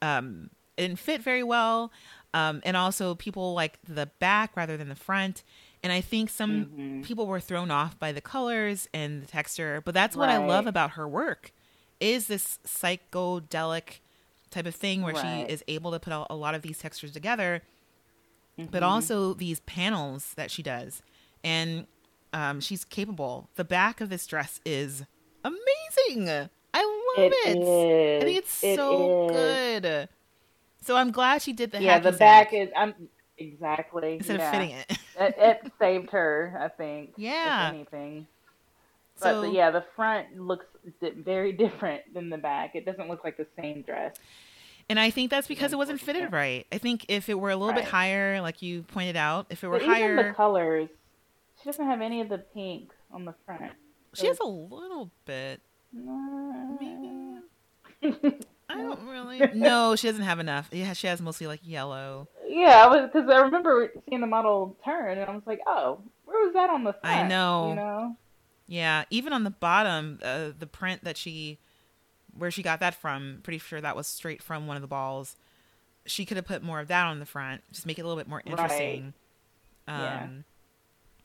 um 0.01 0.51
it 0.77 0.83
didn't 0.83 0.99
fit 0.99 1.21
very 1.23 1.43
well 1.43 1.93
um 2.33 2.61
and 2.65 2.77
also 2.77 3.15
people 3.15 3.53
like 3.53 3.79
the 3.87 4.07
back 4.19 4.57
rather 4.57 4.77
than 4.77 4.89
the 4.89 4.95
front 4.95 5.43
and 5.83 5.93
i 5.93 6.01
think 6.01 6.31
some 6.31 6.67
Mhm. 6.67 7.05
people 7.05 7.27
were 7.27 7.41
thrown 7.41 7.71
off 7.71 7.99
by 7.99 8.13
the 8.13 8.21
colors 8.21 8.89
and 8.93 9.23
the 9.23 9.27
texture 9.27 9.81
but 9.85 9.95
that's 9.95 10.17
what 10.17 10.29
i 10.29 10.37
love 10.37 10.67
about 10.67 10.93
her 10.93 11.09
work 11.09 11.53
is 12.01 12.27
this 12.27 12.59
psychedelic 12.67 14.01
type 14.51 14.67
of 14.67 14.75
thing 14.75 15.03
where 15.03 15.15
Right. 15.15 15.47
she 15.47 15.53
is 15.53 15.63
able 15.69 15.93
to 15.93 16.01
put 16.01 16.13
a, 16.29 16.35
lot 16.35 16.55
of 16.55 16.63
these 16.63 16.79
textures 16.79 17.13
together 17.13 17.63
but 18.71 18.83
Mhm. 18.83 18.87
also 18.87 19.35
these 19.35 19.61
panels 19.61 20.35
that 20.35 20.51
she 20.51 20.63
does 20.63 21.03
and 21.43 21.87
um, 22.33 22.61
she's 22.61 22.85
capable 22.85 23.49
the 23.57 23.65
back 23.65 24.01
of 24.01 24.09
this 24.09 24.27
dress 24.27 24.61
is 24.65 25.05
amazing 25.45 26.29
i 26.75 26.83
love 27.17 27.33
it, 27.47 27.59
is. 27.59 27.69
i 27.69 28.25
think 28.25 28.39
it's 28.39 28.63
It 28.63 28.77
so 28.77 29.09
is. 29.09 29.31
good 29.31 30.09
so 30.83 30.97
i'm 30.97 31.11
glad 31.11 31.43
she 31.43 31.53
did 31.53 31.73
the 31.73 31.81
Yeah, 31.83 31.99
the 31.99 32.13
back 32.13 32.53
is. 32.53 32.69
I'm 32.77 32.95
exactly 33.41 34.15
instead 34.15 34.39
yeah. 34.39 34.47
of 34.49 34.55
fitting 34.55 34.71
it 34.77 34.91
it, 35.21 35.35
it 35.39 35.73
saved 35.79 36.11
her, 36.11 36.57
I 36.61 36.69
think. 36.69 37.15
Yeah. 37.17 37.69
If 37.69 37.75
anything. 37.75 38.27
But 39.19 39.23
so 39.25 39.41
the, 39.43 39.51
yeah, 39.51 39.71
the 39.71 39.85
front 39.97 40.39
looks 40.39 40.67
di- 41.01 41.11
very 41.11 41.53
different 41.53 42.15
than 42.15 42.31
the 42.31 42.39
back. 42.39 42.75
It 42.75 42.85
doesn't 42.87 43.09
look 43.09 43.23
like 43.25 43.37
the 43.37 43.47
same 43.61 43.83
dress. 43.83 44.15
and 44.89 44.99
i 44.99 45.11
think 45.11 45.31
that's 45.31 45.47
because 45.47 45.73
it 45.73 45.77
wasn't 45.77 46.01
fitted 46.01 46.33
right 46.33 46.67
i 46.73 46.79
think 46.79 47.05
if 47.09 47.29
it 47.29 47.35
were 47.39 47.51
a 47.51 47.57
little 47.57 47.75
bit 47.75 47.85
higher 47.85 48.41
like 48.41 48.61
you 48.63 48.83
pointed 48.83 49.17
out 49.17 49.47
if 49.51 49.63
it 49.63 49.69
were 49.69 49.79
But 49.79 49.89
even 49.99 50.17
the 50.17 50.33
colors, 50.35 50.89
she 51.59 51.65
doesn't 51.67 51.85
have 51.87 52.01
any 52.01 52.21
of 52.23 52.29
the 52.29 52.39
pink 52.39 52.91
on 53.13 53.25
the 53.25 53.35
front. 53.47 53.73
she 54.15 54.27
has 54.27 54.39
a 54.41 54.47
little 54.47 55.11
bit 55.27 55.61
No. 55.93 56.77
maybe 56.81 57.19
i 58.71 58.75
don't 58.77 59.03
really 59.07 59.39
no 59.55 59.95
she 59.97 60.09
doesn't 60.09 60.25
have 60.25 60.39
enough 60.41 60.69
yeah 60.73 60.93
she 60.95 61.07
has 61.07 61.21
mostly 61.21 61.47
like 61.47 61.61
yellow 61.63 62.27
yeah, 62.51 62.85
I 62.85 62.89
was 62.89 63.11
because 63.13 63.29
I 63.31 63.39
remember 63.39 63.93
seeing 64.09 64.21
the 64.21 64.27
model 64.27 64.77
turn, 64.85 65.19
and 65.19 65.31
I 65.31 65.35
was 65.35 65.43
like, 65.47 65.61
"Oh, 65.67 66.01
where 66.25 66.45
was 66.45 66.53
that 66.55 66.71
on 66.71 66.85
the 66.85 66.93
front?" 66.93 67.17
I 67.17 67.29
know. 67.29 67.71
You 67.71 67.75
know. 67.77 68.17
Yeah, 68.67 69.05
even 69.11 69.33
on 69.33 69.45
the 69.45 69.51
bottom, 69.51 70.21
uh, 70.23 70.51
the 70.57 70.67
print 70.67 71.03
that 71.03 71.17
she, 71.17 71.59
where 72.37 72.53
she 72.53 72.63
got 72.63 72.79
that 72.81 72.95
from, 72.95 73.41
pretty 73.43 73.59
sure 73.59 73.81
that 73.81 73.97
was 73.97 74.07
straight 74.07 74.43
from 74.43 74.69
one 74.69 74.77
of 74.77 74.83
the 74.83 74.89
balls. 74.89 75.37
She 76.07 76.25
could 76.25 76.37
have 76.37 76.47
put 76.47 76.63
more 76.63 76.79
of 76.79 76.89
that 76.89 77.07
on 77.07 77.19
the 77.19 77.27
front, 77.27 77.63
just 77.73 77.85
make 77.85 77.99
it 77.99 78.03
a 78.03 78.05
little 78.05 78.21
bit 78.21 78.29
more 78.29 78.43
interesting. 78.47 79.15
Yeah. 79.89 80.23
Um, 80.23 80.45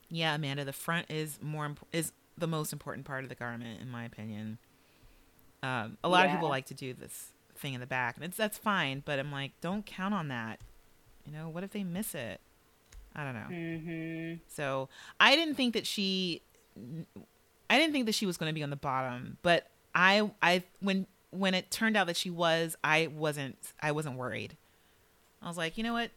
yeah, 0.10 0.36
Amanda, 0.36 0.66
the 0.66 0.74
front 0.74 1.06
is 1.10 1.40
more 1.42 1.66
imp- 1.66 1.86
is 1.92 2.12
the 2.38 2.48
most 2.48 2.74
important 2.74 3.06
part 3.06 3.24
of 3.24 3.30
the 3.30 3.36
garment, 3.36 3.80
in 3.82 3.90
my 3.90 4.06
opinion. 4.06 4.58
Um, 5.62 5.98
a 6.04 6.10
lot 6.10 6.26
of 6.26 6.32
people 6.32 6.50
like 6.50 6.66
to 6.68 6.74
do 6.74 6.94
this 6.94 7.32
thing 7.58 7.74
in 7.74 7.80
the 7.80 7.88
back, 7.88 8.16
and 8.16 8.26
it's 8.26 8.38
that's 8.38 8.58
fine, 8.58 9.04
but 9.06 9.20
I'm 9.20 9.32
like, 9.32 9.52
don't 9.62 9.86
count 9.86 10.14
on 10.14 10.28
that. 10.30 10.60
You 11.26 11.34
know, 11.34 11.50
what 11.50 11.64
if 11.64 11.72
they 11.72 11.84
miss 11.84 12.14
it? 12.16 12.40
I 13.16 13.24
don't 13.24 13.34
know. 13.34 13.48
Mm-hmm. 13.50 14.34
So 14.48 14.90
I 15.20 15.36
didn't 15.36 15.56
think 15.56 15.74
that 15.74 15.88
she, 15.88 16.42
I 17.70 17.78
didn't 17.80 17.94
think 17.94 18.06
that 18.08 18.16
she 18.16 18.26
was 18.26 18.38
going 18.38 18.50
to 18.50 18.54
be 18.54 18.62
on 18.64 18.70
the 18.70 18.76
bottom. 18.76 19.38
But 19.42 19.68
I, 19.94 20.30
I 20.42 20.64
when 20.82 21.08
when 21.32 21.54
it 21.54 21.70
turned 21.72 21.98
out 21.98 22.08
that 22.08 22.16
she 22.18 22.30
was, 22.30 22.76
I 22.84 23.08
wasn't, 23.08 23.58
I 23.82 23.92
wasn't 23.92 24.18
worried. 24.18 24.56
I 25.42 25.48
was 25.48 25.58
like, 25.58 25.78
you 25.78 25.84
know 25.84 25.94
what, 25.94 26.12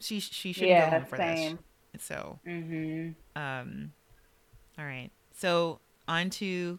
she 0.00 0.20
she 0.20 0.52
should 0.52 0.68
Yeah, 0.68 0.90
go 0.90 0.96
home 0.98 1.06
for 1.06 1.16
same. 1.16 1.58
this. 1.92 2.04
So, 2.04 2.38
Mm-hmm. 2.46 3.40
um, 3.40 3.92
all 4.78 4.84
right. 4.84 5.10
So 5.32 5.80
on 6.06 6.28
to 6.30 6.78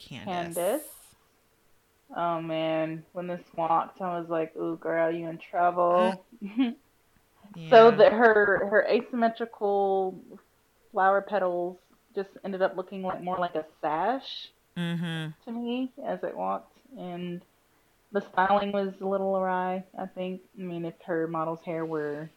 Candice. 0.00 0.54
Candice. 0.54 0.80
Oh 2.14 2.40
man, 2.40 3.04
when 3.12 3.26
this 3.26 3.42
walked, 3.56 4.00
I 4.00 4.18
was 4.18 4.28
like, 4.28 4.54
"Ooh, 4.56 4.76
girl, 4.76 5.10
you 5.10 5.28
in 5.28 5.38
trouble." 5.38 6.24
So 7.70 7.90
that 7.90 8.12
her 8.12 8.66
her 8.70 8.84
asymmetrical 8.88 10.18
flower 10.92 11.22
petals 11.22 11.78
just 12.14 12.30
ended 12.44 12.60
up 12.62 12.76
looking 12.76 13.02
like 13.02 13.22
more 13.22 13.38
like 13.38 13.54
a 13.54 13.64
sash 13.80 14.50
Mm-hmm. 14.76 15.30
to 15.44 15.52
me 15.58 15.90
as 16.06 16.22
it 16.22 16.36
walked, 16.36 16.76
and 16.98 17.40
the 18.12 18.20
styling 18.20 18.72
was 18.72 18.92
a 19.00 19.06
little 19.06 19.36
awry. 19.36 19.82
I 19.98 20.04
think. 20.06 20.42
I 20.58 20.62
mean, 20.62 20.84
if 20.84 20.94
her 21.06 21.26
model's 21.26 21.62
hair 21.62 21.86
were 21.86 22.28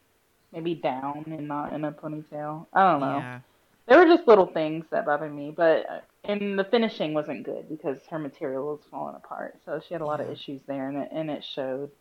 maybe 0.53 0.75
down 0.75 1.25
and 1.27 1.47
not 1.49 1.73
in 1.73 1.83
a 1.83 1.91
ponytail, 1.91 2.65
I 2.73 2.91
don't 2.91 3.01
know. 3.01 3.17
Yeah. 3.17 3.39
There 3.87 3.97
were 3.97 4.15
just 4.15 4.27
little 4.27 4.45
things 4.45 4.85
that 4.91 5.05
bothered 5.05 5.35
me, 5.35 5.51
but 5.55 6.05
and 6.31 6.57
the 6.59 6.63
finishing 6.63 7.13
wasn't 7.13 7.43
good 7.43 7.67
because 7.69 7.99
her 8.09 8.19
material 8.19 8.65
was 8.67 8.79
falling 8.89 9.15
apart. 9.15 9.59
So 9.65 9.81
she 9.85 9.93
had 9.93 10.01
a 10.01 10.05
lot 10.05 10.21
of 10.21 10.29
issues 10.29 10.61
there, 10.67 10.87
and 10.89 10.97
it 10.97 11.09
and 11.11 11.29
it 11.29 11.43
showed. 11.43 11.91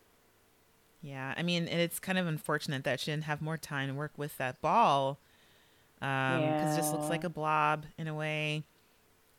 Yeah. 1.01 1.33
I 1.37 1.43
mean, 1.43 1.67
it's 1.67 1.99
kind 1.99 2.17
of 2.17 2.27
unfortunate 2.27 2.83
that 2.83 2.99
she 2.99 3.11
didn't 3.11 3.23
have 3.23 3.41
more 3.41 3.57
time 3.57 3.87
to 3.89 3.93
work 3.93 4.11
with 4.17 4.37
that 4.37 4.61
ball. 4.61 5.17
Um, 6.01 6.41
because 6.41 6.73
it 6.73 6.81
just 6.81 6.93
looks 6.93 7.09
like 7.09 7.23
a 7.23 7.29
blob 7.29 7.85
in 7.97 8.07
a 8.07 8.13
way. 8.13 8.63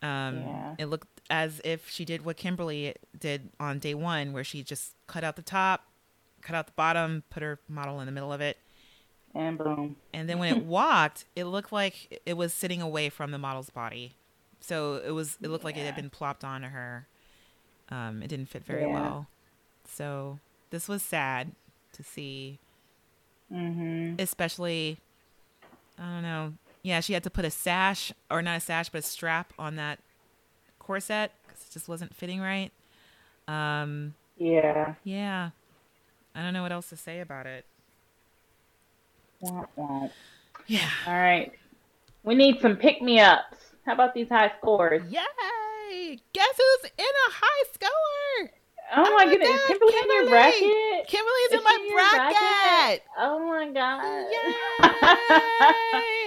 Um, 0.02 0.38
Yeah. 0.38 0.74
it 0.78 0.86
looked 0.86 1.08
as 1.30 1.60
if 1.64 1.88
she 1.88 2.04
did 2.04 2.24
what 2.24 2.36
Kimberly 2.36 2.94
did 3.18 3.50
on 3.58 3.78
day 3.78 3.94
one, 3.94 4.32
where 4.32 4.44
she 4.44 4.62
just 4.62 4.94
cut 5.06 5.22
out 5.24 5.36
the 5.36 5.42
top, 5.42 5.84
cut 6.42 6.54
out 6.56 6.66
the 6.66 6.72
bottom, 6.72 7.22
put 7.30 7.42
her 7.42 7.58
model 7.68 8.00
in 8.00 8.06
the 8.06 8.12
middle 8.12 8.32
of 8.32 8.40
it, 8.40 8.56
And 9.34 9.56
boom. 9.58 9.96
and 10.12 10.28
then 10.28 10.38
when 10.38 10.54
it 10.56 10.64
walked, 10.64 11.24
it 11.36 11.44
looked 11.44 11.72
like 11.72 12.20
it 12.26 12.34
was 12.38 12.52
sitting 12.54 12.80
away 12.82 13.08
from 13.10 13.30
the 13.30 13.38
model's 13.38 13.70
body. 13.70 14.16
So 14.60 14.96
it 14.96 15.10
was 15.12 15.38
it 15.42 15.48
looked 15.48 15.64
like 15.64 15.76
it 15.76 15.84
had 15.86 15.94
been 15.94 16.10
plopped 16.10 16.44
onto 16.44 16.68
her. 16.68 17.08
Um, 17.90 18.22
it 18.22 18.28
didn't 18.28 18.48
fit 18.48 18.64
very 18.64 18.86
Yeah. 18.86 18.86
well. 18.86 19.28
So 19.86 20.40
this 20.70 20.88
was 20.88 21.02
sad 21.02 21.52
to 21.92 22.02
see, 22.02 22.60
Mm-hmm. 23.52 24.16
especially 24.18 25.00
I 25.98 26.04
don't 26.04 26.22
know. 26.22 26.54
Yeah, 26.82 27.00
she 27.00 27.12
had 27.12 27.24
to 27.24 27.30
put 27.30 27.44
a 27.44 27.50
sash 27.50 28.12
or 28.30 28.42
not 28.42 28.56
a 28.58 28.60
sash, 28.60 28.88
but 28.88 29.00
a 29.00 29.02
strap 29.02 29.52
on 29.58 29.76
that 29.76 30.00
corset 30.78 31.32
because 31.46 31.62
it 31.66 31.72
just 31.72 31.88
wasn't 31.88 32.14
fitting 32.14 32.40
right. 32.40 32.72
Um, 33.48 34.14
Yeah. 34.36 34.94
yeah, 35.04 35.50
I 36.34 36.42
don't 36.42 36.54
know 36.54 36.62
what 36.62 36.72
else 36.72 36.88
to 36.90 36.96
say 36.96 37.20
about 37.20 37.46
it. 37.46 37.66
Yeah. 40.66 40.88
All 41.06 41.14
right. 41.14 41.52
We 42.24 42.34
need 42.34 42.60
some 42.60 42.76
pick 42.76 43.02
me 43.02 43.20
ups. 43.20 43.69
How 43.86 43.94
about 43.94 44.14
these 44.14 44.28
high 44.28 44.52
scores? 44.58 45.02
Yay! 45.10 46.18
Guess 46.32 46.56
who's 46.56 46.90
in 46.98 47.04
a 47.04 47.30
high 47.32 47.64
score? 47.72 48.50
Oh, 48.92 49.04
Oh 49.06 49.14
my 49.16 49.24
my 49.24 49.30
goodness. 49.30 49.48
God, 49.48 49.58
Is 49.58 49.66
Kimberly 49.68 49.92
in 49.92 50.08
your 50.24 50.30
bracket? 50.30 51.06
Kimberly's 51.08 51.46
Is 51.48 51.58
in 51.58 51.64
my 51.64 51.78
your 51.86 51.94
bracket. 51.96 53.02
Oh 53.18 53.38
my 53.48 53.70
god. 53.72 54.30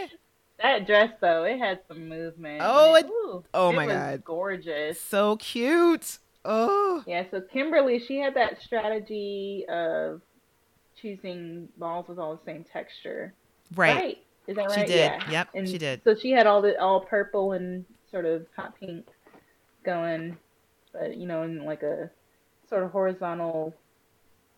Yay! 0.04 0.10
that 0.62 0.86
dress 0.88 1.12
though, 1.22 1.44
it 1.44 1.60
had 1.60 1.80
some 1.88 2.08
movement. 2.10 2.62
Oh, 2.64 2.96
it- 2.96 3.06
ooh, 3.06 3.44
oh 3.54 3.70
it 3.72 3.76
my 3.76 3.86
was 3.86 3.96
God. 3.96 4.24
Gorgeous. 4.24 5.00
so 5.02 5.36
cute. 5.38 6.20
Oh, 6.46 7.04
Yeah, 7.08 7.24
so 7.32 7.40
Kimberly, 7.42 8.00
she 8.06 8.18
had 8.20 8.34
that 8.36 8.62
strategy 8.62 9.66
of 9.70 10.22
choosing 11.02 11.70
balls 11.78 12.08
with 12.10 12.20
all 12.20 12.36
the 12.36 12.44
same 12.46 12.66
texture. 12.66 13.34
Right. 13.76 13.96
right. 13.96 14.18
Is 14.48 14.56
that 14.56 14.72
She 14.74 14.82
did. 14.82 14.90
Yeah. 14.90 15.32
Yep, 15.32 15.50
And 15.56 15.70
she 15.70 15.78
did. 15.78 16.02
So 16.04 16.16
she 16.16 16.32
had 16.32 16.48
all 16.48 16.62
the 16.62 16.80
all 16.80 17.02
purple 17.02 17.54
and 17.54 17.86
sort 18.12 18.26
of 18.26 18.46
hot 18.56 18.78
pink 18.80 19.06
going, 19.84 20.38
but 20.92 21.16
you 21.18 21.26
know, 21.28 21.44
in 21.44 21.66
like 21.66 21.84
a 21.84 22.10
sort 22.70 22.84
of 22.84 22.92
horizontal 22.92 23.74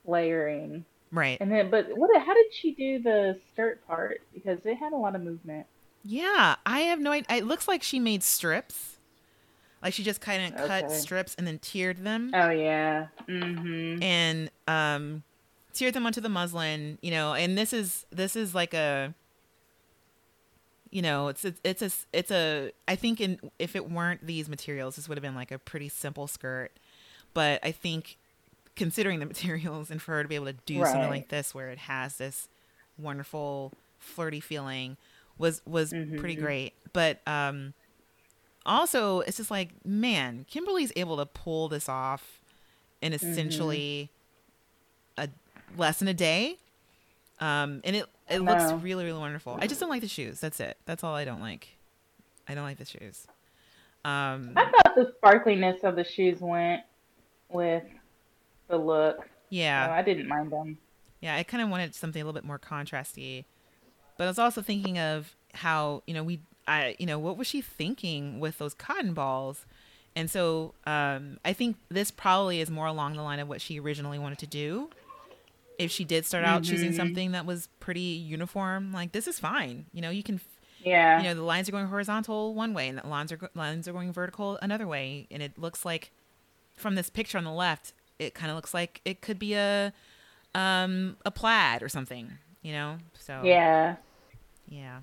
layering. 0.05 0.85
Right. 1.11 1.37
And 1.39 1.51
then, 1.51 1.69
but 1.69 1.95
what? 1.95 2.09
How 2.19 2.33
did 2.33 2.53
she 2.53 2.73
do 2.73 3.01
the 3.01 3.39
skirt 3.51 3.85
part? 3.87 4.21
Because 4.33 4.65
it 4.65 4.75
had 4.75 4.91
a 4.93 4.97
lot 4.97 5.15
of 5.15 5.21
movement. 5.21 5.67
Yeah, 6.03 6.55
I 6.65 6.81
have 6.81 6.99
no 6.99 7.11
idea. 7.11 7.37
It 7.37 7.45
looks 7.45 7.67
like 7.67 7.81
she 7.83 7.99
made 7.99 8.23
strips. 8.23 8.97
Like 9.81 9.93
she 9.93 10.03
just 10.03 10.19
kind 10.19 10.51
of 10.53 10.67
cut 10.67 10.91
strips 10.91 11.35
and 11.35 11.45
then 11.45 11.59
tiered 11.59 12.03
them 12.03 12.31
Oh 12.33 12.49
yeah. 12.49 13.07
Mm-hmm. 13.29 14.01
and 14.01 14.49
um 14.67 15.21
tiered 15.73 15.93
them 15.93 16.07
onto 16.07 16.21
the 16.21 16.29
muslin, 16.29 16.97
you 17.03 17.11
know, 17.11 17.35
and 17.35 17.55
this 17.55 17.71
is 17.71 18.07
this 18.11 18.35
is 18.35 18.55
like 18.55 18.73
a 18.73 19.13
you 20.95 21.01
know, 21.01 21.27
it's 21.27 21.43
it's 21.43 21.59
it's 21.65 21.81
a 21.81 21.91
it's 22.13 22.31
a 22.31 22.71
I 22.87 22.95
think 22.95 23.19
in 23.19 23.37
if 23.59 23.75
it 23.75 23.91
weren't 23.91 24.25
these 24.25 24.47
materials, 24.47 24.95
this 24.95 25.09
would 25.09 25.17
have 25.17 25.21
been 25.23 25.35
like 25.35 25.51
a 25.51 25.59
pretty 25.59 25.89
simple 25.89 26.25
skirt. 26.25 26.71
But 27.33 27.59
I 27.63 27.73
think 27.73 28.17
considering 28.77 29.19
the 29.19 29.25
materials 29.33 29.91
and 29.91 30.01
for 30.01 30.13
her 30.13 30.23
to 30.23 30.29
be 30.29 30.35
able 30.35 30.45
to 30.45 30.53
do 30.65 30.85
something 30.85 31.09
like 31.09 31.27
this 31.27 31.53
where 31.53 31.69
it 31.69 31.79
has 31.79 32.15
this 32.15 32.47
wonderful 32.97 33.73
flirty 33.99 34.39
feeling 34.39 34.95
was 35.37 35.61
was 35.65 35.91
pretty 36.17 36.35
Mhm. 36.37 36.39
great. 36.39 36.73
But 36.93 37.19
um 37.27 37.73
also 38.65 39.19
it's 39.19 39.35
just 39.35 39.51
like, 39.51 39.71
man, 39.85 40.45
Kimberly's 40.49 40.93
able 40.95 41.17
to 41.17 41.25
pull 41.25 41.67
this 41.67 41.89
off 41.89 42.39
in 43.01 43.11
essentially 43.11 44.09
a 45.17 45.27
less 45.77 45.99
than 45.99 46.07
a 46.07 46.13
day. 46.13 46.55
Um 47.41 47.81
and 47.83 47.97
it 47.97 48.05
it 48.29 48.39
looks 48.39 48.71
really, 48.83 49.05
really 49.05 49.19
wonderful. 49.19 49.57
I 49.61 49.67
just 49.67 49.79
don't 49.79 49.89
like 49.89 50.01
the 50.01 50.07
shoes. 50.07 50.39
That's 50.39 50.59
it. 50.59 50.77
That's 50.85 51.03
all 51.03 51.13
I 51.13 51.25
don't 51.25 51.41
like. 51.41 51.67
I 52.47 52.55
don't 52.55 52.63
like 52.63 52.77
the 52.77 52.85
shoes. 52.85 53.27
Um 54.03 54.53
I 54.55 54.65
thought 54.65 54.95
the 54.95 55.13
sparkliness 55.19 55.83
of 55.83 55.95
the 55.95 56.03
shoes 56.03 56.39
went 56.39 56.81
with 57.49 57.83
the 58.67 58.77
look. 58.77 59.27
yeah. 59.49 59.87
So 59.87 59.93
I 59.93 60.01
didn't 60.01 60.27
mind 60.27 60.51
them. 60.51 60.77
Yeah, 61.21 61.35
I 61.35 61.43
kind 61.43 61.63
of 61.63 61.69
wanted 61.69 61.95
something 61.95 62.21
a 62.21 62.25
little 62.25 62.39
bit 62.39 62.45
more 62.45 62.59
contrasty. 62.59 63.45
But 64.17 64.25
I 64.25 64.27
was 64.27 64.39
also 64.39 64.61
thinking 64.61 64.99
of 64.99 65.35
how, 65.53 66.03
you 66.07 66.13
know, 66.13 66.23
we 66.23 66.41
I 66.67 66.95
you 66.99 67.05
know, 67.05 67.19
what 67.19 67.37
was 67.37 67.47
she 67.47 67.61
thinking 67.61 68.39
with 68.39 68.57
those 68.57 68.73
cotton 68.73 69.13
balls? 69.13 69.65
And 70.15 70.29
so 70.29 70.73
um 70.85 71.39
I 71.43 71.53
think 71.53 71.77
this 71.89 72.11
probably 72.11 72.59
is 72.61 72.69
more 72.69 72.87
along 72.87 73.15
the 73.15 73.23
line 73.23 73.39
of 73.39 73.47
what 73.47 73.61
she 73.61 73.79
originally 73.79 74.19
wanted 74.19 74.39
to 74.39 74.47
do. 74.47 74.89
If 75.77 75.91
she 75.91 76.03
did 76.05 76.25
start 76.25 76.45
out 76.45 76.63
choosing 76.63 76.91
Mhm. 76.91 76.95
something 76.95 77.31
that 77.33 77.45
was 77.45 77.67
pretty 77.79 77.99
uniform, 78.01 78.91
like 78.93 79.11
this 79.11 79.27
is 79.27 79.39
fine. 79.39 79.85
You 79.93 80.01
know, 80.01 80.09
you 80.09 80.23
can 80.23 80.39
Yeah. 80.79 81.17
you 81.17 81.23
know 81.23 81.33
the 81.33 81.41
lines 81.41 81.67
are 81.67 81.71
going 81.71 81.87
horizontal 81.87 82.53
one 82.53 82.73
way 82.73 82.87
and 82.87 82.97
the 82.99 83.07
lines 83.07 83.31
are 83.31 83.49
lines 83.55 83.87
are 83.87 83.93
going 83.93 84.13
vertical 84.13 84.57
another 84.61 84.85
way 84.87 85.27
and 85.31 85.41
it 85.41 85.57
looks 85.57 85.83
like 85.83 86.11
from 86.77 86.93
this 86.95 87.09
picture 87.09 87.37
on 87.39 87.43
the 87.43 87.51
left 87.51 87.93
it 88.19 88.33
kind 88.35 88.51
of 88.51 88.55
looks 88.55 88.71
like 88.73 89.01
it 89.03 89.19
could 89.21 89.39
be 89.39 89.55
a 89.55 89.91
um 90.53 91.17
a 91.25 91.31
plaid 91.31 91.81
or 91.81 91.89
something 91.89 92.37
you 92.61 92.71
know 92.71 92.97
so 93.13 93.41
yeah. 93.43 93.95
yeah 94.67 94.99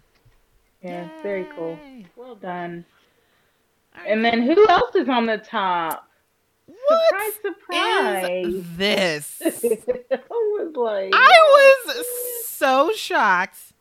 Yeah. 0.83 1.07
it's 1.07 1.23
Very 1.23 1.47
cool. 1.57 1.77
Well 2.17 2.37
done. 2.37 2.85
All 3.97 4.03
And 4.07 4.25
then 4.25 4.43
who 4.43 4.69
else 4.69 4.95
is 4.95 5.09
on 5.09 5.27
the 5.27 5.39
top? 5.39 6.09
What 6.67 7.35
Surprise! 7.43 8.47
is 8.47 8.77
this 8.77 9.43
I 9.45 10.19
was 10.31 10.73
like, 10.75 11.13
i 11.15 11.85
was 11.87 12.07
so 12.47 12.93
shocked 12.93 13.73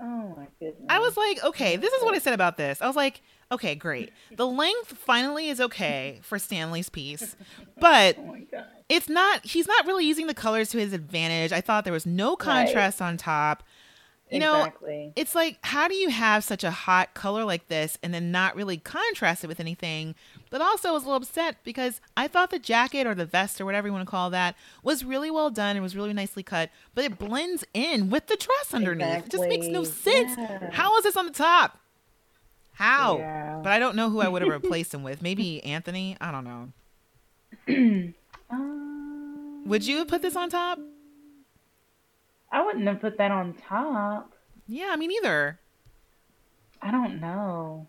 oh 0.00 0.34
my 0.36 0.46
goodness. 0.58 0.86
I 0.88 0.98
was 0.98 1.16
like, 1.16 1.42
okay, 1.44 1.76
this 1.76 1.92
is 1.92 2.02
what 2.02 2.14
I 2.14 2.18
said 2.18 2.34
about 2.34 2.56
this. 2.56 2.80
I 2.80 2.86
was 2.86 2.96
like, 2.96 3.20
okay, 3.50 3.74
great. 3.74 4.12
The 4.34 4.46
length 4.46 4.92
finally 4.92 5.48
is 5.48 5.60
okay 5.60 6.20
for 6.22 6.38
Stanley's 6.38 6.88
piece, 6.88 7.36
but 7.80 8.16
oh 8.18 8.26
my 8.26 8.40
god. 8.40 8.66
it's 8.88 9.08
not 9.08 9.44
he's 9.44 9.66
not 9.66 9.86
really 9.86 10.06
using 10.06 10.26
the 10.26 10.34
colors 10.34 10.70
to 10.70 10.78
his 10.78 10.92
advantage. 10.92 11.52
I 11.52 11.60
thought 11.60 11.84
there 11.84 11.92
was 11.92 12.06
no 12.06 12.36
contrast 12.36 13.02
on 13.02 13.16
top. 13.16 13.62
You 14.30 14.40
know, 14.40 14.58
exactly. 14.58 15.12
it's 15.16 15.34
like 15.34 15.58
how 15.62 15.88
do 15.88 15.94
you 15.94 16.10
have 16.10 16.44
such 16.44 16.64
a 16.64 16.70
hot 16.70 17.14
color 17.14 17.44
like 17.44 17.68
this 17.68 17.98
and 18.02 18.12
then 18.12 18.30
not 18.30 18.56
really 18.56 18.76
contrast 18.76 19.44
it 19.44 19.46
with 19.46 19.60
anything? 19.60 20.14
But 20.50 20.60
also 20.60 20.90
I 20.90 20.92
was 20.92 21.04
a 21.04 21.06
little 21.06 21.22
upset 21.22 21.56
because 21.64 22.00
I 22.16 22.28
thought 22.28 22.50
the 22.50 22.58
jacket 22.58 23.06
or 23.06 23.14
the 23.14 23.26
vest 23.26 23.60
or 23.60 23.64
whatever 23.64 23.88
you 23.88 23.92
want 23.92 24.06
to 24.06 24.10
call 24.10 24.30
that 24.30 24.54
was 24.82 25.04
really 25.04 25.30
well 25.30 25.50
done. 25.50 25.76
It 25.76 25.80
was 25.80 25.96
really 25.96 26.12
nicely 26.12 26.42
cut, 26.42 26.70
but 26.94 27.04
it 27.04 27.18
blends 27.18 27.64
in 27.72 28.10
with 28.10 28.26
the 28.26 28.36
dress 28.36 28.74
underneath. 28.74 29.26
It 29.26 29.30
just 29.30 29.48
makes 29.48 29.66
no 29.66 29.84
sense. 29.84 30.34
Yeah. 30.36 30.70
How 30.72 30.96
is 30.98 31.04
this 31.04 31.16
on 31.16 31.26
the 31.26 31.32
top? 31.32 31.78
How? 32.74 33.18
Yeah. 33.18 33.60
But 33.62 33.72
I 33.72 33.78
don't 33.78 33.96
know 33.96 34.08
who 34.10 34.20
I 34.20 34.28
would 34.28 34.42
have 34.42 34.50
replaced 34.62 34.94
him 34.94 35.02
with. 35.02 35.20
Maybe 35.22 35.62
Anthony. 35.64 36.16
I 36.20 36.30
don't 36.32 36.44
know. 36.44 38.12
Um, 38.50 39.64
Would 39.66 39.86
you 39.86 39.98
have 39.98 40.08
put 40.08 40.22
this 40.22 40.34
on 40.34 40.48
top? 40.48 40.78
I 42.50 42.64
wouldn't 42.64 42.86
have 42.86 43.00
put 43.00 43.18
that 43.18 43.30
on 43.30 43.54
top. 43.54 44.32
Yeah, 44.66 44.94
me 44.96 45.06
neither. 45.06 45.58
I 46.80 46.90
don't 46.90 47.20
know. 47.20 47.86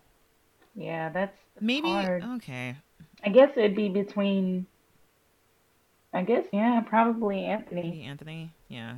Yeah, 0.74 1.10
that's 1.10 1.36
Maybe. 1.60 1.88
hard. 1.88 2.24
Okay. 2.36 2.76
I 3.24 3.28
guess 3.28 3.50
it'd 3.56 3.76
be 3.76 3.88
between. 3.88 4.66
I 6.12 6.22
guess 6.22 6.44
yeah, 6.52 6.80
probably 6.86 7.44
Anthony. 7.44 7.82
Maybe 7.82 8.02
Anthony. 8.02 8.50
Yeah. 8.68 8.96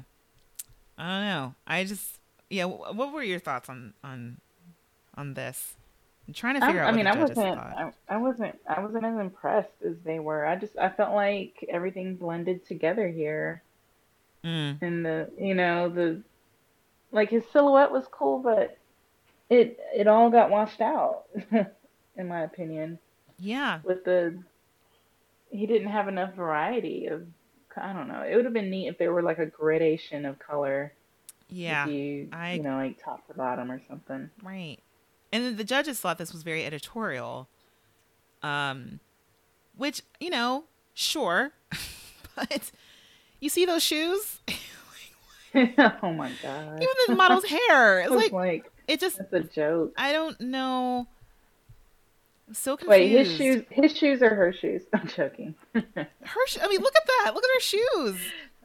I 0.96 1.08
don't 1.08 1.26
know. 1.26 1.54
I 1.66 1.84
just 1.84 2.18
yeah. 2.48 2.64
What 2.64 3.12
were 3.12 3.22
your 3.22 3.40
thoughts 3.40 3.68
on 3.68 3.94
on 4.02 4.38
on 5.16 5.34
this? 5.34 5.74
I'm 6.26 6.34
trying 6.34 6.58
to 6.60 6.64
I, 6.64 6.66
figure 6.68 6.82
out. 6.82 6.86
I 6.86 6.90
what 6.90 6.96
mean, 6.96 7.04
the 7.04 7.10
I 7.10 7.20
wasn't. 7.20 7.58
I, 7.58 7.92
I 8.08 8.16
wasn't. 8.16 8.58
I 8.68 8.80
wasn't 8.80 9.04
as 9.04 9.18
impressed 9.18 9.82
as 9.84 9.96
they 10.04 10.20
were. 10.20 10.46
I 10.46 10.56
just. 10.56 10.78
I 10.78 10.88
felt 10.88 11.14
like 11.14 11.64
everything 11.68 12.14
blended 12.16 12.64
together 12.66 13.08
here, 13.08 13.62
Mm, 14.44 14.82
and 14.82 15.04
the 15.06 15.30
you 15.38 15.54
know 15.54 15.88
the 15.88 16.22
like 17.12 17.30
his 17.30 17.44
silhouette 17.52 17.92
was 17.92 18.04
cool, 18.10 18.38
but 18.40 18.76
it 19.50 19.78
it 19.94 20.06
all 20.06 20.30
got 20.30 20.50
washed 20.50 20.80
out, 20.80 21.24
in 22.16 22.28
my 22.28 22.42
opinion. 22.42 22.98
Yeah. 23.38 23.80
With 23.84 24.04
the 24.04 24.38
he 25.50 25.66
didn't 25.66 25.88
have 25.88 26.08
enough 26.08 26.34
variety 26.34 27.06
of 27.06 27.26
I 27.76 27.92
don't 27.92 28.08
know. 28.08 28.22
It 28.22 28.34
would 28.36 28.44
have 28.44 28.54
been 28.54 28.70
neat 28.70 28.88
if 28.88 28.98
there 28.98 29.12
were 29.12 29.22
like 29.22 29.38
a 29.38 29.46
gradation 29.46 30.24
of 30.26 30.38
color. 30.38 30.92
Yeah. 31.48 31.86
You 31.86 32.28
I- 32.32 32.54
you 32.54 32.62
know 32.62 32.76
like 32.76 33.02
top 33.02 33.26
to 33.28 33.34
bottom 33.34 33.70
or 33.70 33.80
something. 33.88 34.30
Right. 34.42 34.78
And 35.32 35.56
the 35.56 35.64
judges 35.64 36.00
thought 36.00 36.18
this 36.18 36.32
was 36.32 36.42
very 36.42 36.64
editorial. 36.64 37.48
Um 38.42 39.00
which, 39.76 40.02
you 40.20 40.30
know, 40.30 40.64
sure. 40.94 41.52
but 42.36 42.70
you 43.42 43.48
see 43.50 43.66
those 43.66 43.82
shoes? 43.82 44.40
oh 45.54 46.12
my 46.14 46.30
god. 46.42 46.76
Even 46.82 46.88
the 47.08 47.14
model's 47.14 47.44
hair. 47.44 48.00
It's 48.04 48.06
It's 48.10 48.16
like 48.16 48.32
like 48.32 48.72
it 48.88 49.00
just 49.00 49.18
that's 49.18 49.32
a 49.34 49.40
joke. 49.40 49.92
I 49.98 50.12
don't 50.12 50.40
know. 50.40 51.06
I'm 52.48 52.54
so 52.54 52.76
confused. 52.76 52.90
Wait, 52.90 53.08
his 53.10 53.36
shoes 53.36 53.64
his 53.70 53.96
shoes 53.96 54.22
or 54.22 54.34
her 54.34 54.52
shoes? 54.52 54.82
I'm 54.94 55.06
joking. 55.06 55.54
Her 55.74 56.46
sh- 56.46 56.58
I 56.62 56.68
mean, 56.68 56.80
look 56.80 56.94
at 56.96 57.06
that. 57.06 57.32
Look 57.34 57.44
at 57.44 57.50
her 57.54 57.60
shoes. 57.60 58.16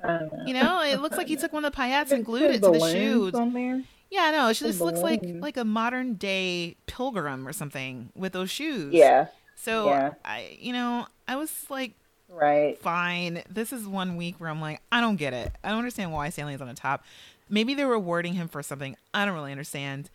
Uh, 0.04 0.20
You 0.46 0.54
know, 0.54 0.82
it 0.82 1.02
looks 1.02 1.18
like 1.18 1.28
he 1.28 1.36
took 1.36 1.52
one 1.54 1.66
of 1.66 1.74
the 1.74 1.78
paillettes 1.78 2.12
and 2.12 2.24
glued 2.24 2.52
it 2.52 2.62
to 2.64 2.72
the 2.72 2.90
shoes. 2.92 3.34
on 3.34 3.52
there. 3.54 3.84
Yeah, 4.10 4.32
no, 4.32 4.54
she 4.54 4.66
just 4.66 4.80
looks 4.80 5.00
like 5.00 5.22
like 5.26 5.58
a 5.58 5.66
modern 5.66 6.14
day 6.14 6.78
pilgrim 6.86 7.46
or 7.48 7.52
something 7.52 8.12
with 8.16 8.32
those 8.32 8.50
shoes. 8.50 8.94
Yeah, 8.94 9.28
So 9.58 9.88
yeah. 9.88 10.14
I, 10.24 10.56
you 10.60 10.72
know, 10.72 11.08
I 11.28 11.36
was 11.36 11.66
like, 11.70 11.94
right. 12.30 12.80
fine. 12.80 13.44
This 13.50 13.72
is 13.74 13.88
one 13.88 14.16
week 14.16 14.36
where 14.40 14.50
I'm 14.50 14.62
like, 14.62 14.82
I 14.92 15.02
don't 15.02 15.16
get 15.16 15.34
it. 15.34 15.52
I 15.64 15.70
don't 15.70 15.80
understand 15.80 16.12
why 16.12 16.30
Stanley's 16.30 16.62
on 16.62 16.68
the 16.68 16.74
top. 16.74 17.04
Maybe 17.50 17.74
they're 17.74 17.88
rewarding 17.88 18.34
him 18.34 18.48
for 18.48 18.62
something. 18.62 18.96
I 19.14 19.26
don't 19.26 19.34
really 19.34 19.52
understand. 19.52 20.10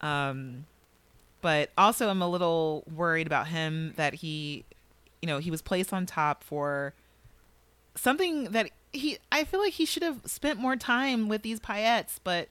Um, 0.00 0.66
but 1.40 1.70
also, 1.76 2.08
I'm 2.08 2.22
a 2.22 2.28
little 2.28 2.84
worried 2.94 3.26
about 3.26 3.48
him 3.48 3.92
that 3.96 4.14
he, 4.14 4.64
you 5.20 5.26
know, 5.26 5.38
he 5.38 5.50
was 5.50 5.62
placed 5.62 5.92
on 5.92 6.06
top 6.06 6.42
for 6.42 6.94
something 7.94 8.44
that 8.44 8.70
he. 8.92 9.18
I 9.30 9.44
feel 9.44 9.60
like 9.60 9.74
he 9.74 9.86
should 9.86 10.02
have 10.02 10.20
spent 10.24 10.58
more 10.58 10.76
time 10.76 11.28
with 11.28 11.42
these 11.42 11.60
paillettes, 11.60 12.18
but 12.22 12.48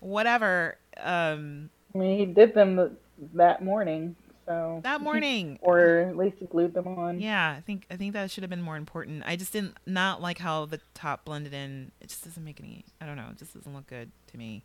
whatever. 0.00 0.76
Um, 1.00 1.70
I 1.94 1.98
mean, 1.98 2.18
he 2.18 2.26
did 2.26 2.54
them 2.54 2.76
th- 2.76 2.90
that 3.34 3.62
morning, 3.62 4.16
so 4.48 4.80
that 4.82 5.00
morning, 5.02 5.58
or 5.60 6.00
at 6.00 6.16
least 6.16 6.36
glued 6.50 6.74
them 6.74 6.88
on. 6.88 7.20
Yeah, 7.20 7.54
I 7.56 7.60
think 7.60 7.86
I 7.90 7.96
think 7.96 8.14
that 8.14 8.30
should 8.30 8.42
have 8.42 8.50
been 8.50 8.62
more 8.62 8.76
important. 8.76 9.22
I 9.26 9.36
just 9.36 9.52
didn't 9.52 9.76
not 9.86 10.20
like 10.22 10.38
how 10.38 10.64
the 10.64 10.80
top 10.94 11.24
blended 11.26 11.52
in. 11.54 11.92
It 12.00 12.08
just 12.08 12.24
doesn't 12.24 12.42
make 12.44 12.58
any. 12.58 12.84
I 13.00 13.06
don't 13.06 13.16
know. 13.16 13.28
It 13.30 13.38
just 13.38 13.54
doesn't 13.54 13.72
look 13.74 13.86
good 13.86 14.10
to 14.32 14.38
me. 14.38 14.62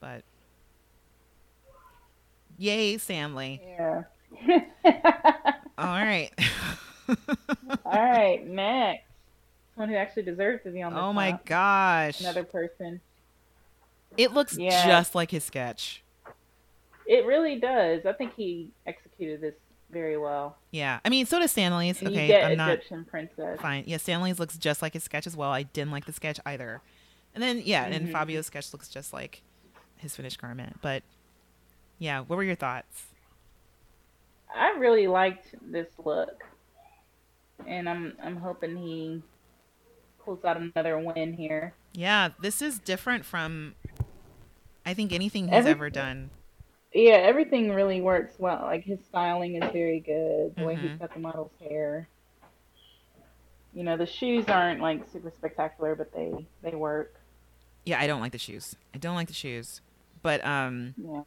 But 0.00 0.22
yay, 2.58 2.98
Stanley! 2.98 3.60
Yeah. 3.64 4.02
All 5.78 5.86
right. 5.86 6.30
All 7.84 7.92
right, 8.02 8.46
next. 8.46 9.04
Someone 9.74 9.88
who 9.90 9.96
actually 9.96 10.22
deserves 10.24 10.62
to 10.64 10.70
be 10.70 10.82
on 10.82 10.92
the 10.94 11.00
oh 11.00 11.12
my 11.12 11.32
top. 11.32 11.46
gosh! 11.46 12.20
Another 12.20 12.44
person. 12.44 13.00
It 14.16 14.32
looks 14.32 14.58
Yeah. 14.58 14.86
just 14.86 15.14
like 15.14 15.30
his 15.30 15.44
sketch. 15.44 16.02
It 17.12 17.26
really 17.26 17.58
does. 17.58 18.06
I 18.06 18.12
think 18.12 18.34
he 18.36 18.70
executed 18.86 19.40
this 19.40 19.56
very 19.90 20.16
well. 20.16 20.56
Yeah, 20.70 21.00
I 21.04 21.08
mean, 21.08 21.26
so 21.26 21.40
does 21.40 21.50
Stanley's. 21.50 22.00
And 22.00 22.12
you 22.12 22.16
Okay, 22.16 22.28
get 22.28 22.44
I'm 22.44 22.56
not 22.56 22.70
Egyptian 22.70 23.04
princess. 23.04 23.58
fine. 23.60 23.82
Yeah, 23.84 23.96
Stanley's 23.96 24.38
looks 24.38 24.56
just 24.56 24.80
like 24.80 24.92
his 24.92 25.02
sketch 25.02 25.26
as 25.26 25.36
well. 25.36 25.50
I 25.50 25.64
didn't 25.64 25.90
like 25.90 26.04
the 26.04 26.12
sketch 26.12 26.38
either. 26.46 26.80
And 27.34 27.42
then 27.42 27.62
yeah, 27.64 27.84
and 27.86 28.06
Mhm. 28.08 28.12
Fabio's 28.12 28.46
sketch 28.46 28.72
looks 28.72 28.88
just 28.88 29.12
like 29.12 29.42
his 29.96 30.14
finished 30.14 30.40
garment. 30.40 30.78
But 30.82 31.02
yeah, 31.98 32.20
what 32.20 32.36
were 32.36 32.44
your 32.44 32.54
thoughts? 32.54 33.06
I 34.54 34.70
really 34.78 35.08
liked 35.08 35.54
this 35.60 35.88
look, 36.04 36.44
and 37.66 37.88
I'm 37.88 38.16
I'm 38.22 38.36
hoping 38.36 38.76
he 38.76 39.22
pulls 40.24 40.44
out 40.44 40.56
another 40.58 40.96
win 40.96 41.32
here. 41.32 41.74
Yeah, 41.92 42.28
this 42.40 42.62
is 42.62 42.78
different 42.78 43.24
from 43.24 43.74
I 44.86 44.94
think 44.94 45.12
anything 45.12 45.48
he's 45.48 45.66
ever 45.66 45.90
done. 45.90 46.30
Yeah, 46.92 47.14
everything 47.14 47.70
really 47.72 48.00
works 48.00 48.34
well. 48.38 48.62
Like 48.62 48.84
his 48.84 49.04
styling 49.04 49.56
is 49.56 49.70
very 49.72 50.00
good. 50.00 50.56
The 50.56 50.64
way 50.64 50.76
he's 50.76 50.92
Mhm. 50.92 50.98
got 50.98 51.12
the 51.14 51.20
model's 51.20 51.52
hair. 51.60 52.08
You 53.72 53.84
know, 53.84 53.96
the 53.96 54.06
shoes 54.06 54.48
aren't 54.48 54.80
like 54.80 55.06
super 55.12 55.30
spectacular, 55.30 55.94
but 55.94 56.12
they 56.12 56.46
they 56.62 56.74
work. 56.74 57.14
Yeah, 57.84 58.00
I 58.00 58.06
don't 58.06 58.20
like 58.20 58.32
the 58.32 58.38
shoes. 58.38 58.76
I 58.94 58.98
don't 58.98 59.14
like 59.14 59.28
the 59.28 59.34
shoes. 59.34 59.80
But 60.22 60.44
um 60.44 60.94
Yeah, 60.96 61.22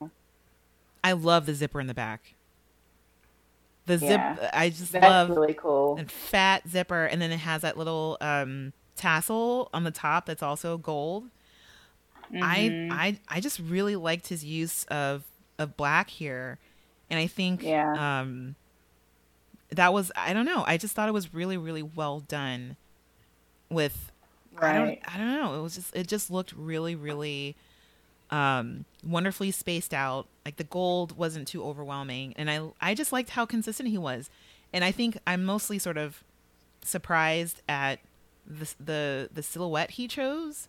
I 1.04 1.14
love 1.14 1.46
the 1.46 1.54
zipper 1.54 1.80
in 1.80 1.88
the 1.88 1.94
back. 1.94 2.36
The 3.86 3.98
Yeah. 4.00 4.38
zip 4.38 4.40
I 4.54 4.70
just 4.70 4.94
that's 4.94 5.04
love 5.04 5.30
really 5.30 5.54
cool. 5.54 5.98
and 5.98 6.12
fat 6.12 6.68
zipper 6.70 7.06
and 7.06 7.22
then 7.22 7.32
it 7.32 7.40
has 7.40 7.62
that 7.62 7.78
little 7.78 8.18
um 8.22 8.74
tassel 8.96 9.70
on 9.74 9.84
the 9.84 9.92
top 9.92 10.26
that's 10.26 10.44
also 10.44 10.78
gold. 10.78 11.30
Mhm. 12.30 12.80
I 12.90 13.20
I 13.30 13.36
I 13.38 13.40
just 13.40 13.60
really 13.60 13.96
liked 13.96 14.28
his 14.28 14.44
use 14.44 14.86
of 14.86 15.24
of 15.60 15.78
black 15.78 16.10
here, 16.10 16.58
and 17.10 17.20
I 17.20 17.28
think 17.28 17.64
Yeah. 17.64 17.94
um 18.22 18.56
that 19.70 19.94
was 19.94 20.12
I 20.16 20.34
don't 20.34 20.46
know 20.46 20.64
I 20.68 20.78
just 20.78 20.94
thought 20.96 21.10
it 21.10 21.14
was 21.14 21.34
really 21.34 21.58
really 21.58 21.84
well 21.84 22.20
done 22.20 22.76
with 23.70 24.12
I 24.62 24.74
don't 24.74 24.86
right. 24.88 25.00
I 25.08 25.18
don't 25.18 25.34
know 25.34 25.58
it 25.58 25.62
was 25.64 25.76
just 25.76 25.96
it 25.96 26.08
just 26.08 26.30
looked 26.30 26.54
really 26.54 26.96
really 26.96 27.56
um 28.30 28.86
wonderfully 29.04 29.52
spaced 29.52 29.94
out 29.94 30.28
like 30.46 30.58
the 30.58 30.64
gold 30.64 31.18
wasn't 31.18 31.48
too 31.48 31.64
overwhelming 31.64 32.34
and 32.38 32.50
I 32.52 32.62
I 32.82 32.94
just 32.94 33.12
liked 33.12 33.32
how 33.32 33.46
consistent 33.46 33.90
he 33.90 33.98
was 33.98 34.30
and 34.72 34.84
I 34.84 34.92
think 34.92 35.18
I'm 35.26 35.44
mostly 35.44 35.80
sort 35.80 35.98
of 35.98 36.24
surprised 36.84 37.62
at 37.68 38.00
the 38.46 38.74
the 38.80 39.30
the 39.34 39.44
silhouette 39.44 39.92
he 39.92 40.08
chose 40.08 40.68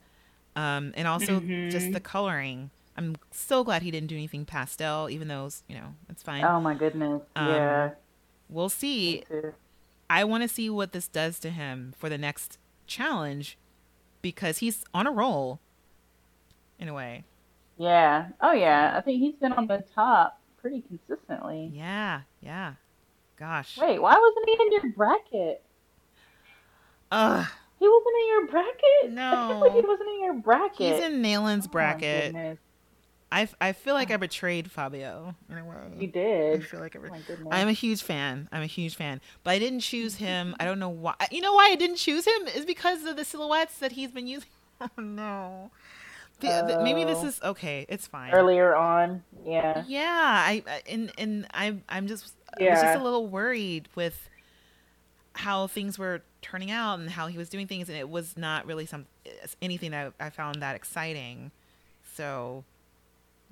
um 0.56 0.92
and 0.96 1.06
also 1.08 1.44
just 1.68 1.86
Mhm. 1.88 1.92
the 1.92 2.00
coloring 2.00 2.70
I'm 2.96 3.16
so 3.32 3.64
glad 3.64 3.82
he 3.82 3.90
didn't 3.90 4.08
do 4.08 4.14
anything 4.16 4.44
pastel 4.44 5.10
even 5.10 5.28
though 5.28 5.48
you 5.68 5.74
know 5.76 5.94
it's 6.08 6.22
fine 6.22 6.44
Oh 6.44 6.60
my 6.60 6.74
goodness. 6.74 7.22
Um, 7.34 7.48
yeah. 7.48 7.90
we'll 8.48 8.68
see. 8.68 9.24
I 10.08 10.22
want 10.24 10.42
to 10.42 10.48
see 10.48 10.70
what 10.70 10.92
this 10.92 11.08
does 11.08 11.38
to 11.40 11.50
him 11.50 11.92
for 11.98 12.08
the 12.08 12.18
next 12.18 12.58
challenge 12.86 13.58
because 14.22 14.58
he's 14.58 14.84
on 14.94 15.06
a 15.06 15.10
roll 15.10 15.60
in 16.78 16.88
a 16.88 16.94
way. 16.94 17.24
Yeah. 17.78 18.28
Oh 18.40 18.52
yeah. 18.52 18.94
I 18.96 19.00
think 19.00 19.20
he's 19.20 19.34
been 19.34 19.52
on 19.52 19.66
the 19.66 19.82
top 19.94 20.38
pretty 20.60 20.82
consistently. 20.82 21.70
Yeah, 21.74 22.20
yeah. 22.40 22.74
Gosh. 23.36 23.76
Wait, 23.78 24.00
why 24.00 24.14
wasn't 24.14 24.48
he 24.48 24.52
in 24.66 24.72
your 24.72 24.92
bracket? 24.94 25.62
Ugh. 27.10 27.46
He 27.80 27.88
wasn't 27.88 28.14
in 28.22 28.28
your 28.28 28.46
bracket? 28.46 29.12
No. 29.12 29.60
Can't 29.62 29.74
he 29.74 29.80
wasn't 29.88 30.08
in 30.10 30.20
your 30.24 30.34
bracket. 30.34 30.94
He's 30.94 31.04
in 31.04 31.20
Nayland's 31.22 31.66
Oh, 31.66 31.68
my 31.68 31.72
bracket. 31.72 32.24
goodness. 32.26 32.58
I, 33.34 33.48
I 33.60 33.72
feel 33.72 33.94
like 33.94 34.10
I 34.10 34.14
oh. 34.14 34.18
betrayed 34.18 34.70
Fabio 34.70 35.34
in 35.50 35.58
a 35.58 35.64
way. 35.64 35.74
You 35.98 36.06
did. 36.06 36.60
I 36.60 36.64
feel 36.64 36.80
like 36.80 36.94
I 36.94 37.00
Oh 37.00 37.18
bet- 37.26 37.40
my. 37.40 37.50
I'm 37.60 37.68
a 37.68 37.72
huge 37.72 38.02
fan. 38.02 38.48
I'm 38.52 38.62
a 38.62 38.66
huge 38.66 38.94
fan. 38.94 39.20
But 39.42 39.50
I 39.50 39.58
didn't 39.58 39.80
choose 39.80 40.14
mm-hmm. 40.14 40.24
him. 40.24 40.56
I 40.60 40.64
don't 40.64 40.78
know 40.78 40.88
why. 40.88 41.14
You 41.32 41.40
know 41.40 41.52
why 41.52 41.70
I 41.72 41.74
didn't 41.74 41.96
choose 41.96 42.26
him? 42.26 42.46
Is 42.54 42.64
because 42.64 43.04
of 43.04 43.16
the 43.16 43.24
silhouettes 43.24 43.78
that 43.78 43.92
he's 43.92 44.10
been 44.12 44.26
using. 44.26 44.48
Oh 44.80 45.00
no. 45.00 45.70
The- 46.40 46.64
the- 46.66 46.82
maybe 46.82 47.04
this 47.04 47.18
Oh. 47.22 47.26
is 47.26 47.40
okay. 47.42 47.86
It's 47.88 48.06
fine. 48.06 48.32
Earlier 48.32 48.74
on. 48.76 49.22
Yeah. 49.44 49.84
Yeah, 49.86 50.02
I 50.10 50.62
I- 50.66 50.82
and 50.88 51.12
and 51.18 51.46
I 51.54 51.76
I'm 51.88 52.06
just 52.06 52.34
I 52.58 52.70
was 52.70 52.80
just 52.80 52.98
a 52.98 53.02
little 53.02 53.26
worried 53.28 53.88
with 53.94 54.28
how 55.36 55.66
things 55.66 55.98
were 55.98 56.22
turning 56.42 56.70
out 56.70 56.98
and 57.00 57.10
how 57.10 57.26
he 57.26 57.38
was 57.38 57.48
doing 57.48 57.66
things, 57.66 57.88
and 57.88 57.98
it 57.98 58.08
was 58.08 58.36
not 58.36 58.66
really 58.66 58.86
some 58.86 59.06
anything 59.60 59.90
that 59.92 60.12
I 60.20 60.30
found 60.30 60.62
that 60.62 60.76
exciting. 60.76 61.50
So, 62.14 62.64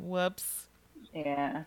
whoops. 0.03 0.66
Yeah. 1.15 1.65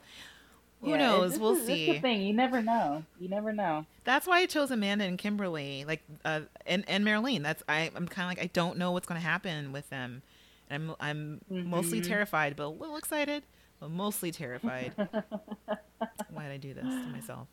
Who 0.82 0.90
Yeah, 0.92 0.98
knows? 0.98 1.40
we'll 1.40 1.56
is- 1.56 1.66
see. 1.66 1.94
the 1.94 2.00
thing. 2.00 2.22
You 2.22 2.34
never 2.34 2.62
know. 2.62 3.04
You 3.20 3.30
never 3.30 3.52
know. 3.54 3.86
That's 4.04 4.28
why 4.28 4.40
I 4.40 4.46
chose 4.46 4.70
Amanda 4.72 5.06
and 5.06 5.18
Kimberly, 5.18 5.84
like 5.86 6.02
uh, 6.24 6.42
and 6.68 6.84
and 6.88 7.06
Merline. 7.06 7.42
That's 7.44 7.64
I 7.68 7.90
I'm 7.96 8.08
kind 8.08 8.26
of 8.26 8.38
like 8.38 8.44
I 8.44 8.50
don't 8.54 8.78
know 8.78 8.92
what's 8.92 9.08
going 9.08 9.20
to 9.20 9.26
happen 9.26 9.72
with 9.72 9.90
them. 9.90 10.22
I'm 10.70 10.96
I'm 11.00 11.42
mostly 11.50 12.02
Mhm. 12.02 12.08
terrified, 12.08 12.56
but 12.56 12.66
a 12.66 12.68
little 12.68 12.98
excited, 12.98 13.44
but 13.80 13.90
mostly 13.90 14.32
terrified. 14.32 14.94
why 14.98 16.44
did 16.44 16.52
I 16.52 16.58
do 16.58 16.74
this 16.74 16.84
to 16.84 17.08
myself? 17.12 17.48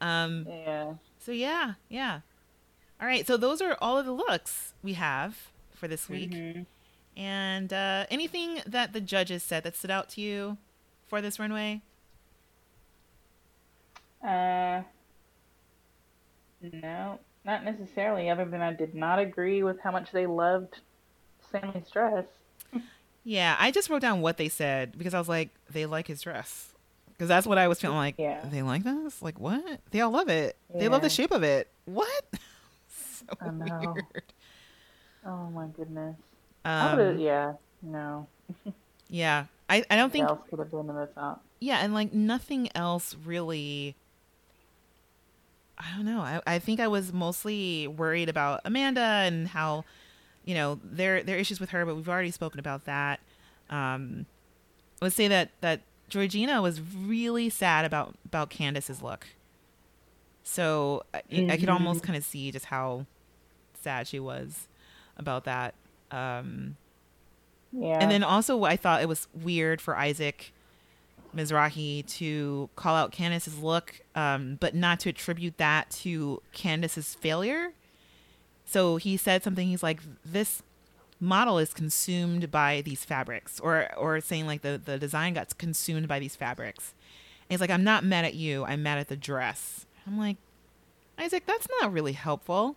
Um. 0.00 0.46
yeah. 0.48 0.94
So 1.20 1.32
yeah, 1.32 1.74
yeah. 1.88 2.20
All 3.00 3.06
right. 3.06 3.26
So 3.26 3.36
those 3.36 3.62
are 3.62 3.76
all 3.80 3.98
of 3.98 4.04
the 4.06 4.12
looks 4.12 4.74
we 4.82 4.94
have 4.94 5.36
for 5.74 5.88
this 5.88 6.08
week. 6.08 6.30
Mhm. 6.32 6.66
And 7.16 7.72
uh, 7.72 8.06
anything 8.10 8.60
that 8.66 8.92
the 8.92 9.00
judges 9.00 9.42
said 9.42 9.64
that 9.64 9.76
stood 9.76 9.90
out 9.90 10.08
to 10.10 10.20
you 10.20 10.56
for 11.08 11.20
this 11.20 11.38
runway? 11.38 11.82
Uh, 14.22 14.82
no, 16.62 17.18
not 17.44 17.64
necessarily. 17.64 18.30
Other 18.30 18.44
than 18.44 18.60
I 18.60 18.72
did 18.72 18.94
not 18.94 19.18
agree 19.18 19.62
with 19.62 19.80
how 19.80 19.90
much 19.90 20.12
they 20.12 20.26
loved 20.26 20.80
Stanley's 21.46 21.90
dress. 21.90 22.24
Yeah, 23.24 23.56
I 23.58 23.70
just 23.70 23.88
wrote 23.88 24.02
down 24.02 24.20
what 24.20 24.36
they 24.36 24.48
said 24.48 24.96
because 24.96 25.14
I 25.14 25.18
was 25.18 25.28
like, 25.28 25.50
they 25.70 25.86
like 25.86 26.06
his 26.06 26.22
dress. 26.22 26.72
Because 27.08 27.28
that's 27.28 27.46
what 27.46 27.58
I 27.58 27.68
was 27.68 27.80
feeling 27.80 27.96
like. 27.96 28.16
Yeah. 28.18 28.44
They 28.50 28.62
like 28.62 28.82
this? 28.82 29.22
Like, 29.22 29.38
what? 29.38 29.80
They 29.90 30.00
all 30.00 30.10
love 30.10 30.28
it. 30.28 30.56
They 30.74 30.88
love 30.88 31.02
the 31.02 31.10
shape 31.10 31.30
of 31.30 31.42
it. 31.42 31.68
What? 31.84 32.24
so 32.88 33.26
I 33.40 33.50
know. 33.50 33.94
weird. 33.94 34.22
Oh 35.24 35.50
my 35.50 35.66
goodness. 35.66 36.16
Um, 36.64 37.18
yeah. 37.18 37.54
No. 37.82 38.26
yeah. 39.08 39.46
I, 39.68 39.84
I 39.90 39.96
don't 39.96 40.12
think, 40.12 40.28
else 40.28 40.40
could 40.50 40.58
have 40.58 40.70
been 40.70 40.88
in 40.90 40.94
the 40.94 41.06
top? 41.06 41.42
yeah, 41.60 41.78
and 41.78 41.94
like 41.94 42.12
nothing 42.12 42.68
else 42.74 43.16
really. 43.24 43.94
I 45.78 45.96
don't 45.96 46.04
know. 46.04 46.20
I, 46.20 46.40
I 46.46 46.58
think 46.58 46.80
I 46.80 46.88
was 46.88 47.12
mostly 47.12 47.88
worried 47.88 48.28
about 48.28 48.60
Amanda 48.64 49.00
and 49.00 49.48
how, 49.48 49.84
you 50.44 50.54
know, 50.54 50.78
their 50.84 51.22
their 51.22 51.38
issues 51.38 51.58
with 51.60 51.70
her, 51.70 51.86
but 51.86 51.96
we've 51.96 52.08
already 52.08 52.30
spoken 52.30 52.60
about 52.60 52.84
that. 52.84 53.20
Um, 53.70 54.26
I 55.00 55.06
would 55.06 55.12
say 55.12 55.28
that 55.28 55.50
that 55.60 55.80
Georgina 56.08 56.60
was 56.60 56.80
really 56.80 57.48
sad 57.48 57.84
about 57.84 58.14
about 58.26 58.50
Candice's 58.50 59.02
look. 59.02 59.28
So 60.42 61.04
I, 61.14 61.22
I 61.50 61.56
could 61.56 61.68
almost 61.68 62.02
kind 62.02 62.16
of 62.16 62.24
see 62.24 62.50
just 62.50 62.66
how 62.66 63.06
sad 63.80 64.06
she 64.06 64.20
was 64.20 64.68
about 65.16 65.44
that. 65.44 65.74
Um, 66.12 66.76
Yeah. 67.72 67.98
and 68.00 68.10
then 68.10 68.22
also, 68.22 68.64
I 68.64 68.76
thought 68.76 69.00
it 69.02 69.08
was 69.08 69.28
weird 69.34 69.80
for 69.80 69.96
Isaac 69.96 70.52
Mizrahi 71.34 72.06
to 72.18 72.68
call 72.76 72.94
out 72.94 73.10
Candice's 73.12 73.58
look, 73.58 74.02
um, 74.14 74.56
but 74.60 74.74
not 74.74 75.00
to 75.00 75.08
attribute 75.08 75.56
that 75.56 75.90
to 76.02 76.42
Candice's 76.52 77.14
failure. 77.14 77.72
So 78.66 78.96
he 78.96 79.16
said 79.16 79.42
something. 79.42 79.68
He's 79.68 79.82
like, 79.82 80.00
"This 80.24 80.62
model 81.20 81.58
is 81.58 81.72
consumed 81.72 82.50
by 82.50 82.82
these 82.82 83.04
fabrics," 83.04 83.58
or 83.60 83.92
or 83.96 84.20
saying 84.20 84.46
like 84.46 84.60
the 84.62 84.80
the 84.82 84.98
design 84.98 85.32
got 85.34 85.56
consumed 85.56 86.06
by 86.08 86.18
these 86.18 86.36
fabrics. 86.36 86.94
And 87.48 87.54
he's 87.54 87.60
like, 87.60 87.70
"I'm 87.70 87.84
not 87.84 88.04
mad 88.04 88.24
at 88.26 88.34
you. 88.34 88.64
I'm 88.64 88.82
mad 88.82 88.98
at 88.98 89.08
the 89.08 89.16
dress." 89.16 89.86
I'm 90.06 90.18
like, 90.18 90.36
Isaac, 91.18 91.44
that's 91.46 91.68
not 91.80 91.92
really 91.92 92.12
helpful. 92.12 92.76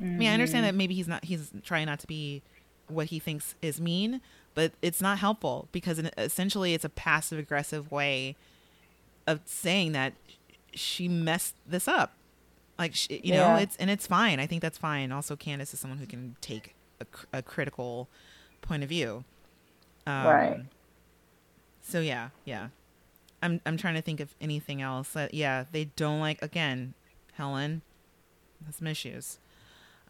I 0.00 0.04
mean, 0.04 0.28
I 0.28 0.32
understand 0.32 0.64
that 0.64 0.74
maybe 0.74 0.94
he's 0.94 1.08
not 1.08 1.24
he's 1.24 1.50
trying 1.62 1.86
not 1.86 2.00
to 2.00 2.06
be 2.06 2.42
what 2.88 3.06
he 3.06 3.18
thinks 3.18 3.54
is 3.62 3.80
mean, 3.80 4.20
but 4.54 4.72
it's 4.82 5.00
not 5.00 5.18
helpful 5.18 5.68
because 5.72 5.98
essentially 6.18 6.74
it's 6.74 6.84
a 6.84 6.88
passive 6.88 7.38
aggressive 7.38 7.92
way 7.92 8.36
of 9.26 9.40
saying 9.44 9.92
that 9.92 10.14
she 10.74 11.06
messed 11.08 11.54
this 11.66 11.86
up. 11.86 12.14
Like 12.78 12.94
she, 12.94 13.20
you 13.22 13.34
know, 13.34 13.56
it's 13.56 13.76
and 13.76 13.90
it's 13.90 14.06
fine. 14.06 14.40
I 14.40 14.46
think 14.46 14.62
that's 14.62 14.78
fine. 14.78 15.12
Also, 15.12 15.36
Candice 15.36 15.74
is 15.74 15.80
someone 15.80 15.98
who 15.98 16.06
can 16.06 16.36
take 16.40 16.74
a, 17.00 17.38
a 17.38 17.42
critical 17.42 18.08
point 18.62 18.82
of 18.82 18.88
view. 18.88 19.24
Um, 20.06 20.26
Right. 20.26 20.60
So 21.82 22.00
yeah, 22.00 22.30
yeah. 22.44 22.68
I'm 23.42 23.60
I'm 23.66 23.76
trying 23.76 23.94
to 23.94 24.02
think 24.02 24.20
of 24.20 24.34
anything 24.40 24.80
else. 24.80 25.14
Yeah, 25.32 25.64
they 25.72 25.84
don't 25.96 26.20
like 26.20 26.40
again, 26.42 26.94
Helen 27.34 27.82
has 28.64 28.76
some 28.76 28.86
issues. 28.86 29.38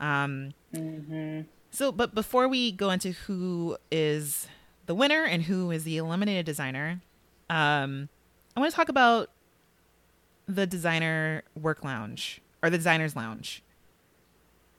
Um, 0.01 0.55
hmm 0.75 1.43
so, 1.73 1.93
but 1.93 2.15
before 2.15 2.49
we 2.49 2.73
go 2.73 2.91
into 2.91 3.13
who 3.13 3.77
is 3.93 4.49
the 4.87 4.95
winner 4.95 5.25
and 5.25 5.45
who 5.45 5.71
is 5.71 5.85
the 5.85 5.99
eliminated 5.99 6.45
designer, 6.45 7.01
um, 7.49 8.09
I 8.57 8.61
want 8.61 8.73
to 8.73 8.77
talk 8.77 8.89
about 8.89 9.31
the 10.49 10.67
designer 10.67 11.45
work 11.55 11.85
lounge 11.85 12.41
or 12.63 12.71
the 12.71 12.77
designer's 12.79 13.15
lounge. 13.15 13.63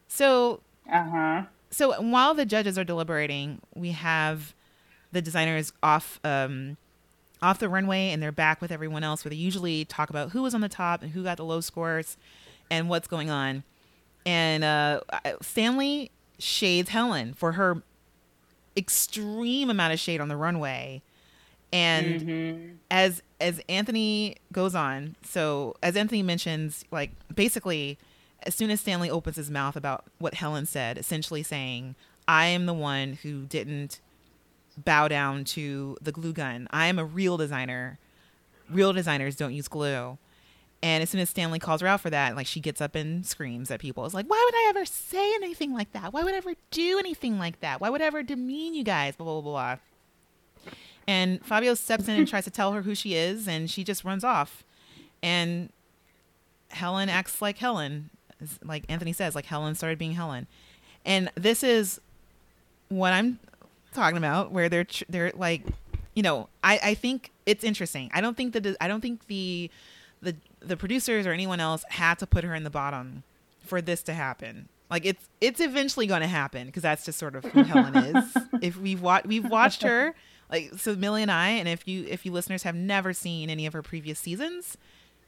So, 0.07 0.61
Uh 0.91 1.03
huh. 1.03 1.43
so 1.69 2.01
while 2.01 2.33
the 2.33 2.45
judges 2.45 2.77
are 2.77 2.83
deliberating, 2.83 3.61
we 3.73 3.91
have 3.91 4.53
the 5.11 5.21
designers 5.21 5.71
off 5.81 6.19
um, 6.23 6.77
off 7.41 7.59
the 7.59 7.69
runway 7.69 8.09
and 8.11 8.21
they're 8.21 8.31
back 8.31 8.61
with 8.61 8.71
everyone 8.71 9.03
else, 9.03 9.23
where 9.23 9.29
they 9.29 9.35
usually 9.35 9.85
talk 9.85 10.09
about 10.09 10.31
who 10.31 10.41
was 10.41 10.53
on 10.53 10.61
the 10.61 10.69
top 10.69 11.01
and 11.01 11.11
who 11.11 11.23
got 11.23 11.37
the 11.37 11.45
low 11.45 11.61
scores 11.61 12.17
and 12.69 12.89
what's 12.89 13.07
going 13.07 13.29
on. 13.29 13.63
And 14.25 14.63
uh, 14.63 15.01
Stanley 15.41 16.11
shades 16.37 16.89
Helen 16.89 17.33
for 17.33 17.53
her 17.53 17.81
extreme 18.75 19.69
amount 19.69 19.93
of 19.93 19.99
shade 19.99 20.21
on 20.21 20.27
the 20.27 20.37
runway, 20.37 21.01
and 21.73 22.21
hmm 22.21 22.71
as 22.89 23.21
as 23.39 23.61
Anthony 23.69 24.35
goes 24.51 24.75
on, 24.75 25.15
so 25.23 25.75
as 25.81 25.95
Anthony 25.95 26.21
mentions, 26.21 26.83
like 26.91 27.11
basically, 27.33 27.97
as 28.43 28.53
soon 28.53 28.69
as 28.69 28.81
Stanley 28.81 29.09
opens 29.09 29.37
his 29.37 29.49
mouth 29.49 29.75
about 29.75 30.05
what 30.19 30.35
Helen 30.35 30.65
said, 30.65 30.97
essentially 30.97 31.41
saying, 31.43 31.95
"I 32.27 32.47
am 32.47 32.65
the 32.65 32.73
one 32.73 33.13
who 33.23 33.45
didn't 33.45 33.99
bow 34.77 35.07
down 35.07 35.43
to 35.45 35.97
the 36.01 36.11
glue 36.11 36.33
gun. 36.33 36.67
I 36.71 36.87
am 36.87 36.99
a 36.99 37.05
real 37.05 37.37
designer. 37.37 37.97
Real 38.69 38.93
designers 38.93 39.35
don't 39.35 39.53
use 39.53 39.67
glue." 39.67 40.17
And 40.83 41.03
as 41.03 41.09
soon 41.09 41.21
as 41.21 41.29
Stanley 41.29 41.59
calls 41.59 41.81
her 41.81 41.87
out 41.87 42.01
for 42.01 42.09
that, 42.09 42.35
like 42.35 42.47
she 42.47 42.59
gets 42.59 42.81
up 42.81 42.95
and 42.95 43.25
screams 43.25 43.69
at 43.69 43.79
people. 43.79 44.03
It's 44.05 44.15
like, 44.15 44.25
why 44.27 44.41
would 44.43 44.55
I 44.55 44.67
ever 44.69 44.85
say 44.85 45.35
anything 45.35 45.73
like 45.73 45.91
that? 45.91 46.11
Why 46.11 46.23
would 46.23 46.33
I 46.33 46.37
ever 46.37 46.53
do 46.71 46.97
anything 46.97 47.37
like 47.37 47.59
that? 47.59 47.79
Why 47.79 47.89
would 47.89 48.01
I 48.01 48.05
ever 48.05 48.23
demean 48.23 48.73
you 48.73 48.83
guys? 48.83 49.15
Blah 49.15 49.25
blah 49.25 49.41
blah. 49.41 49.51
blah. 49.51 49.77
And 51.07 51.43
Fabio 51.45 51.73
steps 51.73 52.07
in 52.07 52.15
and 52.15 52.27
tries 52.27 52.45
to 52.45 52.51
tell 52.51 52.73
her 52.73 52.83
who 52.83 52.95
she 52.95 53.15
is, 53.15 53.47
and 53.47 53.69
she 53.69 53.83
just 53.83 54.03
runs 54.03 54.23
off. 54.23 54.63
And 55.21 55.69
Helen 56.69 57.09
acts 57.09 57.41
like 57.41 57.57
Helen, 57.57 58.09
like 58.63 58.83
Anthony 58.89 59.13
says, 59.13 59.35
like 59.35 59.45
Helen 59.45 59.75
started 59.75 59.99
being 59.99 60.13
Helen. 60.13 60.47
And 61.05 61.29
this 61.35 61.63
is 61.63 61.99
what 62.89 63.13
I'm 63.13 63.39
talking 63.93 64.17
about, 64.17 64.51
where 64.51 64.69
they're 64.69 64.87
they're 65.09 65.31
like, 65.35 65.63
you 66.15 66.23
know, 66.23 66.49
I 66.63 66.79
I 66.83 66.93
think 66.93 67.31
it's 67.45 67.63
interesting. 67.63 68.09
I 68.13 68.21
don't 68.21 68.37
think 68.37 68.53
that 68.53 68.77
I 68.79 68.87
don't 68.87 69.01
think 69.01 69.27
the 69.27 69.69
the 70.21 70.35
the 70.61 70.77
producers 70.77 71.25
or 71.25 71.31
anyone 71.31 71.59
else 71.59 71.83
had 71.89 72.19
to 72.19 72.27
put 72.27 72.43
her 72.43 72.53
in 72.55 72.63
the 72.63 72.69
bottom 72.69 73.23
for 73.65 73.81
this 73.81 74.01
to 74.03 74.13
happen. 74.13 74.69
Like 74.89 75.05
it's 75.05 75.29
it's 75.39 75.59
eventually 75.59 76.05
going 76.05 76.21
to 76.21 76.27
happen 76.27 76.67
because 76.67 76.83
that's 76.83 77.05
just 77.05 77.17
sort 77.17 77.35
of 77.35 77.45
who 77.45 77.63
Helen 77.63 77.95
is. 77.95 78.37
If 78.61 78.77
we've 78.77 79.01
watched 79.01 79.25
we've 79.25 79.49
watched 79.49 79.81
her 79.83 80.13
like 80.51 80.73
so 80.77 80.95
Millie 80.95 81.21
and 81.21 81.31
I, 81.31 81.49
and 81.49 81.67
if 81.67 81.87
you 81.87 82.05
if 82.07 82.25
you 82.25 82.31
listeners 82.31 82.63
have 82.63 82.75
never 82.75 83.13
seen 83.13 83.49
any 83.49 83.65
of 83.65 83.73
her 83.73 83.81
previous 83.81 84.19
seasons, 84.19 84.77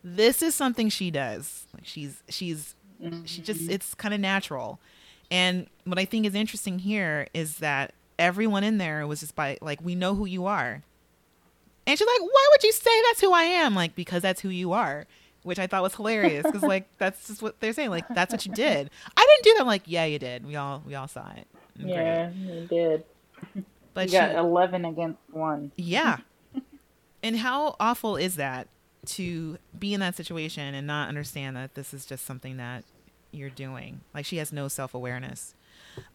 this 0.04 0.44
is 0.44 0.54
something 0.54 0.90
she 0.90 1.10
does. 1.10 1.66
Like 1.74 1.86
she's 1.86 2.22
she's 2.28 2.76
she 3.26 3.42
just 3.42 3.62
mm-hmm. 3.62 3.72
it's 3.72 3.96
kind 3.96 4.14
of 4.14 4.20
natural. 4.20 4.80
And 5.32 5.68
what 5.86 5.98
I 5.98 6.06
think 6.06 6.26
is 6.26 6.36
interesting 6.36 6.80
here 6.80 7.28
is 7.34 7.58
that 7.58 7.94
everyone 8.20 8.64
in 8.64 8.78
there 8.78 9.08
was 9.08 9.22
just 9.22 9.36
by 9.36 9.58
like 9.62 9.82
we 9.82 9.96
know 9.96 10.14
who 10.14 10.26
you 10.26 10.46
are. 10.46 10.84
And 11.88 11.98
she's 11.98 12.08
like, 12.08 12.22
"Why 12.22 12.48
would 12.52 12.64
you 12.64 12.72
say 12.72 13.02
that's 13.08 13.22
who 13.22 13.34
I 13.34 13.44
am?" 13.44 13.76
Like 13.76 13.96
because 13.96 14.22
that's 14.22 14.42
who 14.42 14.50
you 14.50 14.74
are, 14.74 15.06
which 15.44 15.60
I 15.60 15.68
thought 15.68 15.82
was 15.84 15.96
hilarious 15.96 16.44
because 16.46 16.64
like 16.64 16.88
that's 16.98 17.28
just 17.28 17.42
what 17.42 17.60
they're 17.60 17.74
saying. 17.74 17.90
Like 17.90 18.08
that's 18.10 18.34
what 18.34 18.46
you 18.46 18.54
did. 18.54 18.90
I 19.16 19.22
didn't 19.28 19.44
do 19.44 19.54
that. 19.56 19.62
I'm 19.62 19.68
like, 19.68 19.84
yeah, 19.86 20.06
you 20.06 20.20
did. 20.20 20.46
We 20.46 20.56
all 20.56 20.84
we 20.86 20.96
all 20.96 21.08
saw 21.08 21.30
it. 21.36 21.48
Great. 21.78 21.90
Yeah, 21.90 22.32
you 22.32 22.68
did. 22.68 23.04
but 23.94 24.06
you 24.06 24.12
she, 24.12 24.18
got 24.18 24.36
eleven 24.36 24.86
against 24.86 25.20
one. 25.32 25.72
yeah. 25.76 26.18
and 27.24 27.38
how 27.38 27.76
awful 27.80 28.16
is 28.16 28.36
that 28.36 28.68
to 29.06 29.58
be 29.78 29.94
in 29.94 30.00
that 30.00 30.16
situation 30.16 30.74
and 30.74 30.88
not 30.88 31.10
understand 31.10 31.56
that 31.58 31.76
this 31.76 31.94
is 31.94 32.06
just 32.06 32.26
something 32.26 32.58
that 32.58 32.84
you're 33.32 33.50
doing? 33.50 34.02
Like 34.14 34.26
she 34.26 34.38
has 34.38 34.52
no 34.54 34.68
self 34.68 34.94
awareness. 34.94 35.56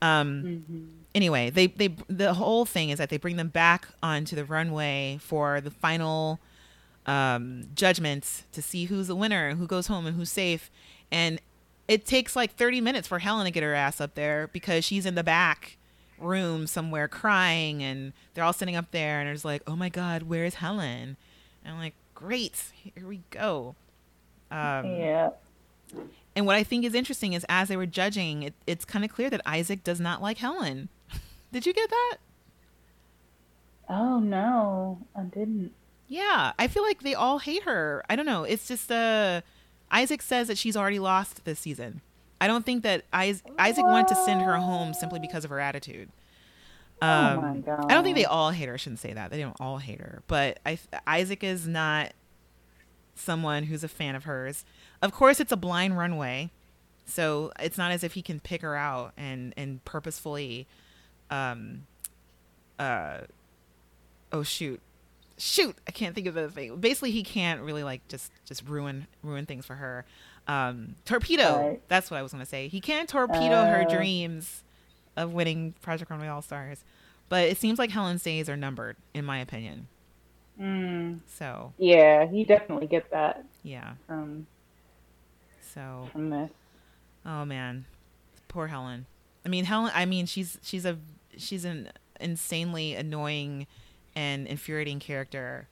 Um, 0.02 0.42
Mm-hmm. 0.42 0.84
anyway, 1.14 1.50
they 1.50 1.68
they 1.68 1.94
the 2.08 2.34
whole 2.34 2.64
thing 2.64 2.90
is 2.90 2.98
that 2.98 3.10
they 3.10 3.16
bring 3.18 3.36
them 3.36 3.48
back 3.48 3.88
onto 4.02 4.34
the 4.34 4.44
runway 4.44 5.18
for 5.20 5.60
the 5.60 5.70
final 5.70 6.40
um, 7.08 7.64
judgments 7.74 8.44
to 8.52 8.60
see 8.60 8.84
who's 8.84 9.08
the 9.08 9.16
winner 9.16 9.48
and 9.48 9.58
who 9.58 9.66
goes 9.66 9.86
home 9.88 10.06
and 10.06 10.14
who's 10.14 10.30
safe. 10.30 10.70
And 11.10 11.40
it 11.88 12.04
takes 12.04 12.36
like 12.36 12.54
30 12.54 12.82
minutes 12.82 13.08
for 13.08 13.18
Helen 13.18 13.46
to 13.46 13.50
get 13.50 13.62
her 13.62 13.74
ass 13.74 14.00
up 14.00 14.14
there 14.14 14.48
because 14.48 14.84
she's 14.84 15.06
in 15.06 15.14
the 15.14 15.24
back 15.24 15.78
room 16.18 16.66
somewhere 16.66 17.08
crying 17.08 17.82
and 17.82 18.12
they're 18.34 18.44
all 18.44 18.52
sitting 18.52 18.76
up 18.76 18.90
there 18.90 19.20
and 19.20 19.28
it's 19.30 19.44
like, 19.44 19.62
oh 19.66 19.74
my 19.74 19.88
God, 19.88 20.24
where 20.24 20.44
is 20.44 20.56
Helen? 20.56 21.16
And 21.64 21.74
I'm 21.74 21.78
like, 21.78 21.94
great, 22.14 22.62
here 22.74 23.06
we 23.06 23.22
go. 23.30 23.74
Um, 24.50 24.86
yeah. 24.86 25.30
and 26.36 26.46
what 26.46 26.56
I 26.56 26.62
think 26.62 26.84
is 26.84 26.94
interesting 26.94 27.32
is 27.32 27.46
as 27.48 27.68
they 27.68 27.76
were 27.76 27.86
judging, 27.86 28.42
it, 28.42 28.54
it's 28.66 28.84
kind 28.84 29.04
of 29.04 29.10
clear 29.10 29.30
that 29.30 29.40
Isaac 29.46 29.82
does 29.82 30.00
not 30.00 30.20
like 30.20 30.38
Helen. 30.38 30.90
Did 31.52 31.64
you 31.64 31.72
get 31.72 31.88
that? 31.88 32.16
Oh 33.88 34.18
no, 34.18 34.98
I 35.16 35.22
didn't. 35.22 35.72
Yeah, 36.08 36.52
I 36.58 36.68
feel 36.68 36.82
like 36.82 37.02
they 37.02 37.14
all 37.14 37.38
hate 37.38 37.64
her. 37.64 38.02
I 38.08 38.16
don't 38.16 38.26
know. 38.26 38.44
It's 38.44 38.66
just 38.66 38.90
uh 38.90 39.42
Isaac 39.90 40.22
says 40.22 40.48
that 40.48 40.58
she's 40.58 40.76
already 40.76 40.98
lost 40.98 41.44
this 41.44 41.60
season. 41.60 42.00
I 42.40 42.46
don't 42.46 42.64
think 42.64 42.82
that 42.82 43.04
Is- 43.14 43.42
Isaac 43.58 43.84
wanted 43.84 44.08
to 44.08 44.14
send 44.16 44.42
her 44.42 44.56
home 44.56 44.94
simply 44.94 45.18
because 45.18 45.44
of 45.44 45.50
her 45.50 45.60
attitude. 45.60 46.10
Um, 47.00 47.38
oh 47.38 47.40
my 47.42 47.56
god. 47.58 47.86
I 47.90 47.94
don't 47.94 48.04
think 48.04 48.16
they 48.16 48.24
all 48.24 48.50
hate 48.50 48.68
her. 48.68 48.74
I 48.74 48.76
shouldn't 48.76 48.98
say 49.00 49.12
that. 49.12 49.30
They 49.30 49.40
don't 49.40 49.56
all 49.60 49.78
hate 49.78 50.00
her, 50.00 50.22
but 50.26 50.58
I 50.66 50.78
Isaac 51.06 51.44
is 51.44 51.66
not 51.68 52.12
someone 53.14 53.64
who's 53.64 53.84
a 53.84 53.88
fan 53.88 54.14
of 54.14 54.24
hers. 54.24 54.64
Of 55.02 55.12
course, 55.12 55.40
it's 55.40 55.52
a 55.52 55.56
blind 55.56 55.96
runway, 55.98 56.50
so 57.06 57.52
it's 57.60 57.78
not 57.78 57.92
as 57.92 58.02
if 58.02 58.14
he 58.14 58.22
can 58.22 58.40
pick 58.40 58.62
her 58.62 58.74
out 58.74 59.12
and 59.16 59.54
and 59.56 59.84
purposefully, 59.84 60.66
um, 61.30 61.86
uh 62.78 63.18
oh 64.32 64.42
shoot 64.42 64.80
shoot 65.38 65.74
i 65.86 65.90
can't 65.90 66.14
think 66.14 66.26
of 66.26 66.34
the 66.34 66.48
thing 66.50 66.76
basically 66.80 67.10
he 67.10 67.22
can't 67.22 67.60
really 67.62 67.82
like 67.84 68.06
just 68.08 68.30
just 68.44 68.66
ruin 68.68 69.06
ruin 69.22 69.46
things 69.46 69.64
for 69.64 69.76
her 69.76 70.04
um 70.48 70.94
torpedo 71.04 71.68
Right. 71.68 71.82
that's 71.88 72.10
what 72.10 72.16
i 72.18 72.22
was 72.22 72.32
gonna 72.32 72.44
say 72.46 72.68
he 72.68 72.80
can't 72.80 73.08
torpedo 73.08 73.64
her 73.64 73.84
Oh. 73.86 73.90
dreams 73.90 74.64
of 75.16 75.32
winning 75.32 75.74
project 75.80 76.10
runway 76.10 76.26
all 76.28 76.42
stars 76.42 76.84
but 77.28 77.44
it 77.48 77.56
seems 77.58 77.78
like 77.78 77.90
helen's 77.90 78.22
days 78.22 78.48
are 78.48 78.56
numbered 78.56 78.96
in 79.14 79.24
my 79.24 79.38
opinion 79.38 79.86
Mm, 80.60 81.20
so 81.28 81.72
yeah, 81.78 82.28
you 82.28 82.44
definitely 82.44 82.88
get 82.88 83.08
that 83.12 83.44
yeah 83.62 83.92
from 84.08 84.48
so 85.60 86.08
from 86.12 86.30
this. 86.30 86.50
Oh 87.24 87.44
man, 87.44 87.84
poor 88.48 88.66
Helen. 88.66 89.06
I 89.46 89.48
mean, 89.48 89.64
Helen. 89.66 89.92
I 89.94 90.04
mean, 90.04 90.26
she's 90.26 90.58
she's 90.62 90.84
a 90.84 90.98
she's 91.36 91.64
an 91.64 91.90
insanely 92.20 92.94
annoying 92.94 93.68
and 94.18 94.48
infuriating 94.48 94.98
character, 94.98 95.68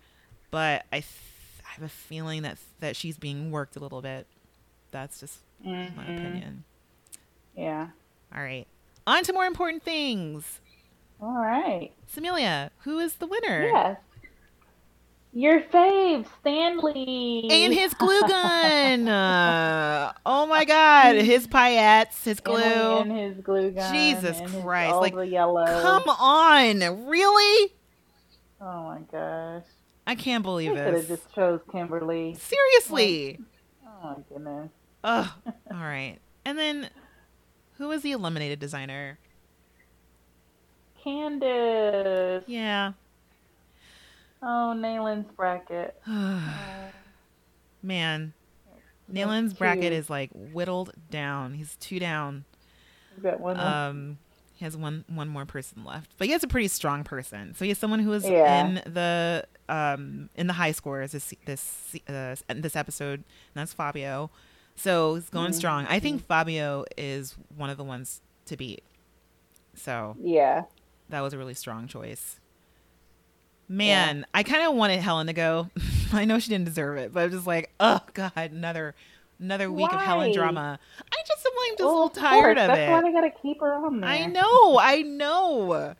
but 0.53 0.87
I 0.93 1.01
th- 1.01 1.07
I 1.69 1.73
have 1.73 1.83
a 1.83 1.89
feeling 1.89 2.43
that 2.43 2.59
that 2.79 2.95
she's 2.95 3.19
being 3.19 3.51
worked 3.51 3.75
a 3.77 3.81
little 3.81 4.01
bit. 4.01 4.27
That's 4.93 5.19
just 5.21 5.39
my 5.65 5.73
Mhm. 5.73 6.03
opinion. 6.19 6.65
Yeah. 7.57 7.89
All 8.35 8.43
right, 8.43 8.67
on 9.07 9.25
to 9.25 9.33
more 9.33 9.47
important 9.47 9.83
things. 9.83 10.61
All 11.21 11.33
right. 11.39 11.91
Samilia, 12.15 12.71
who 12.85 12.99
is 13.01 13.15
the 13.17 13.27
winner? 13.27 13.67
Yes. 13.73 13.99
Your 15.33 15.61
fave, 15.61 16.27
Stanley. 16.41 17.47
And 17.51 17.75
his 17.75 17.93
glue 17.95 18.21
gun. 18.23 19.09
Uh, 19.09 20.13
oh 20.27 20.47
my 20.47 20.65
God, 20.65 21.17
his 21.17 21.47
paillettes, 21.47 22.23
his 22.25 22.41
glue. 22.41 22.57
And, 22.63 23.11
his 23.13 23.37
glue 23.45 23.71
gun. 23.71 23.93
Jesus 23.93 24.39
Christ, 24.63 24.95
all 24.95 25.01
like, 25.01 25.15
the 25.15 25.27
yellow. 25.27 25.67
Come 25.83 26.05
on, 26.09 27.07
really? 27.07 27.73
Oh 28.61 28.85
my 28.85 29.01
gosh. 29.11 29.65
I 30.07 30.15
can't 30.15 30.45
believe 30.45 30.71
could 30.73 30.95
have 30.95 31.09
just 31.09 31.35
chose 31.35 31.61
Kimberly. 31.71 32.37
Seriously. 32.39 33.41
Oh 33.85 34.15
my 34.17 34.17
goodness. 34.29 34.71
Ugh. 35.05 35.29
All 35.47 35.77
right. 35.79 36.19
And 36.45 36.59
then, 36.59 36.91
who 37.79 37.89
was 37.89 38.03
the 38.03 38.13
eliminated 38.13 38.61
designer? 38.61 39.19
Candice. 41.05 42.45
Yeah. 42.47 42.93
Oh, 44.43 44.75
Nayland's 44.77 45.31
bracket. 45.33 46.01
Man, 47.83 48.33
Nayland's 49.09 49.55
bracket 49.55 49.93
is 49.93 50.11
like 50.11 50.31
whittled 50.35 50.93
down. 51.11 51.55
He's 51.55 51.77
two 51.77 51.99
down. 51.99 52.45
We've 53.17 53.25
got 53.25 53.41
one. 53.41 53.59
Um, 53.59 54.19
he 54.57 54.65
has 54.65 54.77
one 54.77 55.05
one 55.09 55.29
more 55.29 55.45
person 55.47 55.85
left, 55.85 56.13
but 56.19 56.27
he 56.27 56.33
has 56.33 56.43
a 56.43 56.49
pretty 56.49 56.69
strong 56.69 57.05
person. 57.05 57.55
So 57.55 57.65
he 57.65 57.69
has 57.71 57.79
someone 57.79 58.01
who 58.01 58.13
is 58.13 58.25
Yeah. 58.29 58.67
in 58.67 58.75
the 58.93 59.47
um 59.69 60.29
in 60.35 60.47
the 60.49 60.55
high 60.55 60.73
scores 60.73 61.13
this 61.13 61.33
this 61.45 61.95
uh, 62.09 62.35
this 62.49 62.75
episode, 62.77 63.21
and 63.21 63.55
that's 63.55 63.73
Fabio. 63.73 64.31
So 64.75 65.15
he's 65.15 65.31
going 65.31 65.53
Mhm. 65.53 65.55
strong. 65.55 65.87
I 65.87 66.01
think 66.01 66.27
Fabio 66.27 66.85
is 66.97 67.35
one 67.57 67.71
of 67.71 67.77
the 67.77 67.85
ones 67.85 68.21
to 68.47 68.57
beat. 68.57 68.83
So 69.75 70.17
yeah. 70.21 70.65
that 71.11 71.21
was 71.21 71.33
a 71.33 71.39
really 71.39 71.55
strong 71.55 71.87
choice. 71.89 72.41
Man, 73.69 74.25
I 74.33 74.43
kind 74.45 74.63
of 74.67 74.75
wanted 74.75 75.01
Helen 75.01 75.27
to 75.27 75.33
go. 75.33 75.71
I 76.13 76.25
know 76.25 76.39
she 76.39 76.51
didn't 76.51 76.67
deserve 76.67 76.99
it, 76.99 77.13
but 77.13 77.25
I'm 77.25 77.31
just 77.33 77.47
like, 77.47 77.73
oh 77.81 78.01
god, 78.15 78.33
another 78.37 78.95
another 79.39 79.71
week 79.71 79.93
of 79.93 80.01
Helen 80.01 80.29
Why? 80.29 80.35
drama. 80.35 80.79
I 81.01 81.17
just 81.27 81.45
am 81.47 81.53
like 81.69 81.79
just 81.79 81.83
a 81.83 81.87
little 81.87 82.07
of 82.07 82.13
tired 82.13 82.57
course. 82.57 82.65
of 82.65 82.69
That's 82.69 82.79
it. 82.81 82.91
why 82.91 83.03
they 83.03 83.13
gotta 83.13 83.31
keep 83.43 83.61
her 83.61 83.73
on 83.75 84.01
there. 84.01 84.11
I 84.11 84.27
know, 84.27 84.79
I 84.79 85.03
know. 85.03 85.95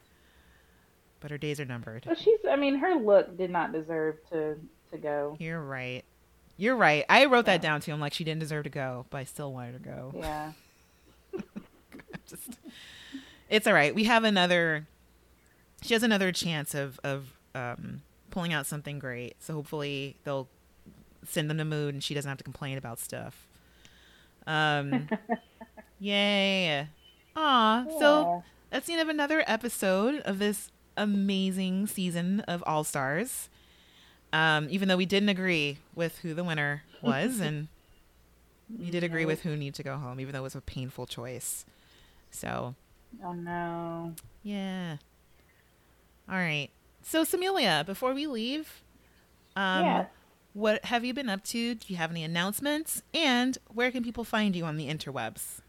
But 1.21 1.31
her 1.31 1.39
days 1.39 1.59
are 1.61 1.65
numbered. 1.65 2.05
But 2.07 2.19
she's. 2.19 2.39
I 2.49 2.57
mean, 2.57 2.77
her 2.79 2.95
look 2.95 3.37
did 3.37 3.51
not 3.51 3.73
deserve 3.73 4.17
to 4.31 4.57
to 4.93 4.99
go. 4.99 5.37
You're 5.41 5.61
right. 5.63 6.05
You're 6.59 6.77
right. 6.77 7.05
I 7.09 7.25
wrote 7.27 7.47
that 7.47 7.63
Yeah. 7.63 7.71
down 7.71 7.81
too. 7.81 7.93
I'm 7.93 8.01
like, 8.01 8.15
she 8.15 8.25
didn't 8.25 8.41
deserve 8.41 8.65
to 8.65 8.71
go, 8.71 9.07
but 9.11 9.19
I 9.19 9.25
still 9.25 9.53
wanted 9.53 9.73
her 9.73 9.79
to 9.79 9.85
go. 9.85 10.13
Yeah. 10.17 10.53
Just, 12.27 12.59
it's 13.51 13.67
all 13.67 13.73
right. 13.73 13.95
We 13.95 14.05
have 14.05 14.25
another. 14.25 14.87
She 15.83 15.95
has 15.95 16.03
another 16.03 16.33
chance 16.33 16.75
of 16.75 16.99
of 17.05 17.33
um, 17.55 18.03
pulling 18.31 18.53
out 18.53 18.67
something 18.67 18.99
great. 18.99 19.37
So 19.39 19.55
hopefully 19.55 20.17
they'll 20.25 20.49
send 21.29 21.51
them 21.51 21.59
to 21.59 21.65
mood, 21.65 21.95
and 21.95 22.03
she 22.03 22.15
doesn't 22.15 22.29
have 22.29 22.39
to 22.39 22.45
complain 22.45 22.79
about 22.79 22.99
stuff. 22.99 23.47
Um, 24.47 25.09
yay! 25.99 26.89
Aw. 27.37 27.85
So 27.99 28.43
that's 28.71 28.87
the 28.87 28.93
end 28.95 29.03
of 29.03 29.09
another 29.09 29.45
episode 29.47 30.21
of 30.23 30.39
this 30.39 30.71
amazing 30.97 31.87
season 31.87 32.41
of 32.41 32.63
All 32.67 32.85
Stars. 32.85 33.49
Um, 34.33 34.69
even 34.71 34.89
though 34.89 34.97
we 34.97 35.07
didn't 35.07 35.29
agree 35.29 35.79
with 35.95 36.19
who 36.19 36.35
the 36.35 36.45
winner 36.45 36.83
was, 37.03 37.41
and 37.41 37.69
we 38.79 38.91
did 38.91 39.05
agree 39.05 39.25
with 39.25 39.43
who 39.43 39.57
needed 39.57 39.75
to 39.77 39.83
go 39.83 39.97
home, 39.97 40.21
even 40.21 40.33
though 40.33 40.41
it 40.41 40.43
was 40.43 40.55
a 40.55 40.61
painful 40.61 41.07
choice. 41.07 41.65
So, 42.31 42.75
Oh 43.25 43.33
no. 43.33 44.15
yeah. 44.43 44.97
All 46.29 46.37
right. 46.37 46.69
So, 47.03 47.25
Samilia, 47.25 47.87
before 47.87 48.13
we 48.13 48.27
leave, 48.27 48.83
um, 49.55 49.85
yes. 49.85 50.09
What 50.57 50.87
have 50.87 51.05
you 51.05 51.13
been 51.13 51.29
up 51.29 51.45
to? 51.49 51.75
Do 51.75 51.85
you 51.87 51.97
have 51.97 52.11
any 52.11 52.25
announcements? 52.25 53.03
And 53.13 53.59
where 53.75 53.91
can 53.91 54.03
people 54.03 54.25
find 54.25 54.57
you 54.57 54.65
on 54.65 54.79
the 54.79 54.89
interwebs? 54.89 55.61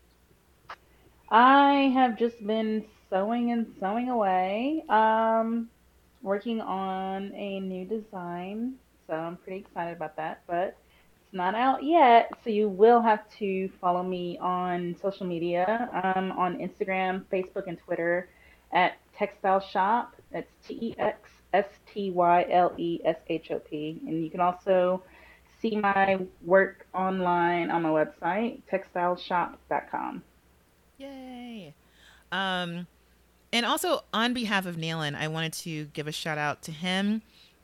I 1.29 1.91
have 1.93 2.17
just 2.17 2.47
been 2.47 2.85
sewing 3.09 3.51
and 3.51 3.67
sewing 3.81 4.07
away. 4.07 4.85
Um, 4.87 5.69
working 6.21 6.61
on 6.61 7.33
a 7.35 7.59
new 7.59 7.83
design, 7.83 8.75
so 9.07 9.13
I'm 9.13 9.35
pretty 9.35 9.59
excited 9.59 9.97
about 9.97 10.15
that. 10.15 10.43
But 10.47 10.77
it's 11.25 11.33
not 11.33 11.53
out 11.53 11.83
yet, 11.83 12.31
so 12.45 12.49
you 12.49 12.69
will 12.69 13.01
have 13.01 13.29
to 13.39 13.69
follow 13.81 14.03
me 14.03 14.37
on 14.37 14.95
social 15.01 15.25
media. 15.25 15.89
Um, 16.15 16.31
on 16.31 16.59
Instagram, 16.59 17.25
Facebook, 17.25 17.67
and 17.67 17.77
Twitter 17.77 18.29
at 18.71 18.93
Texstyle 19.19 19.61
Shop. 19.69 20.15
That's 20.31 20.49
T 20.67 20.77
E 20.81 20.95
X 20.97 21.29
S 21.53 21.65
T 21.91 22.11
Y 22.11 22.45
L 22.49 22.73
E 22.77 22.99
S 23.05 23.17
H 23.29 23.51
O 23.51 23.59
P, 23.59 24.01
and 24.05 24.23
you 24.23 24.29
can 24.29 24.39
also 24.39 25.01
see 25.61 25.75
my 25.75 26.19
work 26.45 26.85
online 26.93 27.71
on 27.71 27.81
my 27.81 27.89
website, 27.89 28.61
texstyleshop.com. 28.71 30.23
Yay. 30.97 31.73
Um, 32.31 32.87
and 33.53 33.65
also 33.65 34.03
on 34.13 34.33
behalf 34.33 34.65
of 34.65 34.75
Nayland, 34.75 35.15
I 35.15 35.27
wanted 35.27 35.53
to 35.53 35.85
give 35.85 36.07
a 36.07 36.11
shout 36.11 36.37
out 36.37 36.61
to 36.63 36.71
him. 36.71 37.21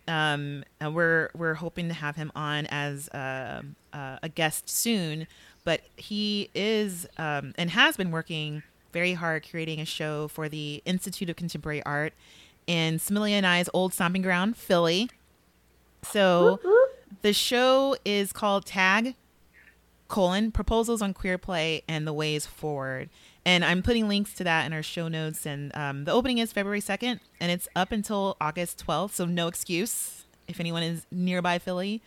Um, 0.07 0.64
and 0.81 0.94
we're 0.94 1.30
we're 1.34 1.53
hoping 1.53 1.88
to 1.88 1.94
have 1.94 2.15
him 2.15 2.31
on 2.35 2.68
as 2.68 3.07
uh, 3.10 3.61
uh, 3.94 4.18
a 4.22 4.27
guest 4.27 4.69
soon, 4.69 5.27
but 5.64 5.81
he 5.95 6.49
is 6.53 7.07
um, 7.18 7.53
and 7.57 7.69
has 7.69 7.95
been 7.95 8.11
working 8.11 8.64
very 8.91 9.14
hard 9.14 9.48
creating 9.49 9.80
a 9.80 9.85
show 9.85 10.27
for 10.27 10.49
the 10.49 10.81
Institute 10.85 11.30
of 11.30 11.35
Contemporary 11.35 11.81
Art 11.84 12.14
in 12.68 12.99
Samilia 12.99 13.34
and 13.34 13.45
I's 13.45 13.69
old 13.73 13.94
stomping 13.94 14.22
ground, 14.22 14.57
Philly. 14.57 15.10
So 16.03 16.60
the 17.22 17.34
show 17.34 17.95
is 18.06 18.34
called 18.34 18.65
Tag 18.65 19.15
colon 20.14 20.52
proposals 20.52 21.02
on 21.02 21.11
queer 21.11 21.40
play 21.40 21.81
and 21.88 22.06
the 22.06 22.14
ways 22.14 22.45
forward. 22.45 23.10
And 23.45 23.65
i'm 23.65 23.81
putting 23.81 24.07
links 24.07 24.31
to 24.35 24.44
that 24.44 24.65
in 24.68 24.72
our 24.72 24.84
show 24.84 25.07
notes. 25.07 25.44
And 25.44 25.76
um, 25.76 26.03
the 26.03 26.11
opening 26.11 26.38
is 26.38 26.53
february 26.53 26.81
2nd 26.81 27.19
and 27.40 27.52
it's 27.52 27.68
up 27.76 27.91
until 27.91 28.38
august 28.40 28.84
12th 28.85 29.11
so 29.14 29.26
no 29.26 29.48
excuse 29.48 30.26
if 30.48 30.60
anyone 30.60 30.84
is 30.84 31.07
nearby 31.10 31.57
philly. 31.57 32.02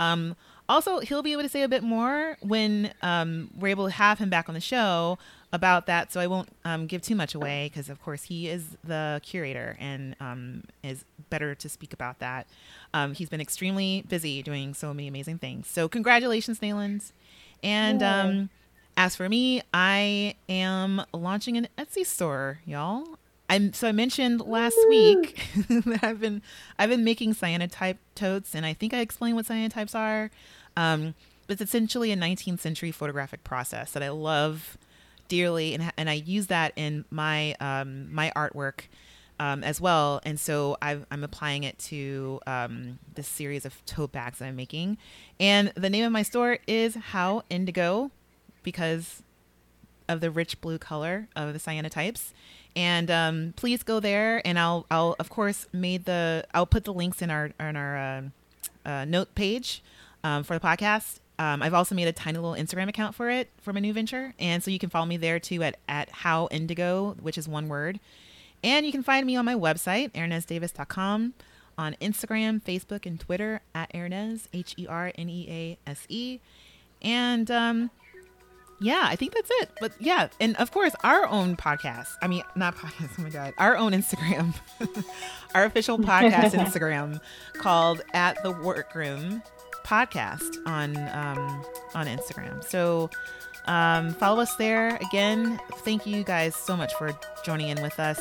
Um, 0.00 0.34
also 0.68 0.98
he'll 0.98 1.22
be 1.22 1.30
able 1.32 1.42
to 1.42 1.48
say 1.48 1.62
a 1.62 1.68
bit 1.68 1.84
more 1.84 2.36
when 2.40 2.92
um, 3.02 3.50
we're 3.56 3.68
able 3.68 3.86
to 3.86 3.92
have 3.92 4.18
him 4.18 4.30
back 4.30 4.48
on 4.48 4.54
the 4.56 4.60
show 4.60 5.16
about 5.54 5.86
that 5.86 6.12
so 6.12 6.20
i 6.20 6.26
won't 6.26 6.48
um, 6.66 6.86
give 6.86 7.00
too 7.00 7.14
much 7.14 7.34
away 7.34 7.70
because 7.72 7.88
of 7.88 8.02
course 8.02 8.24
he 8.24 8.48
is 8.48 8.76
the 8.84 9.20
curator 9.22 9.76
and 9.80 10.14
um, 10.20 10.64
is 10.82 11.04
better 11.30 11.54
to 11.54 11.68
speak 11.68 11.92
about 11.92 12.18
that 12.18 12.46
um, 12.92 13.14
he's 13.14 13.30
been 13.30 13.40
extremely 13.40 14.04
busy 14.08 14.42
doing 14.42 14.74
so 14.74 14.92
many 14.92 15.08
amazing 15.08 15.38
things 15.38 15.66
so 15.68 15.88
congratulations 15.88 16.58
Nayland. 16.60 17.12
And 17.64 18.02
um, 18.02 18.50
as 18.96 19.16
for 19.16 19.28
me, 19.28 19.62
I 19.72 20.34
am 20.48 21.02
launching 21.12 21.56
an 21.56 21.68
Etsy 21.78 22.04
store, 22.04 22.60
y'all. 22.66 23.18
I'm 23.48 23.72
so 23.72 23.88
I 23.88 23.92
mentioned 23.92 24.40
last 24.40 24.78
week 24.88 25.42
that 25.68 26.00
I've 26.02 26.20
been 26.20 26.42
I've 26.78 26.90
been 26.90 27.04
making 27.04 27.34
cyanotype 27.34 27.98
totes, 28.14 28.54
and 28.54 28.64
I 28.64 28.74
think 28.74 28.94
I 28.94 29.00
explained 29.00 29.36
what 29.36 29.46
cyanotypes 29.46 29.94
are. 29.94 30.30
Um, 30.76 31.14
but 31.46 31.54
it's 31.54 31.62
essentially 31.62 32.10
a 32.10 32.16
19th 32.16 32.60
century 32.60 32.90
photographic 32.90 33.44
process 33.44 33.92
that 33.92 34.02
I 34.02 34.08
love 34.08 34.78
dearly, 35.28 35.74
and 35.74 35.92
and 35.96 36.10
I 36.10 36.14
use 36.14 36.48
that 36.48 36.72
in 36.76 37.04
my 37.10 37.54
um, 37.60 38.12
my 38.14 38.32
artwork 38.36 38.82
um, 39.40 39.64
as 39.64 39.80
well. 39.80 40.20
And 40.24 40.38
so 40.38 40.76
I've, 40.80 41.06
I'm 41.10 41.24
applying 41.24 41.64
it 41.64 41.78
to 41.80 42.40
um, 42.46 42.98
this 43.14 43.26
series 43.26 43.64
of 43.64 43.84
tote 43.86 44.12
bags 44.12 44.38
that 44.38 44.46
I'm 44.46 44.56
making. 44.56 44.98
And 45.40 45.72
the 45.76 45.90
name 45.90 46.04
of 46.04 46.12
my 46.12 46.22
store 46.22 46.58
is 46.66 46.94
How 46.94 47.42
Indigo 47.50 48.10
because 48.62 49.22
of 50.08 50.20
the 50.20 50.30
rich 50.30 50.60
blue 50.60 50.78
color 50.78 51.28
of 51.34 51.52
the 51.52 51.58
cyanotypes. 51.58 52.32
And 52.76 53.10
um, 53.10 53.54
please 53.56 53.82
go 53.82 54.00
there, 54.00 54.44
and 54.44 54.58
I'll 54.58 54.84
I'll 54.90 55.14
of 55.20 55.30
course 55.30 55.68
made 55.72 56.06
the 56.06 56.44
I'll 56.52 56.66
put 56.66 56.84
the 56.84 56.92
links 56.92 57.22
in 57.22 57.30
our 57.30 57.50
in 57.60 57.76
our 57.76 57.96
uh, 57.96 58.22
uh, 58.84 59.04
note 59.04 59.34
page 59.36 59.82
um, 60.24 60.42
for 60.42 60.58
the 60.58 60.60
podcast. 60.60 61.20
Um, 61.38 61.62
I've 61.62 61.74
also 61.74 61.94
made 61.94 62.06
a 62.06 62.12
tiny 62.12 62.38
little 62.38 62.54
Instagram 62.54 62.88
account 62.88 63.14
for 63.14 63.28
it 63.28 63.50
for 63.60 63.72
my 63.72 63.80
new 63.80 63.92
venture, 63.92 64.34
and 64.38 64.62
so 64.62 64.70
you 64.70 64.78
can 64.78 64.90
follow 64.90 65.06
me 65.06 65.16
there 65.16 65.40
too 65.40 65.62
at 65.62 65.76
at 65.88 66.10
how 66.10 66.48
indigo, 66.50 67.16
which 67.20 67.36
is 67.36 67.48
one 67.48 67.68
word. 67.68 67.98
And 68.62 68.86
you 68.86 68.92
can 68.92 69.02
find 69.02 69.26
me 69.26 69.36
on 69.36 69.44
my 69.44 69.54
website, 69.54 70.12
herneasedavis.com, 70.12 71.34
on 71.76 71.96
Instagram, 72.00 72.62
Facebook, 72.62 73.04
and 73.04 73.20
Twitter 73.20 73.60
at 73.74 73.92
Hernease, 73.92 74.48
H 74.52 74.74
E 74.78 74.86
R 74.86 75.12
N 75.16 75.28
E 75.28 75.46
A 75.50 75.90
S 75.90 76.06
E. 76.08 76.38
And 77.02 77.50
um, 77.50 77.90
yeah, 78.80 79.02
I 79.04 79.16
think 79.16 79.34
that's 79.34 79.50
it. 79.60 79.70
But 79.80 79.92
yeah, 80.00 80.28
and 80.40 80.56
of 80.56 80.70
course, 80.70 80.94
our 81.02 81.26
own 81.26 81.56
podcast. 81.56 82.12
I 82.22 82.28
mean, 82.28 82.42
not 82.54 82.76
podcast, 82.76 83.10
oh 83.18 83.22
my 83.22 83.30
God, 83.30 83.54
our 83.58 83.76
own 83.76 83.92
Instagram, 83.92 84.54
our 85.54 85.64
official 85.64 85.98
podcast 85.98 86.50
Instagram 86.52 87.20
called 87.54 88.02
At 88.12 88.42
the 88.42 88.50
Workroom 88.50 89.42
Podcast 89.84 90.56
on, 90.66 90.96
um, 90.96 91.64
on 91.94 92.06
Instagram. 92.06 92.64
So, 92.64 93.10
um, 93.66 94.12
follow 94.14 94.40
us 94.40 94.56
there. 94.56 94.96
Again, 94.96 95.58
thank 95.78 96.06
you 96.06 96.22
guys 96.22 96.54
so 96.54 96.76
much 96.76 96.92
for 96.94 97.12
joining 97.44 97.68
in 97.68 97.82
with 97.82 97.98
us. 97.98 98.20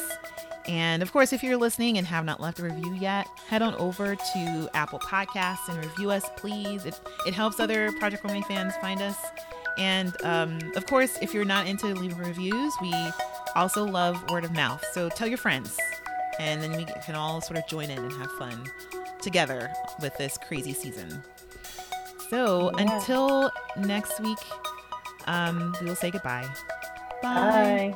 And 0.65 1.03
of 1.03 1.11
course, 1.11 1.33
if 1.33 1.43
you're 1.43 1.57
listening 1.57 1.97
and 1.97 2.07
have 2.07 2.23
not 2.23 2.39
left 2.39 2.59
a 2.59 2.63
review 2.63 2.93
yet, 2.93 3.27
head 3.47 3.61
on 3.61 3.75
over 3.75 4.15
to 4.15 4.69
Apple 4.73 4.99
Podcasts 4.99 5.67
and 5.67 5.77
review 5.83 6.11
us, 6.11 6.23
please. 6.37 6.85
It, 6.85 6.99
it 7.27 7.33
helps 7.33 7.59
other 7.59 7.91
Project 7.99 8.23
Runway 8.23 8.43
fans 8.47 8.73
find 8.77 9.01
us. 9.01 9.17
And 9.77 10.15
um, 10.23 10.59
of 10.75 10.85
course, 10.85 11.17
if 11.21 11.33
you're 11.33 11.45
not 11.45 11.67
into 11.67 11.87
leaving 11.87 12.17
reviews, 12.17 12.73
we 12.81 12.93
also 13.55 13.83
love 13.83 14.23
word 14.29 14.45
of 14.45 14.53
mouth. 14.53 14.83
So 14.93 15.09
tell 15.09 15.27
your 15.27 15.37
friends, 15.37 15.77
and 16.39 16.61
then 16.61 16.77
we 16.77 16.85
can 16.85 17.15
all 17.15 17.41
sort 17.41 17.57
of 17.57 17.67
join 17.67 17.89
in 17.89 17.97
and 17.97 18.11
have 18.13 18.31
fun 18.33 18.63
together 19.21 19.69
with 20.01 20.15
this 20.17 20.37
crazy 20.47 20.73
season. 20.73 21.23
So 22.29 22.71
Yeah. 22.77 22.83
until 22.83 23.51
next 23.77 24.19
week, 24.19 24.39
um, 25.27 25.73
we 25.81 25.87
will 25.87 25.95
say 25.95 26.11
goodbye. 26.11 26.47
Bye. 27.21 27.95